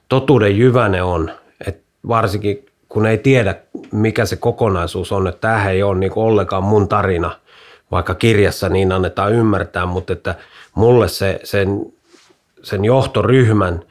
totuuden 0.10 0.58
jyväne 0.58 1.04
on, 1.04 1.32
että 1.68 1.84
varsinkin 2.08 2.66
kun 2.98 3.06
ei 3.06 3.18
tiedä, 3.18 3.56
mikä 3.92 4.26
se 4.26 4.36
kokonaisuus 4.36 5.12
on, 5.12 5.28
että 5.28 5.42
tämähän 5.42 5.74
ei 5.74 5.84
ole 5.84 6.00
niin 6.00 6.12
ollenkaan 6.16 6.64
mun 6.64 6.88
tarina, 6.88 7.32
vaikka 7.92 8.16
kirjassa 8.16 8.70
niin 8.70 8.92
annetaan 8.92 9.34
ymmärtää, 9.34 9.86
mutta 9.86 10.14
että 10.14 10.36
mulle 10.76 11.08
se, 11.08 11.40
sen, 11.44 11.94
sen 12.64 12.86
johtoryhmän– 12.86 13.82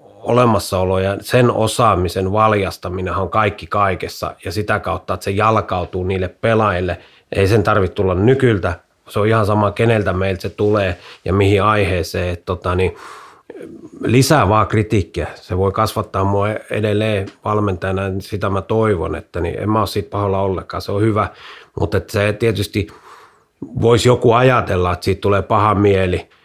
olemassaolo 0.00 0.98
ja 0.98 1.16
sen 1.20 1.50
osaamisen 1.50 2.32
valjastaminen 2.32 3.14
on 3.14 3.30
kaikki 3.30 3.66
kaikessa 3.66 4.34
ja 4.44 4.52
sitä 4.52 4.78
kautta, 4.78 5.14
että 5.14 5.24
se 5.24 5.30
jalkautuu 5.30 6.04
niille 6.04 6.28
pelaajille. 6.28 6.98
Ei 7.32 7.46
sen 7.46 7.62
tarvitse 7.62 7.94
tulla 7.94 8.14
nykyltä, 8.14 8.74
se 9.08 9.18
on 9.18 9.28
ihan 9.28 9.46
sama 9.46 9.70
keneltä 9.70 10.12
meiltä 10.12 10.42
se 10.42 10.48
tulee 10.48 10.98
ja 11.24 11.32
mihin 11.32 11.62
aiheeseen. 11.62 12.32
Että 12.32 12.46
tota, 12.46 12.74
niin, 12.74 12.96
lisää 14.04 14.48
vaan 14.48 14.66
kritiikkiä. 14.66 15.26
Se 15.34 15.58
voi 15.58 15.72
kasvattaa 15.72 16.24
mua 16.24 16.48
edelleen 16.70 17.28
valmentajana, 17.44 18.02
sitä 18.18 18.50
mä 18.50 18.62
toivon, 18.62 19.14
että 19.16 19.40
niin 19.40 19.58
en 19.58 19.70
mä 19.70 19.78
ole 19.78 19.86
siitä 19.86 20.10
pahalla 20.10 20.42
ollenkaan, 20.42 20.82
se 20.82 20.92
on 20.92 21.02
hyvä. 21.02 21.28
Mutta 21.80 22.00
se 22.08 22.32
tietysti 22.32 22.86
voisi 23.80 24.08
joku 24.08 24.32
ajatella, 24.32 24.92
että 24.92 25.04
siitä 25.04 25.20
tulee 25.20 25.42
paha 25.42 25.74
mieli– 25.74 26.28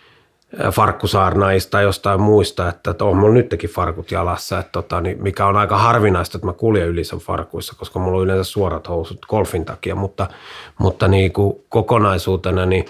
farkkusaarnaista 0.72 1.72
tai 1.72 1.84
jostain 1.84 2.22
muista, 2.22 2.70
että, 2.70 2.92
että 2.92 3.06
on 3.06 3.18
mulla 3.18 3.34
nytkin 3.34 3.70
farkut 3.70 4.12
jalassa, 4.12 4.60
että 4.60 4.72
tota, 4.72 5.02
niin 5.02 5.24
mikä 5.24 5.46
on 5.46 5.58
aika 5.58 5.78
harvinaista, 5.78 6.38
että 6.38 6.46
mä 6.46 6.54
kuljen 6.54 6.88
yli 6.88 7.04
sen 7.04 7.20
farkuissa, 7.20 7.76
koska 7.78 8.00
mulla 8.00 8.18
on 8.18 8.24
yleensä 8.24 8.52
suorat 8.52 8.88
housut 8.88 9.26
golfin 9.30 9.66
takia, 9.66 9.96
mutta, 9.96 10.28
mutta 10.78 11.08
niin 11.08 11.34
kuin 11.34 11.56
kokonaisuutena 11.70 12.66
niin 12.66 12.86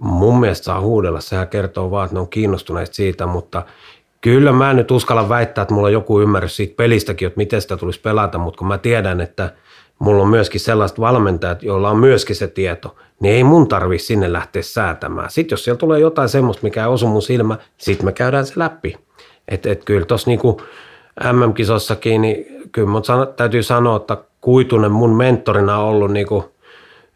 mun 0.00 0.40
mielestä 0.40 0.64
saa 0.64 0.80
huudella, 0.80 1.20
sehän 1.20 1.48
kertoo 1.48 1.90
vaan, 1.90 2.04
että 2.04 2.14
ne 2.14 2.20
on 2.20 2.28
kiinnostuneet 2.28 2.94
siitä, 2.94 3.26
mutta 3.26 3.62
kyllä 4.20 4.52
mä 4.52 4.74
nyt 4.74 4.90
uskalla 4.90 5.28
väittää, 5.28 5.62
että 5.62 5.74
mulla 5.74 5.86
on 5.86 5.92
joku 5.92 6.20
ymmärrys 6.20 6.56
siitä 6.56 6.76
pelistäkin, 6.76 7.26
että 7.26 7.38
miten 7.38 7.62
sitä 7.62 7.76
tulisi 7.76 8.00
pelata, 8.00 8.38
mutta 8.38 8.58
kun 8.58 8.68
mä 8.68 8.78
tiedän, 8.78 9.20
että 9.20 9.52
mulla 9.98 10.22
on 10.22 10.28
myöskin 10.28 10.60
sellaiset 10.60 11.00
valmentajat, 11.00 11.62
joilla 11.62 11.90
on 11.90 11.98
myöskin 11.98 12.36
se 12.36 12.48
tieto– 12.48 12.96
niin 13.20 13.34
ei 13.34 13.44
mun 13.44 13.68
tarvi 13.68 13.98
sinne 13.98 14.32
lähteä 14.32 14.62
säätämään. 14.62 15.30
Sitten 15.30 15.52
jos 15.52 15.64
siellä 15.64 15.78
tulee 15.78 16.00
jotain 16.00 16.28
semmoista, 16.28 16.62
mikä 16.62 16.82
ei 16.82 16.88
osu 16.88 17.06
mun 17.06 17.22
silmä, 17.22 17.58
sitten 17.78 18.06
me 18.06 18.12
käydään 18.12 18.46
se 18.46 18.52
läpi. 18.56 18.96
Että 19.48 19.70
et 19.70 19.84
kyllä 19.84 20.06
tuossa 20.06 20.30
niinku 20.30 20.60
MM-kisossakin, 21.32 22.22
niin 22.22 22.46
kyllä 22.72 22.88
mun 22.88 23.04
sano, 23.04 23.26
täytyy 23.26 23.62
sanoa, 23.62 23.96
että 23.96 24.16
Kuitunen 24.40 24.92
mun 24.92 25.16
mentorina 25.16 25.78
on 25.78 25.84
ollut 25.84 26.10
niinku 26.10 26.44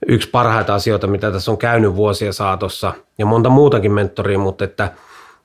yksi 0.08 0.30
parhaita 0.30 0.74
asioita, 0.74 1.06
mitä 1.06 1.30
tässä 1.30 1.50
on 1.50 1.58
käynyt 1.58 1.96
vuosia 1.96 2.32
saatossa 2.32 2.92
ja 3.18 3.26
monta 3.26 3.48
muutakin 3.48 3.92
mentoria, 3.92 4.38
mutta 4.38 4.64
että 4.64 4.92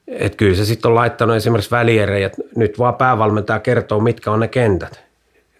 et 0.08 0.36
kyllä 0.36 0.56
se 0.56 0.66
sitten 0.66 0.90
on 0.90 0.96
laittanut 0.96 1.36
esimerkiksi 1.36 1.72
välierejä, 1.72 2.30
nyt 2.56 2.80
vaan 2.80 2.96
päävalmentaja 2.96 3.60
kertoo, 3.60 4.00
mitkä 4.00 4.32
on 4.32 4.40
ne 4.40 4.48
kentät. 4.48 5.04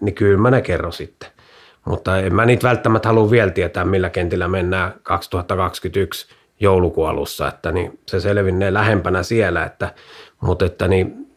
Niin 0.00 0.14
kyllä 0.14 0.38
mä 0.38 0.50
ne 0.50 0.62
kerron 0.62 0.92
sitten. 0.92 1.28
Mutta 1.84 2.18
en 2.18 2.34
mä 2.34 2.46
niitä 2.46 2.68
välttämättä 2.68 3.08
halua 3.08 3.30
vielä 3.30 3.50
tietää, 3.50 3.84
millä 3.84 4.10
kentillä 4.10 4.48
mennään 4.48 4.94
2021 5.02 6.28
joulukuun 6.60 7.08
alussa, 7.08 7.48
että 7.48 7.72
niin 7.72 7.98
se 8.06 8.20
selvinnee 8.20 8.72
lähempänä 8.72 9.22
siellä, 9.22 9.64
että, 9.64 9.94
mutta 10.40 10.64
että 10.64 10.88
niin 10.88 11.28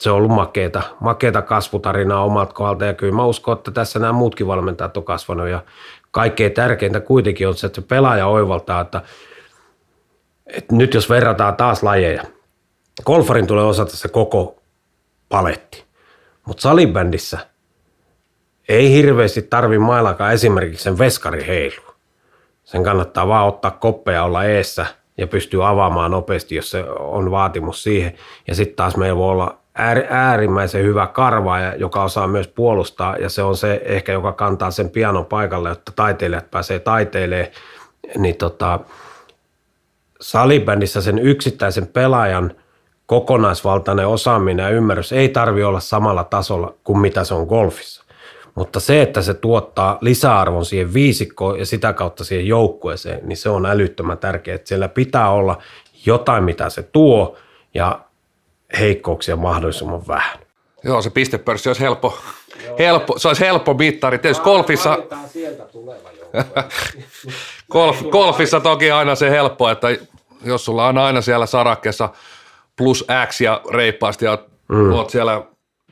se 0.00 0.10
on 0.10 0.16
ollut 0.16 0.30
makeeta, 0.30 0.82
makeeta 1.00 1.42
kasvutarinaa 1.42 2.24
omalta 2.24 2.54
kohdalta 2.54 2.84
ja 2.84 2.94
kyllä 2.94 3.14
mä 3.14 3.24
uskon, 3.24 3.56
että 3.56 3.70
tässä 3.70 3.98
nämä 3.98 4.12
muutkin 4.12 4.46
valmentajat 4.46 4.96
on 4.96 5.04
kasvanut 5.04 5.48
ja 5.48 5.62
kaikkein 6.10 6.52
tärkeintä 6.52 7.00
kuitenkin 7.00 7.48
on 7.48 7.54
se, 7.54 7.66
että 7.66 7.80
se 7.80 7.86
pelaaja 7.86 8.26
oivaltaa, 8.26 8.80
että, 8.80 9.02
että 10.46 10.74
nyt 10.74 10.94
jos 10.94 11.10
verrataan 11.10 11.56
taas 11.56 11.82
lajeja, 11.82 12.22
golfarin 13.06 13.46
tulee 13.46 13.64
osata 13.64 13.96
se 13.96 14.08
koko 14.08 14.62
paletti, 15.28 15.84
mutta 16.46 16.60
salibändissä– 16.62 17.38
ei 18.70 18.92
hirveästi 18.92 19.42
tarvi 19.42 19.78
maillakaan 19.78 20.32
esimerkiksi 20.32 20.82
sen 20.82 20.98
veskari 20.98 21.46
heilu. 21.46 21.82
Sen 22.64 22.84
kannattaa 22.84 23.28
vaan 23.28 23.48
ottaa 23.48 23.70
koppeja 23.70 24.24
olla 24.24 24.44
eessä 24.44 24.86
ja 25.18 25.26
pystyy 25.26 25.68
avaamaan 25.68 26.10
nopeasti, 26.10 26.54
jos 26.54 26.70
se 26.70 26.84
on 26.98 27.30
vaatimus 27.30 27.82
siihen. 27.82 28.14
Ja 28.48 28.54
sitten 28.54 28.76
taas 28.76 28.96
meillä 28.96 29.16
voi 29.16 29.30
olla 29.30 29.59
äärimmäisen 30.08 30.82
hyvä 30.82 31.06
karvaaja, 31.06 31.74
joka 31.74 32.04
osaa 32.04 32.26
myös 32.26 32.48
puolustaa, 32.48 33.16
ja 33.16 33.28
se 33.28 33.42
on 33.42 33.56
se 33.56 33.82
ehkä, 33.84 34.12
joka 34.12 34.32
kantaa 34.32 34.70
sen 34.70 34.90
pianon 34.90 35.26
paikalle, 35.26 35.68
jotta 35.68 35.92
taiteilijat 35.96 36.50
pääsee 36.50 36.78
taiteilemaan. 36.78 37.52
Niin 38.16 38.36
tota, 38.36 38.80
salibändissä 40.20 41.00
sen 41.00 41.18
yksittäisen 41.18 41.86
pelaajan 41.86 42.52
kokonaisvaltainen 43.06 44.06
osaaminen 44.06 44.64
ja 44.64 44.70
ymmärrys 44.70 45.12
ei 45.12 45.28
tarvi 45.28 45.62
olla 45.62 45.80
samalla 45.80 46.24
tasolla 46.24 46.74
kuin 46.84 46.98
mitä 46.98 47.24
se 47.24 47.34
on 47.34 47.46
golfissa. 47.46 48.04
Mutta 48.54 48.80
se, 48.80 49.02
että 49.02 49.22
se 49.22 49.34
tuottaa 49.34 49.98
lisäarvon 50.00 50.64
siihen 50.64 50.94
viisikkoon 50.94 51.58
ja 51.58 51.66
sitä 51.66 51.92
kautta 51.92 52.24
siihen 52.24 52.46
joukkueeseen, 52.46 53.20
niin 53.28 53.36
se 53.36 53.48
on 53.48 53.66
älyttömän 53.66 54.18
tärkeää. 54.18 54.54
Että 54.54 54.68
siellä 54.68 54.88
pitää 54.88 55.30
olla 55.30 55.58
jotain, 56.06 56.44
mitä 56.44 56.70
se 56.70 56.82
tuo 56.82 57.36
ja 57.74 58.00
heikkouksia 58.78 59.36
mahdollisimman 59.36 60.06
vähän. 60.08 60.38
Joo, 60.84 61.02
se 61.02 61.10
pistepörssi 61.10 61.68
olisi 61.68 61.82
helppo, 61.82 62.18
helppo, 62.78 63.18
se 63.18 63.28
olisi 63.28 63.44
helppo 63.44 63.74
mittari. 63.74 64.18
Tietysti 64.18 64.44
golfissa, 64.44 64.98
golf, 67.72 68.02
golfissa 68.10 68.60
toki 68.60 68.90
aina 68.90 69.14
se 69.14 69.30
helppo, 69.30 69.70
että 69.70 69.88
jos 70.44 70.64
sulla 70.64 70.86
on 70.86 70.98
aina 70.98 71.20
siellä 71.20 71.46
sarakkeessa 71.46 72.08
plus 72.76 73.04
X 73.26 73.40
ja 73.40 73.60
reippaasti 73.70 74.24
ja 74.24 74.38
mm. 74.68 74.92
oot 74.92 75.10
siellä 75.10 75.42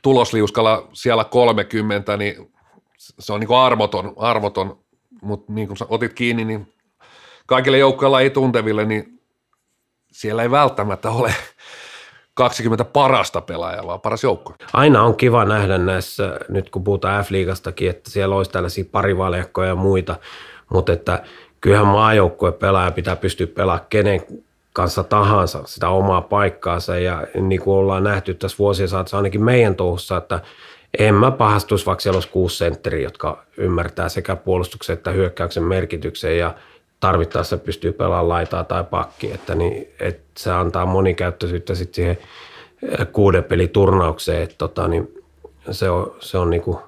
tulosliuskalla 0.02 0.88
siellä 0.92 1.24
30, 1.24 2.16
niin 2.16 2.52
se 2.98 3.32
on 3.32 3.40
niin 3.40 3.48
kuin 3.48 3.58
armoton, 3.58 4.12
armoton, 4.16 4.78
mutta 5.22 5.52
niin 5.52 5.68
kuin 5.68 5.76
sä 5.76 5.86
otit 5.88 6.12
kiinni, 6.12 6.44
niin 6.44 6.72
kaikille 7.46 7.78
joukkoilla 7.78 8.20
ei 8.20 8.30
tunteville, 8.30 8.84
niin 8.84 9.20
siellä 10.12 10.42
ei 10.42 10.50
välttämättä 10.50 11.10
ole 11.10 11.34
20 12.38 12.84
parasta 12.84 13.40
pelaajaa, 13.40 13.86
vaan 13.86 14.00
paras 14.00 14.22
joukko. 14.22 14.54
Aina 14.72 15.02
on 15.02 15.16
kiva 15.16 15.44
nähdä 15.44 15.78
näissä, 15.78 16.40
nyt 16.48 16.70
kun 16.70 16.84
puhutaan 16.84 17.24
F-liigastakin, 17.24 17.90
että 17.90 18.10
siellä 18.10 18.34
olisi 18.34 18.50
tällaisia 18.50 18.84
parivaljakkoja 18.92 19.68
ja 19.68 19.74
muita, 19.74 20.16
mutta 20.68 20.92
että 20.92 21.22
kyllähän 21.60 21.86
maajoukkueen 21.86 22.54
pelaaja 22.54 22.90
pitää 22.90 23.16
pystyä 23.16 23.46
pelaamaan 23.46 23.86
kenen 23.90 24.20
kanssa 24.72 25.04
tahansa 25.04 25.62
sitä 25.64 25.88
omaa 25.88 26.20
paikkaansa. 26.20 26.98
Ja 26.98 27.26
niin 27.40 27.60
kuin 27.60 27.76
ollaan 27.76 28.04
nähty 28.04 28.34
tässä 28.34 28.58
vuosien 28.58 28.88
saatossa 28.88 29.16
ainakin 29.16 29.44
meidän 29.44 29.74
touhussa, 29.74 30.16
että 30.16 30.40
en 30.98 31.14
mä 31.14 31.30
pahastuisi, 31.30 31.86
vaikka 31.86 32.02
siellä 32.02 32.16
olisi 32.16 32.28
kuusi 32.28 32.56
sentteriä, 32.56 33.06
jotka 33.06 33.42
ymmärtää 33.56 34.08
sekä 34.08 34.36
puolustuksen 34.36 34.94
että 34.94 35.10
hyökkäyksen 35.10 35.62
merkityksen. 35.62 36.38
Ja 36.38 36.54
tarvittaessa 37.00 37.58
pystyy 37.58 37.92
pelaamaan 37.92 38.28
laitaa 38.28 38.64
tai 38.64 38.84
pakki, 38.84 39.32
että, 39.32 39.54
niin, 39.54 39.88
että 40.00 40.22
se 40.38 40.52
antaa 40.52 40.86
monikäyttöisyyttä 40.86 41.74
sitten 41.74 41.94
siihen 41.94 42.18
kuuden 43.12 43.44
peliturnaukseen, 43.44 44.42
että 44.42 44.54
tota, 44.58 44.88
niin 44.88 45.14
se 45.70 45.90
on, 45.90 46.14
se 46.20 46.38
on 46.38 46.50
niinku 46.50 46.80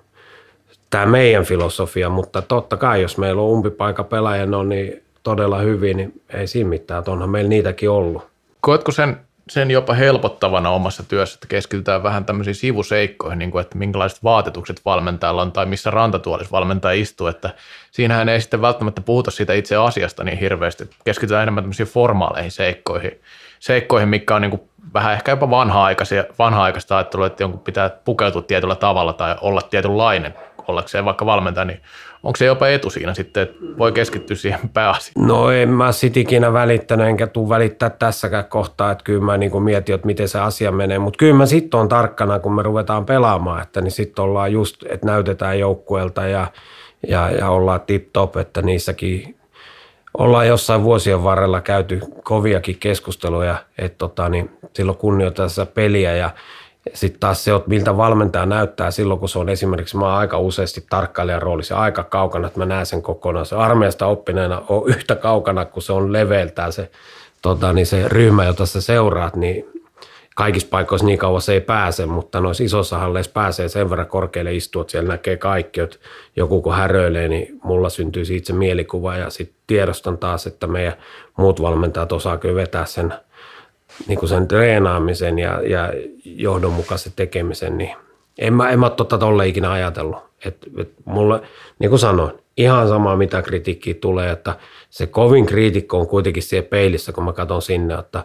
tämä 0.90 1.06
meidän 1.06 1.44
filosofia, 1.44 2.08
mutta 2.08 2.42
totta 2.42 2.76
kai 2.76 3.02
jos 3.02 3.18
meillä 3.18 3.42
on 3.42 3.48
umpipaikka 3.48 4.04
pelaajana 4.04 4.64
niin 4.64 5.02
todella 5.22 5.58
hyvin, 5.58 5.96
niin 5.96 6.20
ei 6.34 6.46
siinä 6.46 6.70
mitään, 6.70 7.04
onhan 7.06 7.30
meillä 7.30 7.48
niitäkin 7.48 7.90
ollut. 7.90 8.26
Koetko 8.60 8.92
sen 8.92 9.20
sen 9.50 9.70
jopa 9.70 9.94
helpottavana 9.94 10.70
omassa 10.70 11.02
työssä, 11.02 11.36
että 11.36 11.46
keskitytään 11.46 12.02
vähän 12.02 12.24
tämmöisiin 12.24 12.54
sivuseikkoihin, 12.54 13.38
niin 13.38 13.50
kuin 13.50 13.62
että 13.62 13.78
minkälaiset 13.78 14.24
vaatetukset 14.24 14.80
valmentajalla 14.84 15.42
on 15.42 15.52
tai 15.52 15.66
missä 15.66 15.90
rantatuolissa 15.90 16.52
valmentaja 16.52 17.00
istuu, 17.00 17.26
että 17.26 17.50
siinähän 17.90 18.28
ei 18.28 18.40
sitten 18.40 18.62
välttämättä 18.62 19.00
puhuta 19.00 19.30
siitä 19.30 19.52
itse 19.52 19.76
asiasta 19.76 20.24
niin 20.24 20.38
hirveästi, 20.38 20.90
keskitytään 21.04 21.42
enemmän 21.42 21.64
tämmöisiin 21.64 21.88
formaaleihin 21.88 22.50
seikkoihin, 22.50 23.20
seikkoihin 23.60 24.08
mikä 24.08 24.34
on 24.34 24.42
niin 24.42 24.50
kuin 24.50 24.62
vähän 24.94 25.12
ehkä 25.12 25.32
jopa 25.32 25.50
vanha-aikaista, 25.50 26.14
vanha-aikaista 26.38 26.96
ajattelua, 26.96 27.26
että 27.26 27.42
jonkun 27.42 27.60
pitää 27.60 27.90
pukeutua 28.04 28.42
tietyllä 28.42 28.74
tavalla 28.74 29.12
tai 29.12 29.36
olla 29.40 29.62
tietynlainen 29.62 30.34
ollakseen 30.68 31.04
vaikka 31.04 31.26
valmentaja, 31.26 31.64
niin 31.64 31.80
onko 32.22 32.36
se 32.36 32.44
jopa 32.44 32.68
etu 32.68 32.90
siinä 32.90 33.14
sitten, 33.14 33.42
että 33.42 33.56
voi 33.78 33.92
keskittyä 33.92 34.36
siihen 34.36 34.68
pääasiaan? 34.68 35.28
No 35.28 35.50
en 35.50 35.68
mä 35.68 35.92
sit 35.92 36.16
ikinä 36.16 36.52
välittänyt, 36.52 37.06
enkä 37.06 37.26
tuu 37.26 37.48
välittää 37.48 37.90
tässäkään 37.90 38.44
kohtaa, 38.44 38.90
että 38.90 39.04
kyllä 39.04 39.24
mä 39.24 39.36
niin 39.36 39.62
mietin, 39.62 39.94
että 39.94 40.06
miten 40.06 40.28
se 40.28 40.40
asia 40.40 40.72
menee, 40.72 40.98
mutta 40.98 41.16
kyllä 41.16 41.34
mä 41.34 41.46
sitten 41.46 41.80
on 41.80 41.88
tarkkana, 41.88 42.38
kun 42.38 42.54
me 42.54 42.62
ruvetaan 42.62 43.06
pelaamaan, 43.06 43.62
että 43.62 43.80
niin 43.80 43.92
sitten 43.92 44.24
ollaan 44.24 44.52
just, 44.52 44.82
että 44.88 45.06
näytetään 45.06 45.58
joukkueelta 45.58 46.26
ja, 46.26 46.46
ja, 47.08 47.30
ja 47.30 47.50
ollaan 47.50 47.80
tip-top, 47.80 48.36
että 48.36 48.62
niissäkin 48.62 49.36
ollaan 50.18 50.48
jossain 50.48 50.82
vuosien 50.82 51.24
varrella 51.24 51.60
käyty 51.60 52.00
koviakin 52.22 52.76
keskusteluja, 52.78 53.56
että 53.78 53.98
tota, 53.98 54.28
niin 54.28 54.50
silloin 54.72 54.98
kunnioitetaan 54.98 55.50
peliä 55.74 56.16
ja 56.16 56.30
sitten 56.94 57.20
taas 57.20 57.44
se, 57.44 57.54
että 57.54 57.68
miltä 57.68 57.96
valmentaja 57.96 58.46
näyttää 58.46 58.90
silloin, 58.90 59.20
kun 59.20 59.28
se 59.28 59.38
on 59.38 59.48
esimerkiksi, 59.48 59.96
mä 59.96 60.16
aika 60.16 60.38
useasti 60.38 60.84
tarkkailijan 60.90 61.42
roolissa 61.42 61.76
aika 61.76 62.04
kaukana, 62.04 62.46
että 62.46 62.58
mä 62.58 62.66
näen 62.66 62.86
sen 62.86 63.02
kokonaan. 63.02 63.46
Se 63.46 63.56
armeijasta 63.56 64.06
oppineena 64.06 64.62
on 64.68 64.88
yhtä 64.88 65.16
kaukana, 65.16 65.64
kun 65.64 65.82
se 65.82 65.92
on 65.92 66.12
leveältään 66.12 66.72
se, 66.72 66.90
tota, 67.42 67.72
niin 67.72 67.86
se 67.86 68.08
ryhmä, 68.08 68.44
jota 68.44 68.66
sä 68.66 68.80
seuraat, 68.80 69.36
niin 69.36 69.68
kaikissa 70.36 70.68
paikoissa 70.70 71.06
niin 71.06 71.18
kauan 71.18 71.42
se 71.42 71.52
ei 71.52 71.60
pääse, 71.60 72.06
mutta 72.06 72.40
noissa 72.40 72.64
isossa 72.64 72.98
halleissa 72.98 73.32
pääsee 73.32 73.68
sen 73.68 73.90
verran 73.90 74.06
korkealle 74.06 74.54
istua, 74.54 74.82
että 74.82 74.90
siellä 74.90 75.08
näkee 75.08 75.36
kaikki, 75.36 75.80
että 75.80 75.96
joku 76.36 76.62
kun 76.62 76.74
häröilee, 76.74 77.28
niin 77.28 77.60
mulla 77.62 77.88
syntyy 77.88 78.24
siitä 78.24 78.46
se 78.46 78.52
mielikuva 78.52 79.16
ja 79.16 79.30
sitten 79.30 79.56
tiedostan 79.66 80.18
taas, 80.18 80.46
että 80.46 80.66
meidän 80.66 80.96
muut 81.36 81.62
valmentajat 81.62 82.12
osaa 82.12 82.38
kyllä 82.38 82.54
vetää 82.54 82.86
sen– 82.86 83.14
niin 84.06 84.18
kuin 84.18 84.28
sen 84.28 84.48
treenaamisen 84.48 85.38
ja, 85.38 85.60
ja 85.68 85.92
johdonmukaisen 86.24 87.12
tekemisen, 87.16 87.78
niin 87.78 87.96
en 88.38 88.54
mä, 88.54 88.70
en 88.70 88.80
mä 88.80 88.90
tota 88.90 89.18
tolle 89.18 89.48
ikinä 89.48 89.72
ajatellut. 89.72 90.18
Et, 90.44 90.56
et 90.78 90.92
mulle, 91.04 91.40
niin 91.78 91.90
kuin 91.90 92.00
sanoin, 92.00 92.32
ihan 92.56 92.88
sama 92.88 93.16
mitä 93.16 93.42
kritiikkiä 93.42 93.94
tulee, 93.94 94.30
että 94.30 94.56
se 94.90 95.06
kovin 95.06 95.46
kriitikko 95.46 95.98
on 95.98 96.06
kuitenkin 96.06 96.42
siellä 96.42 96.68
peilissä, 96.68 97.12
kun 97.12 97.24
mä 97.24 97.32
katson 97.32 97.62
sinne, 97.62 97.94
että, 97.94 98.24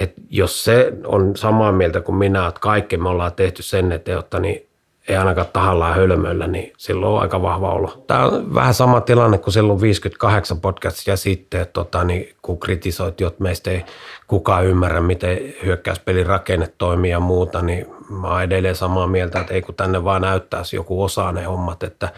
että 0.00 0.20
jos 0.30 0.64
se 0.64 0.92
on 1.04 1.36
samaa 1.36 1.72
mieltä 1.72 2.00
kuin 2.00 2.16
minä, 2.16 2.46
että 2.46 2.60
kaikki 2.60 2.96
me 2.96 3.08
ollaan 3.08 3.32
tehty 3.32 3.62
sen 3.62 3.92
eteen, 3.92 4.18
että 4.18 4.40
niin 4.40 4.65
ei 5.08 5.16
ainakaan 5.16 5.46
tahallaan 5.52 5.94
hölmöllä, 5.94 6.46
niin 6.46 6.72
silloin 6.76 7.12
on 7.12 7.20
aika 7.20 7.42
vahva 7.42 7.72
olo. 7.72 8.04
Tämä 8.06 8.24
on 8.24 8.54
vähän 8.54 8.74
sama 8.74 9.00
tilanne 9.00 9.38
kuin 9.38 9.52
silloin 9.52 9.80
58 9.80 10.60
podcastia 10.60 11.16
sitten, 11.16 11.60
että 11.60 11.72
tota, 11.72 12.04
niin, 12.04 12.34
kun 12.42 12.60
kritisoit, 12.60 13.20
että 13.20 13.42
meistä 13.42 13.70
ei 13.70 13.84
kukaan 14.26 14.66
ymmärrä, 14.66 15.00
miten 15.00 15.54
hyökkäyspelin 15.64 16.26
rakenne 16.26 16.72
toimii 16.78 17.10
ja 17.10 17.20
muuta, 17.20 17.62
niin 17.62 17.86
mä 18.10 18.28
oon 18.28 18.42
edelleen 18.42 18.76
samaa 18.76 19.06
mieltä, 19.06 19.40
että 19.40 19.54
ei 19.54 19.62
kun 19.62 19.74
tänne 19.74 20.04
vaan 20.04 20.22
näyttäisi 20.22 20.76
joku 20.76 21.02
osaa 21.02 21.32
ne 21.32 21.44
hommat, 21.44 21.82
että 21.82 22.08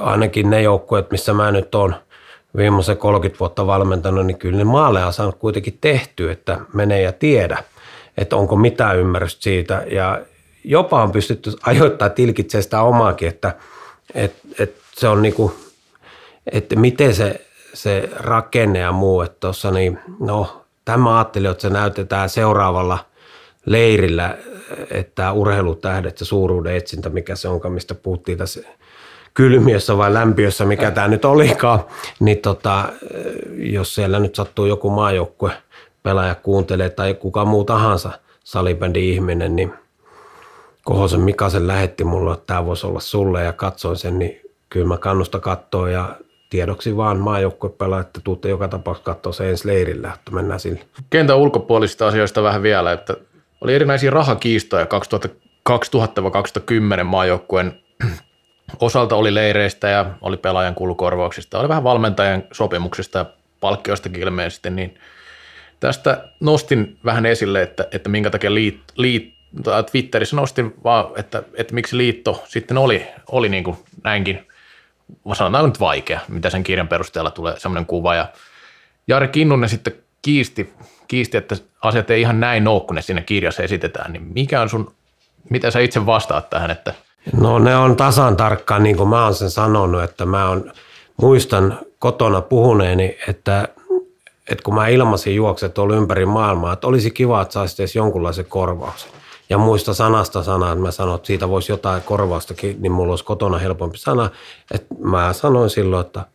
ainakin 0.00 0.50
ne 0.50 0.62
joukkueet, 0.62 1.10
missä 1.10 1.34
mä 1.34 1.52
nyt 1.52 1.74
on 1.74 1.94
viimeisen 2.56 2.96
30 2.96 3.40
vuotta 3.40 3.66
valmentanut, 3.66 4.26
niin 4.26 4.38
kyllä 4.38 4.58
ne 4.58 4.64
maaleja 4.64 5.06
on 5.06 5.12
saanut 5.12 5.36
kuitenkin 5.38 5.78
tehty, 5.80 6.30
että 6.30 6.58
menee 6.72 7.02
ja 7.02 7.12
tiedä, 7.12 7.58
että 8.16 8.36
onko 8.36 8.56
mitään 8.56 8.96
ymmärrystä 8.98 9.42
siitä 9.42 9.82
ja 9.90 10.20
jopa 10.64 11.02
on 11.02 11.12
pystytty 11.12 11.52
ajoittaa 11.66 12.08
tilkitsemään 12.08 12.62
sitä 12.62 12.82
omaakin, 12.82 13.28
että, 13.28 13.54
että, 14.14 14.48
että 14.58 14.80
se 14.92 15.08
on 15.08 15.22
niinku, 15.22 15.54
että 16.52 16.76
miten 16.76 17.14
se, 17.14 17.46
se 17.74 18.08
rakenne 18.16 18.78
ja 18.78 18.92
muu, 18.92 19.22
että 19.22 19.36
tuossa 19.40 19.70
niin, 19.70 19.98
no 20.20 20.64
tämä 20.84 21.16
ajattelin, 21.16 21.50
että 21.50 21.62
se 21.62 21.70
näytetään 21.70 22.28
seuraavalla 22.28 22.98
leirillä, 23.66 24.38
että 24.90 25.32
urheilutähdet 25.32 26.20
ja 26.20 26.26
suuruuden 26.26 26.76
etsintä, 26.76 27.08
mikä 27.08 27.36
se 27.36 27.48
onkaan, 27.48 27.74
mistä 27.74 27.94
puhuttiin 27.94 28.38
tässä 28.38 28.60
kylmiössä 29.34 29.96
vai 29.96 30.14
lämpiössä, 30.14 30.64
mikä 30.64 30.90
tämä 30.90 31.08
nyt 31.08 31.24
olikaan, 31.24 31.84
niin 32.20 32.38
tota, 32.38 32.88
jos 33.56 33.94
siellä 33.94 34.18
nyt 34.18 34.34
sattuu 34.34 34.66
joku 34.66 34.90
maajoukkue 34.90 35.52
pelaaja 36.02 36.34
kuuntelee 36.34 36.90
tai 36.90 37.14
kuka 37.14 37.44
muu 37.44 37.64
tahansa 37.64 38.10
salibändi 38.44 39.10
ihminen, 39.10 39.56
niin 39.56 39.74
Kohosen 40.90 41.20
Mika 41.20 41.50
sen 41.50 41.66
lähetti 41.66 42.04
mulle, 42.04 42.32
että 42.32 42.46
tämä 42.46 42.66
voisi 42.66 42.86
olla 42.86 43.00
sulle 43.00 43.44
ja 43.44 43.52
katsoin 43.52 43.96
sen, 43.96 44.18
niin 44.18 44.40
kyllä 44.70 44.86
mä 44.86 44.96
kannusta 44.96 45.40
katsoa 45.40 45.90
ja 45.90 46.16
tiedoksi 46.50 46.96
vaan 46.96 47.18
maajoukkuepelaa, 47.18 48.00
että 48.00 48.20
tuutte 48.24 48.48
joka 48.48 48.68
tapauksessa 48.68 49.12
katsoa 49.12 49.32
se 49.32 49.50
ensi 49.50 49.66
leirillä, 49.66 50.12
että 50.14 50.30
mennään 50.30 50.60
sille. 50.60 50.80
Kentän 51.10 51.36
ulkopuolisista 51.36 52.06
asioista 52.06 52.42
vähän 52.42 52.62
vielä, 52.62 52.92
että 52.92 53.16
oli 53.60 53.74
erinäisiä 53.74 54.10
rahakiistoja 54.10 54.86
2000-2010 57.00 57.04
maajoukkueen 57.04 57.80
osalta 58.80 59.16
oli 59.16 59.34
leireistä 59.34 59.88
ja 59.88 60.06
oli 60.20 60.36
pelaajan 60.36 60.74
kulukorvauksista, 60.74 61.58
oli 61.58 61.68
vähän 61.68 61.84
valmentajan 61.84 62.42
sopimuksista 62.52 63.18
ja 63.18 63.26
palkkioistakin 63.60 64.22
ilmeisesti, 64.22 64.70
niin 64.70 64.98
tästä 65.80 66.28
nostin 66.40 66.98
vähän 67.04 67.26
esille, 67.26 67.62
että, 67.62 67.88
että 67.92 68.08
minkä 68.08 68.30
takia 68.30 68.54
liit, 68.54 68.80
liit, 68.96 69.39
Twitterissä 69.90 70.36
nostin 70.36 70.74
vaan, 70.84 71.06
että, 71.16 71.42
että 71.54 71.74
miksi 71.74 71.96
liitto 71.96 72.44
sitten 72.48 72.78
oli, 72.78 73.06
oli 73.26 73.48
niin 73.48 73.64
kuin 73.64 73.76
näinkin, 74.04 74.48
sanotaan 75.32 75.64
nyt 75.64 75.80
vaikea, 75.80 76.20
mitä 76.28 76.50
sen 76.50 76.62
kirjan 76.62 76.88
perusteella 76.88 77.30
tulee 77.30 77.58
sellainen 77.58 77.86
kuva. 77.86 78.14
Ja 78.14 78.28
Jari 79.08 79.28
Kinnunen 79.28 79.68
sitten 79.68 79.92
kiisti, 80.22 80.72
kiisti, 81.08 81.36
että 81.36 81.56
asiat 81.82 82.10
ei 82.10 82.20
ihan 82.20 82.40
näin 82.40 82.68
ole, 82.68 82.80
kun 82.80 82.94
ne 82.96 83.02
siinä 83.02 83.20
kirjassa 83.20 83.62
esitetään. 83.62 84.12
Niin 84.12 84.22
mikä 84.34 84.60
on 84.60 84.68
sun, 84.68 84.92
mitä 85.50 85.70
sä 85.70 85.80
itse 85.80 86.06
vastaat 86.06 86.50
tähän, 86.50 86.70
että– 86.70 86.94
No 87.32 87.58
ne 87.58 87.76
on 87.76 87.96
tasan 87.96 88.36
tarkkaan, 88.36 88.82
niin 88.82 88.96
kuin 88.96 89.08
mä 89.08 89.24
oon 89.24 89.34
sen 89.34 89.50
sanonut, 89.50 90.02
että 90.02 90.26
mä 90.26 90.48
on, 90.48 90.72
muistan 91.16 91.78
kotona 91.98 92.40
puhuneeni, 92.40 93.18
että, 93.28 93.68
että 94.50 94.62
kun 94.64 94.74
mä 94.74 94.88
ilmasin 94.88 95.34
juokset 95.34 95.74
tuolla 95.74 95.96
ympäri 95.96 96.26
maailmaa, 96.26 96.72
että 96.72 96.86
olisi 96.86 97.10
kiva, 97.10 97.42
että 97.42 97.52
saisi 97.52 97.82
edes 97.82 97.96
jonkunlaisen 97.96 98.44
korvauksen. 98.44 99.10
Ja 99.50 99.58
muista 99.58 99.94
sanasta 99.94 100.42
sanaa, 100.42 100.72
että 100.72 100.82
mä 100.82 100.90
sanoin, 100.90 101.16
että 101.16 101.26
siitä 101.26 101.48
voisi 101.48 101.72
jotain 101.72 102.02
korvaustakin, 102.02 102.76
niin 102.82 102.92
mulla 102.92 103.12
olisi 103.12 103.24
kotona 103.24 103.58
helpompi 103.58 103.98
sana. 103.98 104.30
Että 104.74 104.94
mä 104.98 105.32
sanoin 105.32 105.70
silloin, 105.70 106.06
että 106.06 106.26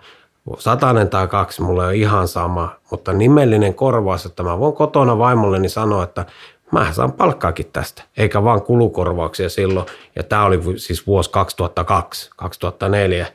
satanen 0.57 1.09
tai 1.09 1.27
kaksi, 1.27 1.61
mulle 1.61 1.85
on 1.85 1.95
ihan 1.95 2.27
sama, 2.27 2.75
mutta 2.91 3.13
nimellinen 3.13 3.73
korvaus, 3.73 4.25
että 4.25 4.43
mä 4.43 4.59
voin 4.59 4.73
kotona 4.73 5.17
vaimolleni 5.17 5.69
sanoa, 5.69 6.03
että 6.03 6.25
mä 6.71 6.93
saan 6.93 7.11
palkkaakin 7.11 7.69
tästä, 7.73 8.03
eikä 8.17 8.43
vaan 8.43 8.61
kulukorvauksia 8.61 9.49
silloin. 9.49 9.85
Ja 10.15 10.23
tämä 10.23 10.45
oli 10.45 10.59
siis 10.77 11.07
vuosi 11.07 11.29
2002, 11.29 12.29
2004. 12.35 13.27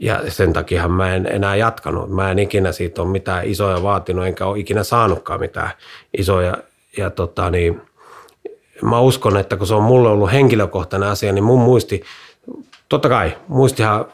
Ja 0.00 0.30
sen 0.30 0.52
takia 0.52 0.88
mä 0.88 1.14
en 1.14 1.26
enää 1.26 1.56
jatkanut. 1.56 2.10
Mä 2.10 2.30
en 2.30 2.38
ikinä 2.38 2.72
siitä 2.72 3.02
ole 3.02 3.10
mitään 3.10 3.46
isoja 3.46 3.82
vaatinut, 3.82 4.26
enkä 4.26 4.46
ole 4.46 4.58
ikinä 4.58 4.84
saanutkaan 4.84 5.40
mitään 5.40 5.70
isoja. 6.18 6.56
Ja 6.96 7.10
tota 7.10 7.50
niin, 7.50 7.82
mä 8.82 9.00
uskon, 9.00 9.36
että 9.36 9.56
kun 9.56 9.66
se 9.66 9.74
on 9.74 9.82
mulle 9.82 10.08
ollut 10.08 10.32
henkilökohtainen 10.32 11.08
asia, 11.08 11.32
niin 11.32 11.44
mun 11.44 11.60
muisti, 11.60 12.02
totta 12.88 13.08
kai 13.08 13.36
muistihan 13.48 14.04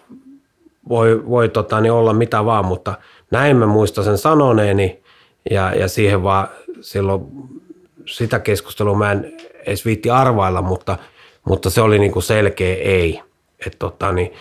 voi, 0.88 1.28
voi 1.28 1.48
tota 1.48 1.80
niin 1.80 1.92
olla 1.92 2.12
mitä 2.12 2.44
vaan, 2.44 2.64
mutta 2.64 2.94
näin 3.30 3.56
mä 3.56 3.66
muistan 3.66 4.04
sen 4.04 4.18
sanoneeni 4.18 5.02
ja, 5.50 5.74
ja 5.74 5.88
siihen 5.88 6.22
vaan 6.22 6.48
silloin 6.80 7.22
sitä 8.06 8.38
keskustelua 8.38 8.98
mä 8.98 9.12
en 9.12 9.32
edes 9.66 9.84
viitti 9.84 10.10
arvailla, 10.10 10.62
mutta, 10.62 10.98
mutta 11.48 11.70
se 11.70 11.80
oli 11.80 11.98
niin 11.98 12.12
kuin 12.12 12.22
selkeä 12.22 12.76
ei. 12.76 13.20
Et 13.66 13.76
tota, 13.78 14.12
niin 14.12 14.32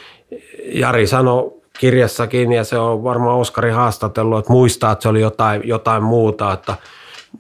Jari 0.65 1.07
sanoi 1.07 1.53
kirjassakin, 1.79 2.51
ja 2.51 2.63
se 2.63 2.77
on 2.77 3.03
varmaan 3.03 3.39
Oskari 3.39 3.71
haastatellut, 3.71 4.39
että 4.39 4.51
muistaa, 4.51 4.91
että 4.91 5.03
se 5.03 5.09
oli 5.09 5.21
jotain, 5.21 5.61
jotain 5.65 6.03
muuta, 6.03 6.53
että 6.53 6.75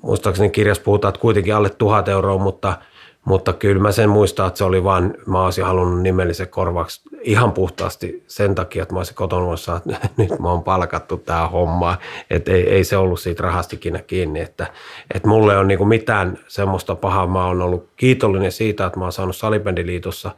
muistaakseni 0.01 0.49
kirjassa 0.49 0.83
puhutaan, 0.83 1.09
että 1.09 1.21
kuitenkin 1.21 1.55
alle 1.55 1.69
tuhat 1.69 2.07
euroa, 2.07 2.37
mutta– 2.37 2.73
mutta 3.25 3.53
kyllä 3.53 3.81
mä 3.81 3.91
sen 3.91 4.09
muistan, 4.09 4.47
että 4.47 4.57
se 4.57 4.63
oli 4.63 4.83
vaan, 4.83 5.13
mä 5.25 5.43
olisin 5.43 5.65
halunnut 5.65 6.01
nimellisen 6.01 6.47
korvaksi 6.47 7.01
ihan 7.21 7.51
puhtaasti 7.51 8.23
sen 8.27 8.55
takia, 8.55 8.83
että 8.83 8.93
mä 8.93 8.99
olisin 8.99 9.15
kotona 9.15 9.53
että 9.77 10.07
nyt 10.23 10.39
mä 10.39 10.49
oon 10.49 10.63
palkattu 10.63 11.17
tämä 11.17 11.47
homma. 11.47 11.97
Että 12.29 12.51
ei, 12.51 12.69
ei, 12.69 12.83
se 12.83 12.97
ollut 12.97 13.19
siitä 13.19 13.43
rahastikin 13.43 14.03
kiinni. 14.07 14.39
Että, 14.39 14.67
että 15.13 15.27
mulle 15.27 15.57
on 15.57 15.67
niinku 15.67 15.85
mitään 15.85 16.39
semmoista 16.47 16.95
pahaa. 16.95 17.27
Mä 17.27 17.45
oon 17.45 17.61
ollut 17.61 17.89
kiitollinen 17.95 18.51
siitä, 18.51 18.85
että 18.85 18.99
mä 18.99 19.05
oon 19.05 19.11
saanut 19.11 19.35
Salibändiliitossa 19.35 20.31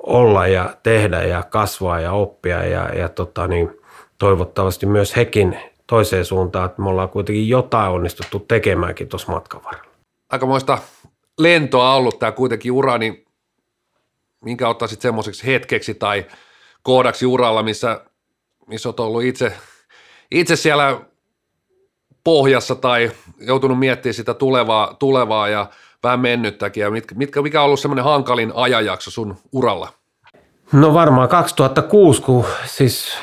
olla 0.00 0.46
ja 0.46 0.76
tehdä 0.82 1.22
ja 1.22 1.42
kasvaa 1.42 2.00
ja 2.00 2.12
oppia. 2.12 2.64
Ja, 2.64 2.94
ja 2.94 3.08
tota, 3.08 3.46
niin, 3.46 3.70
toivottavasti 4.18 4.86
myös 4.86 5.16
hekin 5.16 5.58
toiseen 5.86 6.24
suuntaan, 6.24 6.66
että 6.66 6.82
me 6.82 6.88
ollaan 6.88 7.08
kuitenkin 7.08 7.48
jotain 7.48 7.92
onnistuttu 7.92 8.38
tekemäänkin 8.38 9.08
tuossa 9.08 9.32
matkan 9.32 9.64
varrella. 9.64 9.92
Aikamoista 10.30 10.78
lentoa 11.38 11.94
ollut 11.94 12.18
tämä 12.18 12.32
kuitenkin 12.32 12.72
ura, 12.72 12.98
niin 12.98 13.24
minkä 14.44 14.68
ottaisit 14.68 15.00
semmoiseksi 15.00 15.46
hetkeksi 15.46 15.94
tai 15.94 16.26
kohdaksi 16.82 17.26
uralla, 17.26 17.62
missä, 17.62 18.04
missä 18.66 18.88
olet 18.88 19.00
ollut 19.00 19.22
itse, 19.22 19.52
itse 20.30 20.56
siellä 20.56 21.00
pohjassa 22.24 22.74
tai 22.74 23.10
joutunut 23.40 23.78
miettimään 23.78 24.14
sitä 24.14 24.34
tulevaa, 24.34 24.94
tulevaa 24.98 25.48
ja 25.48 25.66
vähän 26.02 26.20
mennyttäkin 26.20 26.80
ja 26.80 26.90
mitkä, 26.90 27.14
mitkä, 27.14 27.42
mikä 27.42 27.60
on 27.60 27.64
ollut 27.66 27.80
semmoinen 27.80 28.04
hankalin 28.04 28.52
ajanjakso 28.54 29.10
sun 29.10 29.36
uralla? 29.52 29.88
No 30.72 30.94
varmaan 30.94 31.28
2006, 31.28 32.22
kun 32.22 32.44
siis 32.66 33.18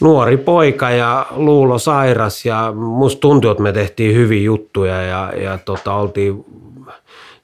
nuori 0.00 0.36
poika 0.36 0.90
ja 0.90 1.26
luulo 1.30 1.78
sairas 1.78 2.46
ja 2.46 2.72
musta 2.76 3.20
tuntui, 3.20 3.50
että 3.50 3.62
me 3.62 3.72
tehtiin 3.72 4.14
hyviä 4.14 4.42
juttuja 4.42 5.02
ja, 5.02 5.32
ja 5.36 5.58
tota, 5.58 5.94
oltiin 5.94 6.44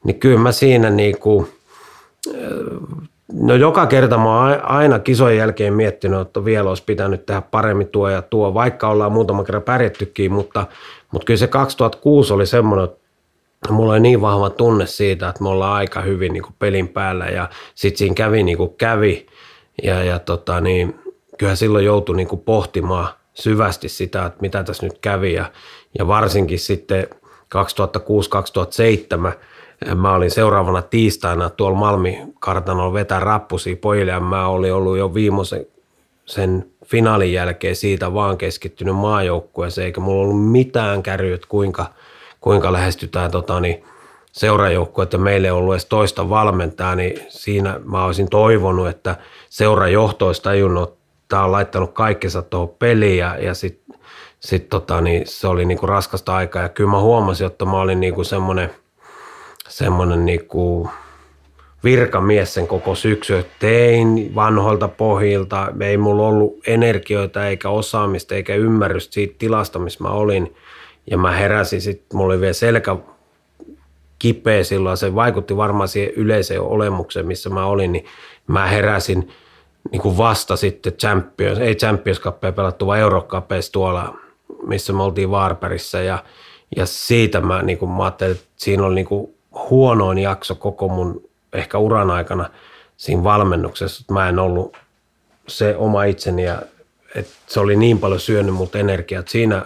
niin 0.04 0.20
kyllä 0.20 0.38
mä 0.38 0.52
siinä 0.52 0.90
niin 0.90 1.18
kuin, 1.18 1.46
no 3.32 3.54
joka 3.54 3.86
kerta 3.86 4.18
mä 4.18 4.40
oon 4.40 4.64
aina 4.64 4.98
kisojen 4.98 5.38
jälkeen 5.38 5.74
miettinyt, 5.74 6.20
että 6.20 6.44
vielä 6.44 6.68
olisi 6.68 6.84
pitänyt 6.84 7.26
tehdä 7.26 7.40
paremmin 7.40 7.88
tuo 7.88 8.08
ja 8.08 8.22
tuo, 8.22 8.54
vaikka 8.54 8.88
ollaan 8.88 9.12
muutama 9.12 9.44
kerran 9.44 9.62
pärjättykin, 9.62 10.32
mutta, 10.32 10.66
mutta 11.12 11.26
kyllä 11.26 11.38
se 11.38 11.46
2006 11.46 12.32
oli 12.32 12.46
semmoinen, 12.46 12.88
mulla 13.70 13.92
oli 13.92 14.00
niin 14.00 14.20
vahva 14.20 14.50
tunne 14.50 14.86
siitä, 14.86 15.28
että 15.28 15.42
me 15.42 15.48
ollaan 15.48 15.74
aika 15.74 16.00
hyvin 16.00 16.32
niin 16.32 16.42
kuin 16.42 16.54
pelin 16.58 16.88
päällä 16.88 17.26
ja 17.26 17.48
sitten 17.74 17.98
siinä 17.98 18.14
kävi 18.14 18.42
niin 18.42 18.58
kuin 18.58 18.74
kävi. 18.78 19.26
Ja, 19.82 20.04
ja 20.04 20.18
tota 20.18 20.60
niin, 20.60 21.01
kyllä 21.42 21.54
silloin 21.54 21.84
joutui 21.84 22.16
niin 22.16 22.28
kuin 22.28 22.40
pohtimaan 22.40 23.08
syvästi 23.34 23.88
sitä, 23.88 24.26
että 24.26 24.38
mitä 24.40 24.64
tässä 24.64 24.86
nyt 24.86 24.98
kävi. 24.98 25.34
Ja, 25.34 25.50
ja 25.98 26.06
varsinkin 26.06 26.58
sitten 26.58 27.06
2006-2007 29.30 29.32
Mä 29.94 30.14
olin 30.14 30.30
seuraavana 30.30 30.82
tiistaina 30.82 31.50
tuolla 31.50 31.78
Malmi-kartanolla 31.78 32.92
vetää 32.92 33.20
rappusia 33.20 33.76
pojille. 33.76 34.12
Ja 34.12 34.20
mä 34.20 34.48
olin 34.48 34.72
ollut 34.72 34.98
jo 34.98 35.14
viimeisen 35.14 35.66
sen 36.24 36.66
finaalin 36.84 37.32
jälkeen 37.32 37.76
siitä 37.76 38.14
vaan 38.14 38.38
keskittynyt 38.38 38.96
maajoukkueeseen, 38.96 39.84
eikä 39.84 40.00
mulla 40.00 40.22
ollut 40.22 40.50
mitään 40.50 41.02
kärryä, 41.02 41.38
kuinka, 41.48 41.86
kuinka 42.40 42.72
lähestytään 42.72 43.30
tota, 43.30 43.60
niin 43.60 43.84
seurajoukkue, 44.32 45.02
että 45.02 45.18
meille 45.18 45.48
ei 45.48 45.52
ollut 45.52 45.74
edes 45.74 45.86
toista 45.86 46.28
valmentaa, 46.28 46.94
niin 46.94 47.20
siinä 47.28 47.80
mä 47.84 48.04
olisin 48.04 48.28
toivonut, 48.28 48.88
että 48.88 49.16
seurajohto 49.50 50.26
olisi 50.26 50.42
tajunnut, 50.42 50.88
että 50.88 51.01
tämä 51.32 51.44
on 51.44 51.52
laittanut 51.52 51.92
kaikkensa 51.92 52.42
tuohon 52.42 52.74
peliin 52.78 53.18
ja, 53.18 53.36
ja 53.36 53.54
sitten 53.54 53.96
sit, 54.40 54.68
tota, 54.68 55.00
niin 55.00 55.22
se 55.26 55.48
oli 55.48 55.64
niinku 55.64 55.86
raskasta 55.86 56.34
aikaa 56.34 56.62
ja 56.62 56.68
kyllä 56.68 56.90
mä 56.90 57.00
huomasin, 57.00 57.46
että 57.46 57.64
mä 57.64 57.80
olin 57.80 58.00
niinku 58.00 58.24
semmoinen– 58.24 58.70
semmoinen 59.72 60.24
niinku 60.24 60.90
virkamies 61.84 62.54
sen 62.54 62.66
koko 62.66 62.94
syksy. 62.94 63.46
Tein 63.58 64.34
vanhoilta 64.34 64.88
pohjilta, 64.88 65.72
ei 65.80 65.96
mulla 65.96 66.28
ollut 66.28 66.60
energioita 66.66 67.48
eikä 67.48 67.68
osaamista 67.68 68.34
eikä 68.34 68.54
ymmärrystä 68.54 69.14
siitä 69.14 69.34
tilasta, 69.38 69.78
missä 69.78 70.04
mä 70.04 70.10
olin. 70.10 70.54
Ja 71.10 71.18
mä 71.18 71.32
heräsin 71.32 71.80
sitten, 71.80 72.16
mulla 72.16 72.32
oli 72.32 72.40
vielä 72.40 72.52
selkä 72.52 72.96
kipeä 74.18 74.64
silloin, 74.64 74.96
se 74.96 75.14
vaikutti 75.14 75.56
varmaan 75.56 75.88
siihen 75.88 76.14
yleiseen 76.14 76.60
olemukseen, 76.60 77.26
missä 77.26 77.50
mä 77.50 77.66
olin, 77.66 77.92
niin 77.92 78.04
mä 78.46 78.66
heräsin 78.66 79.32
niin 79.90 80.02
kuin 80.02 80.18
vasta 80.18 80.56
sitten 80.56 80.92
Champions, 80.92 81.58
ei 81.58 81.74
Champions 81.74 82.20
Cupia 82.20 82.52
pelattu, 82.52 82.86
vaan 82.86 82.98
Eurocupeissa 82.98 83.72
tuolla, 83.72 84.18
missä 84.66 84.92
me 84.92 85.02
oltiin 85.02 85.30
Varberissa 85.30 86.00
ja, 86.00 86.24
ja 86.76 86.86
siitä 86.86 87.40
mä, 87.40 87.62
niin 87.62 87.78
kuin, 87.78 87.90
mä 87.90 88.02
ajattelin, 88.04 88.36
että 88.36 88.46
siinä 88.56 88.84
oli 88.86 88.94
niin 88.94 89.06
kuin 89.06 89.34
huonoin 89.70 90.18
jakso 90.18 90.54
koko 90.54 90.88
mun 90.88 91.28
ehkä 91.52 91.78
uran 91.78 92.10
aikana 92.10 92.50
siinä 92.96 93.24
valmennuksessa, 93.24 94.00
että 94.00 94.12
mä 94.12 94.28
en 94.28 94.38
ollut 94.38 94.76
se 95.48 95.76
oma 95.76 96.04
itseni 96.04 96.44
ja 96.44 96.62
että 97.14 97.32
se 97.46 97.60
oli 97.60 97.76
niin 97.76 97.98
paljon 97.98 98.20
syönyt 98.20 98.54
multa 98.54 98.78
energiaa, 98.78 99.20
että 99.20 99.32
siinä, 99.32 99.64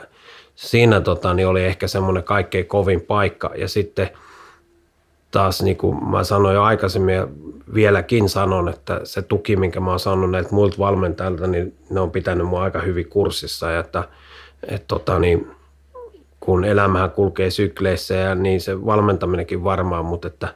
siinä 0.55 1.01
tota, 1.01 1.35
niin 1.35 1.49
oli 1.49 1.65
ehkä 1.65 1.89
semmoinen 1.89 2.25
kaikkein 2.25 2.67
kovin 2.67 3.01
paikka. 3.01 3.51
Ja 3.57 3.69
sitten 3.69 4.11
taas 5.31 5.63
niin 5.63 5.77
kuin 5.77 6.11
mä 6.11 6.25
sanoin 6.25 6.55
jo 6.55 6.63
aikaisemmin 6.63 7.15
ja 7.15 7.29
vieläkin 7.75 8.29
sanon, 8.29 8.69
että 8.69 9.01
se 9.05 9.23
tuki, 9.23 9.57
minkä 9.57 9.81
mä 9.81 9.91
oon 9.91 10.01
saanut 10.01 10.31
näiltä 10.31 10.55
muilta 10.55 10.79
valmentajilta, 10.79 11.47
niin 11.47 11.75
ne 11.91 12.01
on 12.01 12.11
pitänyt 12.11 12.47
mua 12.47 12.63
aika 12.63 12.81
hyvin 12.81 13.09
kurssissa 13.09 13.71
ja 13.71 13.81
että, 13.81 14.05
että 14.69 14.85
tota, 14.89 15.19
niin, 15.19 15.51
kun 16.41 16.65
elämähän 16.65 17.11
kulkee 17.11 17.51
sykleissä 17.51 18.15
ja 18.15 18.35
niin 18.35 18.61
se 18.61 18.87
valmentaminenkin 18.87 19.65
varmaan, 19.65 20.05
mutta 20.05 20.29
että 20.29 20.55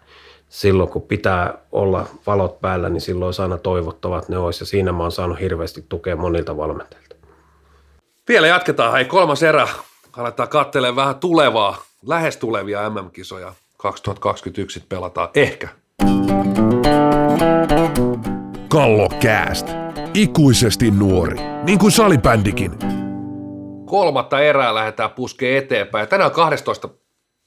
silloin 0.49 0.89
kun 0.89 1.03
pitää 1.03 1.59
olla 1.73 2.07
valot 2.27 2.61
päällä, 2.61 2.89
niin 2.89 3.01
silloin 3.01 3.27
olisi 3.27 3.43
aina 3.43 3.59
toivottavat 3.59 4.29
ne 4.29 4.39
olisi 4.39 4.63
ja 4.63 4.67
siinä 4.67 4.93
mä 4.93 5.03
oon 5.03 5.13
saanut 5.13 5.41
hirveästi 5.41 5.85
tukea 5.89 6.17
monilta 6.17 6.57
valmentajilta. 6.57 7.17
Vielä 8.29 8.47
jatketaan, 8.47 8.93
hei 8.93 9.05
kolmas 9.05 9.43
erä. 9.43 9.69
Aletaan 10.17 10.49
katselemaan 10.49 10.97
vähän 10.97 11.15
tulevaa, 11.15 11.77
lähes 12.07 12.37
tulevia 12.37 12.91
MM-kisoja. 12.91 13.53
2021 13.83 14.85
pelataan 14.89 15.29
ehkä. 15.35 15.69
Kallo 18.69 19.09
Cast. 19.09 19.69
Ikuisesti 20.15 20.91
nuori, 20.91 21.37
niin 21.65 21.79
kuin 21.79 21.93
salibändikin 21.93 22.73
kolmatta 23.91 24.41
erää 24.41 24.75
lähdetään 24.75 25.11
puskeen 25.11 25.59
eteenpäin. 25.59 26.09
Tänään 26.09 26.31
on 26.31 26.35
12. 26.35 26.89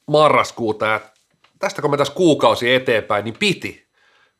marraskuuta 0.07 0.86
ja 0.86 0.99
tästä 1.59 1.81
kun 1.81 1.91
me 1.91 1.97
tässä 1.97 2.13
kuukausi 2.13 2.73
eteenpäin, 2.73 3.25
niin 3.25 3.36
piti. 3.39 3.88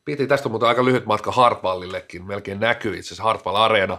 Piti, 0.06 0.28
tästä 0.28 0.48
on 0.48 0.52
muuten 0.52 0.70
aika 0.70 0.86
lyhyt 0.86 1.06
matka 1.06 1.32
Hartwallillekin, 1.32 2.28
melkein 2.28 2.60
näkyy 2.60 2.98
itse 2.98 3.08
asiassa 3.08 3.24
Hartwall 3.24 3.56
Areena. 3.56 3.98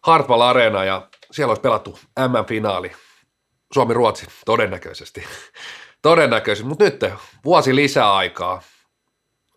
Hartwall 0.00 0.40
Areena 0.40 0.84
ja 0.84 1.08
siellä 1.30 1.50
olisi 1.50 1.62
pelattu 1.62 1.98
MM-finaali. 2.18 2.92
Suomi-Ruotsi 3.72 4.26
todennäköisesti. 4.44 5.24
Todennäköisesti, 6.02 6.68
mutta 6.68 6.84
nyt 6.84 7.04
vuosi 7.44 7.74
lisää 7.74 8.14
aikaa. 8.14 8.62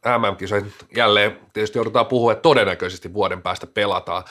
MM-kisoihin 0.06 0.74
jälleen 0.96 1.40
tietysti 1.54 1.78
joudutaan 1.78 2.06
puhua, 2.06 2.32
että 2.32 2.42
todennäköisesti 2.42 3.14
vuoden 3.14 3.42
päästä 3.42 3.68
pelataan. 3.68 4.24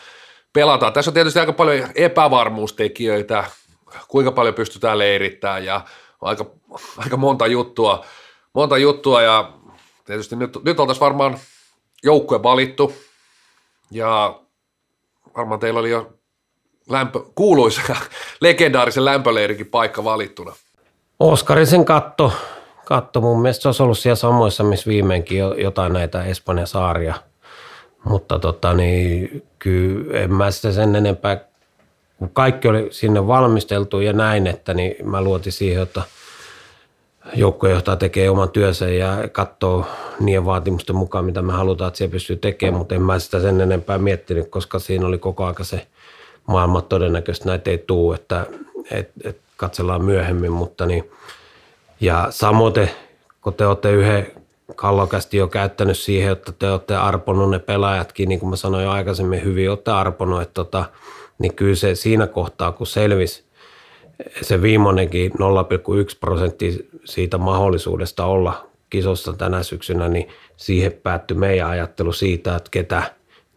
pelataan. 0.53 0.93
Tässä 0.93 1.11
on 1.11 1.15
tietysti 1.15 1.41
aika 1.41 1.53
paljon 1.53 1.89
epävarmuustekijöitä, 1.95 3.45
kuinka 4.09 4.33
paljon 4.33 4.55
pystytään 4.55 4.99
leirittämään 4.99 5.65
ja 5.65 5.81
aika, 6.21 6.47
aika 6.97 7.17
monta 7.17 7.47
juttua, 7.47 8.05
monta 8.55 8.79
juttua 8.79 9.23
ja 9.23 9.53
tietysti 10.05 10.37
nyt, 10.37 10.59
nyt 10.65 10.81
oltaisiin 10.81 11.01
varmaan 11.01 11.39
joukkue 12.03 12.43
valittu 12.43 12.95
ja 13.91 14.41
varmaan 15.37 15.61
teillä 15.61 15.81
oli 15.81 15.91
jo 15.91 16.13
lämpö, 16.91 17.21
kuuluisa 17.35 17.83
legendaarisen 18.41 19.05
lämpöleirikin 19.05 19.67
paikka 19.67 20.05
valittuna. 20.05 20.55
Oskarisen 21.23 21.85
katto, 21.85 22.33
katto, 22.85 23.21
mun 23.21 23.43
mielestä 23.43 23.63
se 23.63 23.69
olisi 23.69 23.83
ollut 23.83 23.99
siellä 23.99 24.17
samoissa, 24.17 24.65
missä 24.65 24.91
viimeinkin 24.91 25.39
jotain 25.39 25.93
näitä 25.93 26.25
Espanjan 26.25 26.67
saaria. 26.67 27.15
Mutta 28.05 28.39
tota, 28.39 28.75
niin, 28.75 29.47
kyllä 29.59 30.19
en 30.19 30.33
mä 30.33 30.51
sitä 30.51 30.73
sen 30.73 30.97
enempää, 30.97 31.45
kun 32.19 32.31
kaikki 32.33 32.69
oli 32.69 32.89
sinne 32.91 33.27
valmisteltu 33.27 34.01
ja 34.01 34.13
näin, 34.13 34.47
että 34.47 34.75
niin 34.75 35.09
mä 35.09 35.23
luotin 35.23 35.53
siihen, 35.53 35.83
että 35.83 36.03
joukkojohtaja 37.35 37.97
tekee 37.97 38.31
oman 38.31 38.51
työnsä 38.51 38.89
ja 38.89 39.29
katsoo 39.33 39.87
niiden 40.21 40.45
vaatimusten 40.45 40.97
mukaan, 40.97 41.25
mitä 41.25 41.43
me 41.43 41.53
halutaan, 41.53 41.89
että 41.89 41.99
siellä 41.99 42.13
pystyy 42.13 42.37
tekemään, 42.37 42.79
mutta 42.79 42.95
en 42.95 43.03
mä 43.03 43.19
sitä 43.19 43.41
sen 43.41 43.61
enempää 43.61 43.99
miettinyt, 43.99 44.49
koska 44.49 44.79
siinä 44.79 45.07
oli 45.07 45.19
koko 45.19 45.45
aika 45.45 45.65
se 45.65 45.87
maailma 46.47 46.81
todennäköisesti 46.81 47.49
näitä 47.49 47.71
ei 47.71 47.79
tule, 47.79 48.15
että 48.15 48.47
et, 48.91 49.11
et 49.25 49.42
katsellaan 49.63 50.05
myöhemmin, 50.05 50.53
mutta 50.53 50.87
niin, 50.87 51.11
ja 52.01 52.27
samoin 52.31 52.75
kun 53.41 53.55
te 53.55 53.67
olette 53.67 53.93
yhden 53.93 54.27
kallokästi 54.77 55.37
jo 55.37 55.49
käyttänyt 55.49 55.99
siihen, 55.99 56.33
että 56.33 56.53
te 56.53 56.71
olette 56.71 56.97
arponut 56.97 57.51
ne 57.51 57.59
pelaajatkin, 57.59 58.29
niin 58.29 58.41
kuin 58.41 58.51
mä 58.51 58.57
sanoin 58.57 58.85
jo 58.85 58.91
aikaisemmin, 58.91 59.45
hyvin 59.45 59.71
olette 59.71 59.91
arponut, 59.91 60.43
että 60.43 60.55
tota, 60.55 60.85
niin 61.39 61.55
kyllä 61.55 61.75
se 61.75 61.95
siinä 61.95 62.27
kohtaa, 62.27 62.73
kun 62.73 62.87
selvisi 62.87 63.45
se 64.43 64.63
viimeinenkin 64.63 65.33
0,1 65.33 65.39
prosenttia 66.21 66.73
siitä 67.05 67.39
mahdollisuudesta 67.39 68.25
olla 68.25 68.67
kisossa 68.91 69.33
tänä 69.33 69.63
syksynä, 69.63 70.09
niin 70.09 70.29
siihen 70.57 70.93
päättyi 70.93 71.37
meidän 71.37 71.69
ajattelu 71.69 72.13
siitä, 72.13 72.57
että 72.57 72.71
ketä 72.71 73.03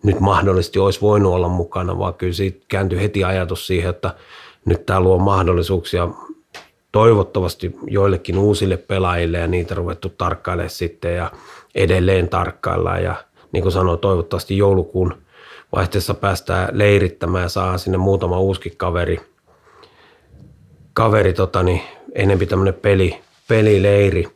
nyt 0.04 0.20
mahdollisesti 0.20 0.80
olisi 0.80 1.02
voinut 1.02 1.34
olla 1.34 1.48
mukana, 1.48 2.00
vaan 2.00 2.14
kyllä 2.14 2.34
siitä 2.34 2.66
kääntyi 2.68 3.02
heti 3.02 3.24
ajatus 3.24 3.68
siihen, 3.68 3.90
että 3.90 4.16
nyt 4.66 4.86
tämä 4.86 5.02
luo 5.02 5.18
mahdollisuuksia 5.18 6.10
toivottavasti 6.92 7.76
joillekin 7.88 8.38
uusille 8.38 8.78
pelaajille 8.78 9.38
ja 9.38 9.48
niitä 9.48 9.76
ruvettu 9.76 10.10
tarkkailemaan 10.10 10.70
sitten 10.70 11.16
ja 11.16 11.32
edelleen 11.76 12.30
tarkkaillaan. 12.30 13.04
Ja 13.04 13.16
niin 13.52 13.62
kuin 13.62 13.72
sanoin, 13.72 14.00
toivottavasti 14.00 14.58
joulukuun 14.58 15.18
vaihteessa 15.76 16.14
päästään 16.14 16.70
leirittämään 16.72 17.44
ja 17.44 17.50
saa 17.50 17.78
sinne 17.78 17.98
muutama 17.98 18.40
uusi 18.40 18.74
kaveri, 18.78 19.22
kaveri 20.94 21.34
tota, 21.34 21.64
niin 21.64 21.82
enempi 22.16 22.46
tämmöinen 22.46 22.74
peli, 22.74 23.22
pelileiri, 23.48 24.28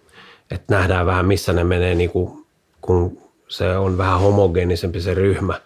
että 0.52 0.76
nähdään 0.76 1.06
vähän 1.06 1.26
missä 1.26 1.54
ne 1.54 1.64
menee, 1.64 1.96
niin 1.96 2.10
kuin, 2.10 2.46
kun 2.82 3.18
se 3.48 3.78
on 3.78 3.98
vähän 3.98 4.20
homogeenisempi 4.20 5.02
se 5.02 5.14
ryhmä, 5.14 5.62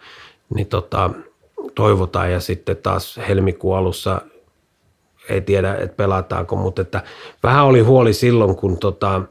niin 0.56 0.68
tota, 0.68 1.10
toivotaan 1.76 2.32
ja 2.32 2.40
sitten 2.40 2.78
taas 2.78 3.20
helmikuun 3.28 3.78
alussa 3.78 4.22
ei 5.30 5.42
tiedä, 5.42 5.76
että 5.76 5.96
pelataanko, 5.96 6.56
mutta 6.56 6.82
että 6.82 7.04
vähän 7.44 7.66
oli 7.66 7.82
huoli 7.82 8.14
silloin, 8.14 8.56
kun 8.56 8.78
tota 8.78 9.22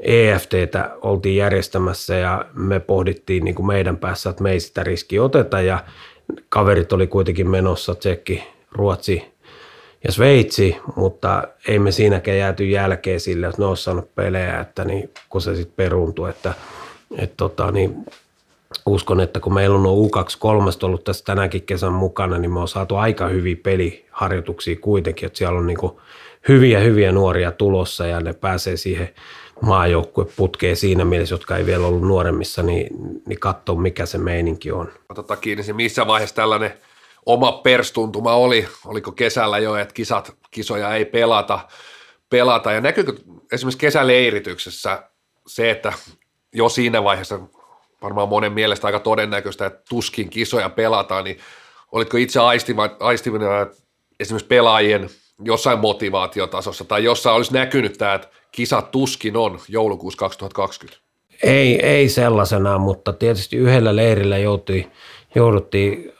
EFTtä 0.00 0.90
oltiin 1.02 1.36
järjestämässä 1.36 2.14
ja 2.14 2.44
me 2.54 2.80
pohdittiin 2.80 3.44
niin 3.44 3.54
kuin 3.54 3.66
meidän 3.66 3.96
päässä, 3.96 4.30
että 4.30 4.42
me 4.42 4.52
ei 4.52 4.60
sitä 4.60 4.82
riskiä 4.84 5.22
oteta 5.22 5.60
ja 5.60 5.84
kaverit 6.48 6.92
oli 6.92 7.06
kuitenkin 7.06 7.50
menossa, 7.50 7.94
Tsekki, 7.94 8.44
Ruotsi 8.72 9.24
ja 10.04 10.12
Sveitsi, 10.12 10.76
mutta 10.96 11.42
ei 11.68 11.78
me 11.78 11.92
siinäkään 11.92 12.38
jääty 12.38 12.64
jälkeen 12.64 13.20
sille, 13.20 13.46
että 13.46 13.62
ne 13.62 13.66
olisi 13.66 13.82
saanut 13.82 14.14
pelejä, 14.14 14.60
että 14.60 14.84
niin, 14.84 15.10
kun 15.28 15.40
se 15.40 15.54
sitten 15.56 15.76
peruuntui, 15.76 16.30
että, 16.30 16.54
että 17.18 17.36
tota, 17.36 17.70
niin, 17.70 18.06
uskon, 18.86 19.20
että 19.20 19.40
kun 19.40 19.54
meillä 19.54 19.76
on 19.76 19.84
U23 19.84 20.78
ollut 20.82 21.04
tässä 21.04 21.24
tänäkin 21.24 21.62
kesän 21.62 21.92
mukana, 21.92 22.38
niin 22.38 22.52
me 22.52 22.60
on 22.60 22.68
saatu 22.68 22.96
aika 22.96 23.28
hyviä 23.28 23.56
peliharjoituksia 23.62 24.76
kuitenkin, 24.76 25.26
että 25.26 25.38
siellä 25.38 25.58
on 25.58 25.66
niin 25.66 25.78
hyviä, 26.48 26.80
hyviä 26.80 27.12
nuoria 27.12 27.52
tulossa 27.52 28.06
ja 28.06 28.20
ne 28.20 28.32
pääsee 28.32 28.76
siihen 28.76 29.08
maajoukkueputkeen 29.62 30.76
siinä 30.76 31.04
mielessä, 31.04 31.34
jotka 31.34 31.56
ei 31.56 31.66
vielä 31.66 31.86
ollut 31.86 32.02
nuoremmissa, 32.02 32.62
niin, 32.62 32.86
niin 33.26 33.40
katso 33.40 33.74
mikä 33.74 34.06
se 34.06 34.18
meininki 34.18 34.72
on. 34.72 34.92
Otetaan 35.08 35.40
kiinni 35.40 35.64
se, 35.64 35.72
missä 35.72 36.06
vaiheessa 36.06 36.36
tällainen 36.36 36.72
oma 37.26 37.52
perstuntuma 37.52 38.34
oli, 38.34 38.68
oliko 38.86 39.12
kesällä 39.12 39.58
jo, 39.58 39.76
että 39.76 39.94
kisat, 39.94 40.36
kisoja 40.50 40.94
ei 40.94 41.04
pelata, 41.04 41.60
pelata. 42.30 42.72
ja 42.72 42.80
näkyykö 42.80 43.12
esimerkiksi 43.52 43.78
kesäleirityksessä 43.78 45.02
se, 45.46 45.70
että 45.70 45.92
jo 46.52 46.68
siinä 46.68 47.04
vaiheessa 47.04 47.40
varmaan 48.02 48.28
monen 48.28 48.52
mielestä 48.52 48.86
aika 48.86 49.00
todennäköistä, 49.00 49.66
että 49.66 49.82
tuskin 49.88 50.30
kisoja 50.30 50.70
pelataan, 50.70 51.24
niin 51.24 51.38
olitko 51.92 52.16
itse 52.16 52.40
aistivina 53.00 53.46
esimerkiksi 54.20 54.48
pelaajien 54.48 55.10
jossain 55.44 55.78
motivaatiotasossa 55.78 56.84
tai 56.84 57.04
jossain 57.04 57.36
olisi 57.36 57.52
näkynyt 57.52 57.98
tämä, 57.98 58.14
että 58.14 58.28
kisat 58.52 58.90
tuskin 58.90 59.36
on 59.36 59.58
joulukuussa 59.68 60.18
2020? 60.18 61.02
Ei, 61.42 61.86
ei 61.86 62.08
sellaisena, 62.08 62.78
mutta 62.78 63.12
tietysti 63.12 63.56
yhdellä 63.56 63.96
leirillä 63.96 64.38
joutui, 64.38 64.86
jouduttiin 65.34 66.12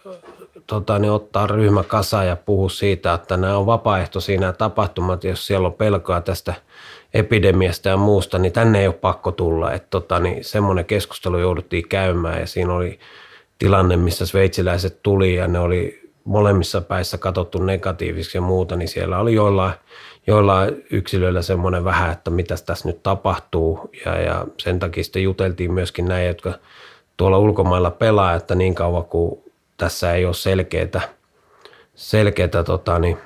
tota, 0.66 0.99
niin 0.99 1.11
ottaa 1.11 1.47
ryhmä 1.47 1.83
kasa 1.83 2.24
ja 2.24 2.37
puhua 2.37 2.68
siitä, 2.68 3.14
että 3.14 3.37
nämä 3.37 3.57
on 3.57 3.66
vapaaehtoisia 3.66 4.41
nämä 4.41 4.53
tapahtumat, 4.53 5.24
jos 5.24 5.47
siellä 5.47 5.66
on 5.68 5.74
pelkoa 5.74 6.20
tästä– 6.20 6.55
epidemiasta 7.19 7.89
ja 7.89 7.97
muusta, 7.97 8.39
niin 8.39 8.53
tänne 8.53 8.81
ei 8.81 8.87
ole 8.87 8.95
pakko 8.95 9.33
tulla. 9.33 9.73
Että 9.73 9.89
tota, 9.91 10.21
niin 10.21 10.45
semmoinen 10.45 10.85
keskustelu 10.85 11.39
jouduttiin 11.39 11.89
käymään 11.89 12.41
ja 12.41 12.47
siinä 12.47 12.75
oli 12.75 12.99
tilanne, 13.59 13.97
missä 13.97 14.27
sveitsiläiset 14.27 15.03
tuli 15.03 15.35
ja 15.35 15.49
ne 15.49 15.59
oli 15.59 16.11
molemmissa 16.25 16.81
päissä 16.81 17.19
katsottu 17.19 17.59
negatiiviksi 17.59 18.39
ja 18.39 18.43
muuta, 18.43 18.77
niin 18.77 18.89
siellä 18.89 19.19
oli 19.19 19.35
joillain, 19.35 19.73
joillain 20.27 20.85
yksilöillä 20.91 21.43
semmoinen 21.43 21.85
vähän, 21.85 22.12
että 22.12 22.31
mitä 22.31 22.55
tässä 22.67 22.89
nyt 22.89 23.03
tapahtuu 23.03 23.91
ja, 24.05 24.21
ja 24.21 24.47
sen 24.59 24.79
takia 24.79 25.05
sitten 25.05 25.23
juteltiin 25.23 25.73
myöskin 25.73 26.05
näin, 26.05 26.27
jotka 26.27 26.55
tuolla 27.17 27.39
ulkomailla 27.39 27.91
pelaa, 27.91 28.35
että 28.35 28.55
niin 28.55 28.75
kauan 28.75 29.05
kuin 29.05 29.43
tässä 29.77 30.14
ei 30.14 30.25
ole 30.25 30.35
selkeää, 30.35 31.01
selkeää 31.95 32.62
tota, 32.67 32.99
niin, 32.99 33.19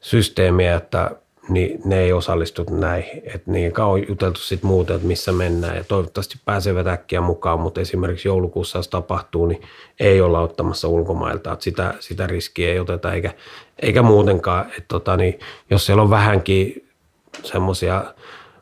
systeemiä, 0.00 0.74
että 0.74 1.10
niin 1.48 1.80
ne 1.84 2.00
ei 2.00 2.12
osallistu 2.12 2.64
näihin. 2.70 3.22
Et 3.34 3.46
niin 3.46 3.72
kauan 3.72 4.00
on 4.00 4.08
juteltu 4.08 4.40
sitten 4.40 4.68
muuten, 4.68 4.96
että 4.96 5.08
missä 5.08 5.32
mennään. 5.32 5.76
Ja 5.76 5.84
toivottavasti 5.84 6.38
pääsevät 6.44 6.86
äkkiä 6.86 7.20
mukaan, 7.20 7.60
mutta 7.60 7.80
esimerkiksi 7.80 8.28
joulukuussa 8.28 8.78
jos 8.78 8.88
tapahtuu, 8.88 9.46
niin 9.46 9.62
ei 10.00 10.20
olla 10.20 10.40
ottamassa 10.40 10.88
ulkomailta, 10.88 11.52
että 11.52 11.64
sitä, 11.64 11.94
sitä 12.00 12.26
riskiä 12.26 12.72
ei 12.72 12.80
oteta 12.80 13.12
eikä, 13.12 13.34
eikä 13.82 14.02
muutenkaan, 14.02 14.66
että 14.66 14.84
tota, 14.88 15.16
niin, 15.16 15.38
jos 15.70 15.86
siellä 15.86 16.02
on 16.02 16.10
vähänkin 16.10 16.88
semmoisia 17.42 18.04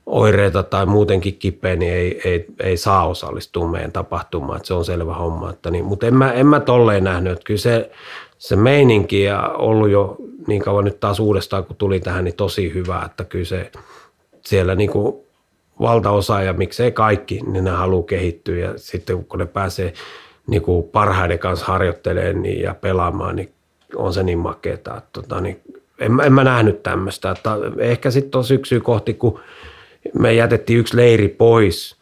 oireita 0.06 0.62
tai 0.62 0.86
muutenkin 0.86 1.36
kipeä, 1.36 1.76
niin 1.76 1.92
ei, 1.92 2.20
ei, 2.24 2.46
ei 2.60 2.76
saa 2.76 3.08
osallistua 3.08 3.68
meidän 3.68 3.92
tapahtumaan, 3.92 4.56
että 4.56 4.66
se 4.66 4.74
on 4.74 4.84
selvä 4.84 5.14
homma. 5.14 5.50
Että 5.50 5.70
niin, 5.70 5.84
mutta 5.84 6.06
en 6.06 6.14
mä, 6.14 6.32
en 6.32 6.46
mä 6.46 6.60
tolleen 6.60 7.04
nähnyt, 7.04 7.32
että 7.32 7.44
kyllä 7.44 7.60
se, 7.60 7.90
se 8.42 8.56
meininki 8.56 9.22
ja 9.22 9.48
ollut 9.48 9.90
jo 9.90 10.16
niin 10.46 10.62
kauan 10.62 10.84
nyt 10.84 11.00
taas 11.00 11.20
uudestaan, 11.20 11.64
kun 11.64 11.76
tuli 11.76 12.00
tähän, 12.00 12.24
niin 12.24 12.34
tosi 12.34 12.74
hyvä, 12.74 13.02
että 13.06 13.24
kyllä 13.24 13.44
se 13.44 13.72
siellä 14.40 14.74
niin 14.74 14.90
kuin 14.90 15.16
valtaosa 15.80 16.42
ja 16.42 16.52
miksei 16.52 16.92
kaikki, 16.92 17.40
niin 17.46 17.64
ne 17.64 17.70
haluaa 17.70 18.06
kehittyä 18.06 18.56
ja 18.56 18.72
sitten 18.76 19.24
kun 19.24 19.38
ne 19.38 19.46
pääsee 19.46 19.92
niin 20.46 20.62
kuin 20.62 20.88
parhaiden 20.88 21.38
kanssa 21.38 21.66
harjoittelemaan 21.66 22.42
niin 22.42 22.62
ja 22.62 22.74
pelaamaan, 22.74 23.36
niin 23.36 23.52
on 23.96 24.12
se 24.12 24.22
niin 24.22 24.38
makeeta. 24.38 24.96
Että, 24.96 25.08
tota, 25.12 25.40
niin 25.40 25.60
en, 25.98 26.12
en 26.24 26.32
mä 26.32 26.44
nähnyt 26.44 26.82
tämmöistä. 26.82 27.30
Että 27.30 27.56
ehkä 27.78 28.10
sitten 28.10 28.30
tuon 28.30 28.44
syksyä 28.44 28.80
kohti, 28.80 29.14
kun 29.14 29.40
me 30.18 30.34
jätettiin 30.34 30.78
yksi 30.78 30.96
leiri 30.96 31.28
pois– 31.28 31.96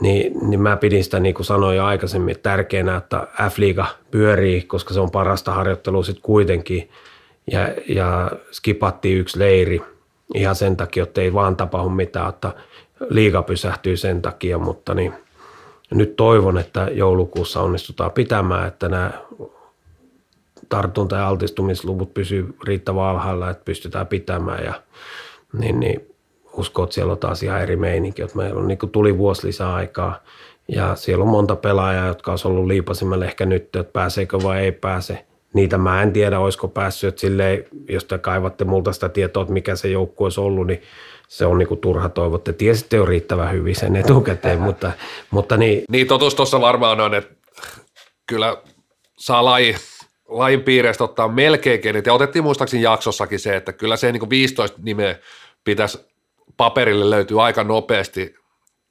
niin, 0.00 0.48
niin 0.48 0.60
mä 0.60 0.76
pidin 0.76 1.04
sitä, 1.04 1.20
niin 1.20 1.34
kuin 1.34 1.46
sanoin 1.46 1.76
jo 1.76 1.84
aikaisemmin, 1.84 2.36
tärkeänä, 2.42 2.96
että 2.96 3.26
F-liiga 3.50 3.86
pyörii, 4.10 4.62
koska 4.62 4.94
se 4.94 5.00
on 5.00 5.10
parasta 5.10 5.54
harjoittelua 5.54 6.02
sitten 6.02 6.22
kuitenkin. 6.22 6.90
Ja, 7.50 7.68
ja 7.88 8.30
skipattiin 8.52 9.18
yksi 9.18 9.38
leiri 9.38 9.82
ihan 10.34 10.54
sen 10.54 10.76
takia, 10.76 11.02
että 11.02 11.20
ei 11.20 11.32
vaan 11.32 11.56
tapahdu 11.56 11.88
mitään, 11.88 12.28
että 12.28 12.52
liiga 13.10 13.42
pysähtyy 13.42 13.96
sen 13.96 14.22
takia, 14.22 14.58
mutta 14.58 14.94
niin, 14.94 15.12
nyt 15.90 16.16
toivon, 16.16 16.58
että 16.58 16.88
joulukuussa 16.92 17.60
onnistutaan 17.60 18.10
pitämään, 18.10 18.68
että 18.68 18.88
nämä 18.88 19.10
tartunta- 20.68 21.16
ja 21.16 21.28
altistumisluvut 21.28 22.14
pysyy 22.14 22.54
riittävän 22.64 23.04
alhaalla, 23.04 23.50
että 23.50 23.64
pystytään 23.64 24.06
pitämään 24.06 24.64
ja 24.64 24.82
niin, 25.52 25.80
niin 25.80 26.07
uskon, 26.58 26.84
että 26.84 26.94
siellä 26.94 27.12
on 27.12 27.18
taas 27.18 27.42
ihan 27.42 27.62
eri 27.62 27.76
meininki, 27.76 28.22
että 28.22 28.36
meillä 28.36 28.60
on 28.60 28.68
niin 28.68 28.78
kuin 28.78 28.90
tuli 28.90 29.18
vuosi 29.18 29.46
lisää 29.46 29.74
aikaa 29.74 30.22
ja 30.68 30.94
siellä 30.94 31.22
on 31.22 31.30
monta 31.30 31.56
pelaajaa, 31.56 32.06
jotka 32.06 32.32
on 32.32 32.38
ollut 32.44 32.66
liipasimelle 32.66 33.24
ehkä 33.24 33.46
nyt, 33.46 33.62
että 33.62 33.92
pääseekö 33.92 34.38
vai 34.42 34.58
ei 34.58 34.72
pääse. 34.72 35.24
Niitä 35.54 35.78
mä 35.78 36.02
en 36.02 36.12
tiedä, 36.12 36.40
olisiko 36.40 36.68
päässyt, 36.68 37.08
että 37.08 37.20
silleen, 37.20 37.64
jos 37.88 38.04
te 38.04 38.18
kaivatte 38.18 38.64
multa 38.64 38.92
sitä 38.92 39.08
tietoa, 39.08 39.42
että 39.42 39.52
mikä 39.52 39.76
se 39.76 39.88
joukkue 39.88 40.24
olisi 40.24 40.40
ollut, 40.40 40.66
niin 40.66 40.82
se 41.28 41.46
on 41.46 41.58
niinku 41.58 41.76
turha 41.76 42.08
toivoa. 42.08 42.38
Te 42.38 42.52
tiesitte 42.52 42.96
jo 42.96 43.06
riittävän 43.06 43.52
hyvin 43.52 43.76
sen 43.76 43.96
etukäteen, 43.96 44.60
mutta, 44.60 44.92
mutta 45.30 45.56
niin. 45.56 45.84
Niin 45.90 46.06
totuus 46.06 46.34
tuossa 46.34 46.60
varmaan 46.60 47.00
on, 47.00 47.14
että 47.14 47.34
kyllä 48.26 48.56
saa 49.16 49.44
laji, 49.44 49.76
lajin 50.28 50.62
piireistä 50.62 51.04
ottaa 51.04 51.28
melkein 51.28 51.80
kenit. 51.80 52.06
Ja 52.06 52.14
otettiin 52.14 52.42
muistaakseni 52.42 52.82
jaksossakin 52.82 53.38
se, 53.38 53.56
että 53.56 53.72
kyllä 53.72 53.96
se 53.96 54.12
niin 54.12 54.30
15 54.30 54.78
nimeä 54.82 55.18
pitäisi 55.64 55.98
paperille 56.58 57.10
löytyy 57.10 57.44
aika 57.44 57.64
nopeasti, 57.64 58.34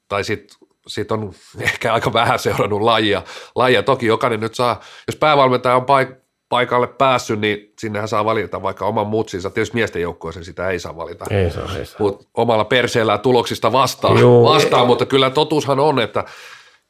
tai 0.08 0.24
sitten 0.24 0.68
sit 0.86 1.12
on 1.12 1.32
ehkä 1.60 1.94
aika 1.94 2.12
vähän 2.12 2.38
seurannut 2.38 2.80
lajia. 2.82 3.22
lajia. 3.54 3.82
Toki 3.82 4.06
jokainen 4.06 4.40
nyt 4.40 4.54
saa, 4.54 4.80
jos 5.06 5.16
päävalmentaja 5.16 5.76
on 5.76 5.82
paik- 5.82 6.28
paikalle 6.48 6.86
päässyt, 6.86 7.40
niin 7.40 7.72
sinnehän 7.78 8.08
saa 8.08 8.24
valita 8.24 8.62
vaikka 8.62 8.86
oman 8.86 9.06
mutsinsa. 9.06 9.50
Tietysti 9.50 9.74
miesten 9.74 10.02
joukkueeseen 10.02 10.44
sitä 10.44 10.68
ei 10.68 10.78
saa 10.78 10.96
valita. 10.96 11.24
Ei 11.30 11.50
saa, 11.50 11.76
ei 11.78 11.86
saa. 11.86 11.96
Mut 11.98 12.28
omalla 12.34 12.64
perseellään 12.64 13.20
tuloksista 13.20 13.72
vastaan, 13.72 14.18
Joo, 14.20 14.44
vastaan 14.44 14.86
mutta 14.86 15.06
kyllä 15.06 15.30
totuushan 15.30 15.80
on, 15.80 16.00
että 16.00 16.24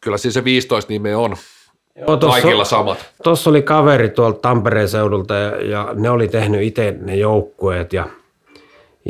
kyllä 0.01 0.19
siis 0.19 0.35
se 0.35 0.45
15 0.45 0.93
nimeä 0.93 1.19
on 1.19 1.37
Joo, 1.97 2.17
tossa, 2.17 2.41
kaikilla 2.41 2.65
samat. 2.65 3.11
Tuossa 3.23 3.51
oli 3.51 3.63
kaveri 3.63 4.09
tuolta 4.09 4.41
Tampereen 4.41 4.89
seudulta 4.89 5.35
ja, 5.35 5.65
ja 5.65 5.89
ne 5.95 6.11
oli 6.11 6.29
tehnyt 6.29 6.63
itse 6.63 6.95
ne 7.01 7.17
joukkueet 7.17 7.93
ja, 7.93 8.09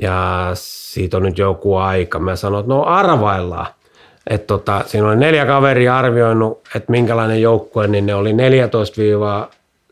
ja 0.03 0.51
siitä 0.55 1.16
on 1.16 1.22
nyt 1.22 1.38
joku 1.38 1.76
aika. 1.76 2.18
Mä 2.18 2.36
sanoin, 2.36 2.61
että 2.61 2.74
no 2.74 2.84
arvaillaan. 2.84 3.66
Et 4.30 4.46
tota, 4.46 4.84
siinä 4.86 5.09
oli 5.09 5.16
neljä 5.16 5.46
kaveria 5.46 5.99
arvioinut, 5.99 6.61
että 6.74 6.92
minkälainen 6.92 7.42
joukkue, 7.42 7.86
niin 7.86 8.07
ne 8.07 8.14
oli 8.14 8.34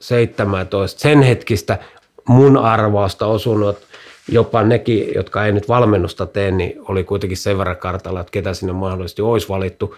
17 0.01 1.01
sen 1.01 1.23
hetkistä 1.23 1.79
mun 2.29 2.57
arvausta 2.57 3.27
osunut, 3.27 3.79
jopa 4.29 4.63
nekin, 4.63 5.15
jotka 5.15 5.47
ei 5.47 5.53
nyt 5.53 5.69
valmennusta 5.69 6.27
tee, 6.27 6.51
niin 6.51 6.81
oli 6.89 7.05
kuitenkin 7.05 7.37
sen 7.37 7.59
verran 7.59 7.77
kartalla, 7.77 8.21
että 8.21 8.31
ketä 8.31 8.55
sinne 8.55 8.73
mahdollisesti 8.73 9.23
olisi 9.23 9.49
valittu 9.49 9.97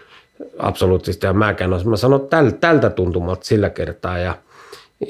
absoluuttisesti. 0.59 1.25
Ja 1.25 1.33
mäkään 1.33 1.73
olisin, 1.73 1.89
mä 1.89 1.97
sanon 1.97 2.27
täl, 2.27 2.49
tältä 2.49 2.89
tuntumalta 2.89 3.45
sillä 3.45 3.69
kertaa 3.69 4.17
ja, 4.17 4.35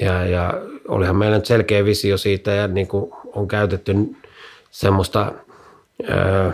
ja, 0.00 0.26
ja 0.26 0.54
olihan 0.88 1.16
meillä 1.16 1.36
nyt 1.36 1.46
selkeä 1.46 1.84
visio 1.84 2.16
siitä 2.16 2.50
ja 2.50 2.68
niin 2.68 2.86
kuin 2.88 3.12
on 3.34 3.48
käytetty 3.48 3.94
semmoista 4.70 5.32
öö, 6.10 6.50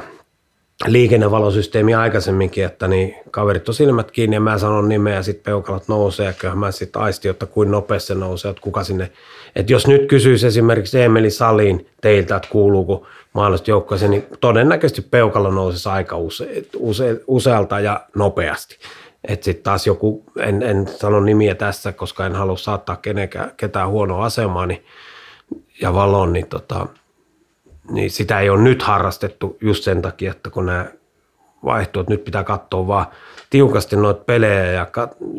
liikennevalosysteemi 0.87 1.95
aikaisemminkin, 1.95 2.65
että 2.65 2.89
niin 2.89 3.15
kaverit 3.31 3.69
on 3.69 3.75
silmät 3.75 4.11
kiinni 4.11 4.37
ja 4.37 4.41
mä 4.41 4.59
sanon 4.59 4.89
nimeä 4.89 5.15
ja 5.15 5.23
sitten 5.23 5.45
peukalat 5.45 5.89
nousee 5.89 6.27
ja 6.27 6.33
kyllä 6.33 6.55
mä 6.55 6.71
sitten 6.71 7.03
aistin, 7.03 7.31
että 7.31 7.47
kuin 7.47 7.71
nopeasti 7.71 8.07
se 8.07 8.15
nousee, 8.15 8.51
että 8.51 8.63
kuka 8.63 8.85
sinne. 8.85 9.11
Että 9.57 9.73
jos 9.73 9.87
nyt 9.87 10.09
kysyisi 10.09 10.47
esimerkiksi 10.47 11.03
Emeli 11.03 11.31
Salin 11.31 11.87
teiltä, 12.01 12.37
että 12.37 12.49
kuuluuko 12.49 13.07
mahdollisesti 13.33 13.71
joukkueeseen, 13.71 14.11
niin 14.11 14.27
todennäköisesti 14.41 15.03
peukalo 15.03 15.51
nousisi 15.51 15.89
aika 15.89 16.19
use, 16.19 16.65
use, 16.77 17.21
usealta 17.27 17.81
ja 17.81 18.01
nopeasti. 18.15 18.77
Että 19.25 19.45
sitten 19.45 19.65
taas 19.65 19.87
joku, 19.87 20.25
en, 20.39 20.63
en 20.63 20.89
sano 20.89 21.21
nimiä 21.21 21.55
tässä, 21.55 21.93
koska 21.93 22.27
en 22.27 22.35
halua 22.35 22.57
saattaa 22.57 22.97
kenenkään, 22.97 23.53
ketään 23.57 23.91
huonoa 23.91 24.25
asemaa, 24.25 24.67
niin, 24.67 24.85
ja 25.81 25.95
valon, 25.95 26.33
niin 26.33 26.47
tota, 26.47 26.87
niin 27.91 28.11
sitä 28.11 28.41
ei 28.41 28.51
ole 28.51 28.63
nyt 28.63 28.83
harrastettu 28.83 29.57
just 29.61 29.85
sen 29.85 30.03
takia, 30.03 30.31
että 30.31 30.51
kun 30.51 30.67
nämä 30.67 30.87
vaihtuu, 31.65 32.01
että 32.01 32.13
nyt 32.13 32.25
pitää 32.25 32.45
katsoa 32.45 32.87
vaan 32.87 33.07
tiukasti 33.51 33.97
noita 33.97 34.25
pelejä 34.25 34.65
ja 34.65 34.87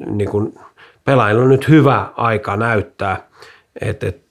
niin 0.05 0.29
kun 0.29 0.59
pelaajilla 1.05 1.43
on 1.43 1.49
nyt 1.49 1.67
hyvä 1.67 2.09
aika 2.15 2.57
näyttää, 2.57 3.27
että, 3.81 4.07
että, 4.07 4.21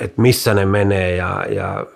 että 0.00 0.22
missä 0.22 0.54
ne 0.54 0.66
menee 0.66 1.16
ja, 1.16 1.46
ja 1.48 1.86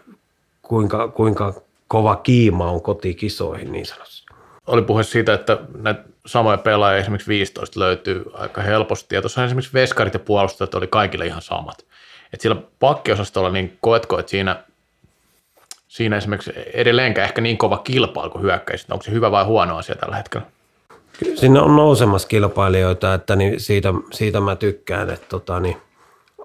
kuinka, 0.62 1.08
kuinka 1.08 1.54
kova 1.88 2.16
kiima 2.16 2.70
on 2.70 2.82
kotikisoihin 2.82 3.72
niin 3.72 3.86
sanotusti. 3.86 4.34
Oli 4.66 4.82
puhe 4.82 5.02
siitä, 5.02 5.34
että 5.34 5.58
näitä 5.76 6.04
samoja 6.26 6.58
pelaajia 6.58 7.00
esimerkiksi 7.00 7.28
15 7.28 7.80
löytyy 7.80 8.24
aika 8.34 8.62
helposti. 8.62 9.14
Ja 9.14 9.22
tuossa 9.22 9.44
esimerkiksi 9.44 9.74
veskarit 9.74 10.14
ja 10.14 10.20
puolustajat 10.20 10.74
oli 10.74 10.86
kaikille 10.86 11.26
ihan 11.26 11.42
samat. 11.42 11.84
Et 12.32 12.40
sillä 12.40 12.56
pakkiosastolla, 12.80 13.50
niin 13.50 13.78
koetko, 13.80 14.18
että 14.18 14.30
siinä 14.30 14.64
siinä 15.94 16.16
esimerkiksi 16.16 16.52
edelleenkään 16.72 17.24
ehkä 17.24 17.40
niin 17.40 17.58
kova 17.58 17.78
kilpailu 17.78 18.30
kuin 18.30 18.42
hyökkäisit. 18.42 18.92
Onko 18.92 19.02
se 19.02 19.10
hyvä 19.10 19.30
vai 19.30 19.44
huono 19.44 19.76
asia 19.76 19.94
tällä 19.94 20.16
hetkellä? 20.16 20.46
Kyllä 21.18 21.36
siinä 21.36 21.62
on 21.62 21.76
nousemassa 21.76 22.28
kilpailijoita, 22.28 23.14
että 23.14 23.36
niin 23.36 23.60
siitä, 23.60 23.94
siitä 24.12 24.40
mä 24.40 24.56
tykkään, 24.56 25.10
että 25.10 25.26
tota, 25.28 25.60
niin, 25.60 25.76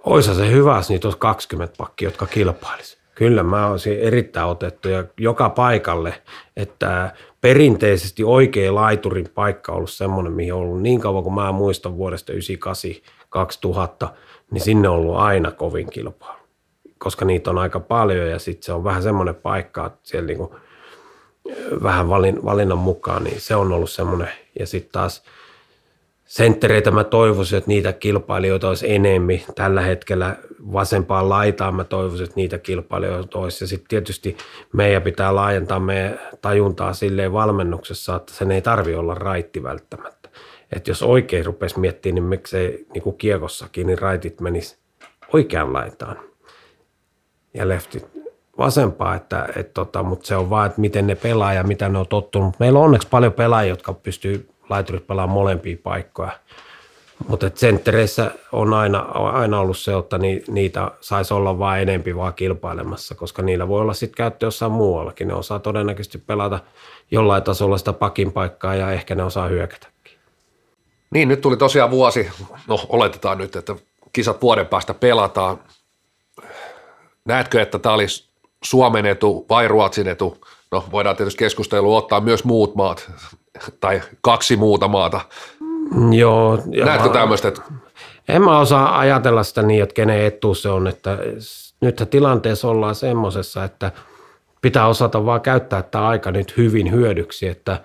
oisa 0.03 0.35
se 0.35 0.51
hyvä, 0.51 0.75
jos 0.75 0.89
niitä 0.89 1.07
olisi 1.07 1.19
20 1.19 1.75
pakki, 1.77 2.05
jotka 2.05 2.25
kilpailisi. 2.25 2.97
Kyllä 3.15 3.43
mä 3.43 3.67
olisin 3.67 3.99
erittäin 3.99 4.47
otettu 4.47 4.89
ja 4.89 5.03
joka 5.17 5.49
paikalle, 5.49 6.13
että 6.57 7.13
perinteisesti 7.41 8.23
oikea 8.23 8.75
laiturin 8.75 9.29
paikka 9.35 9.71
on 9.71 9.75
ollut 9.75 9.91
semmoinen, 9.91 10.33
mihin 10.33 10.53
on 10.53 10.59
ollut 10.59 10.81
niin 10.81 10.99
kauan 10.99 11.23
kuin 11.23 11.35
mä 11.35 11.51
muistan 11.51 11.97
vuodesta 11.97 12.33
1998-2000, 14.05 14.07
niin 14.51 14.61
sinne 14.61 14.89
on 14.89 14.95
ollut 14.95 15.17
aina 15.17 15.51
kovin 15.51 15.89
kilpailu 15.89 16.38
koska 16.99 17.25
niitä 17.25 17.49
on 17.49 17.57
aika 17.57 17.79
paljon 17.79 18.29
ja 18.29 18.39
sitten 18.39 18.63
se 18.65 18.73
on 18.73 18.83
vähän 18.83 19.03
semmoinen 19.03 19.35
paikka, 19.35 19.85
että 19.85 19.99
siellä 20.03 20.27
niinku 20.27 20.55
vähän 21.83 22.09
valin, 22.09 22.45
valinnan 22.45 22.77
mukaan, 22.77 23.23
niin 23.23 23.41
se 23.41 23.55
on 23.55 23.71
ollut 23.71 23.89
semmoinen. 23.89 24.29
Ja 24.59 24.67
sitten 24.67 24.91
taas 24.91 25.23
senttereitä 26.25 26.91
mä 26.91 27.03
toivoisin, 27.03 27.57
että 27.57 27.67
niitä 27.67 27.93
kilpailijoita 27.93 28.67
olisi 28.67 28.93
enemmän. 28.93 29.39
Tällä 29.55 29.81
hetkellä 29.81 30.35
vasempaan 30.73 31.29
laitaan 31.29 31.75
mä 31.75 31.83
toivoisin, 31.83 32.23
että 32.23 32.35
niitä 32.35 32.57
kilpailijoita 32.57 33.39
olisi. 33.39 33.63
Ja 33.63 33.67
sitten 33.67 33.87
tietysti 33.87 34.37
meidän 34.73 35.01
pitää 35.01 35.35
laajentaa 35.35 35.79
meidän 35.79 36.19
tajuntaa 36.41 36.93
silleen 36.93 37.33
valmennuksessa, 37.33 38.15
että 38.15 38.33
sen 38.33 38.51
ei 38.51 38.61
tarvi 38.61 38.95
olla 38.95 39.13
raitti 39.13 39.63
välttämättä. 39.63 40.29
Että 40.75 40.91
jos 40.91 41.03
oikein 41.03 41.45
rupesi 41.45 41.79
miettimään, 41.79 42.15
niin 42.15 42.23
miksei 42.23 42.85
niin 42.93 43.01
kuin 43.01 43.17
kiekossakin, 43.17 43.87
niin 43.87 43.99
raitit 43.99 44.41
menisi 44.41 44.77
oikeaan 45.33 45.73
laitaan 45.73 46.28
ja 47.53 47.67
leftit 47.67 48.07
vasempaa, 48.57 49.15
että, 49.15 49.47
et 49.55 49.73
tota, 49.73 50.03
mutta 50.03 50.27
se 50.27 50.35
on 50.35 50.49
vaan, 50.49 50.67
että 50.67 50.81
miten 50.81 51.07
ne 51.07 51.15
pelaa 51.15 51.53
ja 51.53 51.63
mitä 51.63 51.89
ne 51.89 51.99
on 51.99 52.07
tottunut. 52.07 52.59
Meillä 52.59 52.79
on 52.79 52.85
onneksi 52.85 53.07
paljon 53.07 53.33
pelaajia, 53.33 53.69
jotka 53.69 53.93
pystyy 53.93 54.49
laiturit 54.69 55.07
pelaamaan 55.07 55.33
molempia 55.33 55.77
paikkoja. 55.83 56.31
Mutta 57.27 57.51
senttereissä 57.55 58.31
on 58.51 58.73
aina, 58.73 58.99
aina 58.99 59.59
ollut 59.59 59.77
se, 59.77 59.97
että 59.97 60.17
ni, 60.17 60.43
niitä 60.47 60.91
saisi 61.01 61.33
olla 61.33 61.59
vain 61.59 61.81
enempi 61.81 62.15
vaan 62.15 62.33
kilpailemassa, 62.33 63.15
koska 63.15 63.41
niillä 63.41 63.67
voi 63.67 63.81
olla 63.81 63.93
sitten 63.93 64.17
käyttö 64.17 64.45
jossain 64.45 64.71
muuallakin. 64.71 65.27
Ne 65.27 65.33
osaa 65.33 65.59
todennäköisesti 65.59 66.17
pelata 66.17 66.59
jollain 67.11 67.43
tasolla 67.43 67.77
sitä 67.77 67.93
pakin 67.93 68.31
paikkaa 68.31 68.75
ja 68.75 68.91
ehkä 68.91 69.15
ne 69.15 69.23
osaa 69.23 69.47
hyökätäkin. 69.47 70.17
Niin, 71.11 71.27
nyt 71.27 71.41
tuli 71.41 71.57
tosiaan 71.57 71.91
vuosi, 71.91 72.29
no 72.67 72.79
oletetaan 72.89 73.37
nyt, 73.37 73.55
että 73.55 73.75
kisat 74.13 74.41
vuoden 74.41 74.67
päästä 74.67 74.93
pelataan 74.93 75.59
Näetkö, 77.25 77.61
että 77.61 77.79
tämä 77.79 77.95
olisi 77.95 78.29
Suomen 78.63 79.05
etu 79.05 79.45
vai 79.49 79.67
Ruotsin 79.67 80.07
etu? 80.07 80.37
No 80.71 80.83
voidaan 80.91 81.15
tietysti 81.15 81.39
keskustelua 81.39 81.97
ottaa 81.97 82.21
myös 82.21 82.43
muut 82.43 82.75
maat 82.75 83.11
tai 83.79 84.01
kaksi 84.21 84.55
muuta 84.55 84.87
maata. 84.87 85.21
Joo. 86.11 86.59
Näetkö 86.85 87.09
tämmöistä? 87.09 87.47
Että... 87.47 87.61
En 88.27 88.41
mä 88.41 88.59
osaa 88.59 88.99
ajatella 88.99 89.43
sitä 89.43 89.61
niin, 89.61 89.83
että 89.83 89.93
kenen 89.93 90.25
etu 90.25 90.55
se 90.55 90.69
on. 90.69 90.87
Että 90.87 91.17
nythän 91.81 92.07
tilanteessa 92.07 92.67
ollaan 92.67 92.95
semmoisessa, 92.95 93.63
että 93.63 93.91
pitää 94.61 94.87
osata 94.87 95.25
vaan 95.25 95.41
käyttää 95.41 95.83
tämä 95.83 96.07
aika 96.07 96.31
nyt 96.31 96.57
hyvin 96.57 96.91
hyödyksi, 96.91 97.47
että, 97.47 97.81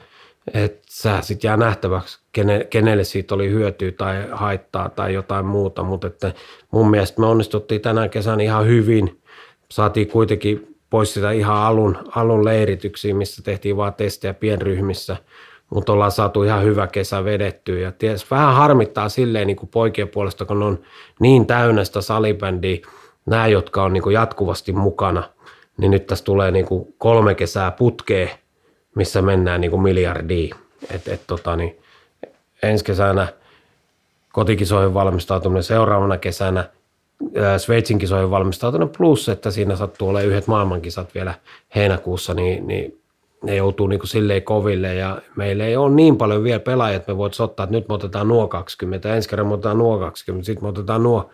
että 0.55 0.83
sä 0.91 1.19
sitten 1.21 1.49
jää 1.49 1.57
nähtäväksi, 1.57 2.19
kenelle 2.71 3.05
siitä 3.05 3.35
oli 3.35 3.51
hyötyä 3.51 3.93
tai 3.93 4.27
haittaa 4.33 4.89
tai 4.89 5.15
jotain 5.15 5.47
muuta, 5.47 5.83
mutta 5.83 6.07
että 6.07 6.33
mun 6.71 6.91
mielestä 6.91 7.21
me 7.21 7.27
onnistuttiin 7.27 7.81
tänä 7.81 8.09
kesän 8.09 8.41
ihan 8.41 8.67
hyvin– 8.67 9.21
saatiin 9.75 10.09
kuitenkin 10.09 10.77
pois 10.91 11.15
sitä 11.15 11.31
ihan 11.31 11.57
alun, 11.57 11.99
alun 12.17 12.45
leirityksiä, 12.45 13.15
missä 13.15 13.43
tehtiin 13.43 13.77
vaan 13.77 13.95
testejä 13.95 14.35
pienryhmissä, 14.35 15.17
mutta 15.71 15.93
ollaan 15.93 16.11
saatu 16.11 16.43
ihan 16.43 16.65
hyvä 16.65 16.87
kesä 16.87 17.25
vedettyä. 17.25 17.79
Ja 17.79 17.93
ties, 17.93 18.31
vähän 18.31 18.55
harmittaa 18.55 19.09
silleen 19.09 19.47
niin 19.47 19.57
kuin 19.57 19.69
poikien 19.69 20.09
puolesta, 20.09 20.45
kun 20.45 20.63
on 20.63 20.79
niin 21.21 21.47
täynnä 21.47 21.85
sitä 21.85 22.01
salibändiä, 22.01 22.87
nämä, 23.27 23.47
jotka 23.47 23.83
on 23.83 23.93
niin 23.93 24.03
kuin 24.03 24.15
jatkuvasti 24.15 24.73
mukana, 24.73 25.23
niin 25.77 25.91
nyt 25.91 26.07
tässä 26.07 26.25
tulee 26.25 26.51
niin 26.51 26.67
kuin 26.67 26.95
kolme 26.99 27.35
kesää 27.35 27.71
putkeen, 27.71 28.31
missä 28.95 29.23
mennään 29.23 29.61
niin 29.61 29.71
kuin 29.71 29.83
miljardiin. 29.83 30.51
Et, 30.91 31.09
et, 31.09 31.21
tota, 31.27 31.57
niin, 31.57 31.79
ensi 32.63 32.85
kesänä 32.85 33.29
kotikisoihin 34.33 34.95
valmistautuminen 34.95 35.63
seuraavana 35.63 36.19
kesänä, 36.19 36.65
Sveitsin 37.59 37.99
kisoihin 37.99 38.31
valmistautuminen 38.31 38.95
plus, 38.99 39.29
että 39.29 39.51
siinä 39.51 39.77
sattuu 39.77 40.09
olemaan 40.09 40.31
yhdet 40.31 40.47
maailmankisat 40.47 41.15
vielä 41.15 41.35
heinäkuussa, 41.75 42.35
niin, 42.35 42.67
niin 42.67 43.01
ne 43.43 43.57
joutuu 43.57 43.87
niin 43.87 43.99
kuin 44.01 44.09
silleen 44.09 44.43
koville 44.43 44.95
ja 44.95 45.19
meillä 45.37 45.65
ei 45.65 45.77
ole 45.77 45.95
niin 45.95 46.17
paljon 46.17 46.45
vielä 46.45 46.61
pelaajia, 46.61 46.97
että 46.97 47.13
me 47.13 47.19
voitaisiin 47.19 47.45
ottaa, 47.45 47.65
että 47.65 47.77
nyt 47.77 47.89
me 47.89 47.95
otetaan 47.95 48.29
nuo 48.29 48.49
20, 48.49 49.15
ensi 49.15 49.29
kerran 49.29 49.47
me 49.47 49.55
otetaan 49.55 49.79
nuo 49.79 49.99
20, 49.99 50.47
sitten 50.47 50.65
me 50.65 50.69
otetaan 50.69 51.03
nuo, 51.03 51.31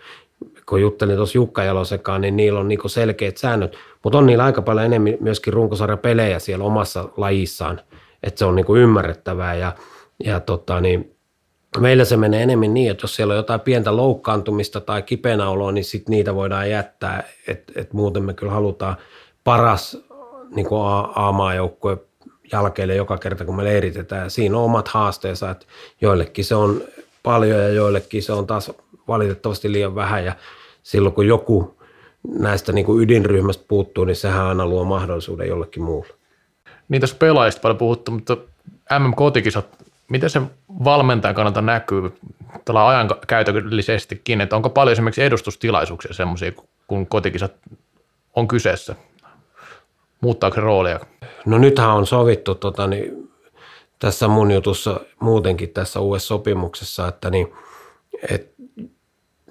kun 0.67 0.81
juttelin 0.81 1.17
tuossa 1.17 1.39
Jukka 1.39 1.65
Jalosekaan, 1.65 2.21
niin 2.21 2.37
niillä 2.37 2.61
on 2.61 2.69
niin 2.69 2.79
kuin 2.79 2.91
selkeät 2.91 3.37
säännöt, 3.37 3.77
mutta 4.05 4.19
on 4.19 4.27
niillä 4.27 4.45
aika 4.45 4.63
paljon 4.63 4.87
enemmän 4.87 5.17
myöskin 5.21 5.53
runkosarjapelejä 5.53 6.39
siellä 6.39 6.65
omassa 6.65 7.09
lajissaan, 7.17 7.81
että 8.23 8.39
se 8.39 8.45
on 8.45 8.57
niin 8.57 8.67
kuin 8.67 8.83
ymmärrettävää 8.83 9.55
ja, 9.55 9.73
ja 10.25 10.41
tota, 10.41 10.81
niin, 10.81 11.17
meillä 11.79 12.05
se 12.05 12.17
menee 12.17 12.43
enemmän 12.43 12.75
niin, 12.75 12.91
että 12.91 13.05
jos 13.05 13.17
siellä 13.17 13.33
on 13.33 13.37
jotain 13.37 13.61
pientä 13.61 13.97
loukkaantumista 13.97 14.81
tai 14.81 15.03
kipeänä 15.03 15.51
oloa, 15.51 15.73
niin 15.73 15.85
sit 15.85 16.09
niitä 16.09 16.35
voidaan 16.35 16.71
jättää, 16.71 17.25
että 17.49 17.73
et 17.77 17.93
muuten 17.93 18.23
me 18.23 18.35
kyllä 18.35 18.53
halutaan 18.53 18.97
paras 19.45 19.99
niin 20.55 20.67
A-maajoukkue 21.15 21.99
jälkeelle 22.53 22.95
joka 22.95 23.19
kerta, 23.19 23.45
kun 23.45 23.57
me 23.57 23.65
leiritetään. 23.65 24.31
Siinä 24.31 24.57
on 24.57 24.65
omat 24.65 24.89
haasteensa, 24.89 25.51
että 25.51 25.67
joillekin 26.01 26.45
se 26.45 26.55
on 26.55 26.83
paljon 27.23 27.61
ja 27.61 27.69
joillekin 27.69 28.23
se 28.23 28.33
on 28.33 28.47
taas 28.47 28.73
valitettavasti 29.09 29.73
liian 29.73 29.95
vähän 29.95 30.25
ja 30.25 30.33
silloin 30.83 31.15
kun 31.15 31.27
joku 31.27 31.81
näistä 32.29 32.73
niin 32.73 32.87
kuin 32.87 33.03
ydinryhmästä 33.03 33.65
puuttuu, 33.69 34.05
niin 34.05 34.17
sehän 34.17 34.47
aina 34.47 34.67
luo 34.67 34.85
mahdollisuuden 34.85 35.49
jollekin 35.49 35.83
muulle. 35.83 36.15
Niin 36.89 37.01
tässä 37.01 37.17
pelaajista 37.19 37.61
paljon 37.61 37.79
puhuttu, 37.79 38.11
mutta 38.11 38.37
MM-kotikisat, 38.99 39.67
miten 40.11 40.31
se 40.31 40.43
valmentajan 40.85 41.35
kannalta 41.35 41.63
näkyy 41.63 42.13
tällä 42.65 42.89
ajankäytöllisestikin, 42.89 44.41
että 44.41 44.57
onko 44.57 44.71
paljon 44.71 44.93
esimerkiksi 44.93 45.23
edustustilaisuuksia 45.23 46.15
semmoisia, 46.15 46.53
kun 46.87 47.07
kotikisat 47.07 47.53
on 48.37 48.49
kyseessä? 48.49 48.95
Muuttaako 50.21 50.55
se 50.55 50.61
roolia? 50.61 51.01
No 51.47 51.59
nythän 51.59 51.91
on 51.91 52.07
sovittu 52.07 52.55
tota, 52.55 52.87
niin, 52.87 53.31
tässä 53.99 54.29
mun 54.29 54.51
jutussa 54.51 55.01
muutenkin 55.21 55.71
tässä 55.71 56.01
uudessa 56.01 56.27
sopimuksessa, 56.27 57.09
että 57.09 57.31
niin, 57.31 57.53
et, 58.31 58.55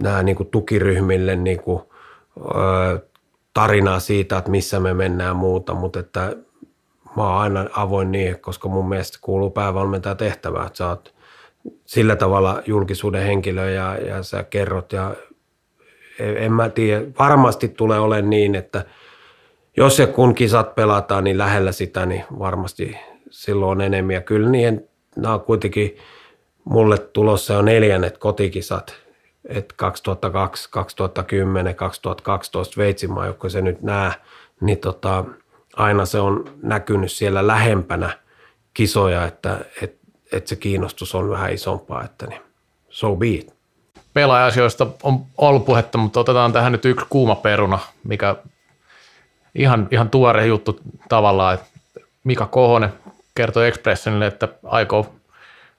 nämä 0.03 0.24
niin 0.24 0.36
kuin 0.36 0.49
tukiryhmille 0.49 1.36
niin 1.36 1.62
kuin, 1.62 1.84
ö, 2.38 2.99
tarinaa 3.53 3.99
siitä, 3.99 4.38
että 4.38 4.51
missä 4.51 4.80
me 4.80 4.93
mennään 4.93 5.36
muuta, 5.36 5.74
mutta 5.74 5.99
että 5.99 6.36
mä 7.16 7.24
oon 7.24 7.41
aina 7.41 7.66
avoin 7.72 8.12
niin, 8.12 8.39
koska 8.39 8.70
mun 8.70 8.89
mielestä 8.89 9.18
kuuluu 9.22 9.49
päävalmentaja 9.49 10.16
tehtävää, 10.16 10.66
että 10.66 10.78
sä 10.78 10.88
oot 10.88 11.14
sillä 11.86 12.16
tavalla 12.16 12.62
julkisuuden 12.66 13.24
henkilö 13.24 13.70
ja, 13.70 13.95
ja 13.95 14.24
sä 14.24 14.43
kerrot 14.43 14.93
ja 14.93 15.16
en 16.20 16.53
mä 16.53 16.70
tiedä, 16.70 17.05
varmasti 17.20 17.68
tulee 17.68 17.99
olemaan 17.99 18.30
niin, 18.30 18.55
että– 18.55 18.86
jos 19.80 19.99
ja 19.99 20.07
kun 20.07 20.36
kisat 20.36 20.76
pelataan 20.76 21.24
niin 21.24 21.38
lähellä 21.38 21.72
sitä, 21.72 22.05
niin 22.05 22.24
varmasti 22.39 22.97
silloin 23.30 23.72
on 23.72 23.82
enemmän. 23.82 24.14
Ja 24.14 24.22
kyllä 24.22 24.49
niihin, 24.49 24.89
nämä 25.16 25.34
on 25.34 25.41
kuitenkin 25.41 25.97
mulle 26.64 26.97
tulossa 26.97 27.53
jo 27.53 27.62
neljännet 27.62 28.18
kotikisat, 28.18 28.95
että 29.45 29.74
2002, 29.78 30.70
2010, 30.72 31.76
2012 31.76 32.74
Sveitsin 32.74 33.10
kun 33.39 33.51
se 33.51 33.62
nyt 33.62 33.82
nää, 33.82 34.14
niin 34.62 34.78
tota, 34.78 35.26
aina 35.80 36.05
se 36.05 36.19
on 36.19 36.51
näkynyt 36.63 37.11
siellä 37.11 37.47
lähempänä 37.47 38.09
kisoja, 38.73 39.25
että 39.25 39.57
et, 39.82 39.95
et 40.32 40.47
se 40.47 40.55
kiinnostus 40.55 41.15
on 41.15 41.30
vähän 41.30 41.53
isompaa, 41.53 42.03
että 42.03 42.27
niin, 42.27 42.41
so 42.89 43.15
be 43.15 43.27
it. 43.27 43.53
Pelaajasioista 44.13 44.88
on 45.03 45.25
ollut 45.38 45.65
puhetta, 45.65 45.97
mutta 45.97 46.19
otetaan 46.19 46.53
tähän 46.53 46.71
nyt 46.71 46.86
yksi 46.86 47.05
kuuma 47.09 47.36
peruna, 47.36 47.80
mikä 48.03 48.36
ihan, 49.55 49.88
ihan 49.91 50.09
tuore 50.09 50.45
juttu 50.45 50.80
tavallaan, 51.09 51.53
että 51.53 51.65
Mika 52.23 52.45
Kohonen 52.45 52.93
kertoi 53.36 53.67
Expressionille, 53.67 54.27
että 54.27 54.47
aikoo 54.63 55.15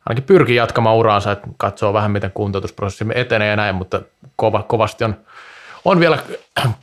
ainakin 0.08 0.24
pyrkii 0.24 0.56
jatkamaan 0.56 0.96
uraansa, 0.96 1.32
että 1.32 1.48
katsoo 1.56 1.92
vähän 1.92 2.10
miten 2.10 2.30
kuntoutusprosessi 2.34 3.04
etenee 3.14 3.48
ja 3.48 3.56
näin, 3.56 3.74
mutta 3.74 4.02
kova, 4.36 4.62
kovasti 4.62 5.04
on, 5.04 5.16
on 5.84 6.00
vielä 6.00 6.18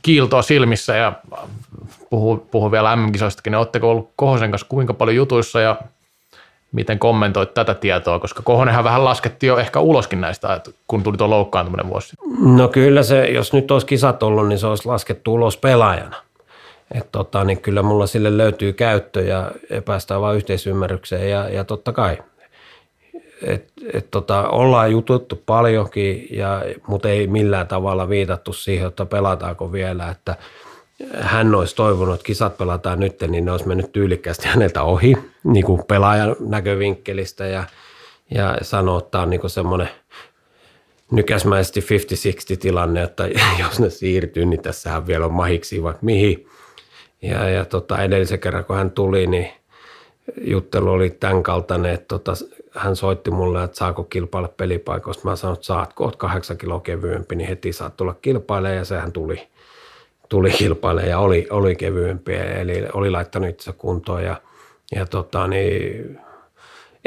kiiltoa 0.02 0.42
silmissä 0.42 0.96
ja 0.96 1.12
puhuu, 2.10 2.36
puhuu 2.36 2.70
vielä 2.70 2.96
MM-kisoistakin, 2.96 3.50
niin 3.50 3.58
oletteko 3.58 3.90
ollut 3.90 4.10
Kohosen 4.16 4.50
kanssa 4.50 4.66
kuinka 4.68 4.94
paljon 4.94 5.16
jutuissa 5.16 5.60
ja 5.60 5.76
miten 6.72 6.98
kommentoit 6.98 7.54
tätä 7.54 7.74
tietoa, 7.74 8.18
koska 8.18 8.42
Kohonenhan 8.42 8.84
vähän 8.84 9.04
laskettiin 9.04 9.48
jo 9.48 9.58
ehkä 9.58 9.80
uloskin 9.80 10.20
näistä, 10.20 10.54
että 10.54 10.70
kun 10.88 11.02
tuli 11.02 11.16
tuo 11.16 11.30
loukkaantuminen 11.30 11.88
vuosi. 11.88 12.16
No 12.40 12.68
kyllä 12.68 13.02
se, 13.02 13.24
jos 13.24 13.52
nyt 13.52 13.70
olisi 13.70 13.86
kisat 13.86 14.22
ollut, 14.22 14.48
niin 14.48 14.58
se 14.58 14.66
olisi 14.66 14.88
laskettu 14.88 15.34
ulos 15.34 15.56
pelaajana. 15.56 16.16
Et 16.94 17.12
tota, 17.12 17.44
niin 17.44 17.60
kyllä 17.60 17.82
mulla 17.82 18.06
sille 18.06 18.36
löytyy 18.36 18.72
käyttö 18.72 19.22
ja 19.22 19.50
päästään 19.84 20.20
vaan 20.20 20.36
yhteisymmärrykseen 20.36 21.30
ja, 21.30 21.48
ja 21.48 21.64
totta 21.64 21.92
kai. 21.92 22.18
Et, 23.42 23.72
et 23.92 24.10
tota, 24.10 24.48
ollaan 24.48 24.90
jututtu 24.92 25.42
paljonkin, 25.46 26.26
ja, 26.30 26.64
mutta 26.86 27.08
ei 27.08 27.26
millään 27.26 27.68
tavalla 27.68 28.08
viitattu 28.08 28.52
siihen, 28.52 28.88
että 28.88 29.06
pelataanko 29.06 29.72
vielä. 29.72 30.08
Että 30.08 30.36
hän 31.14 31.54
olisi 31.54 31.76
toivonut, 31.76 32.14
että 32.14 32.24
kisat 32.24 32.58
pelataan 32.58 33.00
nyt, 33.00 33.20
niin 33.28 33.44
ne 33.44 33.52
olisi 33.52 33.68
mennyt 33.68 33.92
tyylikkäästi 33.92 34.48
häneltä 34.54 34.82
ohi 34.82 35.14
niin 35.44 35.64
kuin 35.64 35.82
pelaajan 35.88 36.36
näkövinkkelistä 36.40 37.46
ja, 37.46 37.64
ja 38.34 38.58
sanoo, 38.62 38.98
että 38.98 39.10
tämä 39.10 39.22
on 39.22 39.30
niin 39.30 39.50
semmoinen 39.50 39.88
nykäsmäisesti 41.10 41.80
50-60 41.80 41.84
tilanne, 42.60 43.02
että 43.02 43.28
jos 43.62 43.80
ne 43.80 43.90
siirtyy, 43.90 44.46
niin 44.46 44.62
tässähän 44.62 45.06
vielä 45.06 45.24
on 45.24 45.32
mahiksi 45.32 45.82
vaikka 45.82 46.06
mihin. 46.06 46.46
Ja, 47.22 47.48
ja 47.48 47.64
tota, 47.64 48.02
edellisen 48.02 48.38
kerran, 48.38 48.64
kun 48.64 48.76
hän 48.76 48.90
tuli, 48.90 49.26
niin 49.26 49.50
juttelu 50.40 50.90
oli 50.90 51.10
tämän 51.10 51.42
kaltainen, 51.42 51.94
että 51.94 52.08
tota, 52.08 52.32
hän 52.78 52.96
soitti 52.96 53.30
mulle, 53.30 53.64
että 53.64 53.76
saako 53.76 54.04
kilpailla 54.04 54.48
pelipaikoista. 54.56 55.28
Mä 55.28 55.36
sanoin, 55.36 55.54
että 55.54 55.66
saat, 55.66 55.92
kun 55.92 56.06
oot 56.06 56.16
kahdeksan 56.16 56.58
kiloa 56.58 56.80
kevyempi, 56.80 57.36
niin 57.36 57.48
heti 57.48 57.72
saat 57.72 57.96
tulla 57.96 58.14
kilpailemaan. 58.22 58.76
Ja 58.76 58.84
sehän 58.84 59.12
tuli, 59.12 59.48
tuli 60.28 60.50
kilpailemaan 60.50 61.10
ja 61.10 61.18
oli, 61.18 61.46
oli 61.50 61.76
kevyempi, 61.76 62.34
eli 62.34 62.86
oli 62.92 63.10
laittanut 63.10 63.48
itse 63.48 63.72
kuntoon 63.72 64.24
ja, 64.24 64.40
ja 64.94 65.06
tota, 65.06 65.46
niin, 65.46 66.20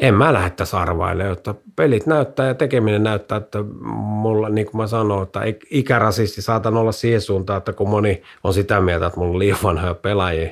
en 0.01 0.13
mä 0.13 0.33
lähde 0.33 0.49
tässä 0.49 0.79
arvailemaan, 0.79 1.37
että 1.37 1.55
pelit 1.75 2.05
näyttää 2.05 2.47
ja 2.47 2.53
tekeminen 2.53 3.03
näyttää, 3.03 3.37
että 3.37 3.63
mulla, 3.93 4.49
niin 4.49 4.65
kuin 4.67 4.77
mä 4.81 4.87
sanoin, 4.87 5.23
että 5.23 5.39
ikärasisti 5.69 6.41
saatan 6.41 6.77
olla 6.77 6.91
siihen 6.91 7.21
suuntaan, 7.21 7.57
että 7.57 7.73
kun 7.73 7.89
moni 7.89 8.21
on 8.43 8.53
sitä 8.53 8.81
mieltä, 8.81 9.05
että 9.05 9.19
mulla 9.19 9.31
on 9.31 9.39
liian 9.39 9.57
vanhoja 9.63 9.93
pelaajia, 9.93 10.51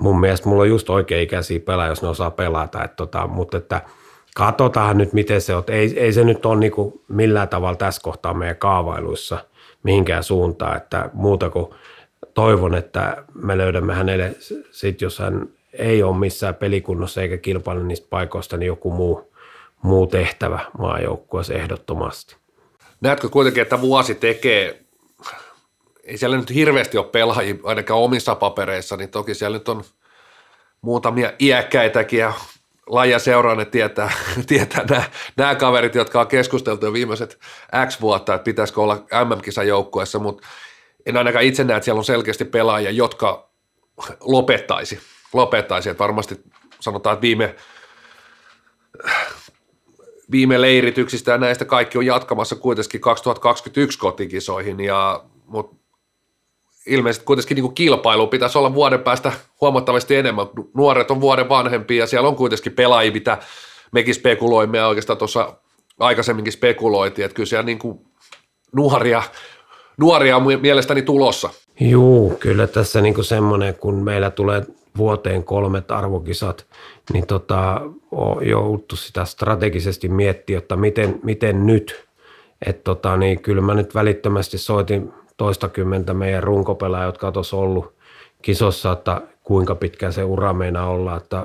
mun 0.00 0.20
mielestä 0.20 0.48
mulla 0.48 0.62
on 0.62 0.68
just 0.68 0.90
oikein 0.90 1.22
ikäisiä 1.22 1.60
pelaajia, 1.60 1.90
jos 1.90 2.02
ne 2.02 2.08
osaa 2.08 2.30
pelata, 2.30 2.84
että 2.84 2.96
tota, 2.96 3.26
mutta 3.26 3.56
että 3.56 3.80
katsotaan 4.40 4.98
nyt 4.98 5.12
miten 5.12 5.40
se 5.40 5.54
on. 5.54 5.64
Ei, 5.66 6.00
ei 6.00 6.12
se 6.12 6.24
nyt 6.24 6.46
ole 6.46 6.60
niin 6.60 6.72
kuin 6.72 7.00
millään 7.08 7.48
tavalla 7.48 7.76
tässä 7.76 8.02
kohtaa 8.02 8.34
meidän 8.34 8.56
kaavailuissa 8.56 9.44
mihinkään 9.82 10.24
suuntaan, 10.24 10.76
että 10.76 11.10
muuta 11.12 11.50
kuin 11.50 11.74
toivon, 12.34 12.74
että 12.74 13.24
me 13.34 13.58
löydämme 13.58 13.94
hänelle 13.94 14.34
sit, 14.70 15.00
jos 15.00 15.18
hän 15.18 15.48
ei 15.72 16.02
ole 16.02 16.16
missään 16.16 16.54
pelikunnossa 16.54 17.22
eikä 17.22 17.36
kilpaile 17.36 17.82
niistä 17.82 18.06
paikoista, 18.10 18.56
niin 18.56 18.66
joku 18.66 18.90
muu, 18.90 19.32
muu 19.82 20.06
tehtävä 20.06 20.60
maajoukkueessa 20.78 21.54
ehdottomasti. 21.54 22.36
Näetkö 23.00 23.28
kuitenkin, 23.28 23.62
että 23.62 23.80
vuosi 23.80 24.14
tekee, 24.14 24.80
ei 26.04 26.18
siellä 26.18 26.36
nyt 26.36 26.54
hirveästi 26.54 26.98
ole 26.98 27.06
pelaajia, 27.06 27.54
ainakaan 27.64 28.00
omissa 28.00 28.34
papereissa, 28.34 28.96
niin 28.96 29.10
toki 29.10 29.34
siellä 29.34 29.58
nyt 29.58 29.68
on 29.68 29.84
muutamia 30.80 31.32
iäkkäitäkin 31.40 32.20
ja 32.20 32.32
lajia 32.90 33.18
seuraan, 33.18 33.60
että 33.60 33.72
tietää, 33.72 34.12
tietää 34.46 34.84
nämä, 34.84 35.04
nämä 35.36 35.54
kaverit, 35.54 35.94
jotka 35.94 36.20
on 36.20 36.26
keskusteltu 36.26 36.86
jo 36.86 36.92
viimeiset 36.92 37.38
X 37.86 38.00
vuotta, 38.00 38.34
että 38.34 38.44
pitäisikö 38.44 38.80
olla 38.80 38.96
MM-kisan 38.96 39.68
joukkueessa, 39.68 40.18
mutta 40.18 40.48
en 41.06 41.16
ainakaan 41.16 41.44
itse 41.44 41.64
näe, 41.64 41.76
että 41.76 41.84
siellä 41.84 41.98
on 41.98 42.04
selkeästi 42.04 42.44
pelaajia, 42.44 42.90
jotka 42.90 43.50
lopettaisi 44.20 45.00
lopettaisi. 45.32 45.90
Että 45.90 46.02
varmasti 46.02 46.40
sanotaan, 46.80 47.14
että 47.14 47.22
viime, 47.22 47.56
viime 50.30 50.60
leirityksistä 50.60 51.32
ja 51.32 51.38
näistä 51.38 51.64
kaikki 51.64 51.98
on 51.98 52.06
jatkamassa 52.06 52.56
kuitenkin 52.56 53.00
2021 53.00 53.98
kotikisoihin, 53.98 54.80
ja, 54.80 55.24
mutta 55.46 55.76
ilmeisesti 56.90 57.26
kuitenkin 57.26 57.54
niin 57.54 57.62
kuin 57.62 57.74
kilpailu 57.74 58.26
pitäisi 58.26 58.58
olla 58.58 58.74
vuoden 58.74 59.00
päästä 59.00 59.32
huomattavasti 59.60 60.16
enemmän. 60.16 60.46
Nuoret 60.74 61.10
on 61.10 61.20
vuoden 61.20 61.48
vanhempia 61.48 62.02
ja 62.02 62.06
siellä 62.06 62.28
on 62.28 62.36
kuitenkin 62.36 62.72
pelaajia, 62.72 63.12
mitä 63.12 63.38
mekin 63.92 64.14
spekuloimme 64.14 64.78
ja 64.78 64.88
oikeastaan 64.88 65.18
tuossa 65.18 65.56
aikaisemminkin 65.98 66.52
spekuloitiin, 66.52 67.24
että 67.24 67.34
kyllä 67.34 67.46
siellä 67.46 67.66
niin 67.66 67.78
kuin 67.78 67.98
nuoria, 68.72 69.22
nuoria 69.96 70.36
on 70.36 70.42
mielestäni 70.60 71.02
tulossa. 71.02 71.50
Juu, 71.80 72.36
kyllä 72.40 72.66
tässä 72.66 73.00
niin 73.00 73.24
semmoinen, 73.24 73.74
kun 73.74 73.94
meillä 74.04 74.30
tulee 74.30 74.62
vuoteen 74.96 75.44
kolmet 75.44 75.90
arvokisat, 75.90 76.66
niin 77.12 77.26
tota, 77.26 77.80
on 78.10 78.46
jouduttu 78.46 78.96
sitä 78.96 79.24
strategisesti 79.24 80.08
miettiä, 80.08 80.58
että 80.58 80.76
miten, 80.76 81.20
miten 81.22 81.66
nyt. 81.66 82.10
Että 82.66 82.82
tota, 82.82 83.16
niin 83.16 83.42
kyllä 83.42 83.62
mä 83.62 83.74
nyt 83.74 83.94
välittömästi 83.94 84.58
soitin 84.58 85.12
toistakymmentä 85.40 86.14
meidän 86.14 86.42
runkopelaa, 86.42 87.04
jotka 87.04 87.26
on 87.26 87.32
tuossa 87.32 87.56
ollut 87.56 87.94
kisossa, 88.42 88.92
että 88.92 89.22
kuinka 89.44 89.74
pitkä 89.74 90.10
se 90.10 90.24
ura 90.24 90.52
meinaa 90.52 90.88
olla. 90.88 91.16
Että 91.16 91.44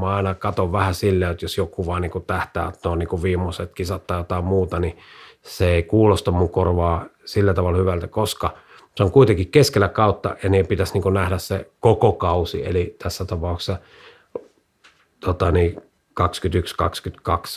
mä 0.00 0.06
aina 0.06 0.34
katson 0.34 0.72
vähän 0.72 0.94
silleen, 0.94 1.30
että 1.30 1.44
jos 1.44 1.58
joku 1.58 1.86
vaan 1.86 2.02
niin 2.02 2.24
tähtää, 2.26 2.68
että 2.68 2.88
on 2.88 2.98
niin 2.98 3.22
viimeiset 3.22 3.74
kisat 3.74 4.06
tai 4.06 4.18
jotain 4.18 4.44
muuta, 4.44 4.80
niin 4.80 4.98
se 5.42 5.70
ei 5.70 5.82
kuulosta 5.82 6.30
mun 6.30 6.48
korvaa 6.48 7.04
sillä 7.24 7.54
tavalla 7.54 7.78
hyvältä, 7.78 8.08
koska 8.08 8.54
se 8.96 9.02
on 9.02 9.12
kuitenkin 9.12 9.50
keskellä 9.50 9.88
kautta 9.88 10.36
ja 10.42 10.48
niin 10.48 10.66
pitäisi 10.66 10.98
niin 10.98 11.14
nähdä 11.14 11.38
se 11.38 11.70
koko 11.80 12.12
kausi, 12.12 12.66
eli 12.66 12.96
tässä 13.02 13.24
tapauksessa 13.24 13.78
tota 15.20 15.52
niin, 15.52 15.82
21-22 16.20 16.24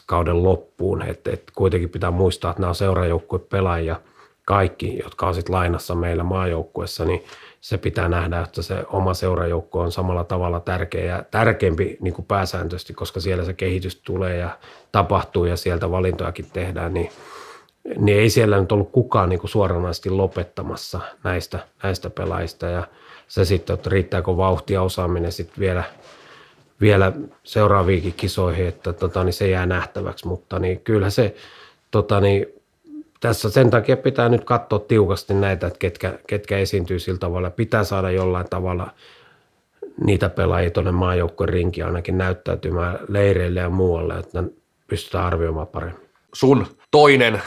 kauden 0.05 0.43
loppuun. 0.43 1.01
Et, 1.01 1.27
et 1.27 1.43
kuitenkin 1.55 1.89
pitää 1.89 2.11
muistaa, 2.11 2.51
että 2.51 2.61
nämä 2.61 2.69
on 2.69 2.75
seuraajoukkueen 2.75 3.45
pelaajia 3.49 3.99
kaikki, 4.45 4.99
jotka 5.03 5.27
on 5.27 5.35
sitten 5.35 5.55
lainassa 5.55 5.95
meillä 5.95 6.23
maajoukkuessa, 6.23 7.05
niin 7.05 7.23
se 7.61 7.77
pitää 7.77 8.09
nähdä, 8.09 8.41
että 8.41 8.61
se 8.61 8.85
oma 8.87 9.13
seurajoukko 9.13 9.79
on 9.79 9.91
samalla 9.91 10.23
tavalla 10.23 10.59
tärkeä 10.59 11.05
ja 11.05 11.23
tärkeämpi 11.31 11.97
niin 12.01 12.13
kuin 12.13 12.25
pääsääntöisesti, 12.25 12.93
koska 12.93 13.19
siellä 13.19 13.45
se 13.45 13.53
kehitys 13.53 13.95
tulee 13.95 14.37
ja 14.37 14.57
tapahtuu 14.91 15.45
ja 15.45 15.57
sieltä 15.57 15.91
valintojakin 15.91 16.45
tehdään, 16.53 16.93
niin, 16.93 17.09
niin 17.97 18.19
ei 18.19 18.29
siellä 18.29 18.61
nyt 18.61 18.71
ollut 18.71 18.91
kukaan 18.91 19.29
niin 19.29 19.39
kuin 19.39 19.49
suoranaisesti 19.49 20.09
lopettamassa 20.09 20.99
näistä, 21.23 21.59
näistä 21.83 22.09
pelaajista. 22.09 22.65
Ja 22.65 22.87
se 23.27 23.45
sitten, 23.45 23.73
että 23.73 23.89
riittääkö 23.89 24.37
vauhtia 24.37 24.81
osaaminen 24.81 25.31
sitten 25.31 25.59
vielä, 25.59 25.83
vielä 26.81 27.11
seuraaviinkin 27.43 28.13
kisoihin, 28.17 28.67
että 28.67 28.93
tota, 28.93 29.23
niin 29.23 29.33
se 29.33 29.47
jää 29.49 29.65
nähtäväksi, 29.65 30.27
mutta 30.27 30.59
niin 30.59 30.79
kyllä 30.79 31.09
se 31.09 31.35
tota, 31.91 32.19
niin 32.21 32.62
tässä 33.23 33.49
sen 33.49 33.69
takia 33.69 33.97
pitää 33.97 34.29
nyt 34.29 34.43
katsoa 34.43 34.79
tiukasti 34.79 35.33
näitä, 35.33 35.67
että 35.67 35.79
ketkä, 35.79 36.19
ketkä 36.27 36.57
esiintyy 36.57 36.99
sillä 36.99 37.19
tavalla. 37.19 37.49
Pitää 37.49 37.83
saada 37.83 38.11
jollain 38.11 38.49
tavalla 38.49 38.87
niitä 40.05 40.29
pelaajia 40.29 40.71
tuonne 40.71 40.91
maajoukkojen 40.91 41.49
rinkiin 41.49 41.85
ainakin 41.85 42.17
näyttäytymään 42.17 42.99
leireille 43.07 43.59
ja 43.59 43.69
muualle, 43.69 44.13
että 44.13 44.43
pystytään 44.87 45.25
arvioimaan 45.25 45.67
paremmin. 45.67 46.09
Sun 46.33 46.67
toinen 46.91 47.41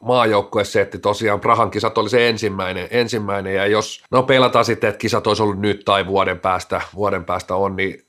maajoukkuesetti 0.00 0.98
tosiaan 0.98 1.40
Prahan 1.40 1.70
kisat 1.70 1.98
oli 1.98 2.10
se 2.10 2.28
ensimmäinen, 2.28 2.88
ensimmäinen 2.90 3.54
ja 3.54 3.66
jos 3.66 4.04
no 4.10 4.22
pelataan 4.22 4.64
sitten, 4.64 4.88
että 4.88 4.98
kisat 4.98 5.26
olisi 5.26 5.42
ollut 5.42 5.60
nyt 5.60 5.82
tai 5.84 6.06
vuoden 6.06 6.40
päästä, 6.40 6.80
vuoden 6.94 7.24
päästä 7.24 7.54
on, 7.54 7.76
niin 7.76 8.06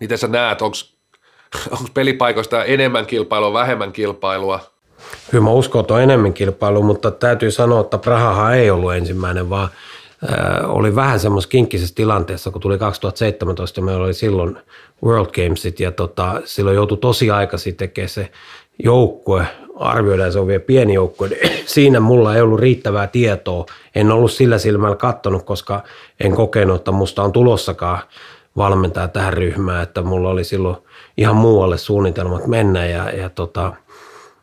miten 0.00 0.18
sä 0.18 0.28
näet, 0.28 0.62
onko 0.62 0.76
pelipaikoista 1.94 2.64
enemmän 2.64 3.06
kilpailua, 3.06 3.52
vähemmän 3.52 3.92
kilpailua? 3.92 4.79
Kyllä 5.30 5.44
mä 5.44 5.50
uskon, 5.50 5.80
että 5.80 5.94
on 5.94 6.02
enemmän 6.02 6.32
kilpailu, 6.32 6.82
mutta 6.82 7.10
täytyy 7.10 7.50
sanoa, 7.50 7.80
että 7.80 7.98
Prahahan 7.98 8.54
ei 8.54 8.70
ollut 8.70 8.94
ensimmäinen, 8.94 9.50
vaan 9.50 9.68
äh, 10.30 10.70
oli 10.70 10.94
vähän 10.94 11.20
semmoisessa 11.20 11.50
kinkkisessä 11.50 11.94
tilanteessa, 11.94 12.50
kun 12.50 12.60
tuli 12.60 12.78
2017, 12.78 13.80
meillä 13.80 14.04
oli 14.04 14.14
silloin 14.14 14.58
World 15.04 15.30
Gamesit 15.30 15.80
ja 15.80 15.92
tota, 15.92 16.40
silloin 16.44 16.76
joutui 16.76 16.98
tosi 16.98 17.30
aikaisin 17.30 17.76
tekemään 17.76 18.08
se 18.08 18.30
joukkue, 18.84 19.46
arvioidaan, 19.76 20.32
se 20.32 20.38
on 20.38 20.46
vielä 20.46 20.60
pieni 20.60 20.94
joukkue, 20.94 21.28
siinä 21.66 22.00
mulla 22.00 22.34
ei 22.34 22.42
ollut 22.42 22.60
riittävää 22.60 23.06
tietoa. 23.06 23.66
En 23.94 24.12
ollut 24.12 24.32
sillä 24.32 24.58
silmällä 24.58 24.96
kattonut, 24.96 25.42
koska 25.42 25.82
en 26.20 26.32
kokenut, 26.32 26.76
että 26.76 26.92
musta 26.92 27.22
on 27.22 27.32
tulossakaan 27.32 27.98
valmentaa 28.56 29.08
tähän 29.08 29.32
ryhmään, 29.32 29.82
että 29.82 30.02
mulla 30.02 30.30
oli 30.30 30.44
silloin 30.44 30.76
ihan 31.16 31.36
muualle 31.36 31.78
suunnitelmat 31.78 32.46
mennä 32.46 32.86
ja, 32.86 33.10
ja 33.10 33.28
tota, 33.28 33.72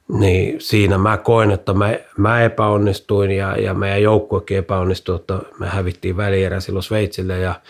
niin 0.07 0.61
siinä 0.61 0.97
mä 0.97 1.17
koen, 1.17 1.51
että 1.51 1.73
mä, 1.73 1.93
mä 2.17 2.41
epäonnistuin 2.41 3.31
ja, 3.31 3.57
ja 3.57 3.73
meidän 3.73 4.01
joukkuekin 4.01 4.57
epäonnistui, 4.57 5.15
että 5.15 5.39
me 5.59 5.67
hävittiin 5.67 6.17
välierä 6.17 6.59
silloin 6.59 6.83
Sveitsille 6.83 7.39
ja 7.39 7.61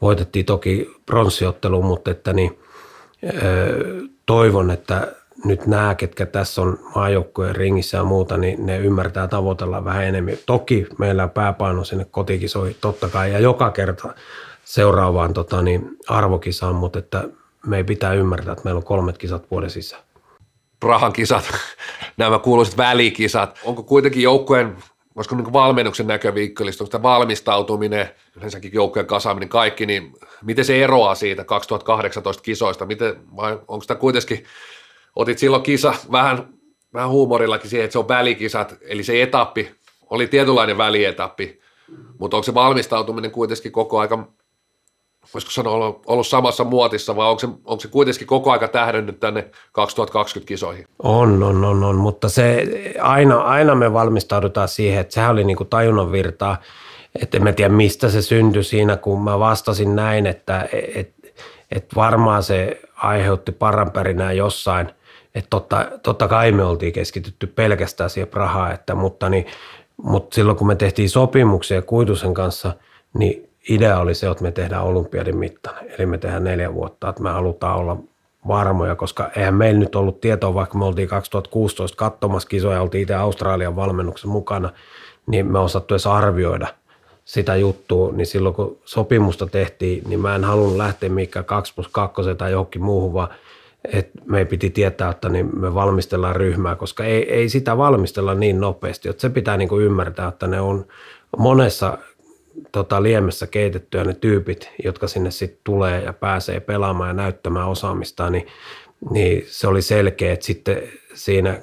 voitettiin 0.00 0.46
toki 0.46 0.90
pronssiottelu, 1.06 1.82
mutta 1.82 2.10
että 2.10 2.32
niin, 2.32 2.58
toivon, 4.26 4.70
että 4.70 5.12
nyt 5.44 5.66
nämä, 5.66 5.94
ketkä 5.94 6.26
tässä 6.26 6.62
on 6.62 6.78
maajoukkueen 6.94 7.56
ringissä 7.56 7.96
ja 7.96 8.04
muuta, 8.04 8.36
niin 8.36 8.66
ne 8.66 8.78
ymmärtää 8.78 9.28
tavoitella 9.28 9.84
vähän 9.84 10.04
enemmän. 10.04 10.34
Toki 10.46 10.86
meillä 10.98 11.22
on 11.22 11.30
pääpaino 11.30 11.84
sinne 11.84 12.06
kotikisoi 12.10 12.76
totta 12.80 13.08
kai 13.08 13.32
ja 13.32 13.38
joka 13.38 13.70
kerta 13.70 14.14
seuraavaan 14.64 15.34
tota, 15.34 15.62
niin 15.62 15.96
arvokisaan, 16.08 16.74
mutta 16.74 16.98
että 16.98 17.28
me 17.66 17.76
ei 17.76 17.84
pitää 17.84 18.12
ymmärtää, 18.12 18.52
että 18.52 18.64
meillä 18.64 18.78
on 18.78 18.84
kolmet 18.84 19.18
kisat 19.18 19.50
vuoden 19.50 19.70
sisään. 19.70 20.02
Prahan 20.80 21.12
kisat, 21.12 21.44
nämä 22.16 22.38
kuuluiset 22.38 22.76
välikisat. 22.76 23.60
Onko 23.64 23.82
kuitenkin 23.82 24.22
joukkueen, 24.22 24.76
koska 25.14 25.36
niin 25.36 25.52
valmennuksen 25.52 26.06
näkövinkkelistä, 26.06 26.84
onko 26.84 26.90
tämä 26.90 27.02
valmistautuminen, 27.02 28.10
yleensäkin 28.36 28.72
joukkueen 28.74 29.06
kasaaminen, 29.06 29.48
kaikki, 29.48 29.86
niin 29.86 30.12
miten 30.42 30.64
se 30.64 30.84
eroaa 30.84 31.14
siitä 31.14 31.44
2018 31.44 32.42
kisoista? 32.42 32.86
Miten, 32.86 33.16
vai 33.36 33.52
onko 33.52 33.84
tämä 33.86 34.00
kuitenkin, 34.00 34.44
otit 35.16 35.38
silloin 35.38 35.62
kisa 35.62 35.94
vähän, 36.12 36.48
vähän 36.94 37.10
huumorillakin 37.10 37.70
siihen, 37.70 37.84
että 37.84 37.92
se 37.92 37.98
on 37.98 38.08
välikisat, 38.08 38.76
eli 38.80 39.04
se 39.04 39.22
etappi 39.22 39.74
oli 40.10 40.26
tietynlainen 40.26 40.78
välietappi, 40.78 41.60
mutta 42.18 42.36
onko 42.36 42.44
se 42.44 42.54
valmistautuminen 42.54 43.30
kuitenkin 43.30 43.72
koko 43.72 43.98
aika 43.98 44.28
voisiko 45.34 45.50
sanoa, 45.50 45.72
ollut, 45.74 46.02
ollut 46.06 46.26
samassa 46.26 46.64
muotissa 46.64 47.16
vai 47.16 47.28
onko 47.28 47.38
se, 47.38 47.46
onko 47.46 47.80
se 47.80 47.88
kuitenkin 47.88 48.26
koko 48.26 48.52
aika 48.52 48.68
tähdännyt 48.68 49.20
tänne 49.20 49.50
2020 49.72 50.48
kisoihin? 50.48 50.86
On, 51.02 51.42
on, 51.42 51.64
on, 51.64 51.84
on. 51.84 51.96
Mutta 51.96 52.28
se 52.28 52.66
aina, 53.00 53.40
aina 53.40 53.74
me 53.74 53.92
valmistaudutaan 53.92 54.68
siihen, 54.68 55.00
että 55.00 55.14
sehän 55.14 55.30
oli 55.30 55.44
niin 55.44 55.56
kuin 55.56 55.68
tajunnan 55.68 56.12
virtaa, 56.12 56.56
että 57.22 57.38
en 57.38 57.54
tiedä 57.54 57.74
mistä 57.74 58.08
se 58.08 58.22
syntyi 58.22 58.64
siinä, 58.64 58.96
kun 58.96 59.22
mä 59.22 59.38
vastasin 59.38 59.96
näin, 59.96 60.26
että 60.26 60.68
et, 60.94 61.14
et 61.70 61.86
varmaan 61.96 62.42
se 62.42 62.80
aiheutti 62.96 63.52
paranpärinää 63.52 64.32
jossain, 64.32 64.90
että 65.34 65.50
totta, 65.50 65.86
totta 66.02 66.28
kai 66.28 66.52
me 66.52 66.64
oltiin 66.64 66.92
keskitytty 66.92 67.46
pelkästään 67.46 68.10
siihen 68.10 68.28
Prahaan, 68.28 68.72
että, 68.72 68.94
mutta, 68.94 69.28
niin, 69.28 69.46
mutta 69.96 70.34
silloin 70.34 70.58
kun 70.58 70.66
me 70.66 70.74
tehtiin 70.76 71.10
sopimuksia 71.10 71.82
Kuitusen 71.82 72.34
kanssa, 72.34 72.72
niin 73.18 73.45
idea 73.68 73.98
oli 73.98 74.14
se, 74.14 74.30
että 74.30 74.42
me 74.42 74.52
tehdään 74.52 74.84
olympiadin 74.84 75.36
mittainen, 75.36 75.92
eli 75.98 76.06
me 76.06 76.18
tehdään 76.18 76.44
neljä 76.44 76.74
vuotta, 76.74 77.08
että 77.08 77.22
me 77.22 77.30
halutaan 77.30 77.76
olla 77.76 77.96
varmoja, 78.48 78.94
koska 78.94 79.30
eihän 79.36 79.54
meillä 79.54 79.80
nyt 79.80 79.94
ollut 79.94 80.20
tietoa, 80.20 80.54
vaikka 80.54 80.78
me 80.78 80.84
oltiin 80.84 81.08
2016 81.08 81.96
katsomassa 81.96 82.48
kisoja, 82.48 82.82
oltiin 82.82 83.02
itse 83.02 83.14
Australian 83.14 83.76
valmennuksen 83.76 84.30
mukana, 84.30 84.70
niin 85.26 85.52
me 85.52 85.58
osattu 85.58 85.94
edes 85.94 86.06
arvioida 86.06 86.66
sitä 87.24 87.56
juttua, 87.56 88.12
niin 88.12 88.26
silloin 88.26 88.54
kun 88.54 88.78
sopimusta 88.84 89.46
tehtiin, 89.46 90.02
niin 90.08 90.20
mä 90.20 90.34
en 90.34 90.44
halunnut 90.44 90.76
lähteä 90.76 91.08
mikään 91.08 91.44
2 91.44 91.74
plus 91.74 91.88
2 91.88 92.22
tai 92.38 92.52
johonkin 92.52 92.82
muuhun, 92.82 93.12
vaan 93.12 93.28
että 93.92 94.18
me 94.24 94.44
piti 94.44 94.70
tietää, 94.70 95.10
että 95.10 95.28
niin 95.28 95.60
me 95.60 95.74
valmistellaan 95.74 96.36
ryhmää, 96.36 96.76
koska 96.76 97.04
ei, 97.04 97.32
ei 97.32 97.48
sitä 97.48 97.78
valmistella 97.78 98.34
niin 98.34 98.60
nopeasti, 98.60 99.08
että 99.08 99.20
se 99.20 99.30
pitää 99.30 99.56
niin 99.56 99.68
kuin 99.68 99.84
ymmärtää, 99.84 100.28
että 100.28 100.46
ne 100.46 100.60
on 100.60 100.86
monessa 101.38 101.98
tota, 102.72 103.02
liemessä 103.02 103.46
keitettyä 103.46 104.04
ne 104.04 104.14
tyypit, 104.14 104.70
jotka 104.84 105.08
sinne 105.08 105.30
sitten 105.30 105.60
tulee 105.64 106.02
ja 106.02 106.12
pääsee 106.12 106.60
pelaamaan 106.60 107.10
ja 107.10 107.14
näyttämään 107.14 107.68
osaamistaan, 107.68 108.32
niin, 108.32 108.46
niin 109.10 109.44
se 109.46 109.68
oli 109.68 109.82
selkeä, 109.82 110.32
että 110.32 110.46
sitten 110.46 110.82
siinä 111.14 111.60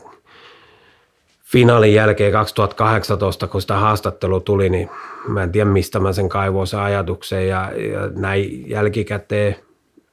finaalin 1.43 1.93
jälkeen 1.93 2.31
2018, 2.31 3.47
kun 3.47 3.61
sitä 3.61 3.77
haastattelua 3.77 4.39
tuli, 4.39 4.69
niin 4.69 4.89
mä 5.27 5.43
en 5.43 5.51
tiedä 5.51 5.69
mistä 5.69 5.99
mä 5.99 6.13
sen 6.13 6.29
kaivoin 6.29 6.67
sen 6.67 6.79
ajatuksen 6.79 7.47
ja, 7.47 7.71
ja 7.91 8.09
näin 8.15 8.69
jälkikäteen. 8.69 9.55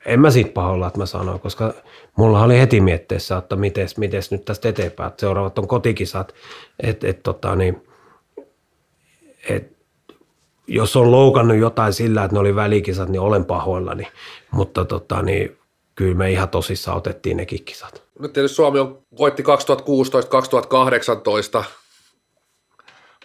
En 0.06 0.20
mä 0.20 0.30
siitä 0.30 0.52
pahoilla, 0.52 0.86
että 0.86 0.98
mä 0.98 1.06
sanoin, 1.06 1.40
koska 1.40 1.74
mulla 2.16 2.42
oli 2.42 2.58
heti 2.58 2.80
mietteessä, 2.80 3.36
että 3.36 3.56
miten 3.56 3.88
nyt 4.30 4.44
tästä 4.44 4.68
eteenpäin, 4.68 5.08
että 5.08 5.20
seuraavat 5.20 5.58
on 5.58 5.68
kotikisat, 5.68 6.34
että 6.80 7.08
et, 7.08 7.22
tota, 7.22 7.56
niin, 7.56 7.82
et, 9.48 9.79
jos 10.70 10.96
on 10.96 11.10
loukannut 11.10 11.56
jotain 11.56 11.92
sillä, 11.92 12.24
että 12.24 12.34
ne 12.34 12.40
oli 12.40 12.54
välikisat, 12.54 13.08
niin 13.08 13.20
olen 13.20 13.44
pahoillani. 13.44 14.08
Mutta 14.50 14.84
tota, 14.84 15.22
niin, 15.22 15.58
kyllä 15.94 16.14
me 16.14 16.30
ihan 16.30 16.48
tosissaan 16.48 16.96
otettiin 16.96 17.36
ne 17.36 17.46
kisat. 17.46 18.02
Nyt 18.18 18.32
tietysti 18.32 18.54
Suomi 18.54 18.78
on, 18.78 18.98
voitti 19.18 19.42
2016-2018. 21.60 21.64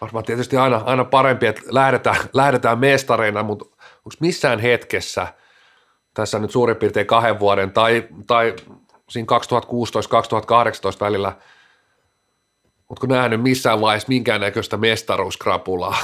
Varmaan 0.01 0.25
tietysti 0.25 0.57
aina, 0.57 0.81
aina 0.85 1.05
parempi, 1.05 1.47
että 1.47 1.61
lähdetään, 1.69 2.17
lähdetään 2.33 2.79
mestareina, 2.79 3.43
mutta 3.43 3.65
onko 3.75 4.15
missään 4.19 4.59
hetkessä 4.59 5.27
tässä 6.13 6.39
nyt 6.39 6.51
suurin 6.51 6.75
piirtein 6.77 7.07
kahden 7.07 7.39
vuoden 7.39 7.71
tai, 7.71 8.07
tai 8.27 8.55
siinä 9.09 9.27
2016-2018 10.95 10.99
välillä, 10.99 11.35
Oletko 12.89 13.07
nähnyt 13.07 13.41
missään 13.41 13.81
vaiheessa 13.81 14.09
minkäännäköistä 14.09 14.77
mestaruuskrapulaa? 14.77 15.97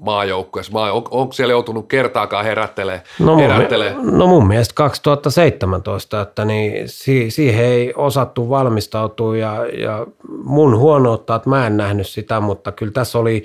Maajoukkueessa? 0.00 0.72
Maa, 0.72 0.92
on, 0.92 1.04
onko 1.10 1.32
siellä 1.32 1.52
joutunut 1.52 1.88
kertaakaan 1.88 2.44
herättelee? 2.44 3.02
No, 3.18 3.36
herättelee? 3.36 3.94
No 4.02 4.26
mun 4.26 4.46
mielestä 4.46 4.74
2017, 4.74 6.20
että 6.20 6.44
niin 6.44 6.88
si, 6.88 7.30
siihen 7.30 7.64
ei 7.64 7.92
osattu 7.96 8.50
valmistautua 8.50 9.36
ja, 9.36 9.66
ja 9.66 10.06
mun 10.44 10.78
huonoutta, 10.78 11.34
että 11.34 11.48
mä 11.50 11.66
en 11.66 11.76
nähnyt 11.76 12.06
sitä, 12.06 12.40
mutta 12.40 12.72
kyllä 12.72 12.92
tässä 12.92 13.18
oli 13.18 13.44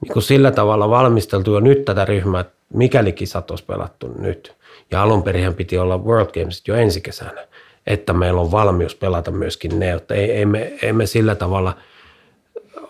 niin 0.00 0.12
kuin 0.12 0.22
sillä 0.22 0.50
tavalla 0.50 0.90
valmisteltu 0.90 1.52
jo 1.52 1.60
nyt 1.60 1.84
tätä 1.84 2.04
ryhmää, 2.04 2.40
että 2.40 2.54
mikäli 2.74 3.12
kisat 3.12 3.50
olisi 3.50 3.64
pelattu 3.64 4.14
nyt. 4.18 4.54
Ja 4.90 5.02
alun 5.02 5.22
perin 5.22 5.54
piti 5.54 5.78
olla 5.78 5.98
World 5.98 6.40
Games 6.40 6.62
jo 6.68 6.74
ensi 6.74 7.00
kesänä, 7.00 7.46
että 7.86 8.12
meillä 8.12 8.40
on 8.40 8.52
valmius 8.52 8.94
pelata 8.94 9.30
myöskin 9.30 9.78
ne, 9.78 9.90
että 9.90 10.14
ei, 10.14 10.30
ei, 10.30 10.46
me, 10.46 10.72
ei 10.82 10.92
me 10.92 11.06
sillä 11.06 11.34
tavalla– 11.34 11.74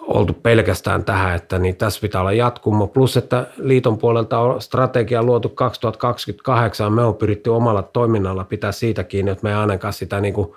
oltu 0.09 0.33
pelkästään 0.33 1.05
tähän, 1.05 1.35
että 1.35 1.59
niin 1.59 1.77
tässä 1.77 2.01
pitää 2.01 2.21
olla 2.21 2.33
jatkumo. 2.33 2.87
Plus, 2.87 3.17
että 3.17 3.47
liiton 3.57 3.99
puolelta 3.99 4.39
on 4.39 4.63
strategia 4.63 5.23
luotu 5.23 5.49
2028. 5.49 6.93
Me 6.93 7.05
on 7.05 7.15
pyritty 7.15 7.51
omalla 7.51 7.83
toiminnalla 7.83 8.45
pitää 8.45 8.73
siitä 8.73 9.05
kiinni, 9.05 9.31
että 9.31 9.43
me 9.43 9.51
ei 9.51 9.57
ainakaan 9.57 9.93
sitä 9.93 10.21
niin 10.21 10.35
kuin 10.35 10.53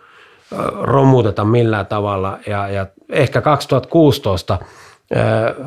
romuteta 0.81 1.45
millään 1.45 1.85
tavalla. 1.85 2.39
Ja, 2.47 2.69
ja 2.69 2.87
ehkä 3.09 3.41
2016 3.41 4.59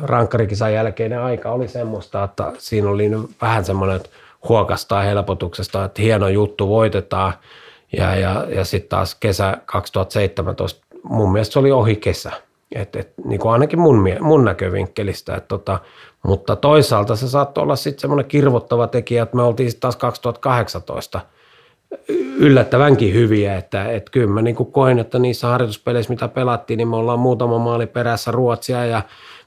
rankkarikisan 0.03 0.73
jälkeinen 0.73 1.21
aika 1.21 1.51
oli 1.51 1.67
semmoista, 1.67 2.23
että 2.23 2.51
siinä 2.57 2.89
oli 2.89 3.11
vähän 3.41 3.65
semmoinen, 3.65 3.95
että 3.95 4.09
huokastaa 4.49 5.01
helpotuksesta, 5.01 5.85
että 5.85 6.01
hieno 6.01 6.27
juttu 6.27 6.69
voitetaan. 6.69 7.33
Ja, 7.97 8.15
ja, 8.15 8.45
ja 8.49 8.65
sitten 8.65 8.89
taas 8.89 9.15
kesä 9.15 9.57
2017, 9.65 10.85
mun 11.03 11.31
mielestä 11.31 11.53
se 11.53 11.59
oli 11.59 11.71
ohi 11.71 11.95
kesä 11.95 12.31
et, 12.71 12.95
et, 12.95 13.13
niin 13.25 13.39
kuin 13.39 13.51
ainakin 13.51 13.79
mun, 13.79 14.07
mun 14.21 14.45
näkövinkkelistä. 14.45 15.35
Et, 15.35 15.47
tota, 15.47 15.79
mutta 16.23 16.55
toisaalta 16.55 17.15
se 17.15 17.27
saattoi 17.27 17.61
olla 17.61 17.75
sitten 17.75 18.01
semmoinen 18.01 18.25
kirvottava 18.25 18.87
tekijä, 18.87 19.23
että 19.23 19.35
me 19.35 19.43
oltiin 19.43 19.71
taas 19.79 19.95
2018 19.95 21.21
yllättävänkin 22.37 23.13
hyviä, 23.13 23.57
että 23.57 23.91
et 23.91 24.09
kyllä 24.09 24.27
mä 24.27 24.41
niin 24.41 24.55
koin, 24.55 24.99
että 24.99 25.19
niissä 25.19 25.47
harjoituspeleissä, 25.47 26.13
mitä 26.13 26.27
pelattiin, 26.27 26.77
niin 26.77 26.87
me 26.87 26.95
ollaan 26.95 27.19
muutama 27.19 27.59
maali 27.59 27.87
perässä 27.87 28.31
Ruotsia 28.31 28.85
ja 28.85 29.01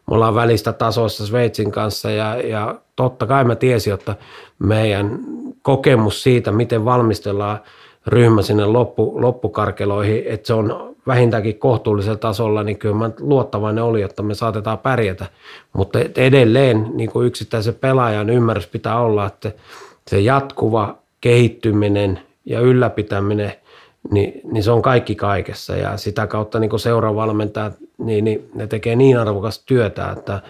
me 0.09 0.15
ollaan 0.15 0.35
välistä 0.35 0.73
tasoissa 0.73 1.27
Sveitsin 1.27 1.71
kanssa 1.71 2.11
ja, 2.11 2.37
ja 2.37 2.81
totta 2.97 3.27
kai 3.27 3.45
mä 3.45 3.57
tiesin, 3.57 3.95
että 3.95 4.17
meidän 4.59 5.19
kokemus 5.63 6.23
siitä, 6.23 6.53
miten 6.53 6.85
valmistellaan 6.85 7.59
ryhmä 8.09 8.43
sinne 8.43 8.67
loppu, 8.67 9.23
loppukarkeloihin, 9.23 10.23
että 10.27 10.47
se 10.47 10.55
on 10.55 10.97
vähintäänkin 11.07 11.59
kohtuullisella 11.59 12.19
tasolla, 12.19 12.63
niin 12.63 12.79
kyllä 12.79 12.95
mä 12.95 13.11
luottavainen 13.21 13.85
oli, 13.85 14.03
että 14.03 14.23
me 14.23 14.35
saatetaan 14.35 14.79
pärjätä. 14.79 15.27
Mutta 15.73 15.99
edelleen 16.17 16.91
niin 16.95 17.11
kuin 17.11 17.27
yksittäisen 17.27 17.75
pelaajan 17.75 18.31
ymmärrys 18.31 18.67
pitää 18.67 19.01
olla, 19.01 19.27
että 19.27 19.53
se 20.09 20.21
jatkuva 20.21 20.99
kehittyminen 21.21 22.21
ja 22.45 22.61
ylläpitäminen, 22.61 23.53
niin, 24.11 24.41
niin 24.45 24.63
se 24.63 24.71
on 24.71 24.83
kaikki 24.83 25.15
kaikessa. 25.15 25.77
Ja 25.77 25.97
sitä 25.97 26.27
kautta 26.27 26.59
niin 26.59 26.81
seuravalmentajat, 26.81 27.73
niin, 27.99 28.25
niin 28.25 28.51
ne 28.55 28.67
tekee 28.67 28.97
niin 28.97 29.19
arvokasta 29.19 29.65
työtä, 29.67 30.11
että, 30.11 30.43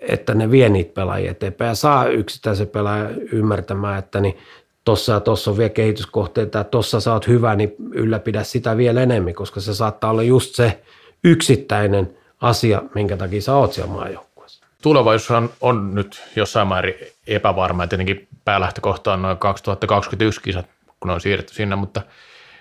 että 0.00 0.34
ne 0.34 0.50
vie 0.50 0.68
niitä 0.68 0.94
pelaajia 0.94 1.30
eteenpäin 1.30 1.68
ja 1.68 1.74
saa 1.74 2.06
yksittäisen 2.06 2.68
pelaajan 2.68 3.14
ymmärtämään, 3.32 3.98
että 3.98 4.20
niin 4.20 4.38
tossa 4.84 5.12
ja 5.12 5.20
tossa 5.20 5.50
on 5.50 5.56
vielä 5.56 5.68
kehityskohteita, 5.68 6.60
että 6.60 6.70
tossa 6.70 7.00
sä 7.00 7.12
oot 7.12 7.28
hyvä, 7.28 7.56
niin 7.56 7.74
ylläpidä 7.92 8.42
sitä 8.42 8.76
vielä 8.76 9.02
enemmän, 9.02 9.34
koska 9.34 9.60
se 9.60 9.74
saattaa 9.74 10.10
olla 10.10 10.22
just 10.22 10.54
se 10.54 10.82
yksittäinen 11.24 12.16
asia, 12.40 12.82
minkä 12.94 13.16
takia 13.16 13.42
sä 13.42 13.54
oot 13.54 13.72
siellä 13.72 13.92
maajoukkueessa. 13.92 14.66
Tulevaisuus 14.82 15.30
on, 15.30 15.50
on 15.60 15.94
nyt 15.94 16.22
jossain 16.36 16.68
määrin 16.68 16.94
epävarma, 17.26 17.82
ja 17.82 17.86
tietenkin 17.86 18.28
päälähtökohta 18.44 19.12
on 19.12 19.22
noin 19.22 19.38
2021 19.38 20.40
kisat, 20.40 20.66
kun 21.00 21.10
on 21.10 21.20
siirretty 21.20 21.54
sinne, 21.54 21.76
mutta 21.76 22.02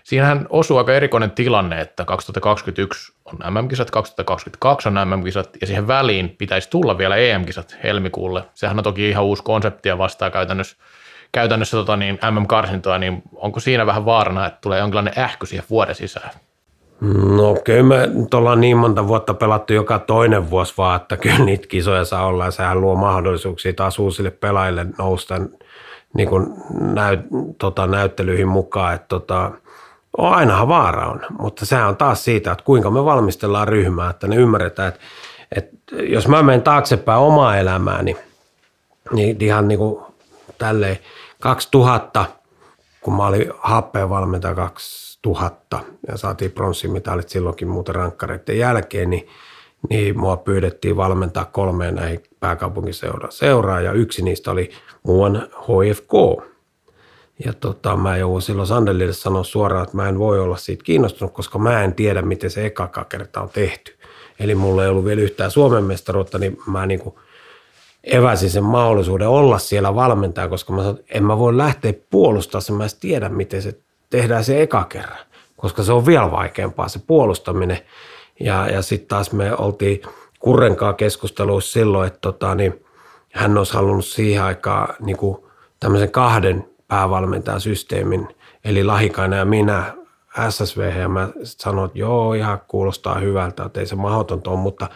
siinähän 0.04 0.48
osuu 0.50 0.78
aika 0.78 0.94
erikoinen 0.94 1.32
tilanne, 1.32 1.82
että 1.82 2.06
2021 2.06 3.14
on 3.26 3.54
MM-kisat, 3.54 3.92
2022 3.92 4.88
on 4.88 4.94
MM-kisat, 4.94 5.50
ja 5.62 5.68
siihen 5.68 5.88
väliin 5.88 6.30
pitäisi 6.30 6.70
tulla 6.70 6.98
vielä 6.98 7.16
EM-kisat 7.16 7.78
helmikuulle. 7.84 8.44
Sehän 8.54 8.78
on 8.78 8.84
toki 8.84 9.10
ihan 9.10 9.24
uusi 9.24 9.44
konsepti 9.44 9.90
ja 9.90 9.98
vastaa 9.98 10.30
käytännössä 10.30 10.78
käytännössä 11.32 11.78
tota, 11.78 11.98
niin 11.98 12.20
MM-karsintoa, 12.32 12.98
niin 12.98 13.24
onko 13.36 13.60
siinä 13.60 13.86
vähän 13.86 14.06
vaarana, 14.06 14.46
että 14.46 14.60
tulee 14.62 14.80
jonkinlainen 14.80 15.14
ähky 15.18 15.46
siihen 15.46 15.66
vuoden 15.70 15.96
sisään? 15.96 16.32
No 17.38 17.56
kyllä 17.64 17.84
me 17.84 18.10
nyt 18.14 18.34
ollaan 18.34 18.62
niin 18.62 18.78
monta 18.78 19.08
vuotta 19.08 19.34
pelattu 19.34 19.74
joka 19.74 20.00
toinen 20.00 20.50
vuosi 20.50 20.74
vaan, 20.78 21.02
että 21.02 21.18
kyllä 21.18 21.46
niitä 21.46 21.68
kisoja 21.68 22.06
saa 22.06 22.26
olla 22.26 22.46
ja 22.46 22.52
sehän 22.52 22.82
luo 22.82 22.96
mahdollisuuksia 22.96 23.74
taas 23.74 24.00
uusille 24.00 24.32
pelaajille 24.32 24.86
nousta 24.98 25.36
niin 26.14 26.30
kuin 26.30 26.48
näyt, 26.72 27.20
tota, 27.58 27.88
näyttelyihin 27.88 28.48
mukaan, 28.48 28.94
että 28.94 29.08
tota, 29.08 29.52
ainahan 30.18 30.68
vaara 30.68 31.08
on, 31.08 31.22
mutta 31.40 31.66
sehän 31.66 31.88
on 31.88 31.98
taas 31.98 32.24
siitä, 32.24 32.52
että 32.52 32.64
kuinka 32.64 32.92
me 32.92 33.06
valmistellaan 33.06 33.68
ryhmää, 33.68 34.10
että 34.10 34.28
ne 34.28 34.36
ymmärretään, 34.36 34.88
että, 34.88 35.02
että 35.56 35.96
jos 35.96 36.28
mä 36.28 36.44
menen 36.44 36.62
taaksepäin 36.62 37.20
omaa 37.20 37.58
elämääni, 37.58 38.18
niin 39.12 39.38
ihan 39.40 39.68
niin 39.68 39.78
kuin 39.78 40.04
tälleen, 40.58 41.00
2000, 41.42 42.26
kun 43.02 43.18
mä 43.18 43.28
olin 43.28 43.52
happeen 43.60 44.10
valmentaja 44.10 44.56
2000 44.56 45.80
ja 46.08 46.18
saatiin 46.18 46.52
pronssimitalit 46.52 47.30
silloinkin 47.30 47.68
muuten 47.68 47.96
rankkareiden 47.96 48.58
jälkeen, 48.58 49.10
niin, 49.10 49.28
niin 49.90 50.20
mua 50.20 50.38
pyydettiin 50.38 50.98
valmentaa 50.98 51.46
kolmeen 51.46 51.96
näihin 51.96 52.24
pääkaupunkiseuraa 52.40 53.32
seuraa 53.32 53.82
ja 53.82 53.92
yksi 53.92 54.22
niistä 54.22 54.52
oli 54.52 54.70
muuan 55.04 55.48
HFK. 55.58 56.44
Ja 57.46 57.54
tota, 57.54 57.98
mä 57.98 58.18
jouduin 58.18 58.42
silloin 58.42 58.68
Sandelille 58.68 59.14
sanoa 59.14 59.44
suoraan, 59.44 59.84
että 59.84 59.98
mä 59.98 60.10
en 60.10 60.20
voi 60.20 60.40
olla 60.40 60.58
siitä 60.58 60.84
kiinnostunut, 60.84 61.34
koska 61.34 61.60
mä 61.60 61.84
en 61.84 61.94
tiedä, 61.94 62.22
miten 62.22 62.52
se 62.52 62.66
eka 62.66 63.06
kerta 63.10 63.42
on 63.42 63.50
tehty. 63.50 63.98
Eli 64.40 64.56
mulla 64.56 64.84
ei 64.84 64.90
ollut 64.90 65.06
vielä 65.06 65.22
yhtään 65.22 65.52
Suomen 65.52 65.84
mestaruutta, 65.84 66.38
niin 66.38 66.58
mä 66.68 66.86
niin 66.86 67.00
kuin 67.00 67.16
eväsin 68.04 68.50
sen 68.50 68.64
mahdollisuuden 68.64 69.28
olla 69.28 69.58
siellä 69.58 69.96
valmentaja, 69.96 70.48
koska 70.48 70.74
mä 70.74 70.82
sanoin, 70.82 71.06
en 71.10 71.24
mä 71.24 71.38
voi 71.38 71.58
lähteä 71.58 71.94
puolustamaan 72.10 72.62
sen, 72.62 72.76
mä 72.76 72.84
en 72.84 72.90
tiedä, 73.00 73.30
miten 73.30 73.62
se 73.62 73.80
tehdään 74.10 74.44
se 74.44 74.62
eka 74.62 74.84
kerran, 74.84 75.26
koska 75.58 75.84
se 75.84 75.94
on 75.94 76.06
vielä 76.06 76.32
vaikeampaa 76.32 76.88
se 76.88 77.00
puolustaminen. 77.08 77.80
Ja, 78.40 78.68
ja 78.68 78.82
sitten 78.82 79.08
taas 79.08 79.32
me 79.32 79.56
oltiin 79.56 80.02
Kurrenkaan 80.40 80.96
keskusteluissa 80.96 81.72
silloin, 81.72 82.08
että 82.08 82.20
tota, 82.22 82.56
niin 82.56 82.86
hän 83.34 83.58
olisi 83.58 83.74
halunnut 83.74 84.06
siihen 84.06 84.44
aikaan 84.44 84.96
niin 85.00 85.18
kuin 85.18 85.38
tämmöisen 85.80 86.12
kahden 86.12 86.70
päävalmentajasysteemin, 86.88 88.28
eli 88.66 88.84
Lahikainen 88.84 89.40
ja 89.40 89.46
minä 89.46 89.94
SSV, 90.50 90.92
ja 91.00 91.10
mä 91.10 91.30
sanoin, 91.44 91.86
että 91.86 92.00
joo, 92.00 92.34
ihan 92.34 92.62
kuulostaa 92.68 93.20
hyvältä, 93.20 93.64
että 93.64 93.80
ei 93.80 93.86
se 93.86 93.96
mahdotonta 93.96 94.50
ole, 94.50 94.60
mutta 94.60 94.90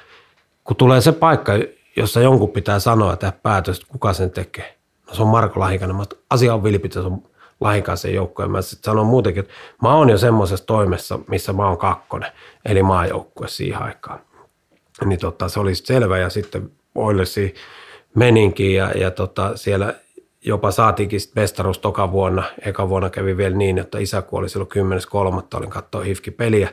kun 0.63 0.75
tulee 0.75 1.01
se 1.01 1.11
paikka, 1.11 1.53
jossa 1.95 2.21
jonkun 2.21 2.51
pitää 2.51 2.79
sanoa 2.79 3.13
että 3.13 3.33
päätös, 3.43 3.77
että 3.77 3.91
kuka 3.91 4.13
sen 4.13 4.31
tekee. 4.31 4.77
No 5.07 5.13
se 5.13 5.21
on 5.21 5.27
Marko 5.27 5.59
Lahikainen. 5.59 5.95
Mä, 5.95 6.03
asia 6.29 6.53
on 6.53 6.63
vilpittä, 6.63 7.01
se 7.01 7.07
on 7.07 7.23
Lahikaisen 7.59 8.13
joukkoja. 8.13 8.49
Mä 8.49 8.61
sitten 8.61 8.91
sanon 8.91 9.05
muutenkin, 9.05 9.43
että 9.43 9.53
mä 9.81 9.95
oon 9.95 10.09
jo 10.09 10.17
semmoisessa 10.17 10.65
toimessa, 10.65 11.19
missä 11.27 11.53
mä 11.53 11.67
oon 11.67 11.77
kakkonen, 11.77 12.31
eli 12.65 12.83
maajoukkue 12.83 13.47
siihen 13.47 13.81
aikaan. 13.81 14.19
Niin 15.05 15.19
tota, 15.19 15.49
se 15.49 15.59
oli 15.59 15.75
selvä 15.75 16.17
ja 16.17 16.29
sitten 16.29 16.71
Oilersi 16.95 17.55
meninkin 18.15 18.75
ja, 18.75 18.91
ja 18.91 19.11
tota, 19.11 19.57
siellä 19.57 19.93
jopa 20.45 20.71
saatiinkin 20.71 21.19
mestaruus 21.35 21.79
toka 21.79 22.11
vuonna. 22.11 22.43
Eka 22.65 22.89
vuonna 22.89 23.09
kävi 23.09 23.37
vielä 23.37 23.55
niin, 23.55 23.77
että 23.77 23.99
isä 23.99 24.21
kuoli 24.21 24.49
silloin 24.49 24.69
10.3. 25.39 25.57
Olin 25.57 25.69
katsoa 25.69 26.03
Hifki-peliä 26.03 26.69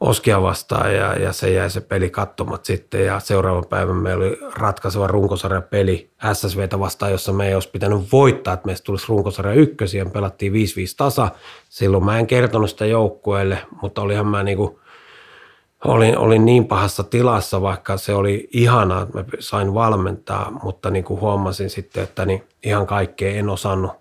Oskia 0.00 0.42
vastaan 0.42 0.94
ja, 0.94 1.14
ja 1.14 1.32
se 1.32 1.50
jäi 1.50 1.70
se 1.70 1.80
peli 1.80 2.10
kattomat 2.10 2.64
sitten 2.64 3.06
ja 3.06 3.20
seuraavan 3.20 3.64
päivän 3.66 3.96
meillä 3.96 4.24
oli 4.24 4.38
ratkaiseva 4.56 5.06
runkosarja 5.06 5.60
peli 5.60 6.10
SSVtä 6.32 6.78
vastaan, 6.78 7.12
jossa 7.12 7.32
me 7.32 7.48
ei 7.48 7.54
olisi 7.54 7.70
pitänyt 7.70 8.12
voittaa, 8.12 8.54
että 8.54 8.66
meistä 8.66 8.84
tulisi 8.84 9.06
runkosarja 9.08 9.54
ykkösiä, 9.54 10.06
pelattiin 10.06 10.52
5-5 10.52 10.56
tasa. 10.96 11.28
Silloin 11.68 12.04
mä 12.04 12.18
en 12.18 12.26
kertonut 12.26 12.70
sitä 12.70 12.86
joukkueelle, 12.86 13.58
mutta 13.82 14.02
olihan 14.02 14.26
mä 14.26 14.42
niinku, 14.42 14.80
olin, 15.84 16.18
olin 16.18 16.44
niin 16.44 16.64
pahassa 16.66 17.02
tilassa, 17.02 17.62
vaikka 17.62 17.96
se 17.96 18.14
oli 18.14 18.48
ihanaa, 18.52 19.02
että 19.02 19.18
mä 19.18 19.24
sain 19.38 19.74
valmentaa, 19.74 20.50
mutta 20.62 20.90
niin 20.90 21.04
kuin 21.04 21.20
huomasin 21.20 21.70
sitten, 21.70 22.02
että 22.02 22.24
niin 22.24 22.44
ihan 22.64 22.86
kaikkea 22.86 23.34
en 23.34 23.48
osannut 23.48 23.92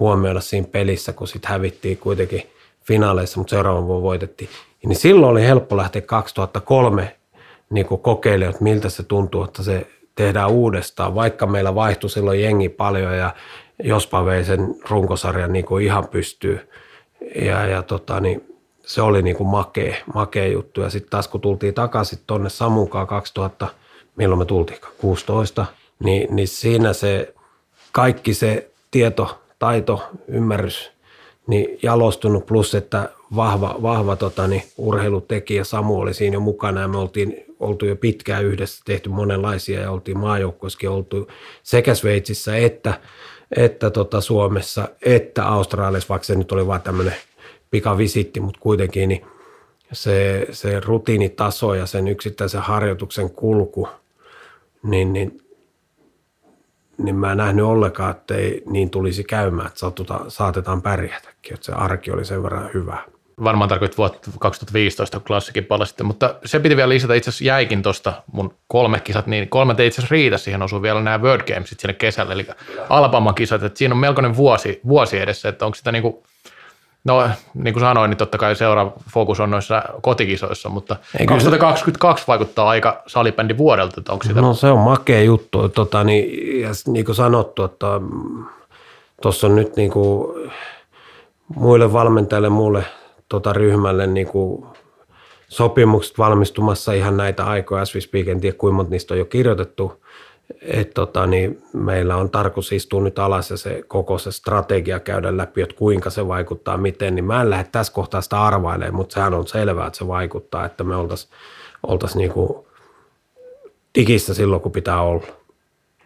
huomioida 0.00 0.40
siinä 0.40 0.68
pelissä, 0.72 1.12
kun 1.12 1.28
sitten 1.28 1.50
hävittiin 1.50 1.98
kuitenkin 1.98 2.42
finaaleissa, 2.84 3.40
mutta 3.40 3.50
seuraavan 3.50 3.86
vuonna 3.86 4.02
voitettiin. 4.02 4.50
Niin 4.86 4.96
silloin 4.96 5.30
oli 5.30 5.42
helppo 5.42 5.76
lähteä 5.76 6.02
2003 6.02 7.16
niin 7.70 7.86
kokeilemaan, 7.86 8.50
että 8.50 8.64
miltä 8.64 8.88
se 8.88 9.02
tuntuu, 9.02 9.44
että 9.44 9.62
se 9.62 9.86
tehdään 10.14 10.50
uudestaan, 10.50 11.14
vaikka 11.14 11.46
meillä 11.46 11.74
vaihtui 11.74 12.10
silloin 12.10 12.42
jengi 12.42 12.68
paljon 12.68 13.16
ja 13.16 13.34
jospa 13.84 14.24
vei 14.24 14.44
sen 14.44 14.74
runkosarjan 14.88 15.52
niin 15.52 15.64
kuin 15.64 15.84
ihan 15.84 16.08
pystyy. 16.08 16.68
Ja, 17.34 17.66
ja 17.66 17.82
tota, 17.82 18.20
niin 18.20 18.56
se 18.86 19.02
oli 19.02 19.22
niin 19.22 19.36
kuin 19.36 19.48
makea, 19.48 19.96
makea 20.14 20.46
juttu. 20.46 20.80
Ja 20.80 20.90
sitten 20.90 21.10
taas 21.10 21.28
kun 21.28 21.40
tultiin 21.40 21.74
takaisin 21.74 22.18
tuonne 22.26 22.48
Samunkaan 22.48 23.06
2000 23.06 23.68
milloin 24.16 24.38
me 24.38 24.44
tultiin, 24.44 24.78
16, 24.98 25.66
niin, 26.04 26.36
niin 26.36 26.48
siinä 26.48 26.92
se 26.92 27.34
kaikki 27.92 28.34
se 28.34 28.70
tieto, 28.90 29.38
taito, 29.58 30.02
ymmärrys, 30.28 30.92
niin 31.46 31.78
jalostunut 31.82 32.46
plus, 32.46 32.74
että 32.74 33.08
vahva, 33.36 33.76
vahva 33.82 34.16
tota, 34.16 34.46
niin 34.46 34.62
urheilutekijä 34.76 35.64
Samu 35.64 36.00
oli 36.00 36.14
siinä 36.14 36.34
jo 36.34 36.40
mukana 36.40 36.80
ja 36.80 36.88
me 36.88 36.98
oltiin 36.98 37.44
oltu 37.60 37.86
jo 37.86 37.96
pitkään 37.96 38.44
yhdessä, 38.44 38.82
tehty 38.84 39.08
monenlaisia 39.08 39.80
ja 39.80 39.90
oltiin 39.90 40.18
maajoukkoissakin 40.18 40.90
oltu 40.90 41.28
sekä 41.62 41.94
Sveitsissä 41.94 42.56
että, 42.56 43.00
että 43.56 43.90
tota 43.90 44.20
Suomessa 44.20 44.88
että 45.02 45.46
Australiassa, 45.48 46.08
vaikka 46.08 46.26
se 46.26 46.34
nyt 46.34 46.52
oli 46.52 46.66
vain 46.66 46.82
tämmöinen 46.82 47.14
pikavisitti, 47.70 48.40
mutta 48.40 48.60
kuitenkin 48.60 49.08
niin 49.08 49.26
se, 49.92 50.46
se 50.50 50.80
rutiinitaso 50.80 51.74
ja 51.74 51.86
sen 51.86 52.08
yksittäisen 52.08 52.60
harjoituksen 52.60 53.30
kulku, 53.30 53.88
niin, 54.82 55.12
niin, 55.12 55.40
niin 56.98 57.16
mä 57.16 57.32
en 57.32 57.38
nähnyt 57.38 57.64
ollenkaan, 57.64 58.10
että 58.10 58.34
ei 58.34 58.62
niin 58.66 58.90
tulisi 58.90 59.24
käymään, 59.24 59.66
että 59.66 59.80
saatetaan 60.28 60.82
pärjätäkin, 60.82 61.54
että 61.54 61.66
se 61.66 61.72
arki 61.72 62.10
oli 62.10 62.24
sen 62.24 62.42
verran 62.42 62.70
hyvä. 62.74 62.98
Varmaan 63.44 63.68
tarkoitti 63.68 63.96
vuotta 63.96 64.30
2015, 64.40 65.18
kun 65.18 65.26
klassikin 65.26 65.64
palasitte, 65.64 66.02
mutta 66.04 66.34
se 66.44 66.60
piti 66.60 66.76
vielä 66.76 66.88
lisätä, 66.88 67.14
itse 67.14 67.30
asiassa 67.30 67.44
jäikin 67.44 67.82
tuosta 67.82 68.22
mun 68.32 68.54
kolme 68.68 69.00
kisat, 69.00 69.26
niin 69.26 69.48
kolme 69.48 69.74
ei 69.78 69.86
itse 69.86 70.00
asiassa 70.00 70.12
riitä, 70.12 70.38
siihen 70.38 70.62
osuu 70.62 70.82
vielä 70.82 71.00
nämä 71.00 71.20
World 71.22 71.54
Gamesit 71.54 71.80
sinne 71.80 71.94
kesällä, 71.94 72.32
eli 72.32 72.46
Alabama 72.88 73.32
kisat, 73.32 73.62
että 73.62 73.78
siinä 73.78 73.94
on 73.94 73.98
melkoinen 73.98 74.36
vuosi, 74.36 74.80
vuosi 74.88 75.18
edessä, 75.18 75.48
että 75.48 75.66
onko 75.66 75.74
sitä 75.74 75.92
niin 75.92 76.02
kuin, 76.02 76.16
No, 77.06 77.30
niin 77.54 77.74
kuin 77.74 77.80
sanoin, 77.80 78.10
niin 78.10 78.18
totta 78.18 78.38
kai 78.38 78.56
seuraava 78.56 78.92
fokus 79.12 79.40
on 79.40 79.50
noissa 79.50 79.82
kotikisoissa, 80.02 80.68
mutta 80.68 80.96
Eikö 81.18 81.34
2022 81.34 82.22
se... 82.22 82.26
vaikuttaa 82.26 82.68
aika 82.68 83.02
salibändi 83.06 83.56
vuodelta, 83.56 84.12
onko 84.12 84.24
sitä... 84.24 84.40
No 84.40 84.54
se 84.54 84.66
on 84.66 84.78
makea 84.78 85.22
juttu, 85.22 85.68
tota, 85.68 86.04
niin, 86.04 86.60
ja 86.60 86.68
niin 86.86 87.04
kuin 87.04 87.16
sanottu, 87.16 87.64
että 87.64 87.86
tuossa 89.22 89.46
on 89.46 89.56
nyt 89.56 89.76
niin 89.76 89.90
kuin 89.90 90.50
muille 91.54 91.92
valmentajille, 91.92 92.48
muille 92.48 92.84
tota 93.28 93.52
ryhmälle 93.52 94.06
niin 94.06 94.26
kuin 94.26 94.66
sopimukset 95.48 96.18
valmistumassa 96.18 96.92
ihan 96.92 97.16
näitä 97.16 97.44
aikoja. 97.44 97.82
As 97.82 97.92
speak, 98.00 98.28
en 98.28 98.40
tiedä 98.40 98.56
kuinka 98.58 98.76
monta 98.76 98.90
niistä 98.90 99.14
on 99.14 99.18
jo 99.18 99.24
kirjoitettu. 99.24 100.02
Et 100.60 100.94
tota, 100.94 101.26
niin 101.26 101.62
meillä 101.72 102.16
on 102.16 102.30
tarkoitus 102.30 102.72
istua 102.72 103.02
nyt 103.02 103.18
alas 103.18 103.50
ja 103.50 103.56
se 103.56 103.82
koko 103.88 104.18
se 104.18 104.32
strategia 104.32 105.00
käydä 105.00 105.36
läpi, 105.36 105.62
että 105.62 105.76
kuinka 105.76 106.10
se 106.10 106.28
vaikuttaa, 106.28 106.76
miten, 106.76 107.14
niin 107.14 107.24
mä 107.24 107.40
en 107.40 107.50
lähde 107.50 107.68
tässä 107.72 107.92
kohtaa 107.92 108.20
sitä 108.20 108.42
arvailemaan, 108.42 108.94
mutta 108.94 109.14
sehän 109.14 109.34
on 109.34 109.46
selvää, 109.46 109.86
että 109.86 109.98
se 109.98 110.06
vaikuttaa, 110.06 110.64
että 110.64 110.84
me 110.84 110.96
oltaisiin 110.96 111.32
oltais 111.82 112.16
niinku 112.16 112.68
digissä 113.94 114.34
silloin, 114.34 114.62
kun 114.62 114.72
pitää 114.72 115.02
olla. 115.02 115.26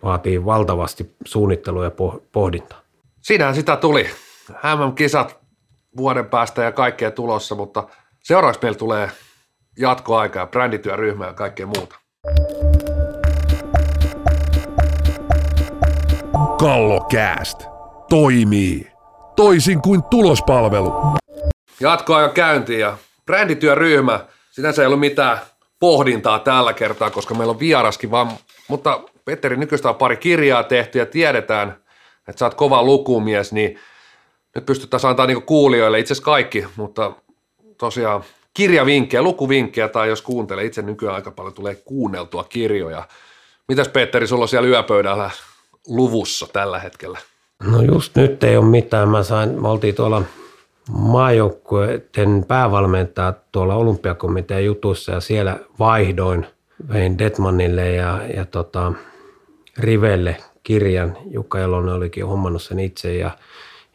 Vaatii 0.02 0.44
valtavasti 0.44 1.14
suunnittelua 1.24 1.84
ja 1.84 1.90
pohdintaa. 2.32 2.80
Siinähän 3.22 3.54
sitä 3.54 3.76
tuli. 3.76 4.06
MM-kisat 4.48 5.38
vuoden 5.96 6.26
päästä 6.26 6.62
ja 6.62 6.72
kaikkea 6.72 7.10
tulossa, 7.10 7.54
mutta 7.54 7.88
seuraavaksi 8.22 8.60
meillä 8.62 8.78
tulee 8.78 9.10
jatkoaika 9.78 10.38
ja 10.38 10.46
brändityöryhmä 10.46 11.26
ja 11.26 11.32
kaikkea 11.32 11.66
muuta. 11.66 11.96
Kallokääst 16.60 17.64
toimii 18.08 18.92
toisin 19.36 19.82
kuin 19.82 20.02
tulospalvelu. 20.02 20.92
Jatkoaika 21.80 22.34
käyntiin 22.34 22.80
ja 22.80 22.96
brändityöryhmä, 23.26 24.20
sinänsä 24.50 24.82
ei 24.82 24.86
ollut 24.86 25.00
mitään 25.00 25.38
pohdintaa 25.78 26.38
tällä 26.38 26.72
kertaa, 26.72 27.10
koska 27.10 27.34
meillä 27.34 27.50
on 27.50 27.60
vieraskin, 27.60 28.10
vaan, 28.10 28.30
mutta 28.68 29.00
Petteri, 29.24 29.56
nykyistä 29.56 29.88
on 29.88 29.94
pari 29.94 30.16
kirjaa 30.16 30.62
tehty 30.62 30.98
ja 30.98 31.06
tiedetään, 31.06 31.76
että 32.28 32.38
sä 32.38 32.44
oot 32.44 32.54
kova 32.54 32.82
lukumies, 32.82 33.52
niin 33.52 33.78
nyt 34.54 34.66
pystyttäisiin 34.66 35.10
antaa 35.10 35.26
niinku 35.26 35.46
kuulijoille 35.46 35.98
itse 35.98 36.12
asiassa 36.12 36.24
kaikki, 36.24 36.66
mutta 36.76 37.12
tosiaan 37.78 38.24
kirjavinkkejä, 38.54 39.22
lukuvinkkejä 39.22 39.88
tai 39.88 40.08
jos 40.08 40.22
kuuntelee, 40.22 40.64
itse 40.64 40.82
nykyään 40.82 41.16
aika 41.16 41.30
paljon 41.30 41.54
tulee 41.54 41.74
kuunneltua 41.74 42.44
kirjoja. 42.44 43.08
Mitäs 43.68 43.88
Petteri, 43.88 44.26
sulla 44.26 44.44
on 44.44 44.48
siellä 44.48 44.68
yöpöydällä 44.68 45.30
luvussa 45.86 46.46
tällä 46.52 46.78
hetkellä? 46.78 47.18
No 47.64 47.82
just 47.82 48.16
nyt 48.16 48.44
ei 48.44 48.56
ole 48.56 48.64
mitään. 48.64 49.08
Mä 49.08 49.22
sain, 49.22 49.62
me 49.62 49.68
oltiin 49.68 49.94
tuolla 49.94 50.22
maajoukkueiden 50.92 52.44
päävalmentaa 52.48 53.34
tuolla 53.52 53.74
olympiakomitean 53.74 54.64
jutussa 54.64 55.12
ja 55.12 55.20
siellä 55.20 55.58
vaihdoin 55.78 56.46
vein 56.92 57.18
Detmanille 57.18 57.90
ja, 57.90 58.20
ja 58.34 58.44
tota, 58.44 58.92
Rivelle 59.78 60.36
kirjan. 60.62 61.16
Jukka 61.30 61.58
Jalonen 61.58 61.94
olikin 61.94 62.26
hommannut 62.26 62.62
sen 62.62 62.78
itse 62.78 63.14
ja– 63.14 63.30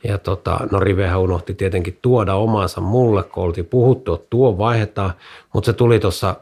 ja 0.08 0.18
tota, 0.18 0.60
no 0.72 0.80
Rivehän 0.80 1.20
unohti 1.20 1.54
tietenkin 1.54 2.00
tuoda 2.02 2.36
omansa 2.36 2.82
mulle, 2.82 3.24
kun 3.24 3.44
oltiin 3.44 3.66
puhuttu, 3.66 4.14
että 4.14 4.28
tuo 4.30 4.58
vaihdetaan, 4.58 5.14
mutta 5.54 5.66
se 5.66 5.74
tuli 5.74 6.00
tuossa, 6.00 6.36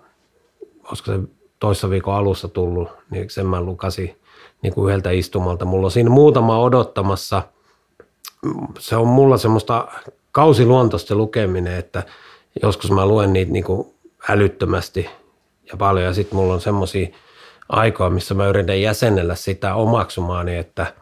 olisiko 0.83 1.11
se 1.11 1.19
toissa 1.59 1.89
viikon 1.89 2.15
alussa 2.15 2.47
tullut, 2.47 2.89
niin 3.09 3.29
sen 3.29 3.47
mä 3.47 3.61
lukasin 3.61 4.15
niin 4.63 4.73
kuin 4.73 4.89
yhdeltä 4.89 5.11
istumalta. 5.11 5.65
Mulla 5.65 5.87
on 5.87 5.91
siinä 5.91 6.09
muutama 6.09 6.59
odottamassa. 6.59 7.41
Se 8.79 8.95
on 8.95 9.07
mulla 9.07 9.37
semmoista 9.37 9.87
kausiluontoista 10.31 11.15
lukeminen, 11.15 11.75
että 11.75 12.03
joskus 12.63 12.91
mä 12.91 13.05
luen 13.05 13.33
niitä 13.33 13.51
niin 13.51 13.63
kuin 13.63 13.87
älyttömästi 14.29 15.09
ja 15.71 15.77
paljon. 15.77 16.05
Ja 16.05 16.13
sitten 16.13 16.35
mulla 16.35 16.53
on 16.53 16.61
semmoisia 16.61 17.07
aikoja, 17.69 18.09
missä 18.09 18.33
mä 18.33 18.47
yritän 18.47 18.81
jäsennellä 18.81 19.35
sitä 19.35 19.75
omaksumaani, 19.75 20.57
että 20.57 20.93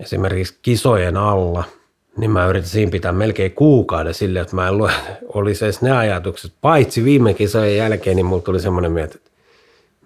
esimerkiksi 0.00 0.58
kisojen 0.62 1.16
alla– 1.16 1.64
niin 2.18 2.30
mä 2.30 2.46
yritin 2.46 2.70
siinä 2.70 2.90
pitää 2.90 3.12
melkein 3.12 3.52
kuukauden 3.52 4.14
silleen, 4.14 4.42
että 4.42 4.56
mä 4.56 4.68
en 4.68 4.78
lue, 4.78 4.92
olisi 5.34 5.64
edes 5.64 5.82
ne 5.82 5.90
ajatukset. 5.90 6.52
Paitsi 6.60 7.04
viime 7.04 7.34
kisojen 7.34 7.76
jälkeen, 7.76 8.16
niin 8.16 8.26
mulla 8.26 8.42
tuli 8.42 8.60
semmoinen 8.60 8.92
mieto, 8.92 9.14
että 9.14 9.30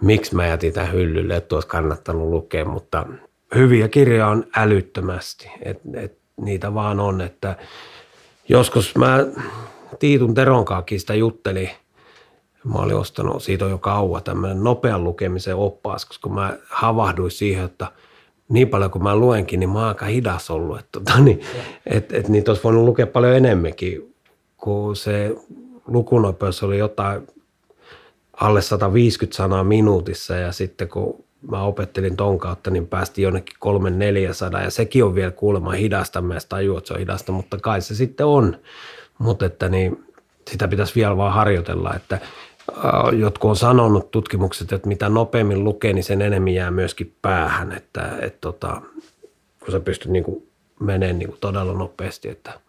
miksi 0.03 0.35
mä 0.35 0.47
jätin 0.47 0.73
tämän 0.73 0.93
hyllylle, 0.93 1.37
että 1.37 1.55
olisi 1.55 1.69
kannattanut 1.69 2.29
lukea, 2.29 2.65
mutta 2.65 3.07
hyviä 3.55 3.89
kirjoja 3.89 4.29
on 4.29 4.47
älyttömästi, 4.57 5.51
että 5.63 5.89
et, 5.95 6.19
niitä 6.41 6.75
vaan 6.75 7.01
on, 7.01 7.21
että 7.21 7.57
joskus 8.49 8.97
mä 8.97 9.19
Tiitun 9.99 10.35
Teronkaakin 10.35 11.01
sitä 11.01 11.15
juttelin, 11.15 11.71
mä 12.65 12.79
olin 12.79 12.97
ostanut, 12.97 13.43
siitä 13.43 13.65
jo 13.65 13.79
kauan 13.79 14.23
tämmöinen 14.23 14.65
nopean 14.65 15.05
lukemisen 15.05 15.57
oppaas, 15.57 16.05
koska 16.05 16.29
mä 16.29 16.57
havahduin 16.71 17.31
siihen, 17.31 17.65
että– 17.65 17.87
niin 18.53 18.69
paljon 18.69 18.91
kuin 18.91 19.03
mä 19.03 19.17
luenkin, 19.17 19.61
niin 19.61 19.71
mä 19.71 19.79
oon 19.79 19.89
aika 19.89 20.07
hidas 20.07 20.51
ollut. 20.51 20.79
Että, 20.79 20.89
tota, 20.93 21.21
niin, 21.21 21.41
et, 21.87 22.13
et, 22.13 22.29
niitä 22.29 22.51
olisi 22.51 22.65
voinut 22.65 22.85
lukea 22.85 23.07
paljon 23.07 23.37
enemmänkin, 23.37 24.15
kun 24.57 24.97
se 24.97 25.37
lukunopeus 25.87 26.63
oli 26.63 26.79
jotain 26.79 27.27
alle 28.41 28.63
150 28.63 29.37
sanaa 29.37 29.65
minuutissa 29.65 30.35
ja 30.35 30.53
sitten 30.53 30.89
kun 30.89 31.25
mä 31.51 31.63
opettelin 31.63 32.17
ton 32.17 32.39
kautta, 32.39 32.71
niin 32.71 32.87
päästi 32.87 33.23
jonnekin 33.23 33.57
300 33.59 34.63
ja 34.63 34.71
sekin 34.71 35.05
on 35.05 35.15
vielä 35.15 35.31
kuulemma 35.31 35.71
hidasta. 35.71 36.21
Mä 36.21 36.35
tajua, 36.49 36.79
että 36.79 36.89
se 36.89 36.95
on 36.95 37.01
hidasta, 37.01 37.33
mutta 37.33 37.59
kai 37.59 37.81
se 37.81 37.95
sitten 37.95 38.27
on. 38.27 38.57
Mutta 39.19 39.47
että 39.47 39.69
niin, 39.69 40.05
sitä 40.51 40.69
pitäisi 40.69 40.95
vielä 40.95 41.17
vaan 41.17 41.33
harjoitella, 41.33 41.95
että 41.95 42.19
Äh, 42.71 43.19
jotkut 43.19 43.49
on 43.49 43.57
sanonut 43.57 44.11
tutkimukset, 44.11 44.73
että 44.73 44.89
mitä 44.89 45.09
nopeammin 45.09 45.65
lukee, 45.65 45.93
niin 45.93 46.05
sen 46.05 46.23
enemmän 46.23 46.55
jää 46.55 46.71
myöskin 46.71 47.17
päähän, 47.23 47.73
että 47.73 48.19
et 48.21 48.41
tota, 48.41 48.83
kun 49.61 49.73
sä 49.73 49.81
pystyt 49.81 50.13
niin 50.13 50.25
kuin 50.25 50.49
menemään 50.81 51.19
niin 51.19 51.37
todella 51.41 51.73
nopeasti, 51.73 52.29
että, 52.29 52.61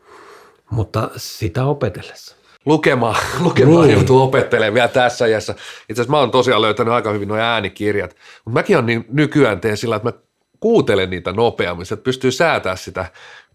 mutta 0.69 1.09
sitä 1.17 1.65
opetellessa. 1.65 2.35
Lukemaan, 2.65 3.15
lukemaan 3.39 3.87
niin. 3.87 3.93
joutuu 3.93 4.21
opettelemaan 4.21 4.73
vielä 4.73 4.87
tässä 4.87 5.25
iässä. 5.25 5.51
Itse 5.53 5.93
asiassa 5.93 6.11
mä 6.11 6.19
oon 6.19 6.31
tosiaan 6.31 6.61
löytänyt 6.61 6.93
aika 6.93 7.11
hyvin 7.11 7.27
nuo 7.27 7.37
äänikirjat, 7.37 8.15
mutta 8.45 8.59
mäkin 8.59 8.77
on 8.77 8.85
niin 8.85 9.05
nykyään 9.09 9.59
teen 9.59 9.77
sillä, 9.77 9.95
että 9.95 10.07
mä 10.07 10.13
kuuntelen 10.59 11.09
niitä 11.09 11.31
nopeammin, 11.31 11.83
että 11.93 12.03
pystyy 12.03 12.31
säätämään 12.31 12.77
sitä 12.77 13.05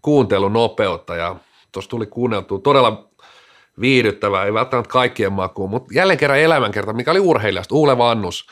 kuuntelun 0.01 0.53
nopeutta 0.53 1.15
ja 1.15 1.35
tuossa 1.71 1.89
tuli 1.89 2.05
kuunneltua 2.05 2.59
todella 2.59 3.09
viihdyttävää, 3.79 4.45
ei 4.45 4.53
välttämättä 4.53 4.91
kaikkien 4.91 5.33
makuun, 5.33 5.69
mutta 5.69 5.93
jälleen 5.93 6.19
kerran 6.19 6.39
elämänkerta, 6.39 6.93
mikä 6.93 7.11
oli 7.11 7.19
urheilijasta, 7.19 7.75
Uule 7.75 7.97
Vannus, 7.97 8.47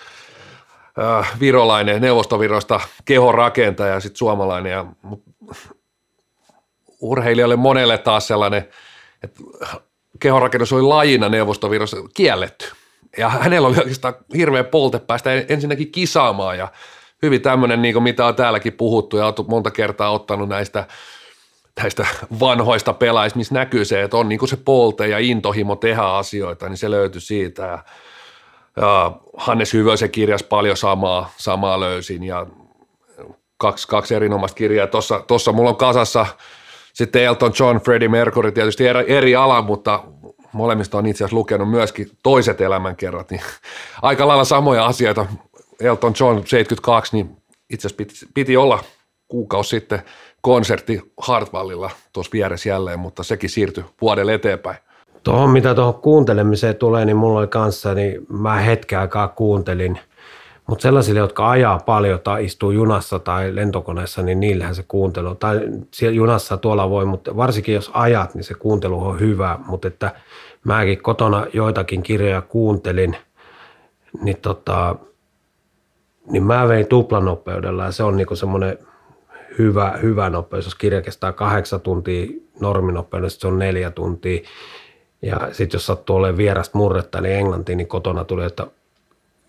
äh, 0.99 1.39
virolainen, 1.39 2.01
neuvostovirosta 2.01 2.79
kehon 3.05 3.35
rakentaja 3.35 3.93
ja 3.93 3.99
sitten 3.99 4.17
suomalainen. 4.17 4.71
Ja, 4.71 4.85
urheilijalle 7.01 7.55
monelle 7.55 7.97
taas 7.97 8.27
sellainen, 8.27 8.69
että 9.23 9.43
kehonrakennus 10.19 10.73
oli 10.73 10.81
lajina 10.81 11.29
neuvostovirossa 11.29 11.97
kielletty. 12.13 12.65
Ja 13.17 13.29
hänellä 13.29 13.67
oli 13.67 13.77
oikeastaan 13.77 14.13
hirveä 14.35 14.63
polte 14.63 14.99
päästä 14.99 15.33
ensinnäkin 15.33 15.91
kisaamaan 15.91 16.57
ja 16.57 16.67
hyvin 17.21 17.41
tämmöinen, 17.41 17.81
niin 17.81 18.03
mitä 18.03 18.25
on 18.25 18.35
täälläkin 18.35 18.73
puhuttu 18.73 19.17
ja 19.17 19.33
monta 19.47 19.71
kertaa 19.71 20.11
ottanut 20.11 20.49
näistä– 20.49 20.85
näistä 21.81 22.05
vanhoista 22.39 22.93
pelaajista, 22.93 23.37
missä 23.37 23.53
näkyy 23.53 23.85
se, 23.85 24.03
että 24.03 24.17
on 24.17 24.29
niin 24.29 24.47
se 24.47 24.57
polte 24.57 25.07
ja 25.07 25.19
intohimo 25.19 25.75
tehdä 25.75 26.01
asioita, 26.01 26.69
niin 26.69 26.77
se 26.77 26.91
löytyy 26.91 27.21
siitä. 27.21 27.63
Ja, 27.63 27.79
ja 28.81 29.11
Hannes 29.37 29.73
Hyvösen 29.73 30.11
kirjas 30.11 30.43
paljon 30.43 30.77
samaa, 30.77 31.33
samaa 31.37 31.79
löysin 31.79 32.23
ja 32.23 32.47
kaksi, 33.57 33.87
kaksi 33.87 34.15
erinomaista 34.15 34.55
kirjaa. 34.55 34.87
Tuossa, 34.87 35.19
tuossa 35.19 35.51
mulla 35.51 35.69
on 35.69 35.75
kasassa 35.75 36.25
sitten 36.97 37.23
Elton 37.23 37.51
John, 37.59 37.77
Freddie 37.77 38.09
Mercury, 38.09 38.51
tietysti 38.51 38.87
eri, 38.87 39.03
eri 39.07 39.35
ala, 39.35 39.61
mutta 39.61 40.03
molemmista 40.53 40.97
on 40.97 41.05
itse 41.05 41.23
asiassa 41.23 41.35
lukenut 41.35 41.69
myöskin 41.69 42.09
toiset 42.23 42.61
elämänkerrat, 42.61 43.31
niin 43.31 43.41
aika 44.01 44.27
lailla 44.27 44.43
samoja 44.43 44.85
asioita. 44.85 45.25
Elton 45.81 46.13
John 46.19 46.37
72, 46.45 47.15
niin 47.15 47.37
itse 47.69 47.87
asiassa 47.87 47.97
piti, 47.97 48.13
piti 48.33 48.57
olla 48.57 48.83
kuukausi 49.27 49.69
sitten 49.69 50.01
konsertti 50.41 51.01
Hartwallilla 51.21 51.89
tuossa 52.13 52.31
vieressä 52.33 52.69
jälleen, 52.69 52.99
mutta 52.99 53.23
sekin 53.23 53.49
siirtyi 53.49 53.83
vuodelle 54.01 54.33
eteenpäin. 54.33 54.77
Tuohon 55.23 55.49
mitä 55.49 55.75
tuohon 55.75 56.01
kuuntelemiseen 56.01 56.75
tulee, 56.75 57.05
niin 57.05 57.17
mulla 57.17 57.39
oli 57.39 57.47
kanssa, 57.47 57.93
niin 57.93 58.25
mä 58.29 58.55
hetken 58.55 58.99
aikaa 58.99 59.27
kuuntelin, 59.27 59.99
mutta 60.67 60.83
sellaisille, 60.83 61.19
jotka 61.19 61.49
ajaa 61.49 61.79
paljon 61.85 62.19
tai 62.19 62.45
istuu 62.45 62.71
junassa 62.71 63.19
tai 63.19 63.55
lentokoneessa, 63.55 64.21
niin 64.21 64.39
niillähän 64.39 64.75
se 64.75 64.83
kuuntelu, 64.87 65.35
tai 65.35 65.61
siellä 65.91 66.15
junassa 66.15 66.57
tuolla 66.57 66.89
voi, 66.89 67.05
mutta 67.05 67.35
varsinkin 67.35 67.75
jos 67.75 67.91
ajat, 67.93 68.35
niin 68.35 68.43
se 68.43 68.53
kuuntelu 68.53 69.07
on 69.07 69.19
hyvä, 69.19 69.59
mutta 69.67 69.87
että 69.87 70.11
mäkin 70.63 71.01
kotona 71.01 71.45
joitakin 71.53 72.03
kirjoja 72.03 72.41
kuuntelin, 72.41 73.17
niin 74.21 74.37
tota, 74.41 74.95
niin 76.31 76.43
mä 76.43 76.67
vein 76.67 76.87
tuplanopeudella 76.87 77.85
ja 77.85 77.91
se 77.91 78.03
on 78.03 78.17
niinku 78.17 78.35
semmoinen 78.35 78.77
hyvä, 79.57 79.99
hyvä 80.01 80.29
nopeus. 80.29 80.65
Jos 80.65 80.75
kirja 80.75 81.01
kestää 81.01 81.31
kahdeksan 81.31 81.81
tuntia 81.81 82.27
norminopeudessa, 82.59 83.39
se 83.39 83.47
on 83.47 83.59
neljä 83.59 83.91
tuntia. 83.91 84.41
Ja 85.21 85.49
sitten 85.51 85.75
jos 85.75 85.85
sattuu 85.85 86.15
olemaan 86.15 86.37
vierasta 86.37 86.77
murretta, 86.77 87.21
niin 87.21 87.35
englantiin, 87.35 87.77
niin 87.77 87.87
kotona 87.87 88.23
tuli, 88.23 88.45
että 88.45 88.67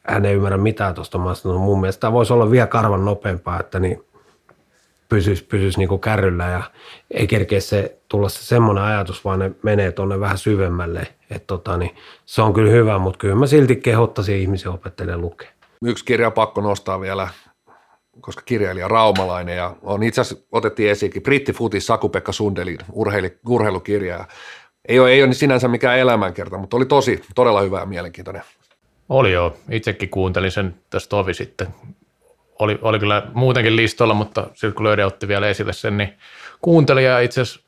hän 0.09 0.25
ei 0.25 0.35
ymmärrä 0.35 0.59
mitään 0.59 0.95
tuosta. 0.95 1.19
Mä 1.19 1.35
sanoin, 1.35 1.61
mun 1.61 1.81
mielestä 1.81 2.01
tämä 2.01 2.13
voisi 2.13 2.33
olla 2.33 2.51
vielä 2.51 2.67
karvan 2.67 3.05
nopeampaa, 3.05 3.61
että 3.61 3.81
niin 3.81 4.05
pysyisi, 5.09 5.45
pysyisi 5.45 5.79
niin 5.79 5.89
kuin 5.89 6.01
kärryllä 6.01 6.47
ja 6.47 6.63
ei 7.11 7.27
kerkeä 7.27 7.61
se 7.61 7.99
tulla 8.09 8.29
se 8.29 8.45
semmoinen 8.45 8.85
ajatus, 8.85 9.25
vaan 9.25 9.39
ne 9.39 9.51
menee 9.63 9.93
tuonne 9.93 10.21
vähän 10.21 10.39
syvemmälle. 10.39 11.07
Että 11.31 11.47
tota, 11.47 11.77
niin 11.77 11.97
se 12.27 12.43
on 12.43 12.55
kyllä 12.55 12.71
hyvä, 12.71 12.99
mutta 12.99 13.19
kyllä 13.19 13.35
mä 13.35 13.47
silti 13.47 13.77
kehottaisin 13.77 14.37
ihmisiä 14.37 14.71
opettelemaan 14.71 15.21
lukea. 15.21 15.51
Yksi 15.85 16.05
kirja 16.05 16.31
pakko 16.31 16.61
nostaa 16.61 17.01
vielä, 17.01 17.29
koska 18.21 18.43
kirjailija 18.45 18.89
Raumalainen 18.89 19.57
ja 19.57 19.77
on 19.83 20.03
itse 20.03 20.21
asiassa 20.21 20.47
otettiin 20.53 20.91
esiinkin 20.91 21.23
Futis 21.55 21.87
Saku-Pekka 21.87 22.33
Sundelin 22.33 22.79
urheilukirja. 23.47 24.25
Ei 24.89 24.99
ole, 24.99 25.11
ei 25.11 25.23
ole 25.23 25.33
sinänsä 25.33 25.69
mikään 25.69 25.99
elämänkerta, 25.99 26.59
mutta 26.59 26.77
oli 26.77 26.87
tosi, 26.87 27.23
todella 27.35 27.61
hyvä 27.61 27.81
ja 27.81 27.87
mielenkiintoinen. 27.87 28.43
Oli 29.09 29.33
joo, 29.33 29.57
itsekin 29.71 30.09
kuuntelin 30.09 30.51
sen 30.51 30.75
tästä 30.91 31.09
tovi 31.09 31.35
sitten. 31.35 31.69
Oli, 32.59 32.79
oli 32.83 32.99
kyllä 32.99 33.23
muutenkin 33.35 33.77
listolla, 33.77 34.15
mutta 34.15 34.47
sitten 34.55 34.73
kun 34.73 34.87
Löydä 34.87 35.07
otti 35.07 35.29
vielä 35.29 35.49
esille 35.49 35.73
sen, 35.73 35.97
niin 35.97 36.13
kuuntelin 36.63 37.05
ja 37.05 37.21
itse 37.21 37.41
asiassa 37.41 37.61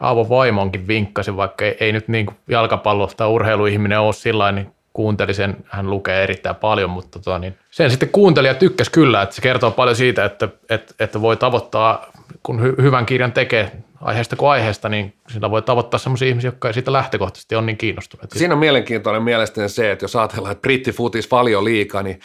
Aavo 0.00 0.28
Vaimonkin 0.28 0.88
vinkkasi, 0.88 1.36
vaikka 1.36 1.64
ei, 1.64 1.76
ei 1.80 1.92
nyt 1.92 2.08
niin 2.08 2.26
jalkapallo 2.48 3.10
tai 3.16 3.28
urheiluihminen 3.28 4.00
ole 4.00 4.12
sillä 4.12 4.52
niin 4.52 4.72
kuunteli 4.92 5.34
sen, 5.34 5.56
hän 5.64 5.90
lukee 5.90 6.22
erittäin 6.22 6.56
paljon, 6.56 6.90
mutta 6.90 7.18
tota, 7.18 7.38
niin 7.38 7.58
sen 7.70 7.90
sitten 7.90 8.08
kuunteli 8.08 8.48
ja 8.48 8.54
tykkäsi 8.54 8.90
kyllä, 8.90 9.22
että 9.22 9.34
se 9.34 9.42
kertoo 9.42 9.70
paljon 9.70 9.96
siitä, 9.96 10.24
että, 10.24 10.48
että, 10.70 10.94
että 11.00 11.20
voi 11.20 11.36
tavoittaa, 11.36 12.06
kun 12.42 12.62
hy, 12.62 12.74
hyvän 12.82 13.06
kirjan 13.06 13.32
tekee 13.32 13.72
aiheesta 14.02 14.36
kuin 14.36 14.50
aiheesta, 14.50 14.88
niin 14.88 15.14
sillä 15.28 15.50
voi 15.50 15.62
tavoittaa 15.62 15.98
sellaisia 15.98 16.28
ihmisiä, 16.28 16.48
jotka 16.48 16.68
ei 16.68 16.74
siitä 16.74 16.92
lähtökohtaisesti 16.92 17.54
on 17.54 17.66
niin 17.66 17.76
kiinnostuneet. 17.76 18.30
Siinä 18.30 18.54
on 18.54 18.60
mielenkiintoinen 18.60 19.22
mielestäni 19.22 19.68
se, 19.68 19.92
että 19.92 20.04
jos 20.04 20.16
ajatellaan, 20.16 20.52
että 20.52 20.62
brittifutis 20.62 21.28
paljon 21.28 21.64
liikaa, 21.64 22.02
niin 22.02 22.20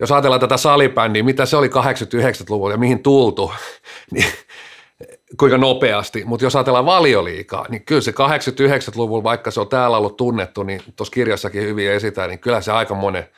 jos 0.00 0.12
ajatellaan 0.12 0.40
tätä 0.40 0.56
salibändiä, 0.56 1.22
mitä 1.22 1.46
se 1.46 1.56
oli 1.56 1.68
89-luvulla 1.68 2.74
ja 2.74 2.78
mihin 2.78 3.02
tultu, 3.02 3.52
niin 4.14 4.26
kuinka 5.38 5.58
nopeasti, 5.58 6.24
mutta 6.24 6.44
jos 6.44 6.56
ajatellaan 6.56 6.86
valioliikaa, 6.86 7.66
niin 7.68 7.84
kyllä 7.84 8.00
se 8.00 8.10
89-luvulla, 8.10 9.22
vaikka 9.22 9.50
se 9.50 9.60
on 9.60 9.68
täällä 9.68 9.96
ollut 9.96 10.16
tunnettu, 10.16 10.62
niin 10.62 10.82
tuossa 10.96 11.12
kirjassakin 11.12 11.62
hyvin 11.62 11.90
esitään, 11.90 12.30
niin 12.30 12.38
kyllä 12.38 12.60
se 12.60 12.72
aika 12.72 12.94
monen 12.94 13.28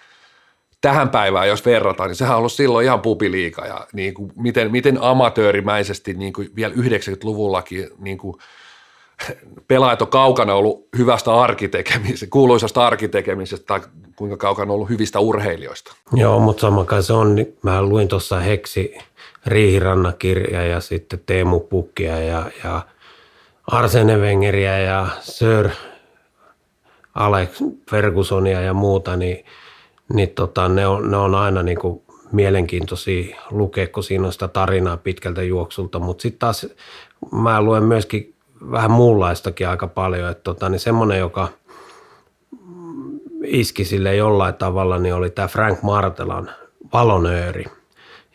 tähän 0.85 1.09
päivään, 1.09 1.49
jos 1.49 1.65
verrataan, 1.67 2.09
niin 2.09 2.17
sehän 2.17 2.35
on 2.35 2.39
ollut 2.39 2.53
silloin 2.53 2.85
ihan 2.85 3.01
pupiliika 3.01 3.67
ja 3.67 3.87
niin 3.93 4.15
kuin 4.15 4.33
miten, 4.37 4.71
miten 4.71 4.99
amatöörimäisesti 5.01 6.15
niin 6.15 6.33
kuin 6.33 6.51
vielä 6.57 6.75
90-luvullakin 6.75 7.89
niin 7.99 8.19
kuin 8.19 8.37
pelaajat 9.69 10.03
on 10.03 10.09
kaukana 10.09 10.55
ollut 10.55 10.89
hyvästä 10.99 11.35
arkitekemisestä, 11.41 12.27
kuuluisasta 12.31 12.87
arkitekemisestä 12.87 13.67
tai 13.67 13.81
kuinka 14.17 14.37
kaukana 14.37 14.73
ollut 14.73 14.89
hyvistä 14.89 15.21
urheilijoista. 15.21 15.95
Joo, 16.13 16.39
mutta 16.39 16.61
sama 16.61 16.85
kai 16.85 17.03
se 17.03 17.13
on, 17.13 17.35
niin 17.35 17.57
mä 17.63 17.83
luin 17.83 18.09
tuossa 18.09 18.41
Heksi 18.41 18.99
Riihirannakirja 19.47 20.67
ja 20.67 20.81
sitten 20.81 21.21
Teemu 21.27 21.61
Pukkia 21.61 22.19
ja, 22.19 22.51
ja 22.65 22.83
Arsene 23.67 24.17
Wengeriä 24.17 24.79
ja 24.79 25.07
Sir 25.21 25.69
Alex 27.15 27.63
Fergusonia 27.91 28.61
ja 28.61 28.75
muuta, 28.75 29.17
niin, 29.17 29.45
niin 30.13 30.29
tota, 30.29 30.69
ne, 30.69 30.87
on, 30.87 31.11
ne 31.11 31.17
on 31.17 31.35
aina 31.35 31.63
niin 31.63 31.79
kuin 31.79 32.03
mielenkiintoisia 32.33 33.37
lukea, 33.51 33.87
kun 33.87 34.03
siinä 34.03 34.27
on 34.27 34.33
sitä 34.33 34.49
tarinaa 34.49 34.97
pitkältä 34.97 35.43
juoksulta, 35.43 35.99
mutta 35.99 36.23
sitten 36.23 36.39
taas 36.39 36.67
mä 37.33 37.63
luen 37.63 37.83
myöskin 37.83 38.35
vähän 38.71 38.91
muunlaistakin 38.91 39.69
aika 39.69 39.87
paljon, 39.87 40.31
että 40.31 40.45
tota, 40.45 40.69
niin 40.69 40.81
semmoinen, 40.81 41.19
joka 41.19 41.49
iski 43.45 43.85
sille 43.85 44.17
jollain 44.17 44.55
tavalla, 44.55 44.99
niin 44.99 45.15
oli 45.15 45.31
tämä 45.31 45.49
Frank 45.49 45.83
Martelan 45.83 46.51
Valonööri– 46.93 47.65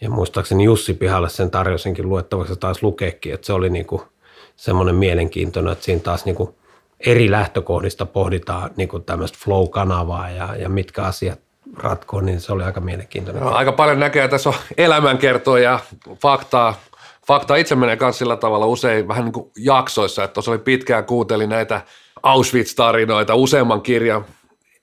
ja 0.02 0.10
muistaakseni 0.10 0.64
Jussi 0.64 0.94
Pihalle 0.94 1.30
sen 1.30 1.52
tarjosinkin 1.52 2.10
luettavaksi 2.10 2.56
taas 2.56 2.84
lukeekin, 2.84 3.34
että 3.34 3.48
se 3.48 3.54
oli 3.54 3.70
niinku 3.70 4.04
semmoinen 4.56 4.96
mielenkiintoinen, 4.96 5.74
että 5.74 5.86
siinä 5.86 6.02
taas 6.02 6.26
niinku 6.26 6.56
eri 7.00 7.32
lähtökohdista 7.32 8.06
pohditaan 8.06 8.72
niinku 8.76 9.00
tämmöistä 9.00 9.38
flow-kanavaa 9.44 10.30
ja, 10.30 10.56
ja 10.56 10.70
mitkä 10.70 11.04
asiat 11.04 11.40
ratkoon, 11.78 12.26
niin 12.26 12.41
se 12.41 12.54
oli 12.54 12.64
aika 12.64 12.80
mielenkiintoinen. 12.80 13.44
No, 13.44 13.50
aika 13.50 13.72
paljon 13.72 14.00
näkee, 14.00 14.28
tässä 14.28 14.50
on 14.50 14.56
elämänkertoja 14.78 15.72
ja 15.72 15.80
faktaa. 16.22 16.76
Fakta 17.28 17.56
itse 17.56 17.76
menee 17.76 17.98
myös 18.02 18.18
sillä 18.18 18.36
tavalla 18.36 18.66
usein 18.66 19.08
vähän 19.08 19.26
niin 19.26 19.34
kuin 19.34 19.52
jaksoissa, 19.58 20.24
että 20.24 20.34
tuossa 20.34 20.52
oli 20.52 20.60
pitkään 20.60 21.06
kuuntelin 21.06 21.50
näitä 21.50 21.82
Auschwitz-tarinoita, 22.24 23.36
useamman 23.36 23.82
kirjan. 23.82 24.26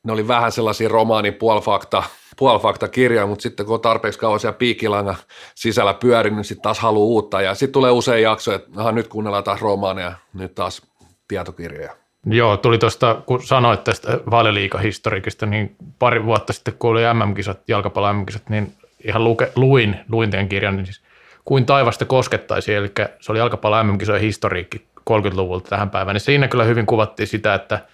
Ne 0.03 0.13
oli 0.13 0.29
vähän 0.29 0.53
sellaisia 0.53 0.89
romaanin 0.89 1.35
puolfakta 1.35 2.03
puolifakta 2.37 2.89
kirja, 2.89 3.27
mutta 3.27 3.43
sitten 3.43 3.67
kun 3.67 3.75
on 3.75 3.81
tarpeeksi 3.81 4.19
kauan 4.19 4.41
siellä 4.41 4.59
piikilanga 4.59 5.15
sisällä 5.55 5.95
pyörinyt, 5.95 6.37
niin 6.37 6.45
sitten 6.45 6.63
taas 6.63 6.79
haluaa 6.79 7.07
uutta. 7.07 7.41
Ja 7.41 7.55
sitten 7.55 7.73
tulee 7.73 7.91
usein 7.91 8.23
jakso, 8.23 8.55
että 8.55 8.71
aha, 8.77 8.93
nyt 8.93 9.09
kuunnellaan 9.09 9.45
taas 9.45 9.61
romaaneja, 9.61 10.13
nyt 10.35 10.55
taas 10.55 10.83
tietokirjoja. 11.29 11.97
Joo, 12.27 12.57
tuli 12.57 12.79
tuosta, 12.79 13.23
kun 13.27 13.43
sanoit 13.43 13.85
tästä 13.85 14.21
vaaliliikahistorikista, 14.31 15.47
niin 15.47 15.77
pari 15.99 16.25
vuotta 16.25 16.53
sitten, 16.53 16.75
kun 16.79 16.91
oli 16.91 17.03
MM-kisat, 17.15 17.61
jalkapallo 17.69 18.13
MM-kisat, 18.13 18.49
niin 18.49 18.73
ihan 19.05 19.25
luke, 19.25 19.53
luin, 19.57 19.97
luin 20.09 20.31
teidän 20.31 20.49
kirjan, 20.49 20.77
niin 20.77 20.87
siis 20.87 21.01
kuin 21.45 21.67
taivasta 21.67 22.05
koskettaisi, 22.05 22.75
eli 22.75 22.93
se 23.21 23.33
oli 23.33 23.39
jalkapallo 23.39 23.85
MM-kisojen 23.85 24.23
historiikki 24.23 24.87
30-luvulta 25.11 25.69
tähän 25.69 25.91
päivään, 25.91 26.15
niin 26.15 26.21
siinä 26.21 26.49
kyllä 26.49 26.65
hyvin 26.65 26.87
kuvattiin 26.87 27.27
sitä, 27.27 27.55
että– 27.55 27.81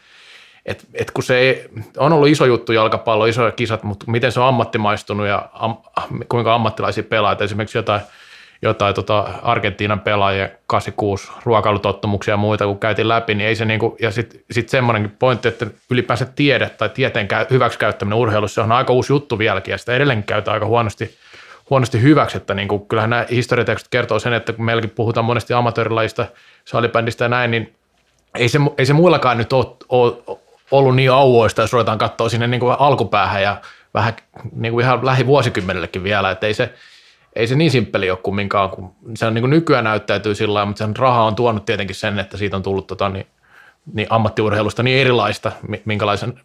et, 0.67 0.87
et 0.95 1.11
kun 1.11 1.25
se 1.25 1.69
on 1.97 2.13
ollut 2.13 2.29
iso 2.29 2.45
juttu 2.45 2.73
jalkapallo, 2.73 3.27
isoja 3.27 3.51
kisat, 3.51 3.83
mutta 3.83 4.11
miten 4.11 4.33
se 4.33 4.41
on 4.41 4.47
ammattimaistunut 4.47 5.27
ja 5.27 5.49
am, 5.53 5.77
kuinka 6.29 6.55
ammattilaisia 6.55 7.03
pelaajia, 7.03 7.45
esimerkiksi 7.45 7.79
jotain, 7.79 8.01
jotain 8.63 8.95
tota 8.95 9.21
Argentiinan 9.43 10.01
pelaajia, 10.01 10.49
86 10.67 11.33
ruokailutottumuksia 11.45 12.33
ja 12.33 12.37
muita, 12.37 12.67
kun 12.67 12.79
käytiin 12.79 13.09
läpi, 13.09 13.35
niin 13.35 13.49
ei 13.49 13.55
se 13.55 13.65
niinku, 13.65 13.97
ja 14.01 14.11
sitten 14.11 14.41
sit 14.51 14.69
semmoinenkin 14.69 15.17
pointti, 15.19 15.49
että 15.49 15.67
ylipäänsä 15.91 16.27
tiede 16.27 16.69
tai 16.69 16.89
tieteen 16.89 17.29
hyväksikäyttäminen 17.51 18.19
urheilussa 18.19 18.65
on 18.65 18.73
aika 18.73 18.93
uusi 18.93 19.13
juttu 19.13 19.39
vieläkin, 19.39 19.73
ja 19.73 19.79
sitä 19.79 19.93
edelleen 19.93 20.23
käytetään 20.23 20.55
aika 20.55 20.67
huonosti, 20.67 21.17
huonosti 21.71 22.03
hyväksi, 22.03 22.37
että 22.37 22.55
niin 22.55 22.69
kuin, 22.69 22.87
kyllähän 22.87 23.11
nämä 23.11 23.27
historiatekstit 23.31 23.91
kertoo 23.91 24.19
sen, 24.19 24.33
että 24.33 24.53
kun 24.53 24.65
meilläkin 24.65 24.91
puhutaan 24.91 25.25
monesti 25.25 25.53
amatöörilajista, 25.53 26.27
salibändistä 26.65 27.25
ja 27.25 27.29
näin, 27.29 27.51
niin 27.51 27.75
ei 28.35 28.49
se, 28.49 28.59
ei 28.79 28.87
se 28.87 28.93
muillakaan 28.93 29.39
nyt 29.39 29.53
ole, 29.53 29.67
ole, 29.89 30.39
ollut 30.71 30.97
niin 30.97 31.13
auoista, 31.13 31.63
jos 31.63 31.73
ruvetaan 31.73 31.99
katsoa 31.99 32.29
sinne 32.29 32.47
niin 32.47 32.61
kuin 32.61 32.77
alkupäähän 32.79 33.43
ja 33.43 33.57
vähän 33.95 34.17
niin 34.53 34.73
kuin 34.73 34.85
ihan 34.85 35.07
lähivuosikymmenellekin 35.07 36.03
vielä, 36.03 36.31
että 36.31 36.47
ei 36.47 36.55
se, 36.55 36.73
ei 37.37 37.47
se 37.47 37.55
niin 37.55 37.71
simppeli 37.71 38.11
ole 38.11 38.19
kumminkaan, 38.23 38.71
kun 38.71 38.93
se 39.15 39.27
on 39.27 39.35
niin 39.35 39.43
kuin 39.43 39.51
nykyään 39.51 39.85
näyttäytyy 39.85 40.35
sillä 40.35 40.55
lailla, 40.55 40.67
mutta 40.67 40.85
sen 40.85 40.97
raha 40.97 41.25
on 41.25 41.35
tuonut 41.35 41.65
tietenkin 41.65 41.97
sen, 41.97 42.19
että 42.19 42.37
siitä 42.37 42.57
on 42.57 42.63
tullut 42.63 42.87
tota, 42.87 43.09
niin, 43.09 43.27
niin 43.93 44.07
ammattiurheilusta 44.11 44.83
niin 44.83 45.01
erilaista, 45.01 45.53
minkälaisen 45.85 46.41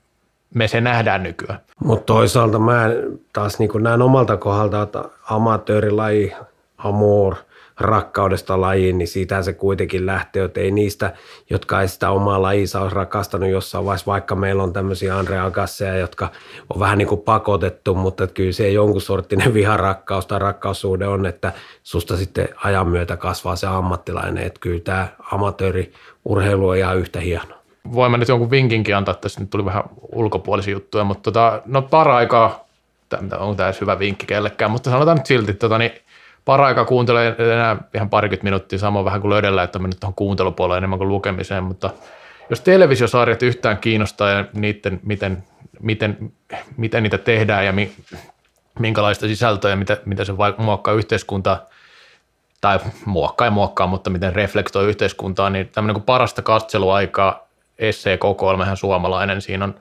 me 0.53 0.67
se 0.67 0.81
nähdään 0.81 1.23
nykyään. 1.23 1.59
Mutta 1.83 2.05
toisaalta 2.05 2.59
mä 2.59 2.89
taas 3.33 3.59
niin 3.59 3.69
näen 3.79 4.01
omalta 4.01 4.37
kohdalta, 4.37 4.81
että 4.81 5.03
amatöörilaji, 5.29 6.33
amor, 6.77 7.35
rakkaudesta 7.79 8.61
lajiin, 8.61 8.97
niin 8.97 9.07
siitä 9.07 9.41
se 9.41 9.53
kuitenkin 9.53 10.05
lähtee, 10.05 10.43
että 10.43 10.59
ei 10.59 10.71
niistä, 10.71 11.13
jotka 11.49 11.81
ei 11.81 11.87
sitä 11.87 12.09
omaa 12.09 12.41
lajinsa 12.41 12.81
olisi 12.81 12.95
rakastanut 12.95 13.49
jossain 13.49 13.85
vaiheessa, 13.85 14.11
vaikka 14.11 14.35
meillä 14.35 14.63
on 14.63 14.73
tämmöisiä 14.73 15.17
Andre 15.17 15.39
Agasseja, 15.39 15.97
jotka 15.97 16.31
on 16.73 16.79
vähän 16.79 16.97
niin 16.97 17.07
kuin 17.07 17.21
pakotettu, 17.21 17.95
mutta 17.95 18.23
että 18.23 18.33
kyllä 18.33 18.51
se 18.51 18.69
jonkun 18.69 19.01
sorttinen 19.01 19.53
viharakkaus 19.59 20.25
tai 20.25 20.39
rakkaussuhde 20.39 21.07
on, 21.07 21.25
että 21.25 21.53
susta 21.83 22.17
sitten 22.17 22.49
ajan 22.63 22.87
myötä 22.87 23.17
kasvaa 23.17 23.55
se 23.55 23.67
ammattilainen, 23.67 24.43
että 24.43 24.59
kyllä 24.59 24.79
tämä 24.79 25.07
amatööriurheilu 25.31 26.69
on 26.69 26.77
ihan 26.77 26.97
yhtä 26.97 27.19
hieno. 27.19 27.55
Voin 27.93 28.11
mä 28.11 28.17
nyt 28.17 28.29
jonkun 28.29 28.51
vinkinkin 28.51 28.95
antaa, 28.95 29.13
tässä 29.13 29.39
nyt 29.39 29.49
tuli 29.49 29.65
vähän 29.65 29.83
ulkopuolisia 30.11 30.73
juttuja, 30.73 31.03
mutta 31.03 31.23
tota, 31.23 31.61
no 31.65 31.81
para-aikaa, 31.81 32.67
onko 33.39 33.55
tämä 33.55 33.73
hyvä 33.81 33.99
vinkki 33.99 34.25
kellekään, 34.25 34.71
mutta 34.71 34.89
sanotaan 34.89 35.17
nyt 35.17 35.25
silti, 35.25 35.53
tota, 35.53 35.77
niin 35.77 35.91
para-aika 36.47 36.85
kuuntelee 36.85 37.35
enää 37.39 37.77
ihan 37.95 38.09
parikymmentä 38.09 38.43
minuuttia, 38.43 38.79
samoin 38.79 39.05
vähän 39.05 39.21
kuin 39.21 39.29
löydellä, 39.29 39.63
että 39.63 39.77
on 39.77 39.81
mennyt 39.81 39.99
tuohon 39.99 40.13
kuuntelupuoleen 40.13 40.77
enemmän 40.77 40.99
kuin 40.99 41.09
lukemiseen, 41.09 41.63
mutta 41.63 41.89
jos 42.49 42.61
televisiosarjat 42.61 43.43
yhtään 43.43 43.77
kiinnostaa 43.77 44.29
ja 44.29 44.45
niiden, 44.53 44.99
miten, 45.03 45.43
miten, 45.79 46.33
miten 46.77 47.03
niitä 47.03 47.17
tehdään 47.17 47.65
ja 47.65 47.73
mi, 47.73 47.91
minkälaista 48.79 49.27
sisältöä 49.27 49.71
ja 49.71 49.75
mitä, 49.75 49.97
mitä 50.05 50.25
se 50.25 50.33
muokkaa 50.57 50.93
yhteiskuntaa, 50.93 51.65
tai 52.61 52.79
muokkaa 53.05 53.47
ja 53.47 53.51
muokkaa, 53.51 53.87
mutta 53.87 54.09
miten 54.09 54.35
reflektoi 54.35 54.87
yhteiskuntaa, 54.87 55.49
niin 55.49 55.67
tämmöinen 55.67 55.93
kuin 55.93 56.05
parasta 56.05 56.41
katseluaikaa, 56.41 57.47
esseekokoelmahan 57.79 58.77
suomalainen, 58.77 59.41
siinä 59.41 59.65
on 59.65 59.75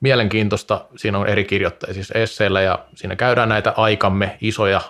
mielenkiintoista, 0.00 0.84
siinä 0.96 1.18
on 1.18 1.28
eri 1.28 1.44
kirjoittajia 1.44 1.94
siis 1.94 2.10
esseillä 2.10 2.60
ja 2.60 2.78
siinä 2.94 3.16
käydään 3.16 3.48
näitä 3.48 3.74
aikamme 3.76 4.36
isoja 4.40 4.80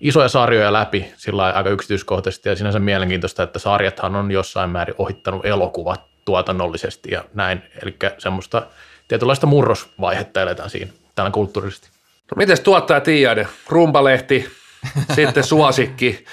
isoja 0.00 0.28
sarjoja 0.28 0.72
läpi 0.72 1.12
sillä 1.16 1.44
aika 1.44 1.70
yksityiskohtaisesti 1.70 2.48
ja 2.48 2.56
sinänsä 2.56 2.78
mielenkiintoista, 2.78 3.42
että 3.42 3.58
sarjathan 3.58 4.16
on 4.16 4.30
jossain 4.30 4.70
määrin 4.70 4.94
ohittanut 4.98 5.46
elokuvat 5.46 6.00
tuotannollisesti 6.24 7.10
ja 7.10 7.24
näin. 7.34 7.62
Eli 7.82 7.96
semmoista 8.18 8.66
tietynlaista 9.08 9.46
murrosvaihetta 9.46 10.42
eletään 10.42 10.70
siinä 10.70 10.92
tällä 11.14 11.30
kulttuurisesti. 11.30 11.88
No 12.30 12.34
miten 12.36 12.62
tuottaja 12.62 13.00
Tiiainen? 13.00 13.48
Rumpalehti, 13.68 14.48
sitten 15.16 15.44
suosikki, 15.44 16.24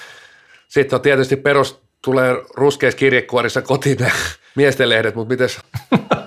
sitten 0.68 0.98
on 0.98 1.02
tietysti 1.02 1.35
perus, 1.35 1.81
tulee 2.03 2.35
ruskeissa 2.56 2.98
kirjekuorissa 2.98 3.61
kotiin 3.61 3.98
ne 3.99 4.11
miesten 4.56 4.90
lehdet, 4.90 5.15
mutta 5.15 5.34
miten 5.34 5.49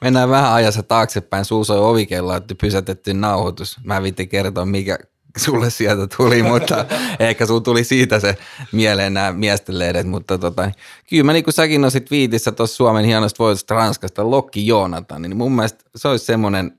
Mennään 0.00 0.30
vähän 0.30 0.52
ajassa 0.52 0.82
taaksepäin. 0.82 1.44
Suusoi 1.44 1.78
ovikello, 1.78 2.36
että 2.36 2.54
pysätetty 2.60 3.14
nauhoitus. 3.14 3.76
Mä 3.84 3.96
en 3.96 4.28
kertoa, 4.28 4.66
mikä 4.66 4.98
sulle 5.36 5.70
sieltä 5.70 6.16
tuli, 6.16 6.42
mutta 6.52 6.86
ehkä 7.18 7.46
sulla 7.46 7.60
tuli 7.60 7.84
siitä 7.84 8.20
se 8.20 8.36
mieleen 8.72 9.14
nämä 9.14 9.32
miesten 9.32 9.78
lehdet, 9.78 10.06
mutta 10.06 10.38
tota, 10.38 10.70
kyllä 11.10 11.24
mä 11.24 11.32
niin 11.32 11.44
kuin 11.44 11.54
säkin 11.54 11.80
nosit 11.80 12.10
viitissä 12.10 12.52
tuossa 12.52 12.76
Suomen 12.76 13.04
hienosta 13.04 13.44
voitosta 13.44 13.74
Ranskasta, 13.74 14.30
Lokki 14.30 14.66
Joonatan, 14.66 15.22
niin 15.22 15.36
mun 15.36 15.52
mielestä 15.52 15.84
se 15.96 16.08
olisi 16.08 16.24
semmoinen 16.24 16.78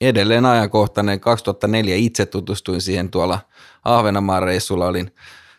edelleen 0.00 0.46
ajankohtainen. 0.46 1.20
2004 1.20 1.96
itse 1.96 2.26
tutustuin 2.26 2.80
siihen 2.80 3.10
tuolla 3.10 3.40
Ahvenanmaan 3.84 4.42
reissulla, 4.42 4.86
olin 4.86 5.10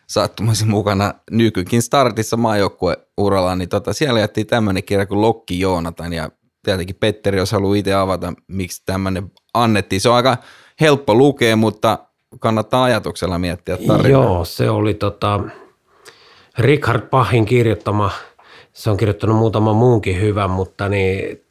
sattumaisin 0.07 0.69
mukana 0.69 1.13
nykykin 1.31 1.81
startissa 1.81 2.37
maajoukkueuralla, 2.37 3.55
niin 3.55 3.69
tota, 3.69 3.93
siellä 3.93 4.19
jättiin 4.19 4.47
tämmöinen 4.47 4.83
kirja 4.83 5.05
kuin 5.05 5.21
Lokki 5.21 5.59
Joonatan 5.59 6.13
ja 6.13 6.29
tietenkin 6.63 6.95
Petteri, 6.95 7.37
jos 7.37 7.51
haluaa 7.51 7.75
itse 7.75 7.93
avata, 7.93 8.33
miksi 8.47 8.83
tämmöinen 8.85 9.31
annettiin. 9.53 10.01
Se 10.01 10.09
on 10.09 10.15
aika 10.15 10.37
helppo 10.81 11.15
lukea, 11.15 11.55
mutta 11.55 11.99
kannattaa 12.39 12.83
ajatuksella 12.83 13.39
miettiä 13.39 13.77
tarinaa. 13.77 14.23
Joo, 14.23 14.45
se 14.45 14.69
oli 14.69 14.93
tota, 14.93 15.39
Richard 16.57 17.01
Pahin 17.01 17.45
kirjoittama, 17.45 18.11
se 18.73 18.89
on 18.89 18.97
kirjoittanut 18.97 19.35
muutama 19.35 19.73
muunkin 19.73 20.21
hyvän, 20.21 20.49
mutta 20.49 20.89
niin, 20.89 21.41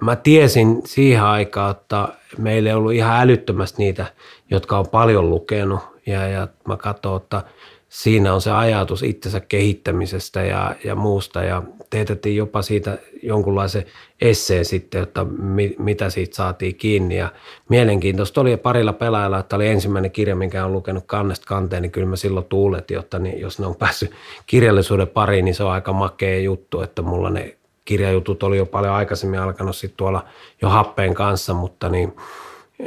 mä 0.00 0.16
tiesin 0.16 0.82
siihen 0.84 1.22
aikaan, 1.22 1.70
että 1.70 2.08
meillä 2.38 2.70
ei 2.70 2.76
ollut 2.76 2.92
ihan 2.92 3.20
älyttömästi 3.20 3.82
niitä, 3.82 4.06
jotka 4.50 4.78
on 4.78 4.88
paljon 4.88 5.30
lukenut. 5.30 5.80
Ja, 6.06 6.28
ja 6.28 6.48
mä 6.68 6.76
katsoin, 6.76 7.22
että 7.22 7.42
siinä 7.88 8.34
on 8.34 8.40
se 8.40 8.50
ajatus 8.50 9.02
itsensä 9.02 9.40
kehittämisestä 9.40 10.42
ja, 10.42 10.74
ja 10.84 10.94
muusta 10.94 11.42
ja 11.42 11.62
teetettiin 11.94 12.36
jopa 12.36 12.62
siitä 12.62 12.98
jonkunlaisen 13.22 13.84
esseen 14.20 14.64
sitten, 14.64 15.02
että 15.02 15.24
mi, 15.24 15.74
mitä 15.78 16.10
siitä 16.10 16.36
saatiin 16.36 16.74
kiinni. 16.74 17.16
Ja 17.16 17.32
mielenkiintoista 17.68 18.40
oli 18.40 18.56
parilla 18.56 18.92
pelaajalla, 18.92 19.38
että 19.38 19.56
oli 19.56 19.68
ensimmäinen 19.68 20.10
kirja, 20.10 20.36
minkä 20.36 20.64
on 20.64 20.72
lukenut 20.72 21.04
kannesta 21.06 21.46
kanteen, 21.46 21.82
niin 21.82 21.90
kyllä 21.90 22.06
mä 22.06 22.16
silloin 22.16 22.46
tuuletin, 22.46 22.98
että 22.98 23.18
niin, 23.18 23.40
jos 23.40 23.58
ne 23.58 23.66
on 23.66 23.76
päässyt 23.76 24.10
kirjallisuuden 24.46 25.08
pariin, 25.08 25.44
niin 25.44 25.54
se 25.54 25.64
on 25.64 25.70
aika 25.70 25.92
makea 25.92 26.40
juttu, 26.40 26.80
että 26.80 27.02
mulla 27.02 27.30
ne 27.30 27.56
kirjajutut 27.84 28.42
oli 28.42 28.56
jo 28.56 28.66
paljon 28.66 28.94
aikaisemmin 28.94 29.40
alkanut 29.40 29.76
sitten 29.76 29.96
tuolla 29.96 30.24
jo 30.62 30.68
happeen 30.68 31.14
kanssa, 31.14 31.54
mutta 31.54 31.88
niin, 31.88 32.16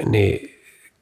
niin 0.05 0.59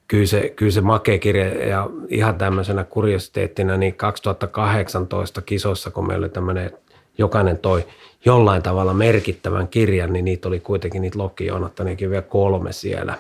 kyllä 0.07 0.25
se, 0.25 0.53
kyllä 0.55 0.71
se 0.71 0.81
makea 0.81 1.19
kirja 1.19 1.67
ja 1.67 1.89
ihan 2.09 2.35
tämmöisenä 2.35 2.83
kuriositeettina, 2.83 3.77
niin 3.77 3.95
2018 3.95 5.41
kisoissa, 5.41 5.91
kun 5.91 6.07
meillä 6.07 6.23
oli 6.23 6.29
tämmöinen, 6.29 6.71
jokainen 7.17 7.57
toi 7.57 7.85
jollain 8.25 8.63
tavalla 8.63 8.93
merkittävän 8.93 9.67
kirjan, 9.67 10.13
niin 10.13 10.25
niitä 10.25 10.47
oli 10.47 10.59
kuitenkin 10.59 11.01
niitä 11.01 11.19
Lokki 11.19 11.45
Joonattaniakin 11.45 12.09
vielä 12.09 12.21
kolme 12.21 12.71
siellä 12.71 13.17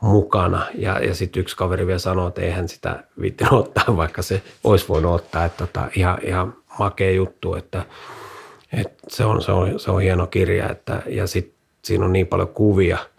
mukana. 0.00 0.66
Ja, 0.74 0.98
ja 0.98 1.14
sitten 1.14 1.40
yksi 1.40 1.56
kaveri 1.56 1.86
vielä 1.86 1.98
sanoi, 1.98 2.28
että 2.28 2.40
eihän 2.40 2.68
sitä 2.68 3.04
viitti 3.20 3.44
ottaa, 3.50 3.96
vaikka 3.96 4.22
se 4.22 4.42
olisi 4.64 4.88
voinut 4.88 5.14
ottaa. 5.14 5.44
Että 5.44 5.66
tota, 5.66 5.88
ihan, 5.96 6.18
ihan 6.22 6.54
makea 6.78 7.10
juttu, 7.10 7.54
että, 7.54 7.84
että 8.72 9.02
se, 9.08 9.24
on, 9.24 9.42
se, 9.42 9.52
on, 9.52 9.80
se 9.80 9.90
on 9.90 10.02
hieno 10.02 10.26
kirja. 10.26 10.70
Että, 10.70 11.02
ja 11.06 11.26
sitten 11.26 11.54
siinä 11.84 12.04
on 12.04 12.12
niin 12.12 12.26
paljon 12.26 12.48
kuvia– 12.48 12.98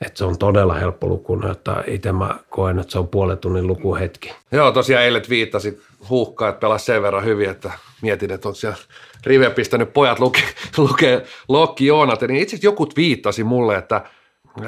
että 0.00 0.18
se 0.18 0.24
on 0.24 0.38
todella 0.38 0.74
helppo 0.74 1.06
luku, 1.06 1.40
että 1.50 1.84
itse 1.86 2.12
mä 2.12 2.38
koen, 2.50 2.78
että 2.78 2.92
se 2.92 2.98
on 2.98 3.08
puolen 3.08 3.38
tunnin 3.38 3.66
lukuhetki. 3.66 4.32
Joo, 4.52 4.72
tosiaan 4.72 5.04
eilen 5.04 5.22
viittasit 5.28 5.80
huhkaa, 6.10 6.48
että 6.48 6.60
pelasi 6.60 6.84
sen 6.84 7.02
verran 7.02 7.24
hyvin, 7.24 7.50
että 7.50 7.72
mietin, 8.02 8.32
että 8.32 8.48
on 8.48 8.54
siellä 8.54 8.76
riveä 9.24 9.50
pistänyt 9.50 9.92
pojat 9.92 10.18
luke, 10.18 10.42
lukee 10.76 11.26
Lokki 11.48 11.86
Joonat, 11.86 12.22
niin 12.22 12.42
itse 12.42 12.58
joku 12.62 12.88
viittasi 12.96 13.44
mulle, 13.44 13.76
että 13.76 14.04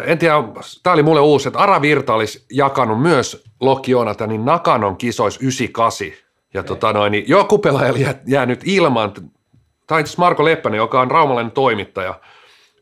en 0.05 0.19
tiedä, 0.19 0.35
tämä 0.82 0.94
oli 0.94 1.02
mulle 1.02 1.20
uusi, 1.20 1.48
että 1.48 1.59
Ara 1.59 1.82
Virta 1.82 2.15
olisi 2.15 2.44
jakanut 2.52 3.02
myös 3.02 3.44
Lokki 3.61 3.93
niin 4.27 4.44
Nakanon 4.44 4.97
kisois 4.97 5.36
98. 5.36 6.07
Ja 6.55 6.62
tota 6.62 6.93
noin, 6.93 7.12
niin 7.12 7.24
joku 7.28 7.59
pelaaja 7.59 7.93
oli 7.93 8.07
jäänyt 8.27 8.61
ilman, 8.65 9.12
tai 9.86 10.05
Marko 10.16 10.44
Leppänen, 10.44 10.78
joka 10.78 11.01
on 11.01 11.11
raumalainen 11.11 11.52
toimittaja– 11.52 12.15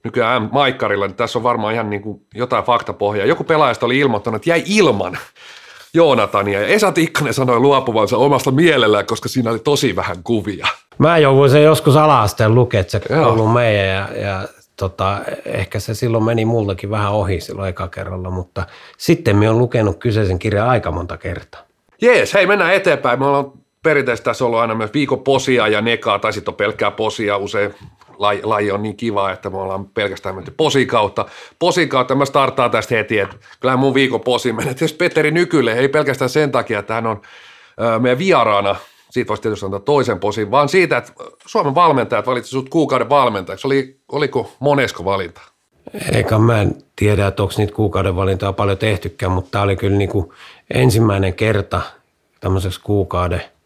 nykyään 0.05 0.49
Maikkarilla, 0.53 1.07
niin 1.07 1.16
tässä 1.16 1.39
on 1.39 1.43
varmaan 1.43 1.75
ihan 1.75 1.91
niin 1.91 2.03
kuin 2.03 2.20
jotain 2.35 2.65
faktapohjaa. 2.65 3.27
Joku 3.27 3.45
pelaajasta 3.45 3.87
oli 3.87 3.99
ilmoittanut, 3.99 4.37
että 4.37 4.51
jäi 4.51 4.62
ilman 4.66 5.19
Joonatania. 5.95 6.61
Ja 6.61 6.66
Esa 6.66 6.93
Tikkanen 6.93 7.35
sanoi 7.35 7.61
luopuvansa 7.61 8.16
omasta 8.16 8.51
mielellään, 8.51 9.07
koska 9.07 9.29
siinä 9.29 9.51
oli 9.51 9.59
tosi 9.59 9.97
vähän 9.97 10.16
kuvia. 10.25 10.66
Mä 10.99 11.19
jouduin 11.19 11.51
sen 11.51 11.62
joskus 11.62 11.97
ala-asteen 11.97 12.55
lukea, 12.55 12.81
että 12.81 12.91
se 12.91 13.01
kuuluu 13.01 13.49
meidän 13.49 13.89
ja, 13.89 14.09
ja 14.23 14.49
tota, 14.77 15.19
ehkä 15.45 15.81
se 15.81 15.95
silloin 15.95 16.25
meni 16.25 16.45
multakin 16.45 16.91
vähän 16.91 17.12
ohi 17.12 17.41
silloin 17.41 17.69
eka 17.69 17.89
kerralla, 17.89 18.31
mutta 18.31 18.66
sitten 18.99 19.37
me 19.37 19.51
on 19.51 19.59
lukenut 19.59 19.99
kyseisen 19.99 20.39
kirjan 20.39 20.69
aika 20.69 20.91
monta 20.91 21.16
kertaa. 21.16 21.61
Jees, 22.03 22.35
hei 22.35 22.47
mennään 22.47 22.75
eteenpäin. 22.75 23.19
Me 23.19 23.27
ollaan 23.27 23.53
perinteisesti 23.83 24.25
tässä 24.25 24.45
ollut 24.45 24.59
aina 24.59 24.75
myös 24.75 24.95
viikon 24.95 25.20
posia 25.20 25.69
ja 25.69 25.81
nekaa, 25.81 26.19
tai 26.19 26.33
sitten 26.33 26.53
on 26.53 26.57
pelkkää 26.57 26.91
posia 26.91 27.37
usein 27.37 27.75
laji, 28.19 28.40
laji 28.43 28.70
on 28.70 28.82
niin 28.82 28.97
kiva, 28.97 29.31
että 29.32 29.51
me 29.51 29.57
ollaan 29.57 29.86
pelkästään 29.86 30.35
menty 30.35 30.51
posin 30.57 30.86
kautta. 30.86 31.27
Posin 31.59 31.89
kautta 31.89 32.15
mä 32.15 32.24
startaan 32.24 32.70
tästä 32.70 32.95
heti, 32.95 33.19
että 33.19 33.36
kyllähän 33.61 33.78
mun 33.78 33.95
viikon 33.95 34.20
posi 34.20 34.53
menee. 34.53 34.74
Jos 34.81 34.93
Petteri 34.93 35.31
Nykylle 35.31 35.73
ei 35.73 35.89
pelkästään 35.89 36.28
sen 36.28 36.53
takia, 36.53 36.78
että 36.78 36.95
hän 36.95 37.07
on 37.07 37.20
meidän 37.99 38.19
vieraana, 38.19 38.77
siitä 39.11 39.28
voisi 39.28 39.43
tietysti 39.43 39.66
antaa 39.66 39.81
toisen 39.81 40.20
posin, 40.20 40.51
vaan 40.51 40.69
siitä, 40.69 40.97
että 40.97 41.12
Suomen 41.47 41.74
valmentajat 41.74 42.27
valitsivat 42.27 42.51
sut 42.65 42.69
kuukauden 42.69 43.09
valmentajaksi. 43.09 43.66
Oli, 43.66 44.01
oliko 44.12 44.53
monesko 44.61 45.05
valinta? 45.05 45.40
Eikä 46.12 46.39
mä 46.39 46.61
en 46.61 46.74
tiedä, 46.97 47.27
että 47.27 47.43
onko 47.43 47.55
niitä 47.59 47.73
kuukauden 47.73 48.16
valintaa 48.16 48.53
paljon 48.53 48.78
tehtykään, 48.78 49.32
mutta 49.32 49.51
tämä 49.51 49.65
oli 49.65 49.77
kyllä 49.77 49.97
niin 49.97 50.11
kuin 50.11 50.31
ensimmäinen 50.74 51.35
kerta 51.35 51.82
tämmöiseksi 52.40 52.81
kuukauden– 52.81 53.43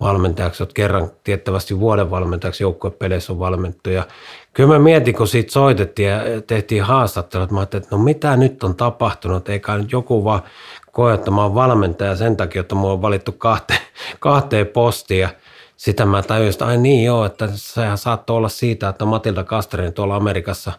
valmentajaksi, 0.00 0.62
olet 0.62 0.72
kerran 0.72 1.10
tiettävästi 1.24 1.80
vuoden 1.80 2.10
valmentajaksi 2.10 2.64
joukkuepeleissä 2.64 3.32
on 3.32 3.38
valmentu. 3.38 3.90
Ja 3.90 4.06
kyllä 4.52 4.72
mä 4.72 4.78
mietin, 4.78 5.14
kun 5.14 5.28
siitä 5.28 5.52
soitettiin 5.52 6.08
ja 6.08 6.20
tehtiin 6.46 6.82
haastattelut, 6.82 7.50
mä 7.50 7.58
ajattelin, 7.58 7.82
että 7.82 7.96
no 7.96 8.02
mitä 8.02 8.36
nyt 8.36 8.64
on 8.64 8.76
tapahtunut, 8.76 9.48
eikä 9.48 9.76
nyt 9.76 9.92
joku 9.92 10.24
vaan 10.24 10.42
koe, 10.92 11.14
että 11.14 11.30
mä 11.30 11.42
oon 11.42 11.54
valmentaja 11.54 12.16
sen 12.16 12.36
takia, 12.36 12.60
että 12.60 12.74
mulla 12.74 12.92
on 12.92 13.02
valittu 13.02 13.32
kahteen, 13.32 13.80
kahteen 14.20 14.66
postia. 14.66 15.28
Sitä 15.76 16.06
mä 16.06 16.22
tajusin, 16.22 16.50
että 16.50 16.66
ai 16.66 16.78
niin 16.78 17.04
joo, 17.04 17.24
että 17.24 17.48
sehän 17.54 17.98
saattoi 17.98 18.36
olla 18.36 18.48
siitä, 18.48 18.88
että 18.88 19.04
Matilda 19.04 19.44
Kasterin 19.44 19.92
tuolla 19.92 20.16
Amerikassa 20.16 20.72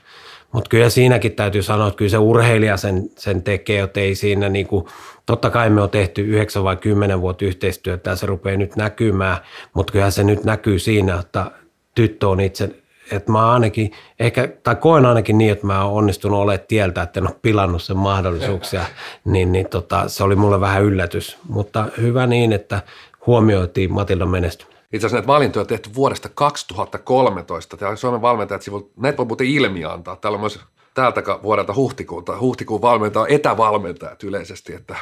Mutta 0.52 0.70
kyllä 0.70 0.90
siinäkin 0.90 1.32
täytyy 1.32 1.62
sanoa, 1.62 1.88
että 1.88 1.98
kyllä 1.98 2.10
se 2.10 2.18
urheilija 2.18 2.78
sen, 2.78 3.10
sen 3.18 3.44
tekee, 3.44 3.84
että 3.84 4.00
ei 4.00 4.16
siinä 4.16 4.50
niin 4.50 4.68
kuin, 4.68 4.86
totta 5.26 5.50
kai 5.50 5.70
me 5.70 5.82
on 5.82 5.90
tehty 5.90 6.22
yhdeksän 6.22 6.64
vai 6.64 6.78
kymmenen 6.78 7.22
vuotta 7.22 7.46
yhteistyötä 7.46 8.10
ja 8.10 8.16
se 8.16 8.26
rupeaa 8.26 8.58
nyt 8.58 8.76
näkymään, 8.76 9.38
mutta 9.74 9.94
kyllä 9.94 10.12
se 10.12 10.24
nyt 10.24 10.44
näkyy 10.44 10.80
siinä, 10.80 11.20
että 11.20 11.52
tyttö 11.96 12.30
on 12.30 12.40
itse, 12.40 12.70
että 13.12 13.32
mä 13.32 13.52
ainakin, 13.52 13.92
ehkä, 14.20 14.50
tai 14.64 14.76
koen 14.76 15.06
ainakin 15.06 15.38
niin, 15.38 15.52
että 15.52 15.68
mä 15.68 15.86
oon 15.86 15.94
onnistunut 15.94 16.40
olemaan 16.40 16.68
tieltä, 16.68 17.02
että 17.02 17.20
en 17.20 17.28
ole 17.28 17.36
pilannut 17.42 17.84
sen 17.84 17.98
mahdollisuuksia, 17.98 18.86
niin, 19.26 19.52
niin 19.52 19.70
tota, 19.70 20.08
se 20.08 20.24
oli 20.24 20.36
mulle 20.36 20.60
vähän 20.60 20.84
yllätys, 20.84 21.38
mutta 21.50 21.88
hyvä 22.02 22.28
niin, 22.28 22.54
että 22.54 22.82
huomioitiin 23.28 23.94
Matilda 23.94 24.26
menestyminen. 24.26 24.71
Itse 24.94 24.98
asiassa 24.98 25.18
näitä 25.18 25.28
valintoja 25.28 25.62
on 25.62 25.68
tehty 25.68 25.90
vuodesta 25.96 26.30
2013. 26.30 27.78
Täällä 27.78 27.96
Suomen 27.96 28.22
valmentajat 28.22 28.62
sivulta, 28.62 28.90
näitä 28.98 29.18
voi 29.18 29.26
muuten 29.26 29.48
ilmi 29.48 29.86
antaa. 29.86 30.16
Täällä 30.16 30.36
on 30.36 30.42
myös 30.42 30.60
täältä 30.94 31.24
vuodelta 31.44 31.76
huhtikuuta, 31.76 32.40
huhtikuun 32.40 32.82
valmentaja, 32.82 33.26
etävalmentajat 33.36 34.24
yleisesti, 34.24 34.74
että 34.74 34.96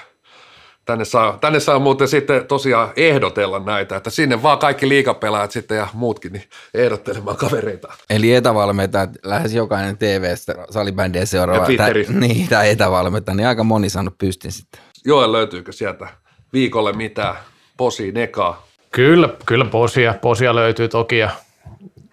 tänne 0.86 1.06
saa, 1.06 1.38
tänne 1.42 1.60
saa 1.60 1.80
muuten 1.80 2.08
sitten 2.08 2.48
tosiaan 2.48 2.90
ehdotella 2.96 3.60
näitä, 3.60 3.96
että 3.96 4.10
sinne 4.10 4.44
vaan 4.44 4.58
kaikki 4.58 4.90
liikapelaajat 4.90 5.52
sitten 5.52 5.78
ja 5.78 5.88
muutkin 5.94 6.34
niin 6.34 6.44
ehdottelemaan 6.74 7.38
kavereita. 7.38 7.94
Eli 8.10 8.34
etävalmentajat, 8.34 9.10
lähes 9.24 9.54
jokainen 9.54 9.98
TV-stä 9.98 10.56
salibändiä 10.70 11.26
seuraava. 11.26 11.62
Ja 11.62 11.66
Twitterissä. 11.66 12.14
Tää, 12.14 12.22
niin, 12.28 12.48
tämä 12.48 12.64
etävalmentaja, 12.64 13.36
niin 13.36 13.48
aika 13.48 13.64
moni 13.64 13.90
saanut 13.90 14.18
pystin 14.18 14.52
sitten. 14.52 14.82
Joo, 15.06 15.32
löytyykö 15.32 15.72
sieltä 15.72 16.08
viikolle 16.54 16.94
mitä? 16.94 17.36
Posi, 17.78 18.12
Neka, 18.12 18.69
Kyllä, 18.92 19.30
kyllä 19.46 19.66
posia, 19.66 20.14
posia 20.22 20.56
löytyy 20.56 20.88
toki 20.88 21.18
ja 21.18 21.30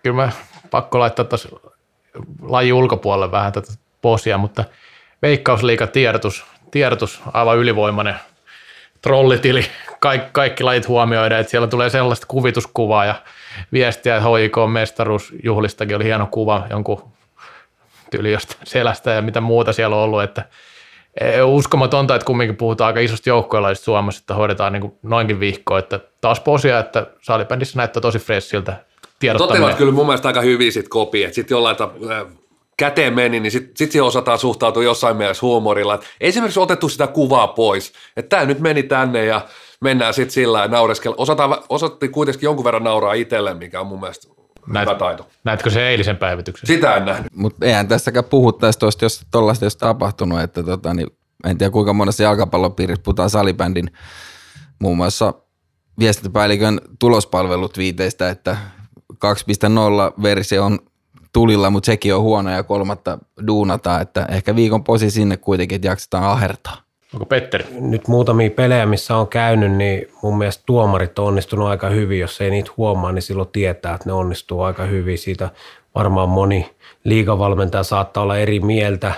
kyllä 0.02 0.16
mä 0.16 0.32
pakko 0.70 0.98
laittaa 0.98 1.24
tuossa 1.24 1.48
laji 2.42 2.72
ulkopuolelle 2.72 3.32
vähän 3.32 3.52
tätä 3.52 3.72
posia, 4.02 4.38
mutta 4.38 4.64
Veikkausliiga 5.22 5.86
tiedotus, 5.86 6.44
tiedotus 6.70 7.22
aivan 7.32 7.58
ylivoimainen 7.58 8.14
trollitili, 9.02 9.66
kaikki, 10.00 10.28
kaikki 10.32 10.64
lajit 10.64 10.88
huomioidaan, 10.88 11.40
että 11.40 11.50
siellä 11.50 11.68
tulee 11.68 11.90
sellaista 11.90 12.26
kuvituskuvaa 12.26 13.04
ja 13.04 13.14
viestiä, 13.72 14.16
että 14.16 14.28
HIK 14.28 14.56
mestaruusjuhlistakin 14.72 15.96
oli 15.96 16.04
hieno 16.04 16.28
kuva 16.30 16.66
jonkun 16.70 17.12
jostain 18.22 18.60
selästä 18.64 19.10
ja 19.10 19.22
mitä 19.22 19.40
muuta 19.40 19.72
siellä 19.72 19.96
on 19.96 20.02
ollut, 20.02 20.22
että 20.22 20.44
uskomatonta, 21.44 22.14
että 22.14 22.26
kumminkin 22.26 22.56
puhutaan 22.56 22.86
aika 22.86 23.00
isosta 23.00 23.28
joukkoilaisista 23.28 23.84
Suomessa, 23.84 24.20
että 24.20 24.34
hoidetaan 24.34 24.72
niin 24.72 24.92
noinkin 25.02 25.40
vihkoa, 25.40 25.78
että 25.78 26.00
taas 26.20 26.40
posia, 26.40 26.78
että 26.78 27.06
salibändissä 27.22 27.76
näyttää 27.76 28.00
tosi 28.00 28.18
freshiltä 28.18 28.76
tiedottaminen. 29.18 29.60
Toteavat 29.60 29.78
kyllä 29.78 29.92
mun 29.92 30.06
mielestä 30.06 30.28
aika 30.28 30.40
hyvin 30.40 30.72
sit 30.72 30.88
kopi, 30.88 31.24
että 31.24 31.34
sitten 31.34 31.54
jollain 31.54 31.76
ta- 31.76 31.90
käteen 32.76 33.14
meni, 33.14 33.40
niin 33.40 33.52
sitten 33.52 33.76
sit 33.76 33.92
siihen 33.92 34.06
osataan 34.06 34.38
suhtautua 34.38 34.84
jossain 34.84 35.16
mielessä 35.16 35.46
huumorilla. 35.46 35.94
Et 35.94 36.04
esimerkiksi 36.20 36.60
otettu 36.60 36.88
sitä 36.88 37.06
kuvaa 37.06 37.48
pois, 37.48 37.92
että 38.16 38.36
tämä 38.36 38.44
nyt 38.44 38.60
meni 38.60 38.82
tänne 38.82 39.24
ja 39.24 39.40
mennään 39.80 40.14
sitten 40.14 40.32
sillä 40.32 40.60
ja 40.60 40.68
naureskella. 40.68 41.16
Osataan, 41.18 41.56
osattiin 41.68 42.12
kuitenkin 42.12 42.46
jonkun 42.46 42.64
verran 42.64 42.84
nauraa 42.84 43.12
itselle, 43.12 43.54
mikä 43.54 43.80
on 43.80 43.86
mun 43.86 44.00
mielestä 44.00 44.35
Näet, 44.66 44.88
hyvä 44.88 44.98
taito. 44.98 45.28
Näetkö 45.44 45.70
se 45.70 45.88
eilisen 45.88 46.16
päivityksen? 46.16 46.66
Sitä 46.66 46.94
en 46.96 47.04
nähnyt. 47.04 47.36
Mutta 47.36 47.66
eihän 47.66 47.88
tässäkään 47.88 48.24
puhuttaisi 48.24 48.78
tuosta, 48.78 49.04
jos 49.04 49.26
tuollaista 49.30 49.64
olisi 49.64 49.78
tapahtunut, 49.78 50.40
että 50.40 50.62
tota, 50.62 50.94
niin, 50.94 51.06
en 51.44 51.58
tiedä 51.58 51.70
kuinka 51.70 51.92
monessa 51.92 52.22
jalkapallopiirissä 52.22 53.02
puhutaan 53.02 53.30
salibändin 53.30 53.90
muun 54.78 54.96
muassa 54.96 55.34
viestintäpäällikön 55.98 56.80
tulospalvelut 56.98 57.78
viiteistä, 57.78 58.30
että 58.30 58.56
2.0 59.12 60.22
versio 60.22 60.64
on 60.64 60.78
tulilla, 61.32 61.70
mutta 61.70 61.86
sekin 61.86 62.14
on 62.14 62.22
huono 62.22 62.50
ja 62.50 62.62
kolmatta 62.62 63.18
duunata, 63.46 64.00
että 64.00 64.26
ehkä 64.30 64.56
viikon 64.56 64.84
posi 64.84 65.10
sinne 65.10 65.36
kuitenkin, 65.36 65.76
että 65.76 65.88
jaksetaan 65.88 66.24
ahertaa. 66.24 66.85
Onko 67.14 67.26
Petteri? 67.26 67.64
Nyt 67.80 68.08
muutamia 68.08 68.50
pelejä, 68.50 68.86
missä 68.86 69.16
on 69.16 69.28
käynyt, 69.28 69.72
niin 69.72 70.08
mun 70.22 70.38
mielestä 70.38 70.62
tuomarit 70.66 71.18
on 71.18 71.26
onnistunut 71.26 71.68
aika 71.68 71.88
hyvin. 71.88 72.20
Jos 72.20 72.40
ei 72.40 72.50
niitä 72.50 72.70
huomaa, 72.76 73.12
niin 73.12 73.22
silloin 73.22 73.48
tietää, 73.52 73.94
että 73.94 74.08
ne 74.08 74.12
onnistuu 74.12 74.62
aika 74.62 74.84
hyvin. 74.84 75.18
Siitä 75.18 75.50
varmaan 75.94 76.28
moni 76.28 76.70
liikavalmentaja 77.04 77.82
saattaa 77.82 78.22
olla 78.22 78.38
eri 78.38 78.60
mieltä, 78.60 79.12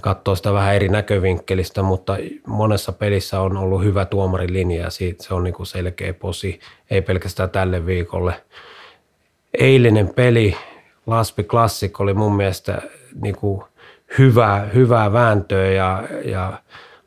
katsoo 0.00 0.34
sitä 0.34 0.52
vähän 0.52 0.74
eri 0.74 0.88
näkövinkkelistä, 0.88 1.82
mutta 1.82 2.16
monessa 2.46 2.92
pelissä 2.92 3.40
on 3.40 3.56
ollut 3.56 3.84
hyvä 3.84 4.04
tuomarilinja 4.04 4.82
ja 4.82 4.90
siitä 4.90 5.24
se 5.24 5.34
on 5.34 5.44
niin 5.44 5.54
kuin 5.54 5.66
selkeä 5.66 6.14
posi, 6.14 6.60
ei 6.90 7.02
pelkästään 7.02 7.50
tälle 7.50 7.86
viikolle. 7.86 8.34
Eilinen 9.58 10.08
peli, 10.08 10.56
Laspi 11.06 11.44
Classic, 11.44 12.00
oli 12.00 12.14
mun 12.14 12.36
mielestä 12.36 12.82
niin 13.22 13.36
kuin 13.36 13.62
hyvää, 14.18 14.60
hyvää 14.74 15.12
vääntöä 15.12 15.66
ja, 15.66 16.02
ja 16.24 16.52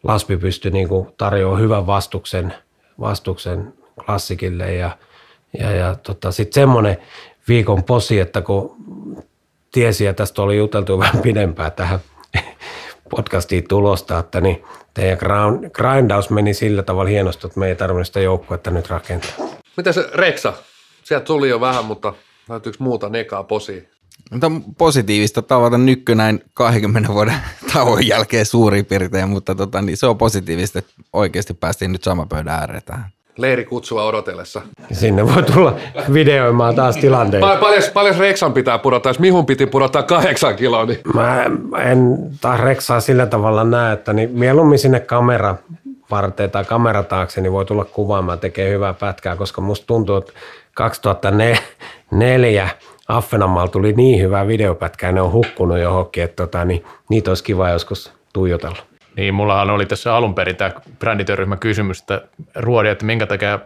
Laspi 0.03 0.37
pystyi 0.37 0.71
niin 0.71 0.87
kuin 0.87 1.07
tarjoamaan 1.17 1.61
hyvän 1.61 1.87
vastuksen, 1.87 2.53
vastuksen 2.99 3.73
klassikille 4.05 4.73
ja, 4.73 4.97
ja, 5.59 5.71
ja 5.71 5.95
tota, 5.95 6.31
sitten 6.31 6.61
semmoinen 6.61 6.97
viikon 7.47 7.83
posi, 7.83 8.19
että 8.19 8.41
kun 8.41 8.75
tiesi 9.71 10.05
ja 10.05 10.13
tästä 10.13 10.41
oli 10.41 10.57
juteltu 10.57 10.99
vähän 10.99 11.21
pidempään 11.27 11.71
tähän 11.71 11.99
podcastiin 13.09 13.67
tulosta, 13.67 14.19
että 14.19 14.41
niin 14.41 14.63
teidän 14.93 15.17
grindaus 15.73 16.29
meni 16.29 16.53
sillä 16.53 16.83
tavalla 16.83 17.09
hienosti, 17.09 17.47
että 17.47 17.59
me 17.59 17.67
ei 17.67 17.75
tarvinnut 17.75 18.07
sitä 18.07 18.19
joukkuetta 18.19 18.71
nyt 18.71 18.89
rakentaa. 18.89 19.31
Mitä 19.77 19.91
se 19.91 20.09
Reksa? 20.13 20.53
Sieltä 21.03 21.25
tuli 21.25 21.49
jo 21.49 21.61
vähän, 21.61 21.85
mutta 21.85 22.13
löytyykö 22.49 22.77
muuta 22.79 23.09
nekaa 23.09 23.43
posia? 23.43 23.81
Mutta 24.31 24.51
positiivista 24.77 25.41
tavata 25.41 25.77
nykkö 25.77 26.15
näin 26.15 26.43
20 26.53 27.13
vuoden 27.13 27.35
tauon 27.73 28.07
jälkeen 28.07 28.45
suurin 28.45 28.85
piirtein, 28.85 29.29
mutta 29.29 29.55
tota, 29.55 29.81
niin 29.81 29.97
se 29.97 30.07
on 30.07 30.17
positiivista, 30.17 30.79
että 30.79 30.91
oikeasti 31.13 31.53
päästiin 31.53 31.91
nyt 31.91 32.03
sama 32.03 32.25
pöydän 32.25 32.53
ääreen 32.53 32.81
tähän. 32.85 33.05
Leiri 33.37 33.65
kutsua 33.65 34.03
odotellessa. 34.03 34.61
Sinne 34.91 35.25
voi 35.35 35.43
tulla 35.43 35.75
videoimaan 36.13 36.75
taas 36.75 36.97
tilanteita. 36.97 37.55
Pa- 37.55 37.59
paljon, 37.59 37.83
paljon 37.93 38.15
Reksan 38.15 38.53
pitää 38.53 38.77
pudottaa, 38.77 39.09
jos 39.09 39.19
Mihun 39.19 39.45
piti 39.45 39.65
pudottaa 39.65 40.03
kahdeksan 40.03 40.55
kiloa. 40.55 40.85
Niin... 40.85 40.99
Mä 41.13 41.45
en 41.83 42.17
taas 42.41 42.59
Reksaa 42.59 42.99
sillä 42.99 43.25
tavalla 43.25 43.63
näe, 43.63 43.93
että 43.93 44.13
niin 44.13 44.29
mieluummin 44.33 44.79
sinne 44.79 44.99
kamera 44.99 45.55
varteen 46.11 46.51
tai 46.51 46.65
kamera 46.65 47.03
taakse, 47.03 47.41
niin 47.41 47.51
voi 47.51 47.65
tulla 47.65 47.85
kuvaamaan, 47.85 48.39
tekee 48.39 48.69
hyvää 48.69 48.93
pätkää, 48.93 49.35
koska 49.35 49.61
musta 49.61 49.87
tuntuu, 49.87 50.15
että 50.15 50.33
2004 50.73 52.69
Affenanmaalla 53.09 53.71
tuli 53.71 53.93
niin 53.93 54.21
hyvää 54.21 54.47
videopätkää, 54.47 55.11
ne 55.11 55.21
on 55.21 55.31
hukkunut 55.31 55.77
johonkin, 55.79 56.23
että 56.23 56.35
tota, 56.35 56.65
niin, 56.65 56.85
niitä 57.09 57.31
olisi 57.31 57.43
kiva 57.43 57.69
joskus 57.69 58.13
tuijotella. 58.33 58.77
Niin, 59.15 59.33
mullahan 59.33 59.69
oli 59.69 59.85
tässä 59.85 60.15
alun 60.15 60.35
perin 60.35 60.55
tämä 60.55 60.71
brändityöryhmä 60.99 61.57
kysymys, 61.57 61.99
että 61.99 62.21
ruodi, 62.55 62.89
että 62.89 63.05
minkä 63.05 63.25
takia 63.25 63.59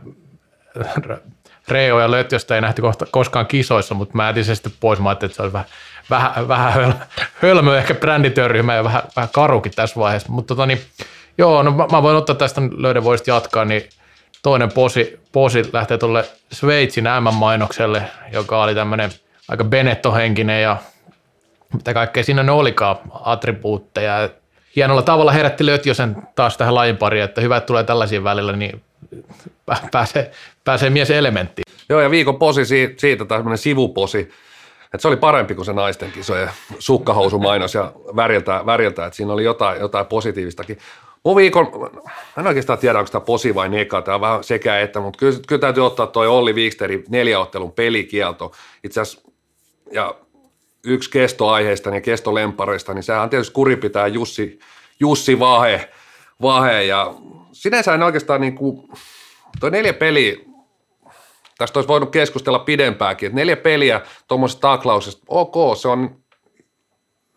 Reo 1.68 2.00
ja 2.00 2.12
Lötjöstä 2.12 2.56
ei 2.56 2.62
nähty 2.62 2.82
koskaan 3.12 3.48
kisoissa, 3.48 3.96
mutta 3.96 4.18
mä 4.18 4.28
jätin 4.28 4.46
sen 4.46 4.56
sitten 4.56 4.72
pois. 4.80 5.00
Mä 5.00 5.10
ajattelin, 5.10 5.30
että 5.32 5.38
se 5.38 5.44
oli 5.44 5.54
vähän, 5.54 5.66
vähän, 6.10 6.48
vähän 6.48 7.04
hölmö 7.42 7.78
ehkä 7.78 7.94
brändityöryhmä 7.94 8.76
ja 8.76 8.84
vähän, 8.84 9.04
vähän 9.16 9.30
karukin 9.34 9.72
tässä 9.76 10.00
vaiheessa. 10.00 10.32
Mutta 10.32 10.56
tota, 10.56 10.66
niin, 10.66 10.80
joo, 11.38 11.64
no 11.64 11.72
mä, 11.72 11.88
mä 11.92 12.04
voin 12.04 12.18
ottaa 12.18 12.36
tästä 12.36 12.62
löydä 12.78 13.04
voisit 13.04 13.28
jatkaa, 13.28 13.66
niin 13.66 13.90
toinen 14.44 14.72
posi, 14.72 15.20
posi 15.32 15.70
lähtee 15.74 15.98
tuolle 15.98 16.26
Sveitsin 16.52 17.04
M-mainokselle, 17.04 18.04
joka 18.32 18.64
oli 18.64 18.76
tämmöinen 18.76 19.12
aika 19.48 19.64
Benetto-henkinen 19.64 20.62
ja 20.62 20.78
mitä 21.74 21.94
kaikkea 21.94 22.24
siinä 22.24 22.44
ne 22.44 22.52
olikaan, 22.52 22.96
attribuutteja. 23.12 24.30
Hienolla 24.76 25.02
tavalla 25.02 25.32
herätti 25.32 25.66
Lötjösen 25.66 26.16
taas 26.36 26.58
tähän 26.58 26.76
lajin 26.76 26.98
pariin, 26.98 27.24
että 27.24 27.42
hyvä, 27.42 27.58
että 27.58 27.68
tulee 27.68 27.84
tällaisia 27.84 28.24
välillä, 28.24 28.54
niin 28.54 28.82
pääsee, 29.92 30.32
pääsee 30.64 30.90
mies 30.90 31.12
elementtiin. 31.12 31.64
Joo, 31.90 32.02
ja 32.02 32.12
viikon 32.12 32.40
posi 32.40 32.66
siitä, 32.66 32.94
siitä 32.98 33.26
tai 33.26 33.38
semmoinen 33.38 33.58
sivuposi, 33.58 34.20
että 34.84 34.98
se 34.98 35.08
oli 35.08 35.18
parempi 35.18 35.56
kuin 35.56 35.66
se 35.66 35.74
naisten 35.74 36.12
kisojen 36.12 36.50
sukkahousumainos 36.80 37.76
ja 37.76 37.92
väriltä, 38.16 38.62
väriltä 38.66 39.06
että 39.06 39.18
siinä 39.18 39.34
oli 39.34 39.44
jotain, 39.44 39.80
jotain 39.80 40.06
positiivistakin. 40.06 40.78
Mun 41.24 41.36
viikon, 41.36 41.92
en 42.38 42.48
oikeastaan 42.48 42.80
tiedä, 42.80 43.00
onko 43.00 43.12
tämä 43.12 43.26
posi 43.26 43.56
vai 43.56 43.70
neka, 43.70 44.02
tämä 44.02 44.16
on 44.16 44.22
vähän 44.22 44.44
sekä 44.44 44.80
että, 44.80 45.00
mutta 45.00 45.18
kyllä, 45.18 45.40
kyllä 45.48 45.60
täytyy 45.60 45.86
ottaa 45.86 46.08
toi 46.08 46.28
Olli 46.28 46.54
Wiksterin 46.54 47.04
neljäottelun 47.10 47.72
pelikielto. 47.72 48.52
Itse 48.84 49.02
asiassa, 49.02 49.33
ja 49.94 50.16
yksi 50.84 51.10
kestoaiheista 51.10 51.90
ja 51.90 52.02
kestolempareista, 52.02 52.94
niin 52.94 53.04
sehän 53.04 53.30
tietysti 53.30 53.54
kuri 53.54 53.76
pitää 53.76 54.08
Jussi, 54.08 54.60
Jussi 55.00 55.40
Vahe, 55.40 55.90
Vahe, 56.42 56.84
ja 56.84 57.14
sinänsä 57.52 57.94
en 57.94 58.04
oikeastaan 58.04 58.42
niin 58.42 58.56
kuin, 58.56 58.90
toi 59.60 59.72
neljä 59.72 59.94
peliä, 59.94 60.36
tästä 61.58 61.80
olisi 61.80 61.88
voinut 61.88 62.12
keskustella 62.12 62.60
pidempäänkin, 62.60 63.28
että 63.28 63.36
neljä 63.36 63.58
peliä 63.58 64.02
tuommoisesta 64.28 64.62
taklausesta, 64.62 65.24
ok, 65.28 65.78
se 65.78 65.88
on, 65.88 66.16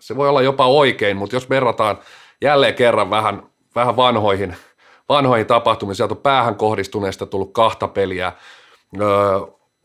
se 0.00 0.16
voi 0.16 0.28
olla 0.28 0.42
jopa 0.42 0.66
oikein, 0.66 1.16
mutta 1.16 1.36
jos 1.36 1.50
verrataan 1.50 1.98
jälleen 2.40 2.74
kerran 2.74 3.10
vähän 3.10 3.42
vähän 3.76 3.96
vanhoihin, 3.96 4.56
vanhoihin 5.08 5.46
tapahtumiin. 5.46 5.96
Sieltä 5.96 6.14
on 6.14 6.20
päähän 6.20 6.54
kohdistuneesta 6.54 7.26
tullut 7.26 7.52
kahta 7.52 7.88
peliä. 7.88 8.32
Öö, 9.00 9.08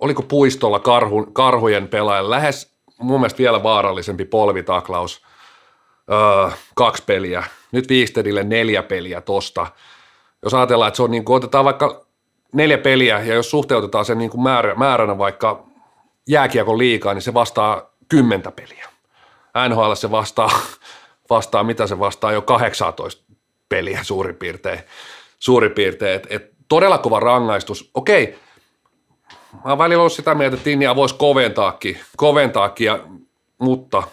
oliko 0.02 0.22
puistolla 0.22 0.80
karhu, 0.80 1.26
karhujen 1.34 1.88
pelaaja 1.88 2.30
lähes 2.30 2.76
mun 2.98 3.20
mielestä 3.20 3.38
vielä 3.38 3.64
vaarallisempi 3.64 4.26
polvitaklaus 4.26 5.22
öö, 6.12 6.52
kaksi 6.76 7.04
peliä, 7.06 7.44
nyt 7.72 7.90
Viikstedille 7.90 8.44
neljä 8.44 8.84
peliä 8.84 9.22
tosta. 9.22 9.68
Jos 10.44 10.54
ajatellaan, 10.54 10.88
että 10.88 10.96
se 10.96 11.04
on 11.04 11.12
niin 11.12 11.26
kuin, 11.26 11.38
otetaan 11.38 11.66
vaikka 11.66 12.06
neljä 12.54 12.78
peliä, 12.78 13.20
ja 13.20 13.34
jos 13.34 13.50
suhteutetaan 13.50 14.06
sen 14.06 14.18
niin 14.18 14.30
kuin 14.30 14.44
määrä, 14.44 14.76
määränä 14.76 15.18
vaikka 15.18 15.64
jääkiekon 16.28 16.78
liikaa, 16.78 17.14
niin 17.14 17.22
se 17.22 17.34
vastaa 17.34 17.92
kymmentä 18.10 18.52
peliä. 18.52 18.90
NHL 19.70 19.94
se 19.94 20.12
vastaa, 20.12 20.50
vastaa, 21.30 21.64
mitä 21.64 21.88
se 21.88 22.00
vastaa, 22.00 22.32
jo 22.32 22.42
18 22.42 23.24
peliä 23.70 24.00
suurin 24.04 24.36
piirtein. 24.36 24.80
Suurin 25.40 25.72
piirtein, 25.72 26.16
että 26.16 26.28
et 26.32 26.52
todella 26.68 26.98
kova 26.98 27.20
rangaistus. 27.20 27.92
Okei, 27.94 28.40
mä 29.54 29.62
oon 29.70 29.78
välillä 29.78 30.02
ollut 30.02 30.14
sitä 30.14 30.36
mieltä, 30.36 30.54
että 30.56 30.64
Tinnia 30.64 30.96
voisi 30.96 31.16
koventaakin, 31.16 31.98
koventaakin 32.18 32.86
ja, 32.86 33.00
mutta 33.58 34.04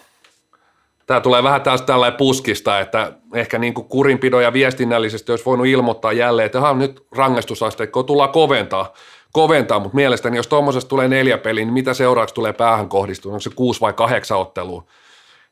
tämä 1.06 1.20
tulee 1.20 1.42
vähän 1.42 1.62
taas 1.62 1.82
tällainen 1.82 2.18
puskista, 2.18 2.80
että 2.80 3.12
ehkä 3.34 3.58
niin 3.58 3.74
kuin 3.74 3.88
kurinpidon 3.88 4.42
ja 4.42 4.52
viestinnällisesti 4.52 5.32
olisi 5.32 5.44
voinut 5.44 5.66
ilmoittaa 5.66 6.12
jälleen, 6.12 6.46
että 6.46 6.74
nyt 6.74 7.06
rangaistusasteikkoa 7.16 8.02
tullaan 8.02 8.30
koventaa, 8.30 8.92
koventaa, 9.32 9.78
mutta 9.78 9.96
mielestäni 9.96 10.36
jos 10.36 10.46
tuommoisesta 10.46 10.88
tulee 10.88 11.08
neljä 11.08 11.38
peliä, 11.38 11.64
niin 11.64 11.72
mitä 11.74 11.94
seuraavaksi 11.94 12.34
tulee 12.34 12.52
päähän 12.52 12.88
kohdistua, 12.88 13.32
onko 13.32 13.40
se 13.40 13.50
kuusi 13.50 13.80
vai 13.80 13.92
kahdeksan 13.92 14.38
ottelua? 14.38 14.84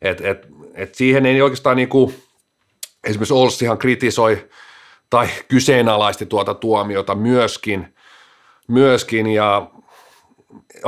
Et, 0.03 0.21
et, 0.21 0.47
et 0.75 0.95
siihen 0.95 1.27
ei 1.27 1.43
oikeastaan 1.43 1.77
niin 1.77 1.89
kuin, 1.89 2.15
esimerkiksi 3.05 3.35
Olssihan 3.35 3.79
kritisoi 3.79 4.49
tai 5.11 5.29
kyseenalaisti 5.49 6.27
tuota 6.27 6.55
tuomiota 6.55 7.15
myöskin, 7.15 7.96
myöskin 8.69 9.27
ja 9.27 9.67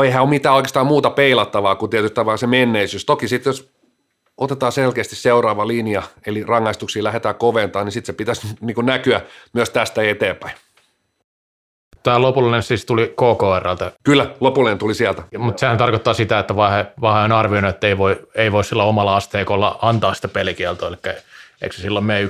eihän 0.04 0.22
ole 0.22 0.30
mitään 0.30 0.54
oikeastaan 0.54 0.86
muuta 0.86 1.10
peilattavaa 1.10 1.76
kuin 1.76 1.90
tietysti 1.90 2.24
vaan 2.24 2.38
se 2.38 2.46
menneisyys. 2.46 3.04
Toki 3.04 3.28
sitten 3.28 3.50
jos 3.50 3.70
otetaan 4.36 4.72
selkeästi 4.72 5.16
seuraava 5.16 5.68
linja, 5.68 6.02
eli 6.26 6.44
rangaistuksia 6.44 7.04
lähdetään 7.04 7.34
koventamaan, 7.34 7.86
niin 7.86 7.92
sitten 7.92 8.06
se 8.06 8.16
pitäisi 8.16 8.46
niin 8.60 8.86
näkyä 8.86 9.20
myös 9.52 9.70
tästä 9.70 10.02
eteenpäin. 10.02 10.54
Tämä 12.02 12.22
lopullinen 12.22 12.62
siis 12.62 12.84
tuli 12.84 13.06
KKRltä. 13.06 13.92
Kyllä, 14.02 14.30
lopullinen 14.40 14.78
tuli 14.78 14.94
sieltä. 14.94 15.22
Mutta 15.38 15.60
sehän 15.60 15.78
tarkoittaa 15.78 16.14
sitä, 16.14 16.38
että 16.38 16.56
vaihe, 16.56 16.86
vaihe 17.00 17.24
on 17.24 17.32
arvioinut, 17.32 17.68
että 17.68 17.86
ei 17.86 17.98
voi, 17.98 18.20
ei 18.34 18.52
voi 18.52 18.64
sillä 18.64 18.84
omalla 18.84 19.16
asteikolla 19.16 19.78
antaa 19.82 20.14
sitä 20.14 20.28
pelikieltoa, 20.28 20.88
eli 20.88 20.96
eikö 21.62 21.76
se 21.76 21.82
silloin 21.82 22.04
mene 22.04 22.26
1-3, 22.26 22.28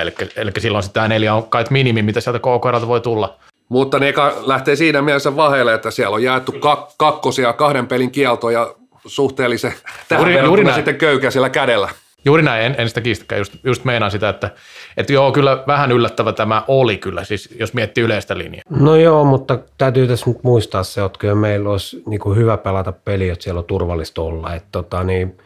eli, 0.00 0.14
eli 0.36 0.52
silloin 0.58 0.82
sitä 0.84 1.08
neljä 1.08 1.34
on 1.34 1.48
kai 1.48 1.64
minimi, 1.70 2.02
mitä 2.02 2.20
sieltä 2.20 2.38
KKRlta 2.38 2.88
voi 2.88 3.00
tulla. 3.00 3.36
Mutta 3.68 3.98
ne 3.98 4.14
lähtee 4.46 4.76
siinä 4.76 5.02
mielessä 5.02 5.36
vaiheelle, 5.36 5.74
että 5.74 5.90
siellä 5.90 6.14
on 6.14 6.22
jaettu 6.22 6.52
kak- 6.52 6.94
kakkosia 6.96 7.52
kahden 7.52 7.86
pelin 7.86 8.10
kielto 8.10 8.50
ja 8.50 8.74
suhteellisen 9.06 9.74
tähän 10.08 10.32
juuri, 10.32 10.44
juuri 10.44 10.74
sitten 10.74 10.96
köykä 10.96 11.30
siellä 11.30 11.50
kädellä. 11.50 11.88
Juuri 12.24 12.42
näin, 12.42 12.64
en, 12.64 12.74
en 12.78 12.88
sitä 12.88 13.00
kiistäkään, 13.00 13.38
just, 13.38 13.54
just 13.64 13.84
meinaan 13.84 14.10
sitä, 14.10 14.28
että, 14.28 14.50
että 14.96 15.12
joo, 15.12 15.32
kyllä 15.32 15.64
vähän 15.66 15.92
yllättävä 15.92 16.32
tämä 16.32 16.62
oli 16.68 16.96
kyllä, 16.96 17.24
siis 17.24 17.54
jos 17.58 17.74
miettii 17.74 18.04
yleistä 18.04 18.38
linjaa. 18.38 18.62
No 18.70 18.96
joo, 18.96 19.24
mutta 19.24 19.58
täytyy 19.78 20.06
tässä 20.06 20.30
nyt 20.30 20.42
muistaa 20.42 20.82
se, 20.82 21.04
että 21.04 21.18
kyllä 21.18 21.34
meillä 21.34 21.70
olisi 21.70 22.02
niin 22.06 22.20
kuin 22.20 22.38
hyvä 22.38 22.56
pelata 22.56 22.92
peli, 22.92 23.28
että 23.28 23.42
siellä 23.42 23.58
on 23.58 23.64
turvallista 23.64 24.22
olla, 24.22 24.54
että 24.54 24.68
tota, 24.72 25.04
niin, 25.04 25.38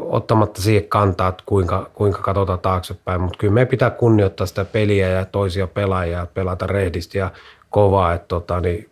ottamatta 0.00 0.62
siihen 0.62 0.88
kantaa, 0.88 1.28
että 1.28 1.42
kuinka, 1.46 1.90
kuinka 1.94 2.22
katsotaan 2.22 2.58
taaksepäin, 2.58 3.20
mutta 3.20 3.38
kyllä 3.38 3.54
me 3.54 3.66
pitää 3.66 3.90
kunnioittaa 3.90 4.46
sitä 4.46 4.64
peliä 4.64 5.08
ja 5.08 5.24
toisia 5.24 5.66
pelaajia, 5.66 6.26
pelata 6.34 6.66
rehdisti 6.66 7.18
ja 7.18 7.30
kovaa, 7.70 8.12
että 8.12 8.28
tota, 8.28 8.60
niin 8.60 8.90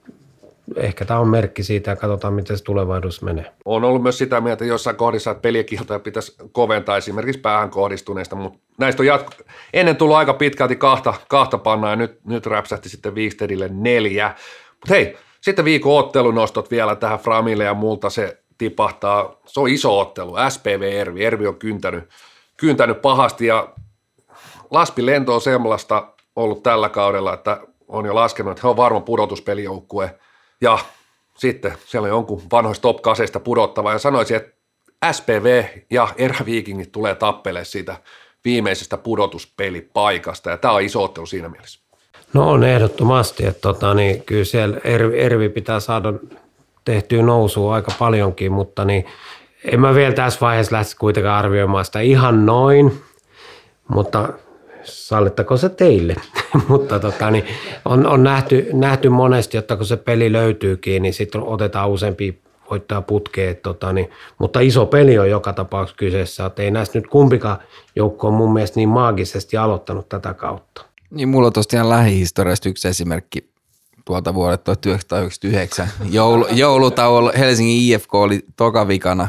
ehkä 0.76 1.05
tämä 1.05 1.20
on 1.20 1.28
merkki 1.28 1.62
siitä 1.62 1.90
ja 1.90 1.97
katsotaan, 1.97 2.34
miten 2.34 2.59
se 2.59 2.64
tulevaisuudessa 2.64 3.24
menee. 3.24 3.52
On 3.64 3.84
ollut 3.84 4.02
myös 4.02 4.18
sitä 4.18 4.40
mieltä 4.40 4.64
jossain 4.64 4.97
kohdissa, 4.97 5.30
että 5.30 5.40
pelikieltoja 5.40 5.98
pitäisi 5.98 6.36
koventaa 6.52 6.97
esimerkiksi 6.97 7.40
päähän 7.40 7.70
kohdistuneista, 7.70 8.36
mutta 8.36 8.59
näistä 8.78 9.02
on 9.02 9.06
jatko... 9.06 9.32
ennen 9.72 9.97
tullut 9.97 10.16
aika 10.16 10.34
pitkälti 10.34 10.76
kahta, 10.76 11.14
kahta 11.28 11.59
pannaa 11.59 11.90
ja 11.90 11.97
nyt, 11.97 12.24
nyt 12.24 12.47
räpsähti 12.47 12.89
sitten 12.89 13.14
Viikstedille 13.14 13.68
neljä. 13.72 14.34
Mutta 14.70 14.94
hei, 14.94 15.16
sitten 15.40 15.64
viikon 15.64 15.98
ottelunostot 15.98 16.70
vielä 16.70 16.97
tähän 16.97 17.18
Framille 17.18 17.64
ja 17.64 17.74
multa 17.74 18.10
se 18.10 18.39
tipahtaa. 18.59 19.40
Se 19.47 19.60
on 19.60 19.68
iso 19.68 19.98
ottelu, 19.98 20.36
SPV 20.48 20.82
Ervi. 20.93 21.24
Ervi 21.24 21.47
on 21.47 21.56
kyntänyt, 21.56 22.05
kyntänyt 22.56 23.02
pahasti 23.02 23.47
ja 23.47 23.68
Laspi 24.70 25.06
lento 25.06 25.34
on 25.34 25.40
semmoista 25.40 26.09
ollut 26.36 26.62
tällä 26.62 26.89
kaudella, 26.89 27.34
että 27.34 27.60
on 27.89 28.06
jo 28.06 28.14
laskenut, 28.14 28.51
että 28.51 28.60
he 28.62 28.68
on 28.68 28.76
varma 28.76 29.01
pudotuspelijoukkue– 29.01 30.14
ja 30.62 30.78
sitten 31.39 31.72
siellä 31.86 32.06
on 32.06 32.10
jonkun 32.10 32.43
vanhoista 32.52 32.82
top 32.82 33.02
kaseista 33.02 33.40
pudottava 33.40 33.93
ja 33.93 33.98
sanoisin, 33.98 34.36
että 34.36 34.52
SPV 35.12 35.64
ja 35.90 36.09
Eräviikingit 36.16 36.93
tulee 36.93 37.14
tappelemaan 37.14 37.66
siitä 37.66 37.97
viimeisestä 38.44 38.97
pudotuspelipaikasta 38.97 40.51
ja 40.51 40.56
tämä 40.56 40.74
on 40.74 40.82
iso 40.82 41.02
ottelu 41.02 41.26
siinä 41.26 41.48
mielessä. 41.48 41.80
No 42.34 42.51
on 42.51 42.64
ehdottomasti, 42.64 43.47
että 43.47 43.60
tota, 43.60 43.94
niin 43.94 44.22
kyllä 44.22 44.44
siellä 44.44 44.80
Ervi, 44.84 45.20
Ervi 45.20 45.48
pitää 45.48 45.80
saada 45.80 46.12
tehtyä 46.84 47.22
nousua 47.22 47.74
aika 47.74 47.93
paljonkin, 47.98 48.52
mutta 48.52 48.84
niin 48.84 49.06
en 49.64 49.80
mä 49.80 49.94
vielä 49.94 50.14
tässä 50.14 50.40
vaiheessa 50.40 50.76
lähtisi 50.76 50.97
kuitenkaan 50.97 51.39
arvioimaan 51.39 51.84
sitä 51.84 52.01
ihan 52.01 52.47
noin, 52.47 53.02
mutta 53.89 54.28
sallittako 54.84 55.56
se 55.56 55.68
teille? 55.68 56.16
Mutta 56.68 57.00
tota, 57.00 57.30
niin 57.30 57.44
on, 57.84 58.06
on 58.06 58.22
nähty, 58.22 58.68
nähty, 58.72 59.09
monesti, 59.09 59.59
että 59.59 59.76
kun 59.76 59.86
se 59.86 59.96
peli 59.96 60.32
löytyykin, 60.32 61.02
niin 61.02 61.14
sitten 61.14 61.42
otetaan 61.42 61.90
useampi 61.90 62.42
voittaa 62.70 63.02
putkeen. 63.02 63.56
Tota, 63.56 63.92
niin, 63.92 64.10
mutta 64.38 64.60
iso 64.60 64.86
peli 64.86 65.18
on 65.18 65.30
joka 65.30 65.52
tapauksessa 65.52 65.98
kyseessä. 65.98 66.46
Että 66.46 66.62
ei 66.62 66.70
näistä 66.70 66.98
nyt 66.98 67.06
kumpikaan 67.06 67.59
joukko 67.96 68.28
on 68.28 68.34
mun 68.34 68.52
mielestä 68.52 68.80
niin 68.80 68.88
maagisesti 68.88 69.56
aloittanut 69.56 70.09
tätä 70.09 70.34
kautta. 70.34 70.84
Niin 71.10 71.28
mulla 71.28 71.46
on 71.46 71.52
tosiaan 71.52 71.88
lähihistoriasta 71.88 72.68
yksi 72.68 72.88
esimerkki 72.88 73.52
tuolta 74.04 74.34
vuodelta 74.34 74.76
1999. 74.76 75.88
Joulu, 76.10 76.46
joulutauolla 76.50 77.32
Helsingin 77.38 77.82
IFK 77.82 78.14
oli 78.14 78.44
tokavikana 78.56 79.28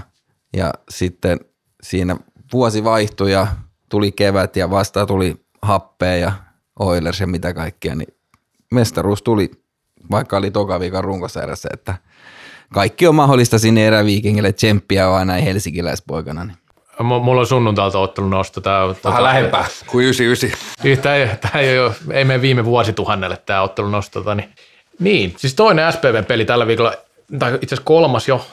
ja 0.56 0.74
sitten 0.90 1.40
siinä 1.84 2.18
vuosi 2.54 2.84
vaihtui 2.84 3.32
ja 3.32 3.48
tuli 3.90 4.12
kevät 4.12 4.56
ja 4.56 4.70
vasta 4.70 5.06
tuli 5.06 5.43
happea 5.64 6.16
ja 6.16 6.32
Oilers 6.80 7.20
ja 7.20 7.28
mitä 7.28 7.54
kaikkea, 7.54 7.96
niin 7.96 8.14
mestaruus 8.72 9.22
tuli, 9.22 9.52
vaikka 10.12 10.38
oli 10.38 10.52
toka 10.52 10.80
viikon 10.80 11.04
runkosarjassa, 11.04 11.70
että 11.74 11.96
kaikki 12.74 13.08
on 13.08 13.16
mahdollista 13.16 13.60
sinne 13.60 13.88
eräviikingille, 13.88 14.54
tsemppiä 14.54 15.10
on 15.10 15.16
aina 15.16 15.34
helsinkiläispoikana. 15.34 16.46
Niin. 16.46 16.58
Mulla 17.00 17.42
on 17.42 17.48
sunnuntailta 17.48 18.00
ottelu 18.00 18.30
nosto. 18.30 18.62
Tää, 18.62 18.82
Vähän 18.82 18.96
tota, 19.02 19.24
lähempää 19.24 19.66
kuin 19.88 20.06
99. 20.06 21.38
Tämä 21.42 21.62
ei, 21.62 21.68
ei, 21.68 21.80
ole, 21.80 21.94
ei 22.12 22.26
mene 22.26 22.42
viime 22.42 22.66
vuosituhannelle 22.66 23.38
tämä 23.38 23.62
ottelu 23.62 23.90
nosto. 23.90 24.20
Tota, 24.20 24.36
niin. 24.36 24.50
niin, 25.00 25.34
siis 25.38 25.56
toinen 25.56 25.94
SPV-peli 25.94 26.46
tällä 26.46 26.68
viikolla, 26.68 26.94
tai 27.40 27.54
itse 27.54 27.76
asiassa 27.76 27.86
kolmas 27.86 28.28
jo, 28.28 28.46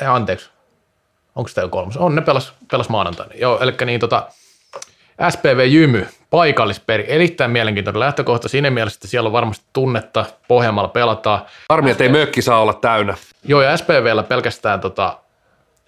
ei, 0.00 0.06
anteeksi, 0.06 0.50
onko 1.36 1.50
tämä 1.54 1.64
jo 1.64 1.68
kolmas? 1.68 1.96
On, 1.96 2.14
ne 2.14 2.22
pelas, 2.22 2.52
pelas 2.70 2.88
maanantaina. 2.88 3.34
Joo, 3.34 3.60
eli 3.60 3.72
niin 3.84 4.00
tota, 4.00 4.28
SPV 5.28 5.66
Jymy, 5.66 6.06
paikallisperi, 6.30 7.04
erittäin 7.08 7.50
mielenkiintoinen 7.50 8.00
lähtökohta 8.00 8.48
siinä 8.48 8.70
mielessä, 8.70 8.96
että 8.98 9.08
siellä 9.08 9.26
on 9.26 9.32
varmasti 9.32 9.64
tunnetta, 9.72 10.24
Pohjanmaalla 10.48 10.88
pelataan. 10.88 11.40
Harmi, 11.68 11.90
että 11.90 12.04
ei 12.04 12.10
mökki 12.10 12.42
saa 12.42 12.60
olla 12.60 12.74
täynnä. 12.74 13.14
Joo, 13.44 13.62
ja 13.62 13.76
SPVllä 13.76 14.22
pelkästään 14.22 14.80
tota, 14.80 15.18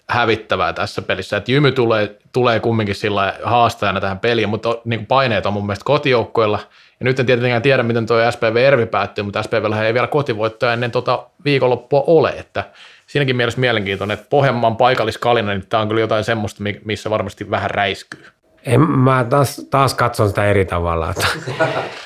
hävittävää 0.09 0.73
tässä 0.73 1.01
pelissä, 1.01 1.37
että 1.37 1.51
Jymy 1.51 1.71
tulee, 1.71 2.17
tulee 2.31 2.59
kumminkin 2.59 2.95
sillä 2.95 3.33
haastajana 3.43 4.01
tähän 4.01 4.19
peliin, 4.19 4.49
mutta 4.49 4.77
niin 4.85 4.99
kuin 4.99 5.07
paineet 5.07 5.45
on 5.45 5.53
mun 5.53 5.65
mielestä 5.65 5.85
kotijoukkoilla, 5.85 6.59
ja 6.99 7.03
nyt 7.03 7.19
en 7.19 7.25
tietenkään 7.25 7.61
tiedä, 7.61 7.83
miten 7.83 8.05
tuo 8.05 8.31
SPV 8.31 8.55
Ervi 8.55 8.85
päättyy, 8.85 9.23
mutta 9.23 9.43
SPV 9.43 9.83
ei 9.85 9.93
vielä 9.93 10.07
kotivoittoja 10.07 10.73
ennen 10.73 10.91
tota 10.91 11.27
viikonloppua 11.45 12.03
ole, 12.07 12.29
että 12.29 12.63
siinäkin 13.07 13.35
mielessä 13.35 13.59
mielenkiintoinen, 13.59 14.13
että 14.13 14.29
Pohjanmaan 14.29 14.77
paikalliskalina, 14.77 15.51
niin 15.51 15.67
tämä 15.69 15.81
on 15.81 15.87
kyllä 15.87 16.01
jotain 16.01 16.23
semmoista, 16.23 16.63
missä 16.85 17.09
varmasti 17.09 17.49
vähän 17.51 17.71
räiskyy. 17.71 18.32
En, 18.65 18.81
mä 18.81 19.25
taas, 19.29 19.61
taas 19.69 19.93
katson 19.93 20.27
sitä 20.27 20.45
eri 20.45 20.65
tavalla, 20.65 21.09
että, 21.09 21.27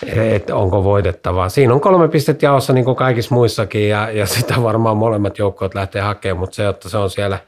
että 0.35 0.55
onko 0.55 0.83
voitettavaa. 0.83 1.49
Siinä 1.49 1.73
on 1.73 1.81
kolme 1.81 2.07
pistettä 2.07 2.45
jaossa 2.45 2.73
niin 2.73 2.85
kuin 2.85 2.95
kaikissa 2.95 3.35
muissakin 3.35 3.89
ja, 3.89 4.11
ja 4.11 4.25
sitä 4.25 4.63
varmaan 4.63 4.97
molemmat 4.97 5.37
joukkoot 5.37 5.75
lähtee 5.75 6.01
hakemaan, 6.01 6.39
mutta 6.39 6.55
se, 6.55 6.67
että 6.67 6.89
se 6.89 6.97
on 6.97 7.09
siellä 7.09 7.39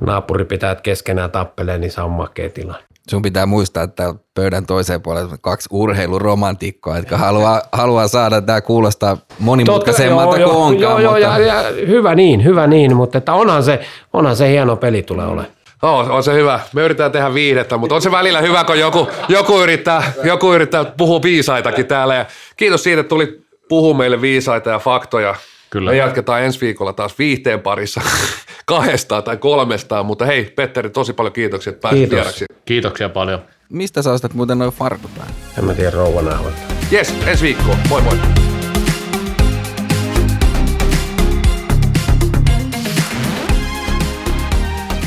naapuri 0.00 0.44
pitää 0.44 0.74
keskenään 0.74 1.30
tappelee, 1.30 1.78
niin 1.78 1.90
se 1.90 2.00
on 2.00 2.10
makea 2.10 2.50
tilanne. 2.50 2.82
Sun 3.10 3.22
pitää 3.22 3.46
muistaa, 3.46 3.82
että 3.82 4.14
pöydän 4.34 4.66
toiseen 4.66 5.02
puolelle 5.02 5.36
kaksi 5.40 5.68
urheiluromantikkoa, 5.72 6.96
jotka 6.96 7.16
haluaa, 7.16 7.62
haluaa 7.72 8.08
saada 8.08 8.42
tämä 8.42 8.60
kuulostaa 8.60 9.16
monimutkaisemmalta 9.38 10.36
kuin 10.36 10.56
onkaan. 10.56 10.80
Joo, 10.80 10.98
joo, 10.98 11.12
mutta... 11.12 11.26
ja, 11.26 11.38
ja, 11.38 11.62
hyvä 11.86 12.14
niin, 12.14 12.44
hyvä 12.44 12.66
niin, 12.66 12.96
mutta 12.96 13.18
että 13.18 13.34
onhan, 13.34 13.62
se, 13.62 13.80
onhan 14.12 14.36
se 14.36 14.50
hieno 14.50 14.76
peli 14.76 15.02
tulee 15.02 15.26
olemaan. 15.26 15.57
On, 15.82 16.10
on 16.10 16.22
se 16.22 16.34
hyvä. 16.34 16.60
Me 16.72 16.82
yritetään 16.82 17.12
tehdä 17.12 17.34
viihdettä, 17.34 17.76
mutta 17.76 17.94
on 17.94 18.02
se 18.02 18.10
välillä 18.10 18.40
hyvä, 18.40 18.64
kun 18.64 18.78
joku, 18.78 19.08
joku, 19.28 19.60
yrittää, 19.60 20.12
joku 20.24 20.52
yrittää 20.52 20.84
puhua 20.84 21.22
viisaitakin 21.22 21.86
täällä. 21.86 22.14
Ja 22.14 22.26
kiitos 22.56 22.82
siitä, 22.82 23.00
että 23.00 23.08
tuli 23.08 23.40
puhua 23.68 23.94
meille 23.94 24.20
viisaita 24.20 24.70
ja 24.70 24.78
faktoja. 24.78 25.34
Kyllä. 25.70 25.90
Me 25.90 25.96
jatketaan 25.96 26.42
ensi 26.42 26.60
viikolla 26.60 26.92
taas 26.92 27.18
viihteen 27.18 27.60
parissa. 27.60 28.00
kahdestaan 28.66 29.22
tai 29.22 29.36
kolmestaan, 29.36 30.06
mutta 30.06 30.24
hei 30.26 30.44
Petteri, 30.44 30.90
tosi 30.90 31.12
paljon 31.12 31.32
kiitoksia, 31.32 31.70
että 31.70 31.80
pääsit 31.80 31.98
Kiitos. 31.98 32.16
vieraksi. 32.16 32.44
Kiitoksia 32.64 33.08
paljon. 33.08 33.42
Mistä 33.68 34.02
sä 34.02 34.12
ostat 34.12 34.34
muuten 34.34 34.58
noin 34.58 34.72
farkut? 34.72 35.10
En 35.58 35.64
mä 35.64 35.74
tiedä 35.74 35.90
rouvanauhoista. 35.90 36.60
Jes, 36.90 37.14
ensi 37.26 37.44
viikkoon. 37.44 37.78
Moi 37.88 38.00
moi. 38.02 38.47